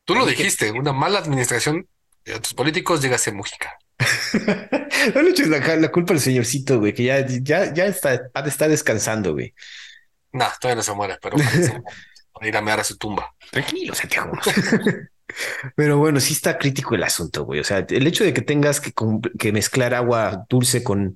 Tú 0.05 0.15
lo 0.15 0.25
que- 0.25 0.31
dijiste, 0.31 0.71
una 0.71 0.91
mala 0.91 1.19
administración 1.19 1.87
de 2.25 2.39
tus 2.39 2.55
políticos, 2.55 2.99
dígase 3.03 3.31
Mujica. 3.31 3.77
No 5.13 5.21
le 5.21 5.29
eches 5.31 5.49
la, 5.49 5.59
la 5.75 5.91
culpa 5.91 6.13
al 6.13 6.19
señorcito, 6.19 6.79
güey, 6.79 6.93
que 6.95 7.03
ya, 7.03 7.23
ya, 7.27 7.71
ya 7.73 7.85
está, 7.85 8.31
estar 8.45 8.69
descansando, 8.69 9.33
güey. 9.33 9.53
Nah, 10.31 10.49
todavía 10.59 10.77
no 10.77 10.81
se 10.83 10.93
muere, 10.93 11.17
pero 11.21 11.35
para 12.33 12.47
ir 12.47 12.57
a 12.57 12.61
mear 12.61 12.79
a 12.79 12.83
su 12.83 12.97
tumba. 12.97 13.33
Tranquilo, 13.51 13.93
Santiago. 13.95 14.31
Pero 15.75 15.97
bueno, 15.97 16.19
sí 16.19 16.33
está 16.33 16.57
crítico 16.57 16.95
el 16.95 17.03
asunto, 17.03 17.43
güey. 17.45 17.59
O 17.59 17.63
sea, 17.63 17.85
el 17.89 18.05
hecho 18.07 18.23
de 18.23 18.33
que 18.33 18.41
tengas 18.41 18.79
que, 18.81 18.93
que 19.39 19.51
mezclar 19.51 19.93
agua 19.93 20.45
dulce 20.49 20.83
con, 20.83 21.15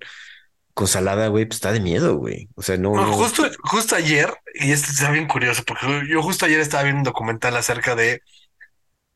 con 0.74 0.88
salada, 0.88 1.28
güey, 1.28 1.46
pues 1.46 1.58
está 1.58 1.72
de 1.72 1.80
miedo, 1.82 2.18
güey. 2.18 2.50
O 2.56 2.62
sea, 2.62 2.78
no, 2.78 2.96
justo, 3.14 3.44
justo 3.64 3.96
ayer, 3.96 4.34
y 4.56 4.72
esto 4.72 4.92
está 4.92 5.12
bien 5.12 5.28
curioso, 5.28 5.64
porque 5.66 5.86
yo 6.10 6.22
justo 6.24 6.46
ayer 6.46 6.60
estaba 6.60 6.84
viendo 6.84 7.00
un 7.00 7.04
documental 7.04 7.56
acerca 7.58 7.96
de 7.96 8.22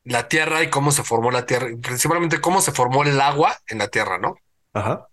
la 0.04 0.28
Tierra 0.28 0.62
y 0.62 0.70
cómo 0.70 0.92
se 0.92 1.02
formó 1.02 1.30
la 1.30 1.46
Tierra, 1.46 1.68
principalmente 1.80 2.40
cómo 2.40 2.60
se 2.60 2.72
formó 2.72 3.02
el 3.04 3.20
agua 3.20 3.56
en 3.68 3.78
la 3.78 3.88
Tierra, 3.88 4.18
¿no? 4.18 4.36
Ajá. 4.72 5.06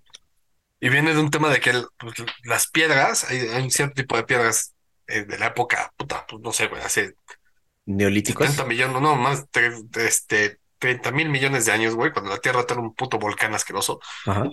Y 0.79 0.89
viene 0.89 1.13
de 1.13 1.19
un 1.19 1.29
tema 1.31 1.49
de 1.49 1.59
que 1.59 1.71
el- 1.71 1.87
pues, 1.97 2.15
las 2.43 2.67
piedras, 2.67 3.25
hay, 3.25 3.39
hay 3.39 3.63
un 3.63 3.71
cierto 3.71 3.95
tipo 3.95 4.15
de 4.17 4.23
piedras 4.23 4.73
de 5.09 5.37
la 5.37 5.47
época, 5.47 5.91
puta, 5.97 6.25
pues 6.27 6.41
no 6.41 6.51
sé, 6.51 6.67
güey, 6.67 6.81
hace 6.81 7.15
Neolíticos. 7.85 8.45
70 8.45 8.67
millones, 8.67 9.01
no, 9.01 9.15
más 9.15 9.45
este 9.95 10.59
30 10.79 11.11
mil 11.11 11.29
millones 11.29 11.65
de 11.65 11.71
años, 11.71 11.95
güey, 11.95 12.11
cuando 12.11 12.31
la 12.31 12.37
Tierra 12.37 12.63
era 12.67 12.79
un 12.79 12.93
puto 12.93 13.19
volcán 13.19 13.53
asqueroso. 13.53 13.99
Ajá. 14.25 14.45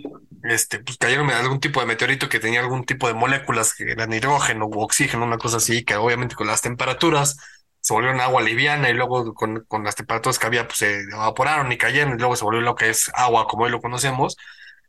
este, 0.42 0.80
pues 0.80 0.98
cayeron 0.98 1.30
algún 1.30 1.60
tipo 1.60 1.80
de 1.80 1.86
meteorito 1.86 2.28
que 2.28 2.40
tenía 2.40 2.60
algún 2.60 2.84
tipo 2.84 3.06
de 3.06 3.14
moléculas 3.14 3.74
que 3.74 3.92
eran 3.92 4.12
hidrógeno 4.12 4.66
u 4.66 4.80
oxígeno, 4.80 5.24
una 5.24 5.38
cosa 5.38 5.58
así, 5.58 5.84
que 5.84 5.96
obviamente 5.96 6.34
con 6.34 6.46
las 6.46 6.62
temperaturas 6.62 7.36
se 7.80 7.92
volvieron 7.92 8.20
agua 8.20 8.42
liviana 8.42 8.90
y 8.90 8.94
luego 8.94 9.32
con, 9.34 9.64
con 9.68 9.84
las 9.84 9.94
temperaturas 9.94 10.38
que 10.38 10.46
había, 10.46 10.66
pues 10.66 10.78
se 10.78 11.02
evaporaron 11.02 11.70
y 11.70 11.78
cayeron 11.78 12.14
y 12.14 12.18
luego 12.18 12.34
se 12.34 12.44
volvió 12.44 12.60
lo 12.60 12.74
que 12.74 12.90
es 12.90 13.10
agua 13.14 13.46
como 13.46 13.64
hoy 13.64 13.70
lo 13.70 13.80
conocemos 13.80 14.36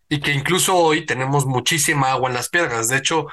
y 0.10 0.20
que 0.20 0.32
incluso 0.34 0.76
hoy 0.76 1.06
tenemos 1.06 1.46
muchísima 1.46 2.12
agua 2.12 2.30
en 2.30 2.36
las 2.36 2.50
piedras. 2.50 2.88
De 2.88 2.98
hecho, 2.98 3.28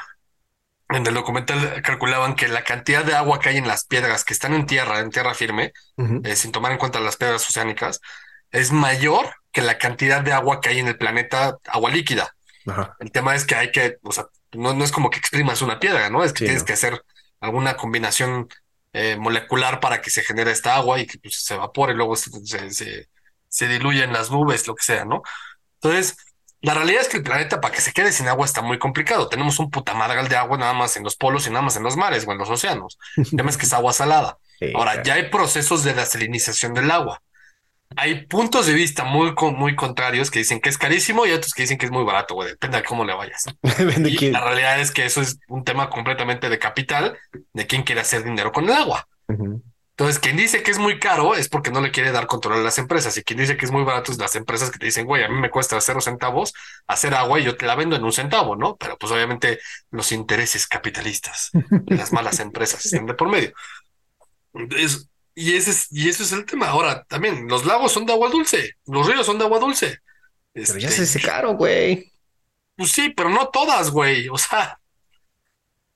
en 0.91 1.07
el 1.07 1.15
documental 1.15 1.83
calculaban 1.83 2.37
que 2.37 2.49
la 2.49 2.63
cantidad 2.63 3.05
de 3.05 3.15
agua 3.15 3.41
que 3.41 3.49
hay 3.51 3.57
en 3.57 3.67
las 3.69 3.85
piedras 3.87 4.25
que 4.25 4.35
están 4.35 4.55
en 4.55 4.67
tierra, 4.67 5.01
en 5.01 5.11
tierra 5.11 5.35
firme, 5.35 5.73
eh, 6.23 6.37
sin 6.37 6.53
tomar 6.53 6.73
en 6.73 6.79
cuenta 6.79 7.01
las 7.01 7.17
piedras 7.17 7.49
oceánicas, 7.49 8.01
es 8.51 8.71
mayor 8.73 9.35
que 9.53 9.63
la 9.63 9.79
cantidad 9.79 10.21
de 10.23 10.33
agua 10.33 10.61
que 10.61 10.69
hay 10.71 10.79
en 10.79 10.89
el 10.89 10.99
planeta, 10.99 11.57
agua 11.67 11.91
líquida. 11.91 12.35
Ajá. 12.67 12.97
El 12.99 13.11
tema 13.13 13.35
es 13.35 13.45
que 13.45 13.55
hay 13.57 13.73
que, 13.73 13.97
o 14.03 14.13
sea, 14.13 14.27
no, 14.53 14.75
no 14.75 14.85
es 14.85 14.93
como 14.93 15.11
que 15.11 15.19
exprimas 15.19 15.63
una 15.63 15.81
piedra, 15.81 16.11
¿no? 16.11 16.23
Es 16.25 16.33
que 16.33 16.41
Sí, 16.41 16.45
tienes 16.45 16.63
no. 16.63 16.67
que 16.67 16.73
hacer 16.75 17.03
alguna 17.41 17.77
combinación 17.77 18.49
eh, 18.93 19.17
molecular 19.17 19.81
para 19.81 20.01
que 20.01 20.11
se 20.11 20.23
genere 20.23 20.53
esta 20.53 20.77
agua 20.77 21.01
y 21.01 21.07
que 21.07 21.19
pues, 21.19 21.43
se 21.45 21.55
evapore 21.55 21.93
y 21.93 21.97
luego 21.97 22.17
se, 22.17 22.31
se, 22.45 22.71
se, 22.71 23.09
se 23.49 23.69
diluya 23.69 24.05
en 24.05 24.13
las 24.13 24.31
nubes, 24.31 24.67
lo 24.69 24.75
que 24.75 24.85
sea, 24.85 25.05
¿no? 25.05 25.23
Entonces, 25.77 26.17
la 26.65 26.75
realidad 26.75 27.03
es 27.03 27.09
que 27.09 27.19
el 27.19 27.23
planeta 27.23 27.61
para 27.61 27.75
que 27.75 27.81
se 27.81 27.93
quede 27.93 28.13
sin 28.13 28.29
agua 28.29 28.47
está 28.47 28.63
muy 28.63 28.79
complicado. 28.79 29.29
Tenemos 29.29 29.59
un 29.59 29.71
puta 29.71 29.95
madral 29.95 30.29
de 30.29 30.37
agua 30.37 30.59
nada 30.59 30.73
más 30.73 30.97
en 30.97 31.05
los 31.05 31.17
polos 31.17 31.47
y 31.47 31.51
nada 31.51 31.63
más 31.63 31.77
en 31.77 31.83
los 31.83 31.97
mares 31.97 32.27
o 32.27 32.33
en 32.33 32.39
los 32.39 32.51
océanos. 32.51 32.99
El 33.17 33.31
tema 33.37 33.51
es 33.51 33.57
que 33.57 33.67
es 33.67 33.73
agua 33.73 33.93
salada. 33.93 34.39
Sí, 34.61 34.73
Ahora, 34.73 34.93
claro. 34.93 35.05
ya 35.05 35.15
hay 35.15 35.31
procesos 35.31 35.83
de 35.83 35.95
desalinización 35.95 36.75
del 36.75 36.89
agua. 36.93 37.21
Hay 37.97 38.27
puntos 38.27 38.67
de 38.67 38.73
vista 38.75 39.05
muy, 39.05 39.35
muy 39.57 39.77
contrarios 39.77 40.31
que 40.31 40.39
dicen 40.41 40.61
que 40.61 40.69
es 40.69 40.79
carísimo 40.79 41.27
y 41.27 41.33
otros 41.33 41.53
que 41.55 41.63
dicen 41.63 41.77
que 41.79 41.87
es 41.87 41.93
muy 41.93 42.05
barato, 42.05 42.35
güey. 42.35 42.51
Depende 42.51 42.79
de 42.79 42.85
cómo 42.85 43.05
le 43.05 43.15
vayas. 43.15 43.45
Depende 43.63 44.11
Y 44.11 44.17
quién. 44.17 44.33
la 44.33 44.41
realidad 44.43 44.81
es 44.81 44.93
que 44.93 45.05
eso 45.07 45.21
es 45.21 45.39
un 45.49 45.65
tema 45.65 45.91
completamente 45.91 46.49
de 46.49 46.59
capital, 46.61 47.19
de 47.53 47.67
quién 47.67 47.83
quiere 47.83 48.01
hacer 48.01 48.23
dinero 48.25 48.53
con 48.53 48.65
el 48.65 48.73
agua. 48.73 49.09
Entonces, 49.97 50.19
quien 50.19 50.37
dice 50.37 50.63
que 50.65 50.73
es 50.73 50.79
muy 50.79 50.99
caro 50.99 51.37
es 51.37 51.49
porque 51.49 51.71
no 51.71 51.81
le 51.81 51.93
quiere 51.93 52.11
dar 52.11 52.27
control 52.27 52.55
a 52.59 52.63
las 52.63 52.79
empresas. 52.79 53.17
Y 53.17 53.23
quien 53.23 53.39
dice 53.39 53.57
que 53.57 53.65
es 53.65 53.71
muy 53.71 53.85
barato 53.85 54.11
es 54.11 54.19
las 54.19 54.35
empresas 54.35 54.71
que 54.73 54.79
te 54.79 54.87
dicen, 54.87 55.07
güey, 55.07 55.23
a 55.23 55.29
mí 55.29 55.37
me 55.41 55.51
cuesta 55.51 55.81
cero 55.81 56.01
centavos 56.01 56.53
hacer 56.89 57.15
agua 57.15 57.39
y 57.39 57.45
yo 57.45 57.57
te 57.57 57.65
la 57.67 57.77
vendo 57.77 57.95
en 57.95 58.03
un 58.05 58.13
centavo, 58.13 58.57
¿no? 58.57 58.77
Pero 58.77 58.99
pues 58.99 59.13
obviamente 59.13 59.61
los 59.93 60.11
intereses 60.11 60.67
capitalistas 60.67 61.51
de 61.53 61.97
las 61.97 62.13
malas 62.13 62.41
empresas 62.41 62.85
están 62.87 63.07
de 63.07 63.15
por 63.15 63.29
medio. 63.29 63.53
Es- 64.77 65.09
y, 65.37 65.57
ese 65.57 65.71
es, 65.73 65.89
y 65.91 66.09
eso 66.09 66.23
es 66.23 66.31
el 66.33 66.45
tema. 66.45 66.69
Ahora, 66.69 67.05
también, 67.09 67.49
los 67.49 67.65
lagos 67.67 67.91
son 67.93 68.07
de 68.07 68.13
agua 68.13 68.29
dulce, 68.31 68.75
los 68.87 69.07
ríos 69.09 69.27
son 69.27 69.37
de 69.39 69.45
agua 69.45 69.59
dulce. 69.59 69.99
Pero 70.53 70.79
ya 70.79 70.89
Este, 70.89 71.07
se 71.07 71.19
secaron, 71.21 71.57
güey. 71.57 72.13
Pues 72.77 72.93
sí, 72.93 73.11
pero 73.17 73.31
no 73.31 73.49
todas, 73.49 73.91
güey. 73.91 74.29
O 74.29 74.39
sea, 74.39 74.79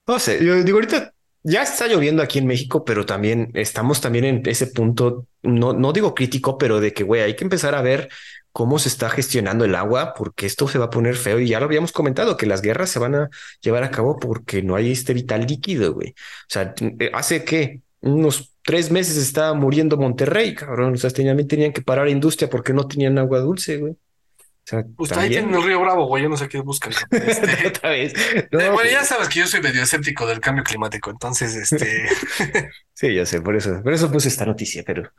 No 0.07 0.19
sé, 0.19 0.43
yo 0.43 0.55
digo 0.63 0.77
ahorita 0.77 1.13
ya 1.43 1.63
está 1.63 1.87
lloviendo 1.87 2.21
aquí 2.21 2.39
en 2.39 2.47
México, 2.47 2.83
pero 2.85 3.05
también 3.05 3.51
estamos 3.53 4.01
también 4.01 4.25
en 4.25 4.41
ese 4.45 4.67
punto, 4.67 5.27
no, 5.41 5.73
no 5.73 5.93
digo 5.93 6.13
crítico, 6.13 6.57
pero 6.57 6.79
de 6.79 6.93
que, 6.93 7.03
güey, 7.03 7.21
hay 7.21 7.35
que 7.35 7.43
empezar 7.43 7.75
a 7.75 7.81
ver 7.81 8.09
cómo 8.51 8.79
se 8.79 8.89
está 8.89 9.09
gestionando 9.09 9.65
el 9.65 9.75
agua, 9.75 10.13
porque 10.15 10.45
esto 10.45 10.67
se 10.67 10.79
va 10.79 10.85
a 10.85 10.89
poner 10.89 11.15
feo 11.15 11.39
y 11.39 11.47
ya 11.47 11.59
lo 11.59 11.65
habíamos 11.65 11.91
comentado, 11.91 12.35
que 12.37 12.45
las 12.45 12.61
guerras 12.61 12.89
se 12.89 12.99
van 12.99 13.15
a 13.15 13.29
llevar 13.61 13.83
a 13.83 13.91
cabo 13.91 14.17
porque 14.19 14.61
no 14.63 14.75
hay 14.75 14.91
este 14.91 15.13
vital 15.13 15.45
líquido, 15.47 15.93
güey. 15.93 16.09
O 16.09 16.13
sea, 16.49 16.73
eh, 16.99 17.11
hace 17.13 17.43
que 17.45 17.81
unos 18.01 18.53
tres 18.63 18.91
meses 18.91 19.17
estaba 19.17 19.53
muriendo 19.53 19.97
Monterrey, 19.97 20.55
cabrón. 20.55 20.93
O 20.93 20.97
sea, 20.97 21.09
tenían, 21.09 21.47
tenían 21.47 21.73
que 21.73 21.81
parar 21.81 22.09
industria 22.09 22.49
porque 22.49 22.73
no 22.73 22.87
tenían 22.87 23.17
agua 23.17 23.39
dulce, 23.39 23.77
güey. 23.77 23.95
Sea, 24.69 24.83
pues 24.95 25.11
ahí 25.13 25.29
tienen 25.29 25.55
el 25.55 25.63
río 25.63 25.79
Bravo, 25.81 26.05
güey. 26.05 26.21
Yo 26.21 26.29
no 26.29 26.37
sé 26.37 26.47
qué 26.47 26.59
buscan. 26.59 26.93
Este, 27.11 27.67
Otra 27.69 27.89
vez. 27.89 28.13
Eh, 28.35 28.47
No, 28.51 28.59
bueno, 28.59 28.73
pues, 28.75 28.91
ya 28.91 29.03
sabes 29.03 29.27
que 29.29 29.39
yo 29.39 29.47
soy 29.47 29.61
medio 29.61 29.81
escéptico 29.81 30.27
del 30.27 30.39
cambio 30.39 30.63
climático, 30.63 31.09
entonces, 31.09 31.55
este, 31.55 32.07
Sí, 32.93 33.15
ya 33.15 33.25
sé, 33.25 33.41
por 33.41 33.55
eso, 33.55 33.81
por 33.81 33.93
eso 33.93 34.11
puse 34.11 34.27
esta 34.27 34.45
noticia, 34.45 34.83
pero, 34.85 35.09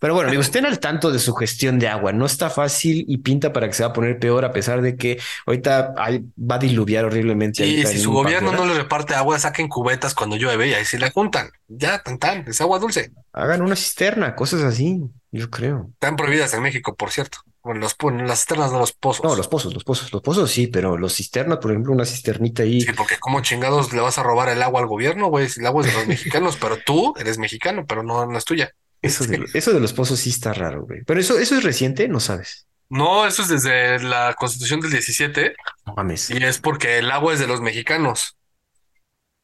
pero 0.00 0.14
bueno, 0.14 0.28
amigos, 0.28 0.46
estén 0.46 0.66
al 0.66 0.80
tanto 0.80 1.12
de 1.12 1.18
su 1.20 1.32
gestión 1.34 1.78
de 1.78 1.86
agua. 1.86 2.12
No 2.12 2.26
está 2.26 2.50
fácil 2.50 3.04
y 3.08 3.18
pinta 3.18 3.52
para 3.52 3.68
que 3.68 3.72
se 3.72 3.84
va 3.84 3.90
a 3.90 3.92
poner 3.92 4.18
peor, 4.18 4.44
a 4.44 4.52
pesar 4.52 4.82
de 4.82 4.96
que 4.96 5.18
ahorita 5.46 5.94
hay- 5.96 6.24
va 6.36 6.56
a 6.56 6.58
diluviar 6.58 7.04
horriblemente. 7.04 7.64
y 7.64 7.86
si 7.86 8.00
su 8.00 8.10
gobierno 8.12 8.52
no 8.52 8.66
le 8.66 8.74
reparte 8.74 9.14
agua, 9.14 9.38
saquen 9.38 9.68
cubetas 9.68 10.14
cuando 10.14 10.36
llueve 10.36 10.68
y 10.68 10.74
ahí 10.74 10.84
se 10.84 10.98
la 10.98 11.10
juntan. 11.10 11.50
Ya, 11.68 12.02
tan 12.02 12.18
tan, 12.18 12.44
es 12.48 12.60
agua 12.60 12.78
dulce. 12.80 13.12
Hagan 13.32 13.62
una 13.62 13.76
cisterna, 13.76 14.34
cosas 14.34 14.62
así. 14.62 15.00
Yo 15.30 15.48
creo. 15.48 15.88
Están 15.92 16.16
prohibidas 16.16 16.52
en 16.54 16.62
México, 16.62 16.96
por 16.96 17.12
cierto. 17.12 17.38
Bueno, 17.62 17.80
los, 17.80 17.96
las 18.26 18.38
cisternas 18.40 18.72
de 18.72 18.78
los 18.78 18.92
pozos. 18.92 19.24
No, 19.24 19.36
los 19.36 19.48
pozos, 19.48 19.74
los 19.74 19.84
pozos, 19.84 20.12
los 20.12 20.22
pozos 20.22 20.50
sí, 20.50 20.66
pero 20.66 20.96
los 20.96 21.14
cisternas, 21.14 21.58
por 21.58 21.70
ejemplo, 21.70 21.92
una 21.92 22.06
cisternita 22.06 22.62
ahí. 22.62 22.80
Sí, 22.80 22.92
porque 22.96 23.18
como 23.18 23.40
chingados 23.42 23.92
le 23.92 24.00
vas 24.00 24.18
a 24.18 24.22
robar 24.22 24.48
el 24.48 24.62
agua 24.62 24.80
al 24.80 24.86
gobierno, 24.86 25.28
güey. 25.28 25.48
El 25.56 25.66
agua 25.66 25.84
es 25.84 25.92
de 25.92 25.98
los 25.98 26.06
mexicanos, 26.08 26.56
pero 26.60 26.78
tú 26.78 27.14
eres 27.18 27.38
mexicano, 27.38 27.84
pero 27.86 28.02
no, 28.02 28.24
no 28.26 28.38
es 28.38 28.44
tuya. 28.44 28.70
Eso 29.02 29.24
de, 29.26 29.44
eso 29.54 29.72
de 29.72 29.80
los 29.80 29.92
pozos 29.92 30.20
sí 30.20 30.30
está 30.30 30.52
raro, 30.52 30.84
güey. 30.84 31.02
Pero 31.04 31.20
eso, 31.20 31.38
eso 31.38 31.56
es 31.56 31.62
reciente, 31.62 32.08
no 32.08 32.20
sabes. 32.20 32.66
No, 32.88 33.26
eso 33.26 33.42
es 33.42 33.48
desde 33.48 34.00
la 34.02 34.34
constitución 34.34 34.80
del 34.80 34.90
17 34.90 35.54
No 35.86 35.94
mames. 35.94 36.28
y 36.30 36.42
es 36.42 36.58
porque 36.58 36.98
el 36.98 37.10
agua 37.10 37.32
es 37.34 37.38
de 37.38 37.46
los 37.46 37.60
mexicanos, 37.60 38.36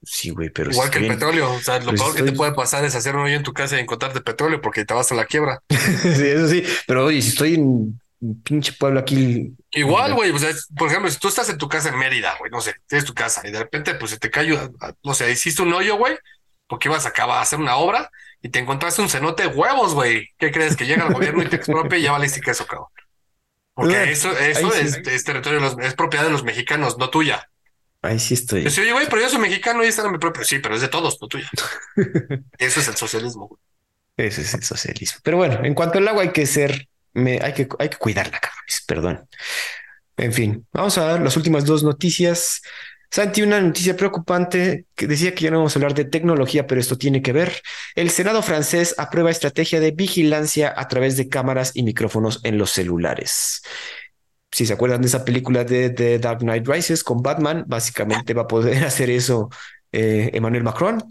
Sí, 0.02 0.30
güey, 0.30 0.50
pero 0.50 0.70
igual 0.70 0.90
que 0.90 0.98
el 0.98 1.08
petróleo. 1.08 1.52
O 1.52 1.60
sea, 1.60 1.78
lo 1.80 1.86
Pues 1.86 2.00
peor 2.00 2.14
que 2.14 2.22
te 2.22 2.32
puede 2.32 2.52
pasar 2.52 2.84
es 2.84 2.94
hacer 2.94 3.16
un 3.16 3.22
hoyo 3.22 3.36
en 3.36 3.42
tu 3.42 3.52
casa 3.52 3.76
y 3.76 3.80
encontrarte 3.80 4.20
petróleo 4.20 4.60
porque 4.60 4.84
te 4.84 4.94
vas 4.94 5.10
a 5.10 5.14
la 5.16 5.24
quiebra. 5.26 5.60
Sí, 5.68 6.26
eso 6.26 6.48
sí, 6.48 6.62
pero 6.86 7.06
oye, 7.06 7.20
si 7.22 7.30
estoy 7.30 7.54
en 7.54 8.00
pinche 8.42 8.72
pueblo 8.72 9.00
aquí. 9.00 9.54
Igual, 9.72 10.14
güey, 10.14 10.30
o 10.30 10.38
sea, 10.38 10.50
por 10.76 10.88
ejemplo, 10.88 11.10
si 11.10 11.18
tú 11.18 11.28
estás 11.28 11.48
en 11.50 11.58
tu 11.58 11.68
casa 11.68 11.88
en 11.90 11.98
Mérida, 11.98 12.34
güey, 12.38 12.50
no 12.50 12.60
sé, 12.60 12.74
tienes 12.86 13.04
tu 13.04 13.14
casa 13.14 13.46
y 13.46 13.52
de 13.52 13.58
repente 13.58 13.94
pues 13.94 14.10
se 14.12 14.18
te 14.18 14.30
cayó, 14.30 14.58
a- 14.80 14.94
no 15.02 15.14
sé, 15.14 15.30
hiciste 15.30 15.62
un 15.62 15.72
hoyo, 15.72 15.96
güey, 15.96 16.16
porque 16.66 16.88
ibas 16.88 17.06
a 17.06 17.10
acabar 17.10 17.38
a 17.38 17.42
hacer 17.42 17.58
una 17.58 17.76
obra 17.76 18.10
y 18.42 18.48
te 18.48 18.58
encontraste 18.58 19.02
un 19.02 19.08
cenote 19.08 19.44
de 19.44 19.48
huevos, 19.48 19.94
güey. 19.94 20.28
¿Qué 20.38 20.50
crees? 20.50 20.76
Que 20.76 20.86
llega 20.86 21.06
el 21.06 21.12
gobierno 21.14 21.42
y 21.42 21.48
te 21.48 21.56
expropia 21.56 21.98
y 21.98 22.02
ya 22.02 22.12
valiste 22.12 22.40
queso, 22.40 22.66
cabrón. 22.66 22.88
Porque 23.74 24.10
eso, 24.10 24.32
eso 24.36 24.72
es, 24.74 24.96
es 24.96 25.24
territorio, 25.24 25.60
de 25.60 25.66
los- 25.66 25.78
es 25.86 25.94
propiedad 25.94 26.24
de 26.24 26.30
los 26.30 26.44
mexicanos, 26.44 26.96
no 26.98 27.10
tuya. 27.10 27.48
Ahí 28.02 28.18
sí 28.18 28.34
estoy. 28.34 28.62
Yo 28.68 28.82
oye, 28.82 28.92
güey, 28.92 29.06
pero 29.08 29.20
yo 29.22 29.28
soy 29.28 29.38
mexicano 29.40 29.84
y 29.84 29.88
esta 29.88 30.02
era 30.02 30.10
mi 30.10 30.18
propia. 30.18 30.44
Sí, 30.44 30.58
pero 30.60 30.74
es 30.76 30.80
de 30.80 30.88
todos, 30.88 31.18
no 31.20 31.28
tuya. 31.28 31.50
Eso 32.58 32.80
es 32.80 32.88
el 32.88 32.96
socialismo, 32.96 33.48
güey. 33.48 33.60
Ese 34.16 34.42
es 34.42 34.54
el 34.54 34.62
socialismo. 34.62 35.20
Pero 35.22 35.36
bueno, 35.36 35.62
en 35.64 35.74
cuanto 35.74 35.98
al 35.98 36.08
agua 36.08 36.22
hay 36.22 36.32
que 36.32 36.46
ser, 36.46 36.88
hay 37.16 37.52
que, 37.54 37.68
hay 37.78 37.88
que 37.88 37.96
cuidarla, 37.96 38.38
cabrones, 38.38 38.84
perdón. 38.86 39.28
En 40.16 40.32
fin, 40.32 40.66
vamos 40.72 40.96
a 40.98 41.12
ver 41.12 41.20
las 41.22 41.36
últimas 41.36 41.64
dos 41.64 41.82
noticias. 41.82 42.62
Santi, 43.10 43.42
una 43.42 43.60
noticia 43.60 43.96
preocupante 43.96 44.86
que 44.94 45.06
decía 45.06 45.34
que 45.34 45.44
ya 45.44 45.50
no 45.50 45.58
vamos 45.58 45.76
a 45.76 45.78
hablar 45.78 45.94
de 45.94 46.04
tecnología, 46.04 46.66
pero 46.66 46.80
esto 46.80 46.98
tiene 46.98 47.22
que 47.22 47.32
ver. 47.32 47.62
El 47.94 48.10
Senado 48.10 48.42
francés 48.42 48.94
aprueba 48.98 49.30
estrategia 49.30 49.80
de 49.80 49.92
vigilancia 49.92 50.72
a 50.76 50.88
través 50.88 51.16
de 51.16 51.28
cámaras 51.28 51.72
y 51.74 51.82
micrófonos 51.82 52.40
en 52.44 52.58
los 52.58 52.70
celulares. 52.70 53.62
Si 54.50 54.66
se 54.66 54.72
acuerdan 54.72 55.02
de 55.02 55.08
esa 55.08 55.24
película 55.24 55.64
de 55.64 55.90
The 55.90 56.18
Dark 56.18 56.38
Knight 56.40 56.66
Rises 56.66 57.04
con 57.04 57.22
Batman, 57.22 57.64
básicamente 57.66 58.34
va 58.34 58.42
a 58.42 58.48
poder 58.48 58.84
hacer 58.86 59.10
eso 59.10 59.50
eh, 59.98 60.30
Emmanuel 60.34 60.62
Macron. 60.62 61.02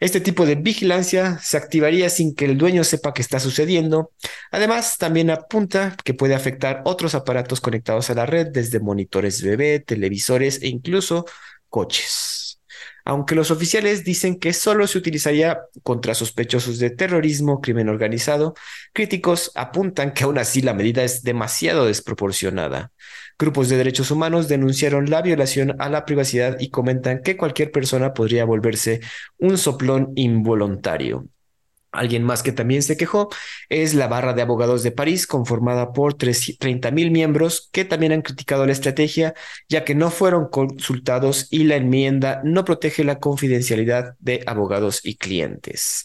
Este 0.00 0.20
tipo 0.20 0.44
de 0.44 0.56
vigilancia 0.56 1.38
se 1.42 1.56
activaría 1.56 2.10
sin 2.10 2.34
que 2.34 2.44
el 2.44 2.58
dueño 2.58 2.84
sepa 2.84 3.14
qué 3.14 3.22
está 3.22 3.40
sucediendo. 3.40 4.12
Además, 4.50 4.98
también 4.98 5.30
apunta 5.30 5.96
que 6.04 6.12
puede 6.12 6.34
afectar 6.34 6.82
otros 6.84 7.14
aparatos 7.14 7.62
conectados 7.62 8.10
a 8.10 8.14
la 8.14 8.26
red, 8.26 8.48
desde 8.48 8.80
monitores 8.80 9.42
bebé, 9.42 9.80
televisores 9.80 10.60
e 10.62 10.68
incluso 10.68 11.24
coches. 11.70 12.33
Aunque 13.04 13.34
los 13.34 13.50
oficiales 13.50 14.02
dicen 14.02 14.38
que 14.38 14.54
solo 14.54 14.86
se 14.86 14.96
utilizaría 14.96 15.60
contra 15.82 16.14
sospechosos 16.14 16.78
de 16.78 16.90
terrorismo, 16.90 17.60
crimen 17.60 17.90
organizado, 17.90 18.54
críticos 18.94 19.52
apuntan 19.54 20.14
que 20.14 20.24
aún 20.24 20.38
así 20.38 20.62
la 20.62 20.72
medida 20.72 21.04
es 21.04 21.22
demasiado 21.22 21.84
desproporcionada. 21.86 22.92
Grupos 23.38 23.68
de 23.68 23.76
derechos 23.76 24.10
humanos 24.10 24.48
denunciaron 24.48 25.10
la 25.10 25.20
violación 25.20 25.76
a 25.80 25.90
la 25.90 26.06
privacidad 26.06 26.56
y 26.60 26.70
comentan 26.70 27.20
que 27.22 27.36
cualquier 27.36 27.72
persona 27.72 28.14
podría 28.14 28.44
volverse 28.44 29.00
un 29.38 29.58
soplón 29.58 30.12
involuntario. 30.14 31.28
Alguien 31.94 32.24
más 32.24 32.42
que 32.42 32.52
también 32.52 32.82
se 32.82 32.96
quejó 32.96 33.28
es 33.68 33.94
la 33.94 34.08
Barra 34.08 34.34
de 34.34 34.42
Abogados 34.42 34.82
de 34.82 34.90
París, 34.90 35.26
conformada 35.26 35.92
por 35.92 36.14
30 36.14 36.90
mil 36.90 37.10
miembros 37.10 37.68
que 37.72 37.84
también 37.84 38.12
han 38.12 38.22
criticado 38.22 38.66
la 38.66 38.72
estrategia, 38.72 39.34
ya 39.68 39.84
que 39.84 39.94
no 39.94 40.10
fueron 40.10 40.48
consultados 40.48 41.48
y 41.50 41.64
la 41.64 41.76
enmienda 41.76 42.40
no 42.44 42.64
protege 42.64 43.04
la 43.04 43.18
confidencialidad 43.20 44.16
de 44.18 44.42
abogados 44.46 45.00
y 45.04 45.16
clientes. 45.16 46.04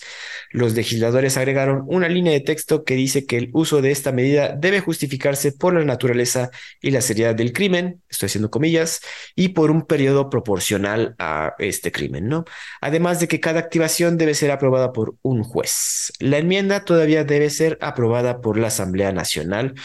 Los 0.52 0.74
legisladores 0.74 1.38
agregaron 1.38 1.84
una 1.88 2.08
línea 2.08 2.34
de 2.34 2.40
texto 2.42 2.84
que 2.84 2.96
dice 2.96 3.26
que 3.26 3.38
el 3.38 3.50
uso 3.54 3.82
de 3.82 3.92
esta 3.92 4.12
medida 4.12 4.56
debe 4.56 4.80
justificarse 4.80 5.52
por 5.52 5.74
la 5.74 5.84
naturaleza 5.84 6.52
y 6.82 6.92
la 6.92 7.02
seriedad 7.02 7.36
del 7.36 7.54
crimen, 7.54 8.02
estoy 8.10 8.28
haciendo 8.28 8.50
comillas, 8.50 9.02
y 9.36 9.50
por 9.50 9.72
un 9.72 9.84
periodo 9.84 10.30
proporcional 10.30 11.16
a 11.20 11.56
este 11.60 11.92
crimen, 11.92 12.28
¿no? 12.28 12.46
Además 12.82 13.20
de 13.20 13.28
que 13.28 13.40
cada 13.40 13.60
activación 13.60 14.18
debe 14.18 14.34
ser 14.34 14.52
aprobada 14.52 14.92
por 14.92 15.16
un 15.22 15.44
juez. 15.44 15.79
La 16.20 16.38
enmienda 16.38 16.86
todavía 16.86 17.24
debe 17.24 17.50
ser 17.50 17.78
aprobada 17.82 18.42
por 18.42 18.58
la 18.58 18.68
Asamblea 18.68 19.12
Nacional, 19.12 19.76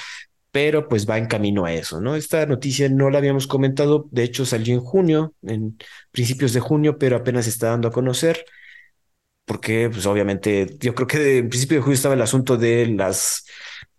pero 0.50 0.88
pues 0.88 1.08
va 1.08 1.18
en 1.18 1.26
camino 1.26 1.64
a 1.64 1.72
eso, 1.72 2.00
¿no? 2.00 2.16
Esta 2.16 2.46
noticia 2.46 2.88
no 2.88 3.10
la 3.10 3.18
habíamos 3.18 3.46
comentado, 3.46 4.08
de 4.12 4.24
hecho 4.24 4.46
salió 4.46 4.74
en 4.74 4.80
junio, 4.80 5.34
en 5.42 5.78
principios 6.12 6.52
de 6.52 6.60
junio, 6.60 6.98
pero 6.98 7.16
apenas 7.16 7.44
se 7.44 7.50
está 7.50 7.68
dando 7.70 7.88
a 7.88 7.92
conocer, 7.92 8.44
porque 9.44 9.90
pues 9.90 10.06
obviamente 10.06 10.76
yo 10.80 10.94
creo 10.94 11.06
que 11.06 11.38
en 11.38 11.48
principio 11.48 11.78
de 11.78 11.82
junio 11.82 11.94
estaba 11.94 12.14
el 12.14 12.22
asunto 12.22 12.56
de 12.56 12.86
las, 12.86 13.46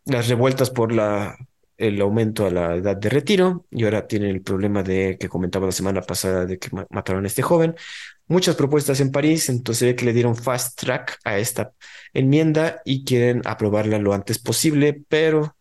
las 0.05 0.27
revueltas 0.27 0.71
por 0.71 0.91
la, 0.93 1.37
el 1.77 1.99
aumento 2.01 2.45
a 2.45 2.51
la 2.51 2.75
edad 2.75 2.95
de 2.97 3.09
retiro 3.09 3.65
y 3.69 3.83
ahora 3.83 4.07
tienen 4.07 4.29
el 4.29 4.41
problema 4.41 4.81
de 4.83 5.17
que 5.19 5.29
comentaba 5.29 5.65
la 5.65 5.71
semana 5.71 6.01
pasada 6.01 6.45
de 6.45 6.57
que 6.57 6.69
ma 6.71 6.87
mataron 6.89 7.25
a 7.25 7.27
este 7.27 7.41
joven 7.41 7.75
muchas 8.27 8.55
propuestas 8.55 8.99
en 8.99 9.11
París, 9.11 9.49
entonces 9.49 9.79
se 9.79 9.85
ve 9.85 9.95
que 9.95 10.05
le 10.05 10.13
dieron 10.13 10.35
fast 10.35 10.79
track 10.79 11.19
a 11.23 11.37
esta 11.37 11.71
enmienda 12.13 12.81
y 12.85 13.03
quieren 13.03 13.41
aprobarla 13.45 13.99
lo 13.99 14.13
antes 14.13 14.39
posible, 14.39 15.01
pero 15.07 15.55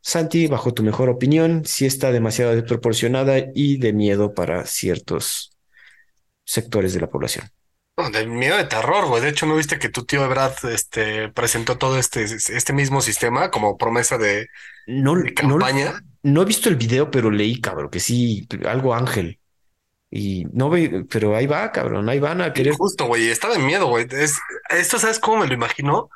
Santi, 0.00 0.46
bajo 0.46 0.72
tu 0.72 0.84
mejor 0.84 1.08
opinión, 1.08 1.64
sí 1.64 1.84
está 1.84 2.12
demasiado 2.12 2.54
desproporcionada 2.54 3.38
y 3.54 3.78
de 3.78 3.92
miedo 3.92 4.34
para 4.34 4.64
ciertos 4.64 5.56
sectores 6.44 6.94
de 6.94 7.00
la 7.00 7.10
población. 7.10 7.50
No, 7.96 8.10
de 8.10 8.26
miedo 8.26 8.56
de 8.56 8.64
terror, 8.64 9.08
güey. 9.08 9.22
De 9.22 9.30
hecho, 9.30 9.46
¿no 9.46 9.56
viste 9.56 9.78
que 9.78 9.88
tu 9.88 10.04
tío 10.04 10.24
Ebrard 10.24 10.54
este, 10.70 11.30
presentó 11.30 11.76
todo 11.76 11.98
este, 11.98 12.22
este 12.24 12.72
mismo 12.72 13.00
sistema 13.00 13.50
como 13.50 13.78
promesa 13.78 14.16
de, 14.16 14.48
no, 14.86 15.16
de 15.16 15.32
campaña? 15.32 16.00
No, 16.22 16.34
no 16.34 16.42
he 16.42 16.44
visto 16.44 16.68
el 16.68 16.76
video, 16.76 17.10
pero 17.10 17.30
leí, 17.30 17.60
cabrón, 17.60 17.90
que 17.90 17.98
sí, 17.98 18.46
algo 18.64 18.94
ángel. 18.94 19.40
Y 20.16 20.46
no 20.52 20.70
ve, 20.70 21.04
pero 21.10 21.36
ahí 21.36 21.46
va, 21.46 21.70
cabrón, 21.72 22.08
ahí 22.08 22.18
van 22.18 22.40
a 22.40 22.52
querer. 22.54 22.72
Justo, 22.74 23.04
güey, 23.04 23.28
está 23.28 23.50
de 23.50 23.58
miedo, 23.58 23.86
güey. 23.86 24.06
Es, 24.10 24.38
esto, 24.70 24.98
¿sabes 24.98 25.18
cómo 25.18 25.42
me 25.42 25.46
lo 25.46 25.52
imagino? 25.52 26.08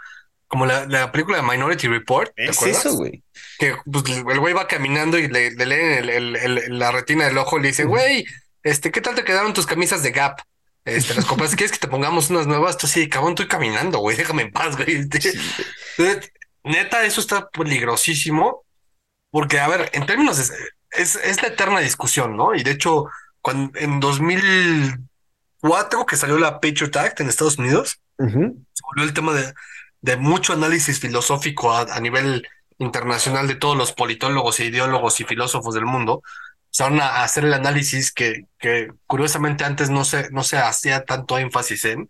Como 0.49 0.65
la, 0.65 0.87
la 0.87 1.13
película 1.13 1.37
de 1.37 1.43
Minority 1.43 1.87
Report. 1.87 2.33
¿te 2.35 2.47
es 2.47 2.57
acuerdas? 2.57 2.87
eso, 2.87 2.97
güey. 2.97 3.23
Que 3.59 3.75
pues, 3.91 4.05
el 4.09 4.41
güey 4.41 4.55
va 4.55 4.67
caminando 4.67 5.19
y 5.19 5.29
le, 5.29 5.51
le 5.51 5.67
leen 5.67 5.99
el, 5.99 6.09
el, 6.09 6.37
el, 6.37 6.79
la 6.79 6.91
retina 6.93 7.27
del 7.27 7.37
ojo 7.37 7.59
y 7.59 7.63
le 7.63 7.69
dice, 7.69 7.85
güey, 7.85 8.25
este, 8.63 8.91
¿qué 8.91 9.03
tal 9.03 9.15
te 9.15 9.25
quedaron 9.25 9.53
tus 9.53 9.67
camisas 9.67 10.03
de 10.03 10.13
Gap? 10.13 10.41
Este, 10.87 11.15
las 11.15 11.27
compraste, 11.27 11.57
¿quieres 11.57 11.73
que 11.73 11.79
te 11.79 11.89
pongamos 11.89 12.31
unas 12.31 12.47
nuevas? 12.47 12.79
Tú 12.79 12.87
sí, 12.87 13.07
cabrón, 13.07 13.33
estoy 13.33 13.49
caminando, 13.49 13.99
güey, 13.99 14.17
déjame 14.17 14.43
en 14.43 14.53
paz, 14.53 14.77
güey. 14.77 15.05
Sí. 15.21 15.31
Neta, 16.65 17.05
eso 17.05 17.21
está 17.21 17.51
peligrosísimo. 17.51 18.65
Porque, 19.31 19.61
a 19.61 19.69
ver, 19.69 19.91
en 19.93 20.07
términos, 20.07 20.39
de, 20.39 20.55
es, 20.93 21.17
es 21.17 21.43
la 21.43 21.49
eterna 21.49 21.81
discusión, 21.81 22.37
¿no? 22.37 22.55
Y 22.55 22.63
de 22.63 22.73
hecho, 22.73 23.07
cuando 23.43 23.79
en 23.79 24.01
2004 24.01 26.07
que 26.07 26.17
salió 26.17 26.39
la 26.39 26.61
Patriot 26.61 26.97
Act 26.97 27.21
en 27.21 27.29
Estados 27.29 27.59
Unidos, 27.59 28.01
uh 28.19 28.27
-huh. 28.27 28.55
se 28.73 28.83
volvió 28.85 29.05
el 29.05 29.15
tema 29.15 29.33
de, 29.33 29.53
de 30.01 30.17
mucho 30.17 30.53
análisis 30.53 31.01
filosófico 31.01 31.73
a, 31.73 31.83
a, 31.83 32.01
nivel 32.01 32.47
internacional 32.79 33.47
de 33.47 33.57
todos 33.57 33.77
los 33.77 33.93
politólogos 33.93 34.61
e 34.61 34.67
ideólogos 34.67 35.21
y 35.21 35.25
filósofos 35.25 35.75
del 35.75 35.87
mundo. 35.87 36.23
Se 36.71 36.83
van 36.83 37.01
a 37.01 37.23
hacer 37.23 37.45
el 37.45 37.55
análisis 37.55 38.13
que, 38.13 38.47
que 38.59 38.93
curiosamente 39.07 39.65
antes 39.65 39.91
no 39.91 40.05
se, 40.05 40.31
no 40.31 40.45
se 40.45 40.59
hacía 40.59 41.05
tanto 41.05 41.39
énfasis 41.39 41.85
en, 41.85 42.09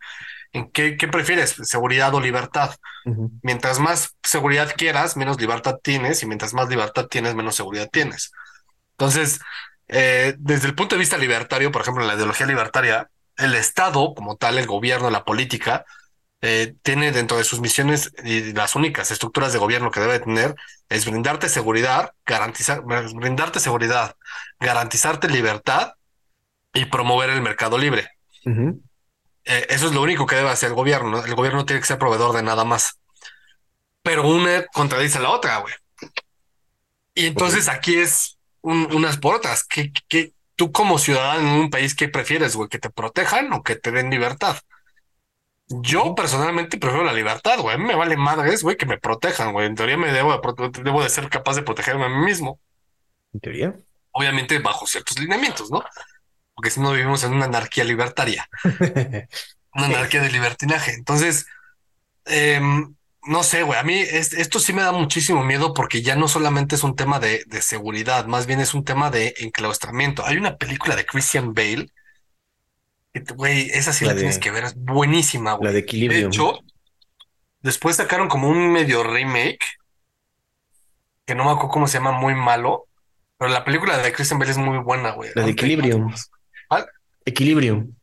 en 0.53 0.71
qué, 0.71 0.97
qué 0.97 1.09
prefieres, 1.09 1.55
seguridad 1.63 2.15
o 2.15 2.21
libertad. 2.21 2.75
Uh 3.05 3.13
-huh. 3.13 3.31
Mientras 3.43 3.79
más 3.79 4.17
seguridad 4.23 4.75
quieras, 4.77 5.17
menos 5.17 5.41
libertad 5.41 5.79
tienes, 5.83 6.23
y 6.23 6.27
mientras 6.27 6.53
más 6.53 6.69
libertad 6.69 7.07
tienes, 7.07 7.35
menos 7.35 7.57
seguridad 7.57 7.89
tienes. 7.91 8.33
Entonces, 8.99 9.41
eh, 9.93 10.37
desde 10.39 10.69
el 10.69 10.75
punto 10.77 10.95
de 10.95 11.01
vista 11.01 11.19
libertario, 11.19 11.73
por 11.73 11.83
ejemplo, 11.83 12.03
en 12.03 12.09
la 12.09 12.15
ideología 12.15 12.47
libertaria, 12.47 13.11
el 13.37 13.55
Estado, 13.55 14.15
como 14.15 14.37
tal, 14.37 14.57
el 14.57 14.67
gobierno, 14.67 15.11
la 15.11 15.25
política, 15.25 15.85
eh, 16.43 16.75
tiene 16.83 17.11
dentro 17.11 17.37
de 17.37 17.45
sus 17.45 17.61
misiones 17.61 18.13
y 18.25 18.53
las 18.53 18.77
únicas 18.77 19.11
estructuras 19.11 19.53
de 19.53 19.59
gobierno 19.59 19.91
que 19.91 20.01
debe 20.01 20.21
tener 20.21 20.55
es 20.89 21.05
brindarte 21.05 21.49
seguridad, 21.49 22.13
garantizar, 22.25 22.83
brindarte 22.83 23.59
seguridad, 23.59 24.15
garantizarte 24.61 25.29
libertad 25.29 25.95
y 26.73 26.85
promover 26.85 27.31
el 27.31 27.43
mercado 27.43 27.77
libre. 27.77 28.09
Uh 28.47 28.51
-huh. 28.51 28.81
eh, 29.45 29.67
eso 29.71 29.87
es 29.89 29.93
lo 29.93 30.03
único 30.03 30.25
que 30.25 30.37
debe 30.37 30.51
hacer 30.51 30.69
el 30.69 30.77
gobierno. 30.77 31.11
¿no? 31.11 31.25
El 31.25 31.35
gobierno 31.35 31.67
tiene 31.67 31.81
que 31.81 31.89
ser 31.89 31.99
proveedor 31.99 32.35
de 32.35 32.45
nada 32.45 32.65
más. 32.65 33.01
Pero 34.03 34.27
una 34.27 34.65
contradice 34.67 35.19
a 35.19 35.23
la 35.23 35.31
otra, 35.31 35.59
güey. 35.59 35.75
Y 37.15 37.27
entonces 37.27 37.67
okay. 37.67 37.77
aquí 37.77 37.95
es 37.97 38.39
un, 38.63 38.93
unas 38.95 39.17
por 39.17 39.37
otras. 39.37 39.65
¿Qué, 39.65 39.93
qué, 40.09 40.33
tú 40.57 40.73
como 40.73 40.99
ciudadano 40.99 41.41
en 41.41 41.61
un 41.61 41.71
país, 41.71 41.95
¿qué 41.95 42.09
prefieres, 42.09 42.57
güey? 42.57 42.69
¿Que 42.69 42.79
te 42.79 42.91
protejan 42.91 43.53
o 43.53 43.63
que 43.63 43.77
te 43.77 43.91
den 43.91 44.11
libertad? 44.11 44.59
Yo 45.69 46.15
personalmente 46.15 46.79
prefiero 46.79 47.05
la 47.05 47.13
libertad, 47.13 47.61
güey. 47.61 47.77
A 47.77 47.79
mí 47.79 47.85
me 47.85 47.95
vale 47.95 48.17
madres, 48.17 48.63
güey, 48.63 48.77
que 48.77 48.87
me 48.87 48.99
protejan, 48.99 49.53
güey. 49.53 49.67
En 49.67 49.77
teoría 49.77 49.97
me 49.97 50.13
debo 50.13 50.33
de, 50.33 50.83
debo 50.83 51.03
de 51.03 51.09
ser 51.09 51.29
capaz 51.29 51.55
de 51.55 51.63
protegerme 51.63 52.07
a 52.07 52.09
mí 52.09 52.25
mismo. 52.25 52.61
En 53.33 53.41
teoría. 53.41 53.77
Obviamente 54.11 54.59
bajo 54.59 54.87
ciertos 54.87 55.19
lineamientos, 55.19 55.71
¿no? 55.71 55.85
Porque 56.55 56.71
si 56.71 56.81
no 56.81 56.93
vivimos 56.93 57.23
en 57.23 57.35
una 57.35 57.45
anarquía 57.45 57.85
libertaria. 57.85 58.49
una 59.75 59.87
anarquía 59.87 60.23
de 60.23 60.33
libertinaje. 60.33 60.93
Entonces, 60.93 61.47
eh, 62.27 62.61
no 63.27 63.43
sé, 63.43 63.63
güey, 63.63 63.79
a 63.79 63.83
mí 63.83 63.95
esto 63.99 64.59
sí 64.59 64.73
me 64.73 64.83
da 64.83 64.93
muchísimo 64.93 65.45
miedo 65.45 65.75
porque 65.75 66.03
ya 66.03 66.17
no 66.17 66.29
solamente 66.29 66.75
es 66.75 66.85
un 66.85 66.97
tema 66.97 67.21
de, 67.21 67.45
seguridad, 67.61 68.27
más 68.27 68.47
bien 68.47 68.61
es 68.61 68.75
un 68.75 68.85
tema 68.85 69.11
de 69.11 69.35
enclaustramiento. 69.39 70.25
Hay 70.25 70.37
una 70.37 70.57
película 70.57 70.97
de 70.97 71.05
Christian 71.05 71.53
Bale, 71.53 71.91
güey, 73.37 73.71
esa 73.73 73.93
sí 73.93 74.05
la, 74.05 74.15
tienes 74.15 74.39
que 74.39 74.51
ver, 74.51 74.65
es 74.65 74.75
buenísima, 74.75 75.55
güey. 75.55 75.67
La 75.67 75.73
de 75.73 75.81
equilibrio. 75.81 76.21
De 76.21 76.27
hecho, 76.27 76.61
después 77.61 77.97
sacaron 77.97 78.29
como 78.29 78.49
un 78.49 78.73
medio 78.73 79.03
remake, 79.03 79.65
que 81.27 81.35
no 81.35 81.45
me 81.45 81.51
acuerdo 81.51 81.71
cómo 81.71 81.87
se 81.87 81.99
llama, 81.99 82.13
muy 82.13 82.35
malo, 82.35 82.87
pero 83.37 83.51
la 83.51 83.65
película 83.65 83.99
de 83.99 84.13
Christian 84.13 84.39
Bale 84.39 84.53
es 84.53 84.59
muy 84.59 84.79
buena, 84.79 85.11
güey. 85.11 85.31
La 85.35 85.45
de 85.45 85.51
Equilibrium. 85.51 86.15
Equilibrium 87.25 87.95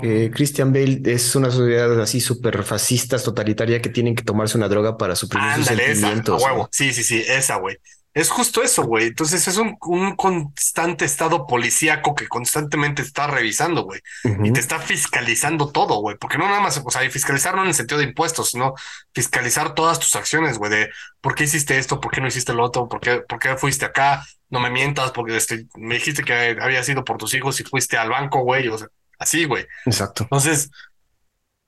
que 0.00 0.30
Christian 0.30 0.72
Bale 0.72 1.02
es 1.04 1.34
una 1.36 1.50
sociedad 1.50 2.00
así 2.00 2.20
súper 2.20 2.62
fascista, 2.62 3.18
totalitaria, 3.18 3.82
que 3.82 3.90
tienen 3.90 4.14
que 4.14 4.22
tomarse 4.22 4.56
una 4.56 4.68
droga 4.68 4.96
para 4.96 5.14
suprimir 5.14 5.54
sus 5.56 5.66
sentimientos. 5.66 6.42
Sí, 6.70 6.92
sí, 6.92 7.02
sí, 7.02 7.22
esa, 7.26 7.56
güey. 7.56 7.76
Es 8.14 8.30
justo 8.30 8.62
eso, 8.62 8.82
güey. 8.84 9.06
Entonces 9.08 9.46
es 9.46 9.58
un, 9.58 9.76
constante 10.16 11.04
estado 11.04 11.46
policíaco 11.46 12.14
que 12.14 12.26
constantemente 12.26 13.02
está 13.02 13.28
revisando, 13.28 13.84
güey. 13.84 14.00
Y 14.42 14.52
te 14.52 14.58
está 14.58 14.80
fiscalizando 14.80 15.70
todo, 15.70 16.00
güey. 16.00 16.16
Porque 16.16 16.38
no 16.38 16.46
nada 16.46 16.60
más, 16.60 16.82
o 16.84 16.90
sea, 16.90 17.08
fiscalizar 17.10 17.54
no 17.54 17.62
en 17.62 17.68
el 17.68 17.74
sentido 17.74 17.98
de 17.98 18.06
impuestos, 18.06 18.50
sino 18.50 18.74
fiscalizar 19.14 19.74
todas 19.74 20.00
tus 20.00 20.16
acciones, 20.16 20.58
güey. 20.58 20.70
De 20.70 20.90
por 21.20 21.34
qué 21.34 21.44
hiciste 21.44 21.78
esto, 21.78 22.00
por 22.00 22.10
qué 22.10 22.20
no 22.20 22.26
hiciste 22.26 22.54
lo 22.54 22.64
otro, 22.64 22.88
por 22.88 23.00
qué, 23.00 23.20
por 23.20 23.38
qué 23.38 23.56
fuiste 23.56 23.84
acá, 23.84 24.24
no 24.48 24.58
me 24.58 24.70
mientas, 24.70 25.12
porque 25.12 25.36
este, 25.36 25.66
me 25.76 25.96
dijiste 25.96 26.24
que 26.24 26.56
había 26.60 26.82
sido 26.82 27.04
por 27.04 27.18
tus 27.18 27.34
hijos 27.34 27.60
y 27.60 27.64
fuiste 27.64 27.98
al 27.98 28.08
banco, 28.08 28.40
güey. 28.40 28.66
O 28.66 28.78
sea, 28.78 28.88
así, 29.18 29.44
güey. 29.44 29.66
Exacto. 29.86 30.24
Entonces, 30.24 30.70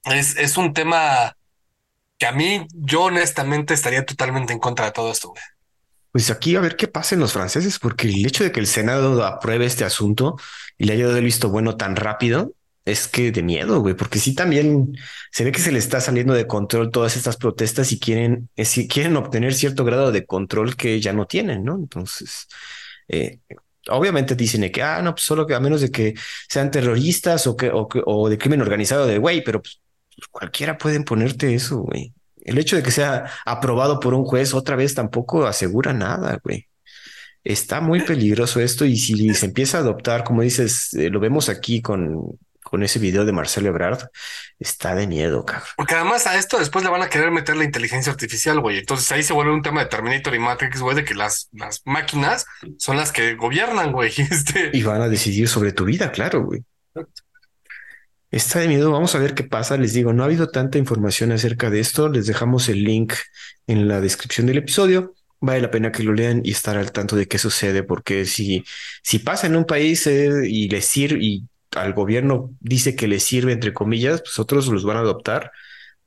es, 0.04 0.36
es 0.36 0.56
un 0.56 0.72
tema 0.72 1.36
que 2.18 2.26
a 2.26 2.32
mí, 2.32 2.66
yo 2.74 3.04
honestamente 3.04 3.74
estaría 3.74 4.04
totalmente 4.04 4.52
en 4.52 4.58
contra 4.58 4.86
de 4.86 4.92
todo 4.92 5.10
esto, 5.10 5.28
güey. 5.30 5.42
Pues 6.12 6.30
aquí 6.30 6.56
a 6.56 6.60
ver 6.60 6.76
qué 6.76 6.88
pasa 6.88 7.14
en 7.14 7.20
los 7.20 7.32
franceses, 7.32 7.78
porque 7.78 8.08
el 8.08 8.26
hecho 8.26 8.42
de 8.42 8.50
que 8.50 8.60
el 8.60 8.66
Senado 8.66 9.24
apruebe 9.24 9.64
este 9.64 9.84
asunto 9.84 10.36
y 10.76 10.84
le 10.84 10.94
haya 10.94 11.06
dado 11.06 11.18
el 11.18 11.24
visto 11.24 11.50
bueno 11.50 11.76
tan 11.76 11.94
rápido, 11.96 12.52
es 12.84 13.08
que 13.08 13.30
de 13.30 13.42
miedo, 13.42 13.80
güey, 13.80 13.94
porque 13.94 14.18
sí 14.18 14.34
también 14.34 14.96
se 15.30 15.44
ve 15.44 15.52
que 15.52 15.60
se 15.60 15.72
le 15.72 15.78
está 15.78 16.00
saliendo 16.00 16.34
de 16.34 16.46
control 16.46 16.90
todas 16.90 17.16
estas 17.16 17.36
protestas 17.36 17.92
y 17.92 18.00
quieren, 18.00 18.48
si 18.56 18.88
quieren 18.88 19.16
obtener 19.16 19.54
cierto 19.54 19.84
grado 19.84 20.12
de 20.12 20.26
control 20.26 20.76
que 20.76 21.00
ya 21.00 21.12
no 21.12 21.26
tienen, 21.26 21.64
¿no? 21.64 21.76
Entonces, 21.76 22.48
eh, 23.08 23.38
obviamente 23.90 24.34
dicen 24.34 24.70
que, 24.70 24.82
ah, 24.82 25.02
no, 25.02 25.14
pues 25.14 25.24
solo 25.24 25.46
que 25.46 25.54
a 25.54 25.60
menos 25.60 25.80
de 25.80 25.90
que 25.90 26.14
sean 26.48 26.70
terroristas 26.70 27.46
o, 27.46 27.56
que, 27.56 27.70
o, 27.72 28.28
de 28.28 28.38
crimen 28.38 28.60
organizado 28.60 29.06
de 29.06 29.18
güey, 29.18 29.42
pero 29.44 29.62
pues, 29.62 29.80
cualquiera 30.30 30.78
puede 30.78 31.00
ponerte 31.02 31.54
eso, 31.54 31.78
güey. 31.78 32.12
El 32.42 32.58
hecho 32.58 32.76
de 32.76 32.82
que 32.82 32.90
sea 32.90 33.30
aprobado 33.44 34.00
por 34.00 34.14
un 34.14 34.24
juez 34.24 34.54
otra 34.54 34.76
vez 34.76 34.94
tampoco 34.94 35.46
asegura 35.46 35.92
nada, 35.92 36.38
güey. 36.42 36.66
Está 37.44 37.80
muy 37.80 38.00
peligroso 38.02 38.60
esto 38.60 38.84
y 38.84 38.96
si 38.96 39.32
se 39.34 39.46
empieza 39.46 39.78
a 39.78 39.80
adoptar, 39.80 40.24
como 40.24 40.42
dices, 40.42 40.92
eh, 40.94 41.10
lo 41.10 41.20
vemos 41.20 41.48
aquí 41.48 41.80
con, 41.80 42.38
con 42.70 42.84
ese 42.84 43.00
video 43.00 43.24
de 43.24 43.32
Marcelo 43.32 43.68
Ebrard, 43.68 43.98
está 44.60 44.94
de 44.94 45.08
miedo, 45.08 45.44
cabrón. 45.44 45.68
Porque 45.76 45.94
además 45.96 46.28
a 46.28 46.38
esto 46.38 46.56
después 46.56 46.84
le 46.84 46.90
van 46.90 47.02
a 47.02 47.08
querer 47.08 47.32
meter 47.32 47.56
la 47.56 47.64
inteligencia 47.64 48.12
artificial, 48.12 48.60
güey. 48.60 48.78
Entonces 48.78 49.10
ahí 49.10 49.24
se 49.24 49.32
vuelve 49.32 49.52
un 49.52 49.62
tema 49.62 49.80
de 49.80 49.86
Terminator 49.86 50.32
y 50.36 50.38
Matrix, 50.38 50.80
güey, 50.80 50.94
de 50.94 51.04
que 51.04 51.14
las, 51.14 51.48
las 51.52 51.82
máquinas 51.84 52.46
son 52.78 52.96
las 52.96 53.10
que 53.10 53.34
gobiernan, 53.34 53.90
güey. 53.90 54.12
Este... 54.30 54.70
Y 54.72 54.84
van 54.84 55.02
a 55.02 55.08
decidir 55.08 55.48
sobre 55.48 55.72
tu 55.72 55.84
vida, 55.84 56.12
claro, 56.12 56.44
güey. 56.44 56.62
Está 58.30 58.60
de 58.60 58.68
miedo, 58.68 58.92
vamos 58.92 59.16
a 59.16 59.18
ver 59.18 59.34
qué 59.34 59.42
pasa. 59.42 59.76
Les 59.76 59.92
digo, 59.92 60.12
no 60.12 60.22
ha 60.22 60.26
habido 60.26 60.48
tanta 60.48 60.78
información 60.78 61.32
acerca 61.32 61.70
de 61.70 61.80
esto. 61.80 62.08
Les 62.08 62.26
dejamos 62.26 62.68
el 62.68 62.84
link 62.84 63.14
en 63.66 63.88
la 63.88 64.00
descripción 64.00 64.46
del 64.46 64.58
episodio. 64.58 65.14
Vale 65.40 65.62
la 65.62 65.70
pena 65.72 65.90
que 65.90 66.04
lo 66.04 66.12
lean 66.12 66.42
y 66.44 66.52
estar 66.52 66.76
al 66.76 66.92
tanto 66.92 67.16
de 67.16 67.26
qué 67.26 67.38
sucede, 67.38 67.82
porque 67.82 68.26
si, 68.26 68.62
si 69.02 69.18
pasa 69.18 69.48
en 69.48 69.56
un 69.56 69.64
país 69.64 70.06
eh, 70.06 70.46
y 70.46 70.68
les 70.68 70.84
sirve 70.84 71.18
y 71.20 71.48
al 71.76 71.94
gobierno 71.94 72.50
dice 72.60 72.96
que 72.96 73.08
le 73.08 73.20
sirve, 73.20 73.52
entre 73.52 73.72
comillas, 73.72 74.22
pues 74.22 74.38
otros 74.38 74.66
los 74.68 74.84
van 74.84 74.96
a 74.96 75.00
adoptar 75.00 75.52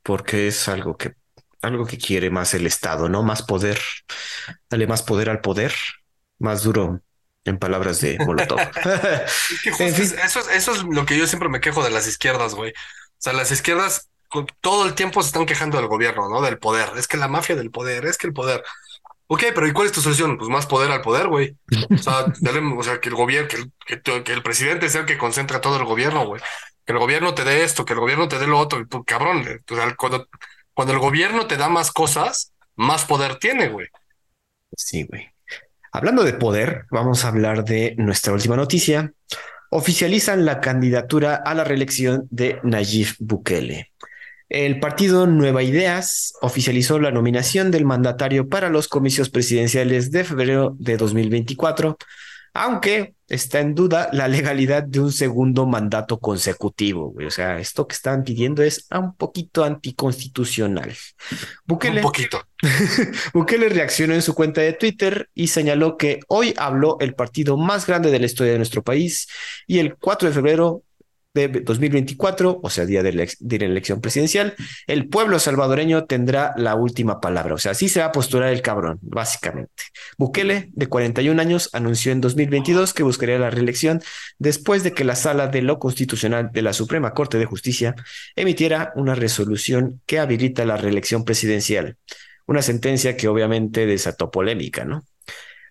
porque 0.02 0.48
es 0.48 0.68
algo 0.68 0.96
que, 0.96 1.14
algo 1.62 1.86
que 1.86 1.98
quiere 1.98 2.30
más 2.30 2.54
el 2.54 2.66
Estado, 2.66 3.08
¿no? 3.08 3.22
Más 3.22 3.42
poder, 3.42 3.80
dale 4.68 4.86
más 4.86 5.02
poder 5.02 5.30
al 5.30 5.40
poder, 5.40 5.74
más 6.38 6.62
duro 6.62 7.00
en 7.44 7.58
palabras 7.58 8.00
de 8.00 8.18
Molotov. 8.18 8.58
eso, 9.80 10.50
eso 10.50 10.72
es 10.72 10.82
lo 10.84 11.06
que 11.06 11.18
yo 11.18 11.26
siempre 11.26 11.48
me 11.48 11.60
quejo 11.60 11.82
de 11.82 11.90
las 11.90 12.06
izquierdas, 12.06 12.54
güey. 12.54 12.70
O 12.72 13.18
sea, 13.18 13.32
las 13.32 13.50
izquierdas 13.50 14.10
todo 14.60 14.86
el 14.86 14.94
tiempo 14.94 15.22
se 15.22 15.28
están 15.28 15.46
quejando 15.46 15.78
del 15.78 15.86
gobierno, 15.86 16.28
¿no? 16.28 16.42
Del 16.42 16.58
poder. 16.58 16.90
Es 16.96 17.06
que 17.06 17.16
la 17.16 17.28
mafia 17.28 17.56
del 17.56 17.70
poder, 17.70 18.04
es 18.06 18.18
que 18.18 18.26
el 18.26 18.32
poder. 18.32 18.62
Ok, 19.34 19.42
pero 19.52 19.66
¿y 19.66 19.72
cuál 19.72 19.88
es 19.88 19.92
tu 19.92 20.00
solución? 20.00 20.38
Pues 20.38 20.48
más 20.48 20.64
poder 20.64 20.92
al 20.92 21.02
poder, 21.02 21.26
güey. 21.26 21.56
O 21.90 21.98
sea, 21.98 22.24
o 22.78 22.82
sea, 22.84 23.00
que 23.00 23.08
el 23.08 23.16
gobierno, 23.16 23.48
que 23.48 23.56
el, 23.94 24.22
que, 24.22 24.32
el 24.32 24.44
presidente 24.44 24.88
sea 24.88 25.00
el 25.00 25.08
que 25.08 25.18
concentra 25.18 25.60
todo 25.60 25.76
el 25.76 25.84
gobierno, 25.84 26.24
güey. 26.24 26.40
Que 26.84 26.92
el 26.92 27.00
gobierno 27.00 27.34
te 27.34 27.42
dé 27.42 27.64
esto, 27.64 27.84
que 27.84 27.94
el 27.94 27.98
gobierno 27.98 28.28
te 28.28 28.38
dé 28.38 28.46
lo 28.46 28.60
otro. 28.60 28.86
Tú, 28.86 29.02
cabrón, 29.02 29.44
eh, 29.48 29.58
cuando, 29.96 30.28
cuando 30.72 30.94
el 30.94 31.00
gobierno 31.00 31.48
te 31.48 31.56
da 31.56 31.68
más 31.68 31.90
cosas, 31.90 32.52
más 32.76 33.06
poder 33.06 33.40
tiene, 33.40 33.70
güey. 33.70 33.88
Sí, 34.76 35.02
güey. 35.02 35.28
Hablando 35.90 36.22
de 36.22 36.34
poder, 36.34 36.86
vamos 36.92 37.24
a 37.24 37.28
hablar 37.28 37.64
de 37.64 37.96
nuestra 37.98 38.32
última 38.32 38.54
noticia. 38.54 39.12
Oficializan 39.68 40.44
la 40.44 40.60
candidatura 40.60 41.42
a 41.44 41.54
la 41.54 41.64
reelección 41.64 42.28
de 42.30 42.60
Nayib 42.62 43.16
Bukele. 43.18 43.90
El 44.48 44.78
partido 44.78 45.26
Nueva 45.26 45.62
Ideas 45.62 46.34
oficializó 46.42 46.98
la 46.98 47.10
nominación 47.10 47.70
del 47.70 47.84
mandatario 47.84 48.48
para 48.48 48.68
los 48.68 48.88
comicios 48.88 49.30
presidenciales 49.30 50.10
de 50.10 50.24
febrero 50.24 50.76
de 50.78 50.96
2024, 50.96 51.96
aunque 52.52 53.14
está 53.26 53.60
en 53.60 53.74
duda 53.74 54.10
la 54.12 54.28
legalidad 54.28 54.82
de 54.82 55.00
un 55.00 55.12
segundo 55.12 55.66
mandato 55.66 56.20
consecutivo. 56.20 57.14
O 57.26 57.30
sea, 57.30 57.58
esto 57.58 57.88
que 57.88 57.94
están 57.94 58.22
pidiendo 58.22 58.62
es 58.62 58.86
un 58.90 59.16
poquito 59.16 59.64
anticonstitucional. 59.64 60.94
Bukele, 61.64 61.96
un 61.96 62.02
poquito. 62.02 62.46
Bukele 63.32 63.70
reaccionó 63.70 64.14
en 64.14 64.22
su 64.22 64.34
cuenta 64.34 64.60
de 64.60 64.74
Twitter 64.74 65.30
y 65.34 65.48
señaló 65.48 65.96
que 65.96 66.20
hoy 66.28 66.54
habló 66.56 66.98
el 67.00 67.14
partido 67.14 67.56
más 67.56 67.86
grande 67.86 68.10
de 68.10 68.20
la 68.20 68.26
historia 68.26 68.52
de 68.52 68.58
nuestro 68.58 68.82
país 68.82 69.26
y 69.66 69.78
el 69.78 69.96
4 69.96 70.28
de 70.28 70.34
febrero 70.34 70.82
de 71.34 71.48
2024, 71.48 72.60
o 72.62 72.70
sea, 72.70 72.86
día 72.86 73.02
de 73.02 73.12
la, 73.12 73.26
elección 73.66 74.00
presidencial, 74.00 74.54
el 74.86 75.08
pueblo 75.08 75.40
salvadoreño 75.40 76.04
tendrá 76.04 76.54
la 76.56 76.76
última 76.76 77.20
palabra. 77.20 77.54
O 77.54 77.58
sea, 77.58 77.72
así 77.72 77.88
se 77.88 78.00
va 78.00 78.06
a 78.06 78.12
postular 78.12 78.52
el 78.52 78.62
cabrón, 78.62 79.00
básicamente. 79.02 79.84
Bukele, 80.16 80.70
de 80.72 80.86
41 80.86 81.40
años, 81.42 81.70
anunció 81.72 82.12
en 82.12 82.20
2022 82.20 82.94
que 82.94 83.02
buscaría 83.02 83.38
la 83.38 83.50
reelección 83.50 84.00
después 84.38 84.84
de 84.84 84.92
que 84.92 85.02
la 85.02 85.16
Sala 85.16 85.48
de 85.48 85.62
lo 85.62 85.80
Constitucional 85.80 86.50
de 86.52 86.62
la 86.62 86.72
Suprema 86.72 87.14
Corte 87.14 87.38
de 87.38 87.46
Justicia 87.46 87.96
emitiera 88.36 88.92
una 88.94 89.16
resolución 89.16 90.00
que 90.06 90.20
habilita 90.20 90.64
la 90.64 90.76
reelección 90.76 91.24
presidencial. 91.24 91.96
Una 92.46 92.62
sentencia 92.62 93.16
que 93.16 93.26
obviamente 93.26 93.86
desató 93.86 94.30
polémica, 94.30 94.84
¿no? 94.84 95.04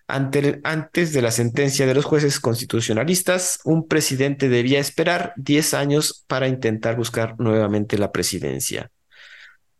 Antes 0.06 1.12
de 1.12 1.22
la 1.22 1.30
sentencia 1.30 1.86
de 1.86 1.94
los 1.94 2.04
jueces 2.04 2.40
constitucionalistas, 2.40 3.60
un 3.64 3.88
presidente 3.88 4.48
debía 4.48 4.78
esperar 4.78 5.32
10 5.36 5.74
años 5.74 6.24
para 6.26 6.48
intentar 6.48 6.96
buscar 6.96 7.38
nuevamente 7.38 7.96
la 7.96 8.12
presidencia. 8.12 8.90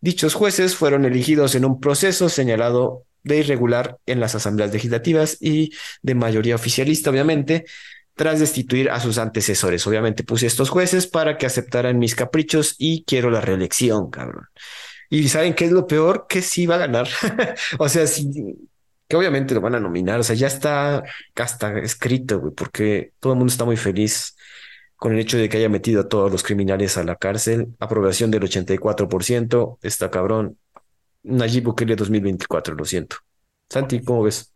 Dichos 0.00 0.34
jueces 0.34 0.76
fueron 0.76 1.04
elegidos 1.04 1.54
en 1.54 1.64
un 1.64 1.80
proceso 1.80 2.28
señalado 2.28 3.04
de 3.22 3.38
irregular 3.38 3.98
en 4.06 4.20
las 4.20 4.34
asambleas 4.34 4.72
legislativas 4.72 5.38
y 5.40 5.72
de 6.02 6.14
mayoría 6.14 6.54
oficialista, 6.54 7.10
obviamente, 7.10 7.64
tras 8.14 8.38
destituir 8.38 8.90
a 8.90 9.00
sus 9.00 9.18
antecesores. 9.18 9.86
Obviamente 9.86 10.22
puse 10.22 10.46
estos 10.46 10.70
jueces 10.70 11.06
para 11.06 11.36
que 11.36 11.46
aceptaran 11.46 11.98
mis 11.98 12.14
caprichos 12.14 12.76
y 12.78 13.04
quiero 13.04 13.30
la 13.30 13.40
reelección, 13.40 14.10
cabrón. 14.10 14.46
Y 15.10 15.28
saben 15.28 15.54
qué 15.54 15.66
es 15.66 15.72
lo 15.72 15.86
peor, 15.86 16.26
que 16.28 16.42
sí 16.42 16.66
va 16.66 16.76
a 16.76 16.78
ganar. 16.78 17.08
o 17.78 17.88
sea, 17.88 18.06
si 18.06 18.28
que 19.08 19.16
obviamente 19.16 19.54
lo 19.54 19.60
van 19.60 19.74
a 19.74 19.80
nominar, 19.80 20.20
o 20.20 20.22
sea, 20.22 20.34
ya 20.36 20.46
está 20.46 21.02
hasta 21.34 21.78
escrito, 21.78 22.40
güey, 22.40 22.54
porque 22.54 23.12
todo 23.20 23.34
el 23.34 23.38
mundo 23.38 23.52
está 23.52 23.64
muy 23.64 23.76
feliz 23.76 24.34
con 24.96 25.12
el 25.12 25.20
hecho 25.20 25.36
de 25.36 25.48
que 25.48 25.58
haya 25.58 25.68
metido 25.68 26.00
a 26.00 26.08
todos 26.08 26.32
los 26.32 26.42
criminales 26.42 26.96
a 26.96 27.04
la 27.04 27.16
cárcel, 27.16 27.74
aprobación 27.78 28.30
del 28.30 28.42
84%, 28.42 29.78
está 29.82 30.10
cabrón. 30.10 30.58
Nayib 31.22 31.64
Bukele 31.64 31.96
2024, 31.96 32.74
lo 32.74 32.84
siento. 32.84 33.16
Santi, 33.68 34.02
¿cómo 34.02 34.22
ves? 34.22 34.52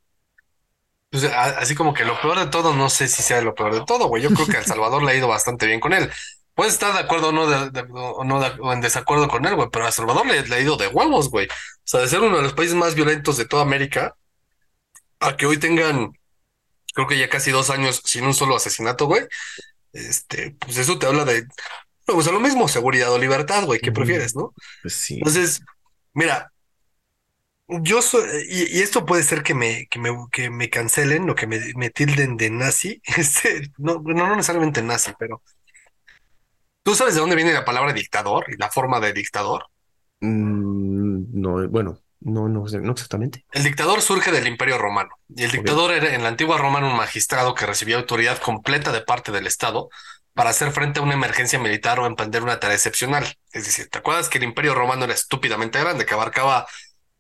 Pues 1.11 1.25
así 1.25 1.75
como 1.75 1.95
que 1.95 2.05
lo 2.05 2.21
peor 2.21 2.39
de 2.39 2.47
todo, 2.47 2.75
no 2.75 2.91
sé 2.91 3.09
si 3.09 3.23
sea 3.23 3.41
lo 3.41 3.55
peor 3.55 3.75
de 3.75 3.85
todo, 3.85 4.09
güey. 4.09 4.23
Yo 4.23 4.31
creo 4.31 4.47
que 4.47 4.59
El 4.59 4.65
Salvador 4.65 5.03
le 5.03 5.13
ha 5.13 5.15
ido 5.15 5.29
bastante 5.29 5.67
bien 5.67 5.81
con 5.81 5.95
él. 5.95 6.11
puedes 6.55 6.75
estar 6.75 6.93
de 6.93 7.01
acuerdo 7.01 7.29
o 7.29 7.33
no, 7.33 7.47
de, 7.47 7.87
o 7.91 8.25
no 8.25 8.73
en 8.73 8.81
desacuerdo 8.81 9.29
con 9.29 9.45
él, 9.47 9.55
güey, 9.55 9.69
pero 9.73 9.87
a 9.87 9.93
Salvador 9.93 10.27
le, 10.27 10.47
le, 10.47 10.55
ha 10.55 10.61
ido 10.61 10.77
de 10.77 10.89
huevos, 10.89 11.31
güey. 11.31 11.47
O 11.47 11.51
sea, 11.85 12.01
de 12.01 12.09
ser 12.09 12.21
uno 12.21 12.37
de 12.37 12.43
los 12.43 12.53
países 12.53 12.75
más 12.75 12.95
violentos 12.95 13.39
de 13.39 13.47
toda 13.47 13.63
América, 13.63 14.15
a 15.21 15.37
que 15.37 15.47
hoy 15.47 15.59
tengan, 15.59 16.13
creo 16.95 17.07
que 17.07 17.19
ya 17.19 17.29
casi 17.29 17.51
dos 17.51 17.71
años 17.71 18.03
sin 18.05 18.25
un 18.25 18.35
solo 18.35 18.57
asesinato, 18.57 19.07
güey. 19.07 19.25
Este, 19.93 20.57
pues 20.59 20.77
eso 20.79 20.99
te 20.99 21.07
habla 21.07 21.25
de, 21.25 21.47
pues 22.05 22.27
lo 22.27 22.41
mismo, 22.41 22.69
seguridad 22.69 23.13
o 23.13 23.19
libertad, 23.19 23.65
güey, 23.65 23.81
¿qué 23.81 23.93
prefieres, 23.93 24.35
no? 24.35 24.55
Pues 24.83 24.95
sí. 24.95 25.15
Entonces, 25.15 25.61
mira, 26.15 26.53
yo 27.69 28.01
soy, 28.01 28.23
y, 28.49 28.79
y, 28.79 28.81
esto 28.81 29.05
puede 29.05 29.23
ser 29.23 29.43
que 29.43 29.55
me, 29.55 29.87
que 29.91 29.99
me, 29.99 30.11
que 30.33 30.49
me 30.51 30.71
cancelen 30.71 31.29
o 31.29 31.35
que 31.35 31.47
me, 31.47 31.61
me 31.77 31.91
tilden 31.91 32.37
de 32.37 32.51
nazi, 32.51 33.03
este, 33.17 33.71
no, 33.77 34.01
no 34.05 34.37
necesariamente 34.37 34.83
nazi, 34.83 35.13
pero 35.19 35.43
¿tú 36.83 36.95
sabes 36.95 37.15
de 37.15 37.21
dónde 37.21 37.37
viene 37.37 37.53
la 37.53 37.65
palabra 37.65 37.93
dictador 37.93 38.47
y 38.49 38.57
la 38.57 38.71
forma 38.71 39.01
de 39.01 39.13
dictador? 39.13 39.67
Mm, 40.21 41.41
no, 41.41 41.69
bueno, 41.69 42.01
no, 42.21 42.49
no, 42.49 42.65
no 42.65 42.93
exactamente. 42.93 43.45
El 43.53 43.65
dictador 43.65 44.03
surge 44.03 44.33
del 44.33 44.47
Imperio 44.47 44.79
Romano 44.79 45.11
y 45.29 45.45
el 45.45 45.51
dictador 45.51 45.91
okay. 45.91 45.99
era 45.99 46.15
en 46.15 46.23
la 46.23 46.29
antigua 46.29 46.59
Roma 46.59 46.79
un 46.79 46.97
magistrado 46.97 47.55
que 47.55 47.67
recibía 47.67 47.97
autoridad 47.97 48.39
completa 48.39 48.93
de 48.93 49.01
parte 49.01 49.33
del 49.33 49.47
Estado 49.47 49.89
para 50.35 50.51
hacer 50.51 50.71
frente 50.71 51.01
a 51.01 51.03
una 51.03 51.15
emergencia 51.15 51.59
militar 51.59 51.99
o 51.99 52.07
emprender 52.07 52.43
una 52.43 52.61
tarea 52.61 52.77
excepcional. 52.77 53.25
Es 53.53 53.65
decir, 53.65 53.89
¿te 53.89 53.99
acuerdas 53.99 54.29
que 54.29 54.39
el 54.39 54.45
Imperio 54.45 54.75
Romano 54.75 55.05
era 55.05 55.15
estúpidamente 55.15 55.81
grande, 55.81 56.07
que 56.07 56.15
abarcaba 56.15 56.67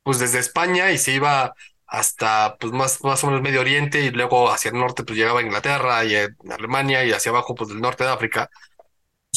pues 0.03 0.19
desde 0.19 0.39
España 0.39 0.91
y 0.93 0.99
se 0.99 1.13
iba 1.13 1.53
hasta 1.89 2.57
pues 2.61 2.73
más, 2.73 3.03
más 3.03 3.25
o 3.25 3.27
menos 3.27 3.43
Medio 3.43 3.61
Oriente 3.61 4.03
y 4.03 4.11
luego 4.11 4.51
hacia 4.51 4.71
el 4.71 4.79
norte 4.79 5.05
pues 5.05 5.19
llegaba 5.19 5.41
a 5.41 5.43
Inglaterra 5.43 6.05
y 6.05 6.15
a 6.15 6.29
Alemania 6.51 7.05
y 7.05 7.13
hacia 7.13 7.31
abajo 7.31 7.55
pues 7.55 7.71
del 7.71 7.81
norte 7.81 8.05
de 8.05 8.11
África. 8.11 8.51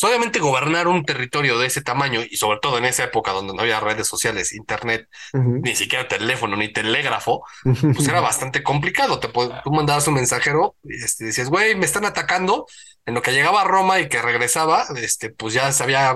Pues, 0.01 0.09
obviamente 0.09 0.39
gobernar 0.39 0.87
un 0.87 1.05
territorio 1.05 1.59
de 1.59 1.67
ese 1.67 1.81
tamaño 1.81 2.21
y 2.27 2.35
sobre 2.35 2.57
todo 2.59 2.79
en 2.79 2.85
esa 2.85 3.03
época 3.03 3.33
donde 3.33 3.53
no 3.53 3.61
había 3.61 3.79
redes 3.79 4.07
sociales, 4.07 4.51
internet, 4.51 5.07
uh 5.33 5.37
-huh. 5.37 5.61
ni 5.61 5.75
siquiera 5.75 6.07
teléfono 6.07 6.57
ni 6.57 6.73
telégrafo, 6.73 7.43
pues 7.63 8.07
era 8.07 8.19
bastante 8.19 8.63
complicado. 8.63 9.19
Te, 9.19 9.27
tú 9.27 9.71
mandabas 9.71 10.07
un 10.07 10.15
mensajero 10.15 10.75
y 10.83 10.95
este, 11.03 11.25
decías, 11.25 11.49
güey, 11.49 11.75
me 11.75 11.85
están 11.85 12.05
atacando. 12.05 12.65
En 13.05 13.15
lo 13.15 13.21
que 13.21 13.31
llegaba 13.31 13.61
a 13.61 13.63
Roma 13.63 13.99
y 13.99 14.09
que 14.09 14.21
regresaba, 14.21 14.85
este, 14.95 15.31
pues 15.31 15.53
ya 15.55 15.71
sabía, 15.71 16.15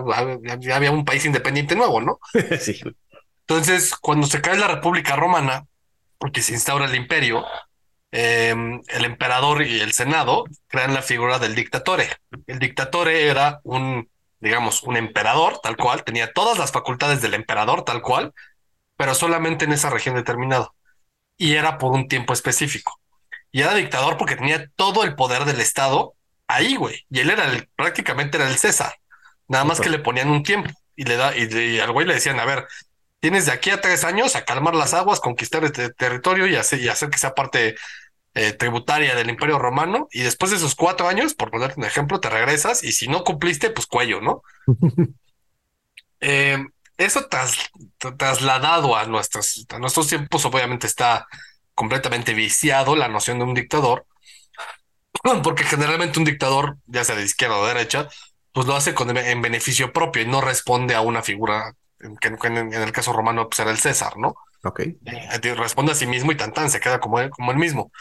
ya 0.59 0.75
había 0.75 0.91
un 0.91 1.03
país 1.03 1.25
independiente 1.25 1.75
nuevo, 1.75 1.99
¿no? 1.99 2.19
sí. 2.59 2.79
Entonces, 3.47 3.95
cuando 3.95 4.27
se 4.27 4.41
cae 4.41 4.57
la 4.57 4.67
República 4.67 5.15
Romana, 5.15 5.65
porque 6.17 6.41
se 6.41 6.53
instaura 6.53 6.85
el 6.85 6.95
imperio, 6.95 7.43
eh, 8.17 8.55
el 8.87 9.03
emperador 9.03 9.61
y 9.63 9.81
el 9.81 9.91
senado 9.91 10.45
crean 10.67 10.93
la 10.93 11.01
figura 11.01 11.37
del 11.37 11.53
dictatore. 11.53 12.07
El 12.47 12.59
dictatore 12.59 13.27
era 13.27 13.59
un, 13.63 14.09
digamos, 14.39 14.83
un 14.83 14.95
emperador 14.95 15.59
tal 15.61 15.75
cual, 15.75 16.05
tenía 16.05 16.31
todas 16.31 16.57
las 16.57 16.71
facultades 16.71 17.21
del 17.21 17.33
emperador 17.33 17.83
tal 17.83 18.01
cual, 18.01 18.33
pero 18.95 19.15
solamente 19.15 19.65
en 19.65 19.73
esa 19.73 19.89
región 19.89 20.15
determinada. 20.15 20.69
Y 21.35 21.55
era 21.55 21.77
por 21.77 21.91
un 21.91 22.07
tiempo 22.07 22.31
específico. 22.31 23.01
Y 23.51 23.61
era 23.61 23.73
dictador 23.73 24.15
porque 24.15 24.37
tenía 24.37 24.65
todo 24.77 25.03
el 25.03 25.15
poder 25.15 25.43
del 25.43 25.59
Estado 25.59 26.15
ahí, 26.47 26.77
güey. 26.77 27.05
Y 27.09 27.19
él 27.19 27.31
era 27.31 27.51
el, 27.51 27.67
prácticamente 27.75 28.37
era 28.37 28.47
el 28.47 28.57
César. 28.57 28.95
Nada 29.49 29.65
más 29.65 29.81
que 29.81 29.89
le 29.89 29.99
ponían 29.99 30.29
un 30.29 30.41
tiempo 30.41 30.71
y 30.95 31.03
le 31.03 31.17
da, 31.17 31.35
y, 31.35 31.53
y 31.53 31.79
al 31.81 31.91
güey 31.91 32.07
le 32.07 32.13
decían, 32.13 32.39
a 32.39 32.45
ver, 32.45 32.65
tienes 33.19 33.45
de 33.47 33.51
aquí 33.51 33.71
a 33.71 33.81
tres 33.81 34.05
años 34.05 34.37
a 34.37 34.45
calmar 34.45 34.73
las 34.73 34.93
aguas, 34.93 35.19
conquistar 35.19 35.65
este 35.65 35.89
territorio 35.89 36.47
y 36.47 36.55
hacer, 36.55 36.79
y 36.79 36.87
hacer 36.87 37.09
que 37.09 37.17
sea 37.17 37.35
parte 37.35 37.75
eh, 38.35 38.51
tributaria 38.51 39.15
del 39.15 39.29
Imperio 39.29 39.57
Romano. 39.57 40.07
Y 40.11 40.21
después 40.21 40.51
de 40.51 40.57
esos 40.57 40.75
cuatro 40.75 41.07
años, 41.07 41.33
por 41.33 41.51
ponerte 41.51 41.79
un 41.79 41.85
ejemplo, 41.85 42.19
te 42.19 42.29
regresas 42.29 42.83
y 42.83 42.91
si 42.91 43.07
no 43.07 43.23
cumpliste, 43.23 43.69
pues 43.69 43.87
cuello, 43.87 44.21
¿no? 44.21 44.43
eh, 46.19 46.63
eso 46.97 47.27
tras, 47.29 47.57
trasladado 48.17 48.95
a 48.95 49.05
nuestros, 49.05 49.65
a 49.69 49.79
nuestros 49.79 50.07
tiempos, 50.07 50.45
obviamente 50.45 50.85
está 50.87 51.27
completamente 51.73 52.33
viciado 52.33 52.95
la 52.95 53.07
noción 53.07 53.39
de 53.39 53.45
un 53.45 53.53
dictador, 53.53 54.05
porque 55.43 55.63
generalmente 55.63 56.19
un 56.19 56.25
dictador, 56.25 56.77
ya 56.85 57.03
sea 57.03 57.15
de 57.15 57.23
izquierda 57.23 57.57
o 57.57 57.65
de 57.65 57.73
derecha, 57.73 58.07
pues 58.51 58.67
lo 58.67 58.75
hace 58.75 58.93
con, 58.93 59.15
en 59.17 59.41
beneficio 59.41 59.91
propio 59.91 60.21
y 60.21 60.27
no 60.27 60.39
responde 60.39 60.95
a 60.95 61.01
una 61.01 61.21
figura 61.21 61.73
que, 62.19 62.27
en, 62.47 62.73
el 62.73 62.91
caso 62.91 63.11
romano 63.13 63.47
pues 63.49 63.59
era 63.59 63.71
el 63.71 63.77
César, 63.77 64.17
¿no? 64.17 64.35
Ok. 64.63 64.79
Eh, 64.79 65.53
responde 65.55 65.91
a 65.91 65.95
sí 65.95 66.07
mismo 66.07 66.31
y 66.31 66.37
tan 66.37 66.53
tan, 66.53 66.69
se 66.69 66.79
queda 66.79 66.99
como, 66.99 67.29
como 67.29 67.51
el 67.51 67.57
mismo. 67.57 67.91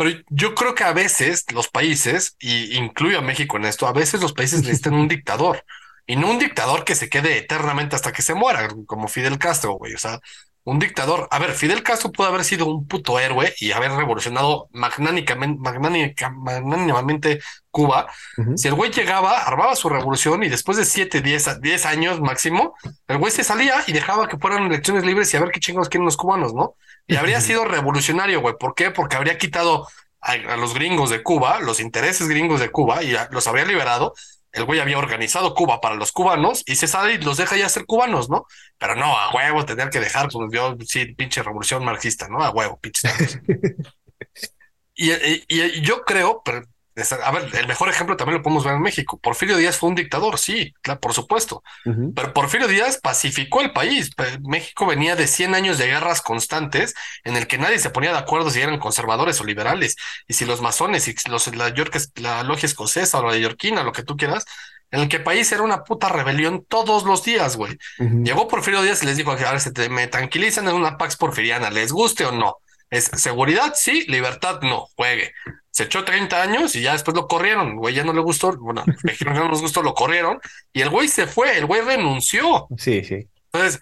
Pero 0.00 0.18
yo 0.30 0.54
creo 0.54 0.74
que 0.74 0.82
a 0.84 0.94
veces 0.94 1.44
los 1.52 1.68
países, 1.68 2.34
y 2.40 2.74
incluyo 2.74 3.18
a 3.18 3.20
México 3.20 3.58
en 3.58 3.66
esto, 3.66 3.86
a 3.86 3.92
veces 3.92 4.22
los 4.22 4.32
países 4.32 4.62
necesitan 4.62 4.94
un 4.94 5.08
dictador 5.08 5.62
y 6.06 6.16
no 6.16 6.30
un 6.30 6.38
dictador 6.38 6.86
que 6.86 6.94
se 6.94 7.10
quede 7.10 7.36
eternamente 7.36 7.96
hasta 7.96 8.10
que 8.10 8.22
se 8.22 8.32
muera, 8.32 8.66
como 8.86 9.08
Fidel 9.08 9.36
Castro, 9.36 9.74
güey. 9.74 9.92
O 9.92 9.98
sea, 9.98 10.18
un 10.64 10.78
dictador. 10.78 11.28
A 11.30 11.38
ver, 11.38 11.50
Fidel 11.52 11.82
Castro 11.82 12.12
pudo 12.12 12.28
haber 12.28 12.44
sido 12.44 12.64
un 12.64 12.88
puto 12.88 13.20
héroe 13.20 13.52
y 13.60 13.72
haber 13.72 13.92
revolucionado 13.92 14.70
magnánicamente, 14.72 15.60
magnánimamente 15.60 17.40
Cuba. 17.70 18.06
Uh 18.38 18.42
-huh. 18.42 18.56
Si 18.56 18.68
el 18.68 18.74
güey 18.74 18.90
llegaba, 18.90 19.42
armaba 19.42 19.76
su 19.76 19.90
revolución 19.90 20.42
y 20.42 20.48
después 20.48 20.78
de 20.78 20.86
7, 20.86 21.20
10, 21.20 21.60
10 21.60 21.84
años 21.84 22.22
máximo, 22.22 22.74
el 23.06 23.18
güey 23.18 23.32
se 23.32 23.44
salía 23.44 23.84
y 23.86 23.92
dejaba 23.92 24.28
que 24.28 24.38
fueran 24.38 24.64
elecciones 24.64 25.04
libres 25.04 25.34
y 25.34 25.36
a 25.36 25.40
ver 25.40 25.50
qué 25.50 25.60
chingados 25.60 25.90
quieren 25.90 26.06
los 26.06 26.16
cubanos, 26.16 26.54
¿no? 26.54 26.74
Y 27.06 27.16
habría 27.16 27.40
sido 27.40 27.64
revolucionario, 27.64 28.40
güey. 28.40 28.54
¿Por 28.58 28.74
qué? 28.74 28.90
Porque 28.90 29.16
habría 29.16 29.38
quitado 29.38 29.88
a, 30.20 30.32
a, 30.32 30.56
los 30.56 30.74
gringos 30.74 31.10
de 31.10 31.22
Cuba, 31.22 31.60
los 31.60 31.80
intereses 31.80 32.28
gringos 32.28 32.60
de 32.60 32.70
Cuba 32.70 33.02
y 33.02 33.16
a, 33.16 33.28
los 33.32 33.46
habría 33.46 33.64
liberado 33.64 34.14
el 34.52 34.64
güey 34.64 34.80
había 34.80 34.98
organizado 34.98 35.54
Cuba 35.54 35.80
para 35.80 35.94
los 35.94 36.12
cubanos 36.12 36.62
y 36.66 36.76
se 36.76 36.88
sale 36.88 37.14
y 37.14 37.18
los 37.18 37.36
deja 37.36 37.56
ya 37.56 37.68
ser 37.68 37.86
cubanos, 37.86 38.28
¿no? 38.28 38.46
Pero 38.78 38.96
no, 38.96 39.16
a 39.16 39.32
huevo 39.32 39.64
tener 39.64 39.90
que 39.90 40.00
dejar, 40.00 40.28
pues 40.30 40.50
yo, 40.52 40.76
sí, 40.86 41.06
pinche 41.14 41.42
revolución 41.42 41.84
marxista, 41.84 42.28
¿no? 42.28 42.42
A 42.42 42.50
huevo, 42.50 42.78
pinche. 42.80 43.08
y, 44.94 45.12
y, 45.12 45.44
y, 45.48 45.80
yo 45.82 46.02
creo, 46.02 46.42
pero, 46.44 46.62
a 47.02 47.30
ver, 47.30 47.48
el 47.54 47.66
mejor 47.66 47.88
ejemplo 47.88 48.16
también 48.16 48.38
lo 48.38 48.42
podemos 48.42 48.64
ver 48.64 48.74
en 48.74 48.82
México. 48.82 49.18
Porfirio 49.18 49.56
Díaz 49.56 49.76
fue 49.76 49.88
un 49.88 49.94
dictador, 49.94 50.38
sí, 50.38 50.72
claro, 50.82 51.00
por 51.00 51.12
supuesto. 51.12 51.62
Uh 51.84 51.90
-huh. 51.90 52.12
Pero 52.14 52.32
Porfirio 52.32 52.68
Díaz 52.68 52.98
pacificó 53.02 53.60
el 53.60 53.72
país. 53.72 54.10
México 54.42 54.86
venía 54.86 55.16
de 55.16 55.26
100 55.26 55.54
años 55.54 55.78
de 55.78 55.86
guerras 55.86 56.20
constantes 56.20 56.94
en 57.24 57.36
el 57.36 57.46
que 57.46 57.58
nadie 57.58 57.78
se 57.78 57.90
ponía 57.90 58.12
de 58.12 58.18
acuerdo 58.18 58.50
si 58.50 58.60
eran 58.60 58.78
conservadores 58.78 59.40
o 59.40 59.44
liberales. 59.44 59.96
Y 60.26 60.34
si 60.34 60.44
los 60.44 60.60
masones, 60.60 61.08
y 61.08 61.14
los, 61.28 61.54
la, 61.54 61.68
York, 61.70 61.96
la 62.16 62.42
logia 62.42 62.66
escocesa 62.66 63.18
o 63.18 63.26
la 63.26 63.32
de 63.32 63.40
Yorquina, 63.40 63.82
lo 63.82 63.92
que 63.92 64.02
tú 64.02 64.16
quieras, 64.16 64.44
en 64.90 65.00
el 65.00 65.08
que 65.08 65.18
el 65.18 65.22
país 65.22 65.50
era 65.52 65.62
una 65.62 65.84
puta 65.84 66.08
rebelión 66.08 66.64
todos 66.68 67.04
los 67.04 67.22
días, 67.22 67.56
güey. 67.56 67.78
Uh 67.98 68.04
-huh. 68.04 68.24
Llegó 68.24 68.48
Porfirio 68.48 68.82
Díaz 68.82 69.02
y 69.02 69.06
les 69.06 69.16
dijo, 69.16 69.30
a 69.30 69.36
ver, 69.36 69.60
se 69.60 69.72
te, 69.72 69.88
me 69.88 70.06
tranquilizan 70.08 70.68
en 70.68 70.74
una 70.74 70.96
Pax 70.96 71.16
Porfiriana, 71.16 71.70
les 71.70 71.92
guste 71.92 72.24
o 72.24 72.32
no. 72.32 72.56
Es 72.90 73.04
seguridad, 73.04 73.74
sí, 73.76 74.04
libertad, 74.08 74.60
no, 74.62 74.88
juegue. 74.96 75.32
Se 75.70 75.84
echó 75.84 76.04
30 76.04 76.42
años 76.42 76.74
y 76.74 76.82
ya 76.82 76.92
después 76.92 77.16
lo 77.16 77.28
corrieron. 77.28 77.76
Güey, 77.76 77.94
ya 77.94 78.02
no 78.02 78.12
le 78.12 78.20
gustó. 78.20 78.56
Bueno, 78.58 78.84
no 79.24 79.48
nos 79.48 79.62
gustó, 79.62 79.82
lo 79.82 79.94
corrieron 79.94 80.40
y 80.72 80.82
el 80.82 80.90
güey 80.90 81.06
se 81.06 81.28
fue, 81.28 81.56
el 81.56 81.66
güey 81.66 81.82
renunció. 81.82 82.66
Sí, 82.76 83.04
sí. 83.04 83.28
Entonces, 83.52 83.80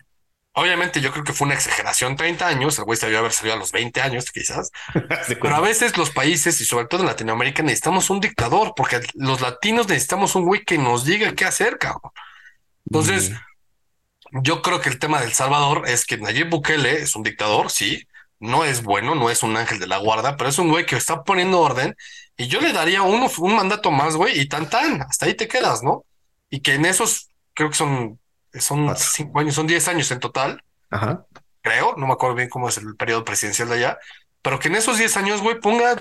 obviamente 0.53 1.01
yo 1.01 1.11
creo 1.11 1.25
que 1.25 1.33
fue 1.33 1.47
una 1.47 1.55
exageración 1.55 2.17
30 2.17 2.47
años. 2.47 2.79
El 2.79 2.85
güey 2.85 2.99
se 2.99 3.07
debió 3.07 3.21
haber 3.21 3.33
salido 3.33 3.57
a 3.57 3.59
los 3.59 3.73
20 3.73 3.99
años, 4.03 4.31
quizás. 4.31 4.71
Pero 5.41 5.57
a 5.57 5.61
veces 5.61 5.97
los 5.97 6.11
países 6.11 6.61
y 6.61 6.67
sobre 6.67 6.87
todo 6.87 7.01
en 7.01 7.07
Latinoamérica 7.07 7.63
necesitamos 7.63 8.11
un 8.11 8.21
dictador 8.21 8.75
porque 8.77 9.01
los 9.15 9.41
latinos 9.41 9.89
necesitamos 9.89 10.35
un 10.35 10.45
güey 10.45 10.65
que 10.67 10.77
nos 10.77 11.07
diga 11.07 11.35
qué 11.35 11.47
hacer, 11.47 11.79
cabrón. 11.79 12.13
Entonces, 12.85 13.31
mm. 13.31 14.43
yo 14.43 14.61
creo 14.61 14.83
que 14.83 14.91
el 14.91 14.99
tema 14.99 15.23
del 15.23 15.33
Salvador 15.33 15.89
es 15.89 16.05
que 16.05 16.19
Nayib 16.19 16.51
Bukele 16.51 17.01
es 17.01 17.17
un 17.17 17.23
dictador, 17.23 17.71
sí 17.71 18.07
no 18.41 18.65
es 18.65 18.83
bueno, 18.83 19.15
no 19.15 19.31
es 19.31 19.43
un 19.43 19.57
ángel 19.57 19.79
de 19.79 19.87
la 19.87 19.99
guarda, 19.99 20.37
pero 20.37 20.51
es 20.51 20.59
un 20.59 20.71
güey 20.71 20.87
que 20.87 20.97
está 20.97 21.25
poniendo 21.25 21.61
orden 21.61 21.97
y 22.37 22.47
yo 22.47 22.61
le 22.61 22.73
daría 22.73 23.03
uno, 23.03 23.29
un 23.39 23.57
mandato 23.57 23.91
más, 23.91 24.15
güey, 24.15 24.41
y 24.41 24.47
tan 24.47 24.71
tan, 24.71 25.03
hasta 25.03 25.27
ahí 25.27 25.35
te 25.35 25.49
quedas, 25.49 25.83
¿no? 25.83 26.05
Y 26.51 26.61
que 26.61 26.75
en 26.75 26.85
esos, 26.85 27.31
creo 27.53 27.71
que 27.71 27.77
son, 27.77 28.21
son 28.55 28.95
cinco 28.97 29.41
años, 29.41 29.55
son 29.55 29.67
diez 29.67 29.89
años 29.89 30.11
en 30.13 30.21
total, 30.21 30.63
Ajá. 30.91 31.27
creo, 31.63 31.97
no 31.97 32.07
me 32.07 32.13
acuerdo 32.13 32.37
bien 32.37 32.49
cómo 32.49 32.69
es 32.69 32.77
el 32.79 32.95
periodo 32.97 33.25
presidencial 33.25 33.69
de 33.69 33.75
allá, 33.75 33.99
pero 34.41 34.61
que 34.61 34.69
en 34.69 34.77
esos 34.77 34.99
diez 34.99 35.17
años, 35.17 35.43
güey, 35.43 35.59
ponga 35.59 35.97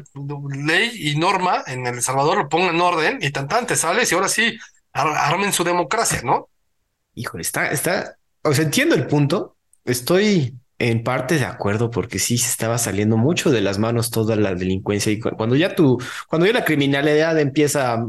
ley 0.50 0.92
y 0.94 1.18
norma 1.18 1.64
en 1.66 1.88
El 1.88 2.02
Salvador, 2.04 2.38
lo 2.38 2.50
ponga 2.50 2.70
en 2.70 2.80
orden 2.80 3.18
y 3.20 3.32
tan 3.32 3.48
tan, 3.48 3.66
te 3.66 3.76
sales 3.76 4.12
y 4.12 4.16
ahora 4.16 4.30
sí, 4.30 4.58
ar 4.94 5.08
armen 5.08 5.52
su 5.52 5.64
democracia, 5.64 6.22
¿no? 6.24 6.50
Híjole, 7.16 7.42
está, 7.42 7.72
está, 7.72 8.16
o 8.44 8.54
sea, 8.54 8.64
entiendo 8.64 8.94
el 8.94 9.08
punto, 9.08 9.58
estoy 9.86 10.54
en 10.80 11.04
parte 11.04 11.36
de 11.36 11.46
acuerdo, 11.46 11.90
porque 11.90 12.20
sí 12.20 12.38
se 12.38 12.50
estaba 12.50 12.78
saliendo 12.78 13.18
mucho 13.18 13.50
de 13.50 13.62
las 13.62 13.80
manos 13.80 14.12
toda 14.12 14.36
la 14.36 14.54
delincuencia 14.54 15.12
y 15.12 15.20
cuando 15.20 15.56
ya 15.56 15.76
tú, 15.76 15.98
cuando 16.28 16.46
ya 16.46 16.54
la 16.54 16.66
criminalidad 16.66 17.40
empieza 17.40 17.94
a, 17.94 18.08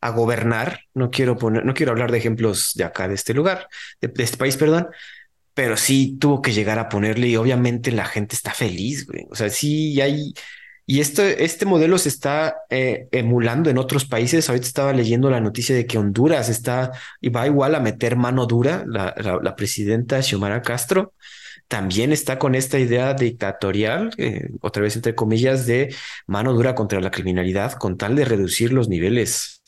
a, 0.00 0.10
gobernar, 0.10 0.80
no 0.94 1.10
quiero 1.10 1.38
poner, 1.38 1.64
no 1.64 1.74
quiero 1.74 1.92
hablar 1.92 2.12
de 2.12 2.18
ejemplos 2.18 2.72
de 2.74 2.84
acá, 2.84 3.08
de 3.08 3.14
este 3.14 3.32
lugar, 3.32 3.68
de, 4.00 4.12
este 4.22 4.36
país, 4.36 4.56
perdón, 4.56 4.88
pero 5.54 5.76
sí 5.76 6.16
tuvo 6.20 6.42
que 6.42 6.52
llegar 6.52 6.78
a 6.78 6.88
ponerle 6.88 7.28
y 7.28 7.36
obviamente 7.36 7.90
la 7.90 8.04
gente 8.04 8.34
está 8.36 8.52
feliz, 8.52 9.06
güey. 9.06 9.26
O 9.30 9.34
sea, 9.34 9.50
sí 9.50 10.00
hay, 10.00 10.34
Y 10.86 11.00
este, 11.00 11.44
este 11.44 11.66
modelo 11.66 11.98
se 11.98 12.08
está 12.08 12.56
eh, 12.70 13.08
emulando 13.12 13.70
en 13.70 13.78
otros 13.78 14.06
países. 14.06 14.48
Ahorita 14.48 14.66
estaba 14.66 14.92
leyendo 14.92 15.30
la 15.30 15.40
noticia 15.40 15.74
de 15.74 15.86
que 15.86 15.98
Honduras 15.98 16.48
está 16.48 16.92
y 17.20 17.30
va 17.30 17.46
igual 17.46 17.74
a 17.74 17.80
meter 17.80 18.16
mano 18.16 18.46
dura. 18.46 18.84
La, 18.86 19.14
la, 19.42 19.56
presidenta 19.56 20.22
Xiomara 20.22 20.62
Castro 20.62 21.14
también 21.70 22.10
está 22.10 22.40
con 22.40 22.56
esta 22.56 22.80
idea 22.80 23.14
dictatorial, 23.14 24.12
eh, 24.18 24.48
otra 24.60 24.82
vez 24.82 24.96
entre 24.96 25.14
comillas, 25.14 25.66
de 25.66 25.94
mano 26.26 26.52
dura 26.52 26.74
contra 26.74 27.00
la 27.00 27.12
criminalidad 27.12 27.74
con 27.74 27.96
tal 27.96 28.16
de 28.16 28.24
reducir 28.24 28.72
los 28.72 28.88
niveles. 28.88 29.62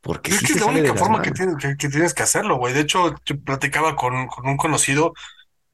Porque 0.00 0.30
es 0.30 0.40
que 0.40 0.54
es 0.54 0.60
la 0.60 0.66
única 0.66 0.94
forma 0.94 1.20
que 1.20 1.30
tienes 1.30 1.56
que, 1.56 1.74
tienes 1.76 2.14
que, 2.14 2.22
hacerlo, 2.22 2.56
güey. 2.56 2.72
De 2.72 2.80
hecho, 2.80 3.14
yo 3.26 3.38
platicaba 3.38 3.96
con, 3.96 4.28
con 4.28 4.48
un 4.48 4.56
conocido 4.56 5.12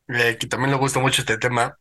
eh, 0.08 0.36
que 0.38 0.48
también 0.48 0.72
le 0.72 0.78
gusta 0.78 0.98
mucho 0.98 1.22
este 1.22 1.38
tema. 1.38 1.78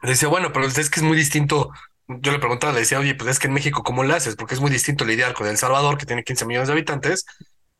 Le 0.00 0.10
decía, 0.10 0.28
bueno, 0.28 0.50
pero 0.54 0.64
es 0.64 0.88
que 0.88 1.00
es 1.00 1.02
muy 1.02 1.16
distinto 1.16 1.70
yo 2.08 2.32
le 2.32 2.38
preguntaba, 2.38 2.72
le 2.72 2.80
decía, 2.80 3.00
oye, 3.00 3.14
pues 3.14 3.30
es 3.30 3.38
que 3.38 3.48
en 3.48 3.52
México, 3.52 3.82
¿cómo 3.82 4.04
lo 4.04 4.14
haces? 4.14 4.36
Porque 4.36 4.54
es 4.54 4.60
muy 4.60 4.70
distinto 4.70 5.04
lidiar 5.04 5.34
con 5.34 5.46
El 5.46 5.58
Salvador, 5.58 5.98
que 5.98 6.06
tiene 6.06 6.22
15 6.22 6.46
millones 6.46 6.68
de 6.68 6.72
habitantes, 6.72 7.26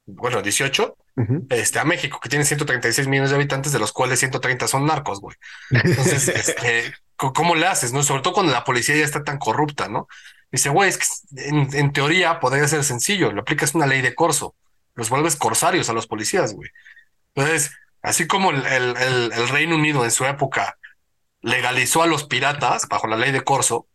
bueno, 0.07 0.41
18, 0.41 0.97
este, 1.51 1.79
a 1.79 1.85
México, 1.85 2.21
que 2.21 2.29
tiene 2.29 2.45
136 2.45 3.09
millones 3.09 3.31
de 3.31 3.37
habitantes, 3.37 3.73
de 3.73 3.79
los 3.79 3.93
cuales 3.93 4.21
130 4.21 4.69
son 4.69 4.87
narcos, 4.87 5.21
güey. 5.21 5.37
Entonces, 5.71 6.29
este, 6.29 6.95
¿cómo 7.17 7.55
le 7.55 7.67
haces? 7.67 7.93
no 7.93 8.03
Sobre 8.03 8.23
todo 8.23 8.35
cuando 8.35 8.53
la 8.53 8.65
policía 8.65 8.97
ya 8.97 9.05
está 9.05 9.25
tan 9.25 9.39
corrupta, 9.39 9.89
¿no? 9.89 10.09
Dice, 10.53 10.69
güey, 10.69 10.89
es 10.89 10.99
que 10.99 11.49
en, 11.49 11.93
teoría 11.93 12.39
podría 12.39 12.69
ser 12.69 12.85
sencillo, 12.85 13.33
le 13.33 13.41
aplicas 13.41 13.75
una 13.75 13.87
ley 13.87 14.01
de 14.01 14.15
corso, 14.15 14.55
los 14.95 15.11
vuelves 15.11 15.37
corsarios 15.37 15.91
a 15.91 15.93
los 15.93 16.07
policías, 16.07 16.55
güey. 16.55 16.71
Entonces, 17.35 17.73
así 18.01 18.27
como 18.27 18.53
el, 18.53 18.65
el, 18.65 19.33
el 19.33 19.49
Reino 19.49 19.75
Unido 19.75 20.05
en 20.05 20.11
su 20.13 20.25
época 20.25 20.79
legalizó 21.41 22.03
a 22.03 22.07
los 22.07 22.25
piratas 22.25 22.87
bajo 22.89 23.07
la 23.09 23.17
ley 23.17 23.33
de 23.33 23.43
corso, 23.43 23.89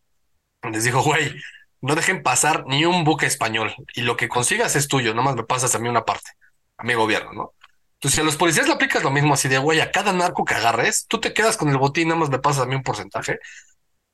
les 0.69 0.83
dijo, 0.83 1.01
güey, 1.01 1.35
no 1.81 1.95
dejen 1.95 2.23
pasar 2.23 2.65
ni 2.67 2.85
un 2.85 3.03
buque 3.03 3.25
español 3.25 3.73
y 3.93 4.01
lo 4.01 4.15
que 4.15 4.29
consigas 4.29 4.75
es 4.75 4.87
tuyo, 4.87 5.13
nomás 5.13 5.35
me 5.35 5.43
pasas 5.43 5.73
a 5.75 5.79
mí 5.79 5.89
una 5.89 6.05
parte, 6.05 6.31
a 6.77 6.83
mi 6.83 6.93
gobierno, 6.93 7.33
¿no? 7.33 7.53
Entonces, 7.95 8.15
si 8.15 8.21
a 8.21 8.23
los 8.23 8.35
policías 8.35 8.67
le 8.67 8.73
aplicas 8.73 9.03
lo 9.03 9.11
mismo 9.11 9.33
así 9.33 9.47
de, 9.47 9.59
güey, 9.59 9.79
a 9.79 9.91
cada 9.91 10.11
narco 10.11 10.43
que 10.43 10.55
agarres, 10.55 11.05
tú 11.07 11.19
te 11.19 11.33
quedas 11.33 11.57
con 11.57 11.69
el 11.69 11.77
botín, 11.77 12.07
nada 12.07 12.19
más 12.19 12.29
me 12.29 12.39
pasas 12.39 12.63
a 12.63 12.65
mí 12.65 12.75
un 12.75 12.81
porcentaje, 12.81 13.39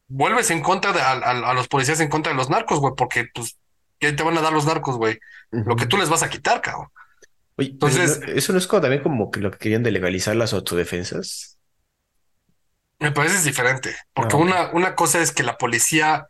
vuelves 0.08 0.50
en 0.52 0.62
contra 0.62 0.92
de 0.92 1.02
a, 1.02 1.54
los 1.54 1.68
policías 1.68 2.00
en 2.00 2.10
contra 2.10 2.32
de 2.34 2.38
los 2.38 2.50
narcos, 2.50 2.80
güey, 2.80 2.94
porque 2.98 3.28
pues, 3.34 3.58
¿qué 4.00 4.12
te 4.12 4.24
van 4.24 4.38
a 4.38 4.42
dar 4.42 4.52
los 4.52 4.66
narcos, 4.66 4.98
güey? 4.98 5.20
Lo 5.52 5.76
que 5.76 5.86
tú 5.86 5.98
les 5.98 6.10
vas 6.10 6.24
a 6.24 6.30
quitar, 6.30 6.62
cabrón. 6.62 6.90
Oye, 7.56 7.70
Entonces, 7.70 8.20
¿eso 8.28 8.52
no 8.52 8.60
es 8.60 8.68
como 8.68 8.82
también 8.82 9.02
como 9.02 9.32
que 9.32 9.40
lo 9.40 9.52
que 9.52 9.58
querían 9.58 9.84
de 9.84 9.92
legalizar 9.92 10.36
las 10.36 10.54
autodefensas? 10.54 11.58
Me 13.00 13.12
parece 13.12 13.42
diferente, 13.42 13.96
porque 14.14 14.36
ah, 14.36 14.40
una, 14.40 14.72
una 14.72 14.96
cosa 14.96 15.22
es 15.22 15.32
que 15.32 15.44
la 15.44 15.58
policía 15.58 16.28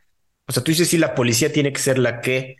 o 0.47 0.51
sea, 0.51 0.63
tú 0.63 0.71
dices 0.71 0.87
si 0.87 0.97
la 0.97 1.13
policía 1.13 1.51
tiene 1.51 1.73
que 1.73 1.79
ser 1.79 1.99
la 1.99 2.21
que. 2.21 2.55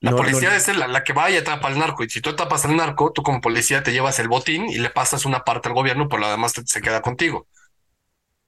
La 0.00 0.12
policía 0.12 0.48
debe 0.48 0.60
ser 0.60 0.76
la, 0.76 1.04
que 1.04 1.12
va 1.12 1.30
y 1.30 1.36
atrapa 1.36 1.68
al 1.68 1.78
narco. 1.78 2.02
Y 2.02 2.08
si 2.08 2.22
tú 2.22 2.30
atrapas 2.30 2.64
al 2.64 2.74
narco, 2.74 3.12
tú 3.12 3.22
como 3.22 3.42
policía 3.42 3.82
te 3.82 3.92
llevas 3.92 4.18
el 4.18 4.28
botín 4.28 4.70
y 4.70 4.78
le 4.78 4.88
pasas 4.88 5.26
una 5.26 5.44
parte 5.44 5.68
al 5.68 5.74
gobierno, 5.74 6.08
por 6.08 6.20
lo 6.20 6.30
demás 6.30 6.54
se 6.64 6.80
queda 6.80 7.02
contigo. 7.02 7.46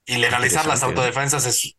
Y 0.07 0.17
legalizar 0.17 0.67
las 0.67 0.83
autodefensas 0.83 1.45
es. 1.45 1.77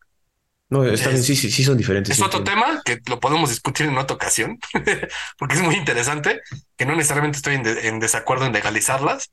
No, 0.68 0.84
está 0.84 1.10
bien, 1.10 1.22
sí, 1.22 1.34
sí, 1.34 1.50
sí 1.50 1.64
son 1.64 1.76
diferentes. 1.76 2.16
Es 2.16 2.22
otro 2.22 2.44
tema 2.44 2.80
que 2.84 3.00
lo 3.08 3.18
podemos 3.18 3.50
discutir 3.50 3.86
en 3.86 3.98
otra 3.98 4.14
ocasión, 4.14 4.58
porque 5.38 5.56
es 5.56 5.60
muy 5.60 5.74
interesante, 5.74 6.40
que 6.76 6.86
no 6.86 6.94
necesariamente 6.94 7.36
estoy 7.36 7.54
en 7.54 7.98
desacuerdo 7.98 8.46
en 8.46 8.52
legalizarlas, 8.52 9.32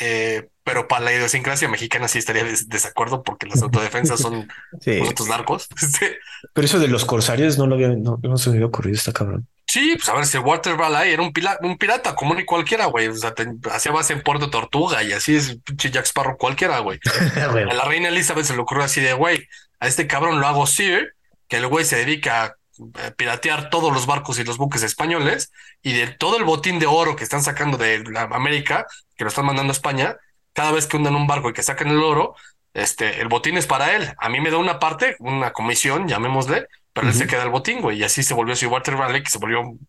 eh, 0.00 0.48
pero 0.64 0.88
para 0.88 1.04
la 1.04 1.12
idiosincrasia 1.12 1.68
mexicana 1.68 2.08
sí 2.08 2.18
estaría 2.18 2.42
de 2.42 2.56
desacuerdo 2.66 3.22
porque 3.22 3.46
las 3.46 3.62
autodefensas 3.62 4.18
son 4.18 4.48
sí. 4.80 4.98
otros 5.00 5.28
narcos. 5.28 5.68
Pero 6.52 6.64
eso 6.64 6.78
de 6.78 6.88
los 6.88 7.04
corsarios 7.04 7.58
no 7.58 7.66
lo 7.66 7.74
había, 7.74 7.88
no, 7.88 8.18
se 8.36 8.50
me 8.50 8.56
había 8.56 8.66
ocurrido, 8.66 8.96
está 8.96 9.12
cabrón. 9.12 9.46
Sí, 9.66 9.94
pues 9.96 10.08
a 10.08 10.14
ver, 10.14 10.26
si 10.26 10.38
Walter 10.38 10.76
Raleigh 10.76 11.12
era 11.12 11.22
un, 11.22 11.32
un 11.62 11.78
pirata 11.78 12.14
común 12.14 12.38
y 12.38 12.44
cualquiera, 12.44 12.86
güey. 12.86 13.08
O 13.08 13.14
sea, 13.14 13.34
hacía 13.72 13.92
base 13.92 14.12
en 14.12 14.22
Puerto 14.22 14.50
Tortuga 14.50 15.02
y 15.02 15.12
así 15.12 15.36
es 15.36 15.58
pinche 15.64 15.90
Jack 15.90 16.06
Sparrow 16.06 16.36
cualquiera, 16.36 16.78
güey. 16.78 16.98
a 17.36 17.74
la 17.74 17.84
reina 17.84 18.08
Elizabeth 18.08 18.44
se 18.44 18.54
le 18.54 18.60
ocurrió 18.60 18.84
así 18.84 19.00
de, 19.00 19.12
güey, 19.12 19.46
a 19.80 19.88
este 19.88 20.06
cabrón 20.06 20.40
lo 20.40 20.46
hago 20.46 20.66
Sir, 20.66 21.14
que 21.48 21.56
el 21.56 21.66
güey 21.66 21.84
se 21.84 21.96
dedica 21.96 22.44
a 22.44 22.56
eh, 22.78 23.12
piratear 23.16 23.68
todos 23.68 23.92
los 23.92 24.06
barcos 24.06 24.38
y 24.38 24.44
los 24.44 24.58
buques 24.58 24.82
españoles 24.82 25.52
y 25.82 25.92
de 25.92 26.06
todo 26.06 26.38
el 26.38 26.44
botín 26.44 26.78
de 26.78 26.86
oro 26.86 27.16
que 27.16 27.24
están 27.24 27.42
sacando 27.42 27.76
de 27.76 28.04
América, 28.30 28.86
que 29.16 29.24
lo 29.24 29.28
están 29.28 29.46
mandando 29.46 29.72
a 29.72 29.76
España, 29.76 30.16
cada 30.54 30.72
vez 30.72 30.86
que 30.86 30.96
hundan 30.96 31.14
un 31.14 31.26
barco 31.26 31.50
y 31.50 31.52
que 31.52 31.62
sacan 31.62 31.88
el 31.88 32.02
oro, 32.02 32.34
este, 32.72 33.20
el 33.20 33.28
botín 33.28 33.58
es 33.58 33.66
para 33.66 33.94
él. 33.94 34.14
A 34.18 34.28
mí 34.30 34.40
me 34.40 34.50
da 34.50 34.56
una 34.56 34.78
parte, 34.78 35.16
una 35.18 35.52
comisión, 35.52 36.08
llamémosle, 36.08 36.66
pero 36.92 37.08
él 37.08 37.14
se 37.14 37.26
queda 37.26 37.42
el 37.42 37.50
botín, 37.50 37.80
güey. 37.80 37.98
Y 37.98 38.04
así 38.04 38.22
se 38.22 38.34
volvió 38.34 38.54
así 38.54 38.64
Walter 38.66 38.94
Raleigh, 38.94 39.22
que 39.22 39.30
se 39.30 39.38
volvió 39.38 39.60
un 39.60 39.86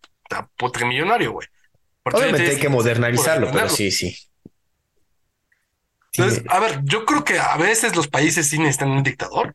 millonario, 0.86 1.32
güey. 1.32 1.48
Obviamente 2.02 2.50
hay 2.50 2.58
que 2.58 2.68
modernizarlo, 2.68 3.50
pero 3.50 3.68
sí, 3.68 3.90
sí. 3.90 4.16
Entonces, 6.12 6.44
a 6.48 6.60
ver, 6.60 6.80
yo 6.84 7.04
creo 7.04 7.24
que 7.24 7.38
a 7.38 7.56
veces 7.56 7.94
los 7.94 8.08
países 8.08 8.48
sí 8.48 8.58
necesitan 8.58 8.90
un 8.90 9.02
dictador, 9.02 9.54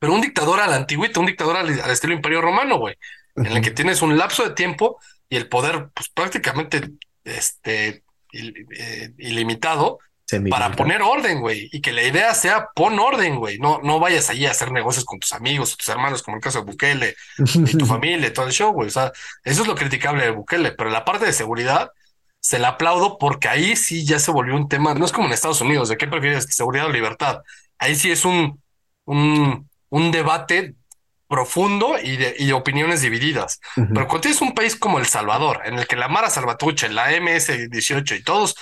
pero 0.00 0.12
un 0.12 0.20
dictador 0.20 0.60
a 0.60 0.66
la 0.66 0.76
antigüita, 0.76 1.20
un 1.20 1.26
dictador 1.26 1.56
al, 1.56 1.70
estilo 1.90 2.12
imperio 2.12 2.40
romano, 2.40 2.78
güey, 2.78 2.96
en 3.36 3.46
el 3.46 3.60
que 3.60 3.70
tienes 3.70 4.02
un 4.02 4.16
lapso 4.18 4.42
de 4.42 4.54
tiempo 4.54 4.98
y 5.28 5.36
el 5.36 5.48
poder, 5.48 5.90
pues 5.94 6.08
prácticamente, 6.08 6.90
este, 7.24 8.02
eh, 8.32 9.12
ilimitado 9.18 10.00
para 10.50 10.72
poner 10.72 11.02
orden, 11.02 11.40
güey. 11.40 11.68
Y 11.72 11.80
que 11.80 11.92
la 11.92 12.02
idea 12.02 12.34
sea 12.34 12.68
pon 12.74 12.98
orden, 12.98 13.36
güey. 13.36 13.58
No, 13.58 13.80
no 13.82 14.00
vayas 14.00 14.28
allí 14.30 14.46
a 14.46 14.50
hacer 14.50 14.72
negocios 14.72 15.04
con 15.04 15.20
tus 15.20 15.32
amigos, 15.32 15.76
tus 15.76 15.88
hermanos, 15.88 16.22
como 16.22 16.36
el 16.36 16.42
caso 16.42 16.60
de 16.60 16.64
Bukele 16.64 17.14
y 17.38 17.76
tu 17.76 17.86
familia, 17.86 18.32
todo 18.32 18.46
el 18.46 18.52
show, 18.52 18.72
güey. 18.72 18.88
O 18.88 18.90
sea, 18.90 19.12
eso 19.44 19.62
es 19.62 19.68
lo 19.68 19.74
criticable 19.74 20.24
de 20.24 20.30
Bukele. 20.30 20.72
Pero 20.72 20.90
la 20.90 21.04
parte 21.04 21.26
de 21.26 21.32
seguridad 21.32 21.90
se 22.40 22.58
la 22.58 22.68
aplaudo 22.68 23.18
porque 23.18 23.48
ahí 23.48 23.76
sí 23.76 24.04
ya 24.04 24.18
se 24.18 24.30
volvió 24.30 24.56
un 24.56 24.68
tema. 24.68 24.94
No 24.94 25.04
es 25.04 25.12
como 25.12 25.26
en 25.26 25.32
Estados 25.32 25.60
Unidos, 25.60 25.88
¿de 25.88 25.96
qué 25.96 26.08
prefieres? 26.08 26.46
¿Seguridad 26.50 26.86
o 26.86 26.90
libertad? 26.92 27.40
Ahí 27.78 27.94
sí 27.94 28.10
es 28.10 28.24
un, 28.24 28.60
un, 29.04 29.68
un 29.90 30.10
debate 30.10 30.74
profundo 31.28 31.96
y 32.00 32.16
de, 32.16 32.36
y 32.38 32.52
opiniones 32.52 33.02
divididas. 33.02 33.60
Pero 33.74 34.06
cuando 34.06 34.20
tienes 34.20 34.40
un 34.40 34.54
país 34.54 34.76
como 34.76 34.98
El 34.98 35.06
Salvador, 35.06 35.62
en 35.64 35.78
el 35.78 35.86
que 35.86 35.96
la 35.96 36.08
Mara 36.08 36.30
Salvatrucha, 36.30 36.88
la 36.88 37.10
MS-18 37.10 38.18
y 38.18 38.22
todos 38.22 38.54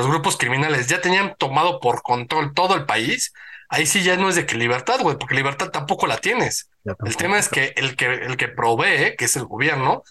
los 0.00 0.08
grupos 0.08 0.38
criminales 0.38 0.86
ya 0.86 1.02
tenían 1.02 1.34
tomado 1.36 1.78
por 1.78 2.00
control 2.00 2.54
todo 2.54 2.74
el 2.74 2.86
país, 2.86 3.34
ahí 3.68 3.84
sí 3.84 4.02
ya 4.02 4.16
no 4.16 4.30
es 4.30 4.34
de 4.34 4.46
que 4.46 4.56
libertad, 4.56 4.98
güey, 5.02 5.18
porque 5.18 5.34
libertad 5.34 5.68
tampoco 5.68 6.06
la 6.06 6.16
tienes. 6.16 6.70
el 7.04 7.16
tema 7.16 7.38
es 7.38 7.50
que 7.50 7.74
el 7.76 7.96
que 7.96 8.06
el 8.06 8.38
que 8.38 8.48
provee, 8.48 9.14
que 9.18 9.26
es 9.26 9.36
el 9.36 9.44
gobierno, 9.44 10.02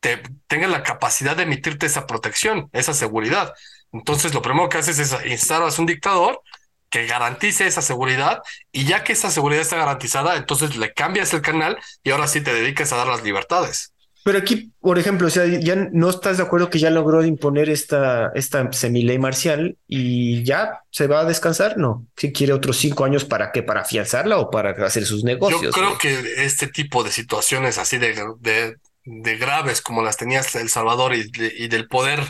te 0.00 0.22
tenga 0.48 0.68
la 0.68 0.82
capacidad 0.82 1.34
de 1.34 1.44
emitirte 1.44 1.86
esa 1.86 2.06
protección, 2.06 2.68
esa 2.74 2.92
seguridad. 2.92 3.54
Entonces, 3.90 4.34
lo 4.34 4.42
primero 4.42 4.68
que 4.68 4.76
haces 4.76 4.98
es 4.98 5.16
instalar 5.24 5.70
a 5.70 5.80
un 5.80 5.86
dictador 5.86 6.42
que 6.90 7.06
garantice 7.06 7.66
esa 7.66 7.80
seguridad 7.80 8.42
y 8.70 8.84
ya 8.84 9.02
que 9.02 9.14
esa 9.14 9.30
seguridad 9.30 9.62
está 9.62 9.76
garantizada, 9.76 10.36
entonces 10.36 10.76
le 10.76 10.92
cambias 10.92 11.32
el 11.32 11.40
canal 11.40 11.78
y 12.02 12.10
ahora 12.10 12.28
sí 12.28 12.42
te 12.42 12.52
dedicas 12.52 12.92
a 12.92 12.96
dar 12.96 13.06
las 13.06 13.22
libertades. 13.22 13.94
Pero 14.28 14.40
aquí, 14.40 14.74
por 14.78 14.98
ejemplo, 14.98 15.28
o 15.28 15.30
sea, 15.30 15.46
ya 15.46 15.74
no 15.74 16.10
estás 16.10 16.36
de 16.36 16.42
acuerdo 16.42 16.68
que 16.68 16.78
ya 16.78 16.90
logró 16.90 17.24
imponer 17.24 17.70
esta, 17.70 18.30
esta 18.34 18.70
semiley 18.74 19.18
marcial 19.18 19.78
y 19.88 20.44
ya 20.44 20.82
se 20.90 21.06
va 21.06 21.20
a 21.20 21.24
descansar, 21.24 21.78
no. 21.78 22.06
Si 22.14 22.30
quiere 22.30 22.52
otros 22.52 22.76
cinco 22.76 23.06
años 23.06 23.24
para 23.24 23.52
qué, 23.52 23.62
para 23.62 23.80
afianzarla 23.80 24.36
o 24.36 24.50
para 24.50 24.72
hacer 24.84 25.06
sus 25.06 25.24
negocios. 25.24 25.62
Yo 25.62 25.70
creo 25.70 25.96
que 25.96 26.44
este 26.44 26.66
tipo 26.66 27.02
de 27.04 27.10
situaciones 27.10 27.78
así 27.78 27.96
de, 27.96 28.22
de, 28.40 28.76
de 29.06 29.36
graves 29.38 29.80
como 29.80 30.02
las 30.02 30.18
tenía 30.18 30.42
El 30.52 30.68
Salvador 30.68 31.14
y, 31.14 31.32
y, 31.56 31.68
del 31.68 31.88
poder 31.88 32.20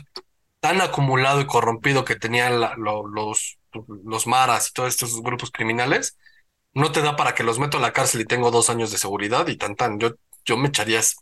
tan 0.60 0.80
acumulado 0.80 1.40
y 1.40 1.46
corrompido 1.46 2.04
que 2.04 2.14
tenían 2.14 2.60
los, 2.76 3.58
los 4.04 4.26
maras 4.28 4.68
y 4.68 4.72
todos 4.72 4.90
estos 4.90 5.20
grupos 5.20 5.50
criminales, 5.50 6.16
no 6.74 6.92
te 6.92 7.02
da 7.02 7.16
para 7.16 7.34
que 7.34 7.42
los 7.42 7.58
meto 7.58 7.78
a 7.78 7.80
la 7.80 7.92
cárcel 7.92 8.20
y 8.20 8.24
tengo 8.24 8.52
dos 8.52 8.70
años 8.70 8.92
de 8.92 8.98
seguridad 8.98 9.48
y 9.48 9.56
tan 9.56 9.74
tan. 9.74 9.98
Yo, 9.98 10.12
yo 10.44 10.56
me 10.56 10.68
echarías 10.68 11.16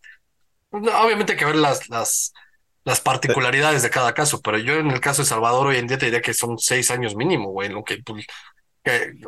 obviamente 0.71 1.33
hay 1.33 1.39
que 1.39 1.45
ver 1.45 1.57
las, 1.57 1.89
las, 1.89 2.33
las 2.85 3.01
particularidades 3.01 3.83
de 3.83 3.91
cada 3.91 4.15
caso, 4.15 4.41
pero 4.41 4.59
yo 4.59 4.75
en 4.75 4.91
el 4.91 5.01
caso 5.01 5.23
de 5.23 5.29
Salvador 5.29 5.69
hoy 5.69 5.77
en 5.77 5.87
día 5.87 5.99
te 5.99 6.07
diría 6.07 6.23
que 6.23 6.35
son 6.35 6.59
seis 6.59 6.91
años 6.91 7.17
mínimo, 7.17 7.51
güey, 7.51 7.69
lo 7.69 7.83
que, 7.85 7.99
pues, 7.99 8.27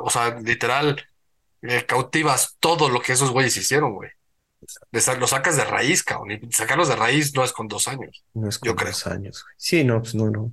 o 0.01 0.11
sea, 0.11 0.39
literal, 0.39 1.05
eh, 1.63 1.85
cautivas 1.87 2.57
todo 2.61 2.89
lo 2.89 3.01
que 3.01 3.13
esos 3.13 3.31
güeyes 3.31 3.57
hicieron, 3.57 3.95
güey. 3.95 4.11
lo 4.93 5.27
sacas 5.27 5.57
de 5.57 5.65
raíz, 5.65 6.03
cabrón, 6.03 6.33
y 6.33 6.53
sacarlos 6.53 6.89
de 6.89 6.97
raíz 6.97 7.35
no 7.35 7.45
es 7.45 7.53
con 7.53 7.67
dos 7.67 7.89
años. 7.89 8.25
No 8.35 8.49
es 8.49 8.59
con 8.59 8.77
dos 8.77 9.07
años, 9.07 9.43
güey. 9.43 9.55
Sí, 9.57 9.85
no, 9.85 10.01
pues 10.01 10.15
no, 10.15 10.31
no. 10.31 10.53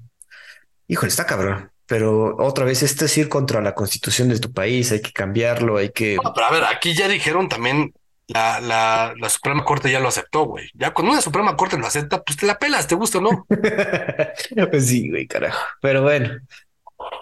Híjole, 0.88 1.10
está 1.10 1.26
cabrón. 1.26 1.72
Pero 1.88 2.36
otra 2.38 2.66
vez, 2.66 2.82
este 2.82 3.06
es 3.06 3.18
ir 3.18 3.30
contra 3.30 3.62
la 3.62 3.76
constitución 3.76 4.30
de 4.30 4.40
tu 4.40 4.52
país, 4.52 4.92
hay 4.92 5.02
que 5.02 5.12
cambiarlo, 5.12 5.78
hay 5.78 5.92
que. 5.92 6.18
pero 6.34 6.48
a 6.48 6.52
ver, 6.52 6.64
aquí 6.64 6.96
ya 6.96 7.08
dijeron 7.08 7.48
también 7.48 7.94
la, 8.28 8.60
la, 8.60 9.14
la, 9.18 9.30
Suprema 9.30 9.64
Corte 9.64 9.92
ya 9.92 10.00
lo 10.00 10.08
aceptó, 10.08 10.46
güey. 10.46 10.70
Ya 10.74 10.94
cuando 10.94 11.12
una 11.12 11.22
Suprema 11.22 11.56
Corte 11.56 11.78
lo 11.78 11.86
acepta, 11.86 12.24
pues 12.24 12.38
te 12.38 12.46
la 12.48 12.58
pelas, 12.58 12.88
te 12.88 12.96
gusta 12.96 13.20
o 13.20 13.22
no. 13.22 13.46
pues 14.70 14.88
sí, 14.88 15.10
güey, 15.10 15.28
carajo. 15.28 15.64
Pero 15.82 16.02
bueno, 16.02 16.32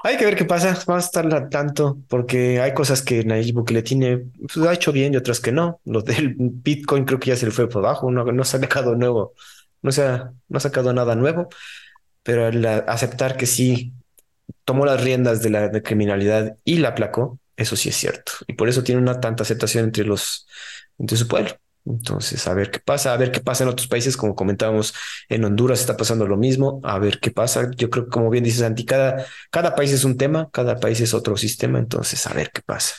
Hay 0.03 0.17
que 0.17 0.25
ver 0.25 0.35
qué 0.35 0.45
pasa, 0.45 0.77
vamos 0.88 1.03
a 1.03 1.07
estar 1.07 1.49
tanto, 1.49 1.97
porque 2.07 2.61
hay 2.61 2.73
cosas 2.73 3.01
que 3.01 3.23
Nayib 3.23 3.55
Bukele 3.55 3.84
tiene, 3.84 4.25
pues, 4.39 4.65
ha 4.65 4.73
hecho 4.73 4.91
bien 4.91 5.13
y 5.13 5.17
otras 5.17 5.39
que 5.39 5.51
no. 5.51 5.81
Lo 5.85 6.01
del 6.01 6.35
Bitcoin 6.38 7.05
creo 7.05 7.19
que 7.19 7.30
ya 7.31 7.35
se 7.35 7.45
le 7.47 7.51
fue 7.51 7.69
por 7.69 7.85
abajo, 7.85 8.11
no, 8.11 8.23
no 8.23 8.43
se 8.45 8.57
ha 8.57 8.59
sacado 8.61 8.95
nuevo, 8.95 9.34
no 9.81 9.91
se 9.91 10.03
ha, 10.03 10.31
no 10.47 10.57
ha 10.57 10.59
sacado 10.61 10.93
nada 10.93 11.15
nuevo, 11.15 11.49
pero 12.23 12.47
al 12.47 12.65
aceptar 12.88 13.38
que 13.38 13.45
sí 13.45 13.93
tomó 14.65 14.85
las 14.85 15.03
riendas 15.03 15.41
de 15.41 15.49
la 15.49 15.71
criminalidad 15.81 16.57
y 16.63 16.77
la 16.77 16.89
aplacó, 16.89 17.39
eso 17.57 17.75
sí 17.75 17.89
es 17.89 17.95
cierto. 17.95 18.34
Y 18.47 18.53
por 18.53 18.69
eso 18.69 18.84
tiene 18.84 19.01
una 19.01 19.19
tanta 19.19 19.43
aceptación 19.43 19.85
entre 19.85 20.05
los, 20.05 20.47
entre 20.97 21.17
su 21.17 21.27
pueblo. 21.27 21.51
Entonces, 21.85 22.47
a 22.47 22.53
ver 22.53 22.71
qué 22.71 22.79
pasa, 22.79 23.13
a 23.13 23.17
ver 23.17 23.31
qué 23.31 23.41
pasa 23.41 23.63
en 23.63 23.69
otros 23.69 23.87
países, 23.87 24.15
como 24.15 24.35
comentábamos, 24.35 24.93
en 25.27 25.43
Honduras 25.43 25.81
está 25.81 25.97
pasando 25.97 26.25
lo 26.27 26.37
mismo, 26.37 26.79
a 26.83 26.97
ver 26.97 27.19
qué 27.19 27.31
pasa. 27.31 27.69
Yo 27.75 27.89
creo 27.89 28.05
que, 28.05 28.11
como 28.11 28.29
bien 28.29 28.43
dices, 28.43 28.61
Santi, 28.61 28.85
cada, 28.85 29.25
cada 29.51 29.75
país 29.75 29.91
es 29.91 30.05
un 30.05 30.17
tema, 30.17 30.49
cada 30.51 30.79
país 30.79 31.01
es 31.01 31.13
otro 31.13 31.35
sistema, 31.35 31.79
entonces, 31.79 32.25
a 32.25 32.33
ver 32.33 32.51
qué 32.51 32.61
pasa. 32.61 32.95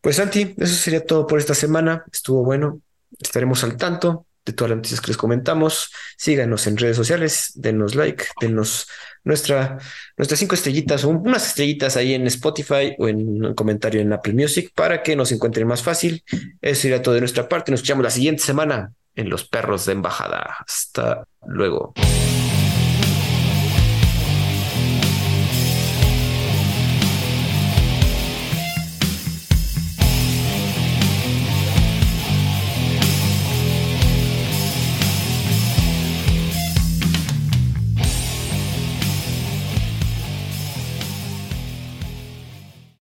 Pues, 0.00 0.16
Santi, 0.16 0.54
eso 0.58 0.74
sería 0.74 1.04
todo 1.04 1.26
por 1.26 1.38
esta 1.38 1.54
semana. 1.54 2.04
Estuvo 2.12 2.44
bueno, 2.44 2.80
estaremos 3.18 3.64
al 3.64 3.76
tanto 3.76 4.25
de 4.46 4.52
todas 4.52 4.70
las 4.70 4.76
noticias 4.76 5.00
que 5.00 5.08
les 5.08 5.16
comentamos. 5.16 5.92
Síganos 6.16 6.66
en 6.66 6.76
redes 6.76 6.96
sociales, 6.96 7.52
denos 7.56 7.94
like, 7.94 8.24
denos 8.40 8.88
nuestra, 9.24 9.78
nuestras 10.16 10.38
cinco 10.38 10.54
estrellitas 10.54 11.04
o 11.04 11.10
unas 11.10 11.48
estrellitas 11.48 11.96
ahí 11.96 12.14
en 12.14 12.26
Spotify 12.28 12.94
o 12.98 13.08
en 13.08 13.44
un 13.44 13.54
comentario 13.54 14.00
en 14.00 14.12
Apple 14.12 14.32
Music 14.32 14.70
para 14.74 15.02
que 15.02 15.16
nos 15.16 15.32
encuentren 15.32 15.66
más 15.66 15.82
fácil. 15.82 16.22
Eso 16.62 16.82
sería 16.82 17.02
todo 17.02 17.14
de 17.14 17.20
nuestra 17.20 17.48
parte. 17.48 17.72
Nos 17.72 17.80
escuchamos 17.80 18.04
la 18.04 18.10
siguiente 18.10 18.42
semana 18.42 18.92
en 19.16 19.28
Los 19.28 19.46
Perros 19.48 19.84
de 19.84 19.92
Embajada. 19.92 20.56
Hasta 20.66 21.24
luego. 21.46 21.92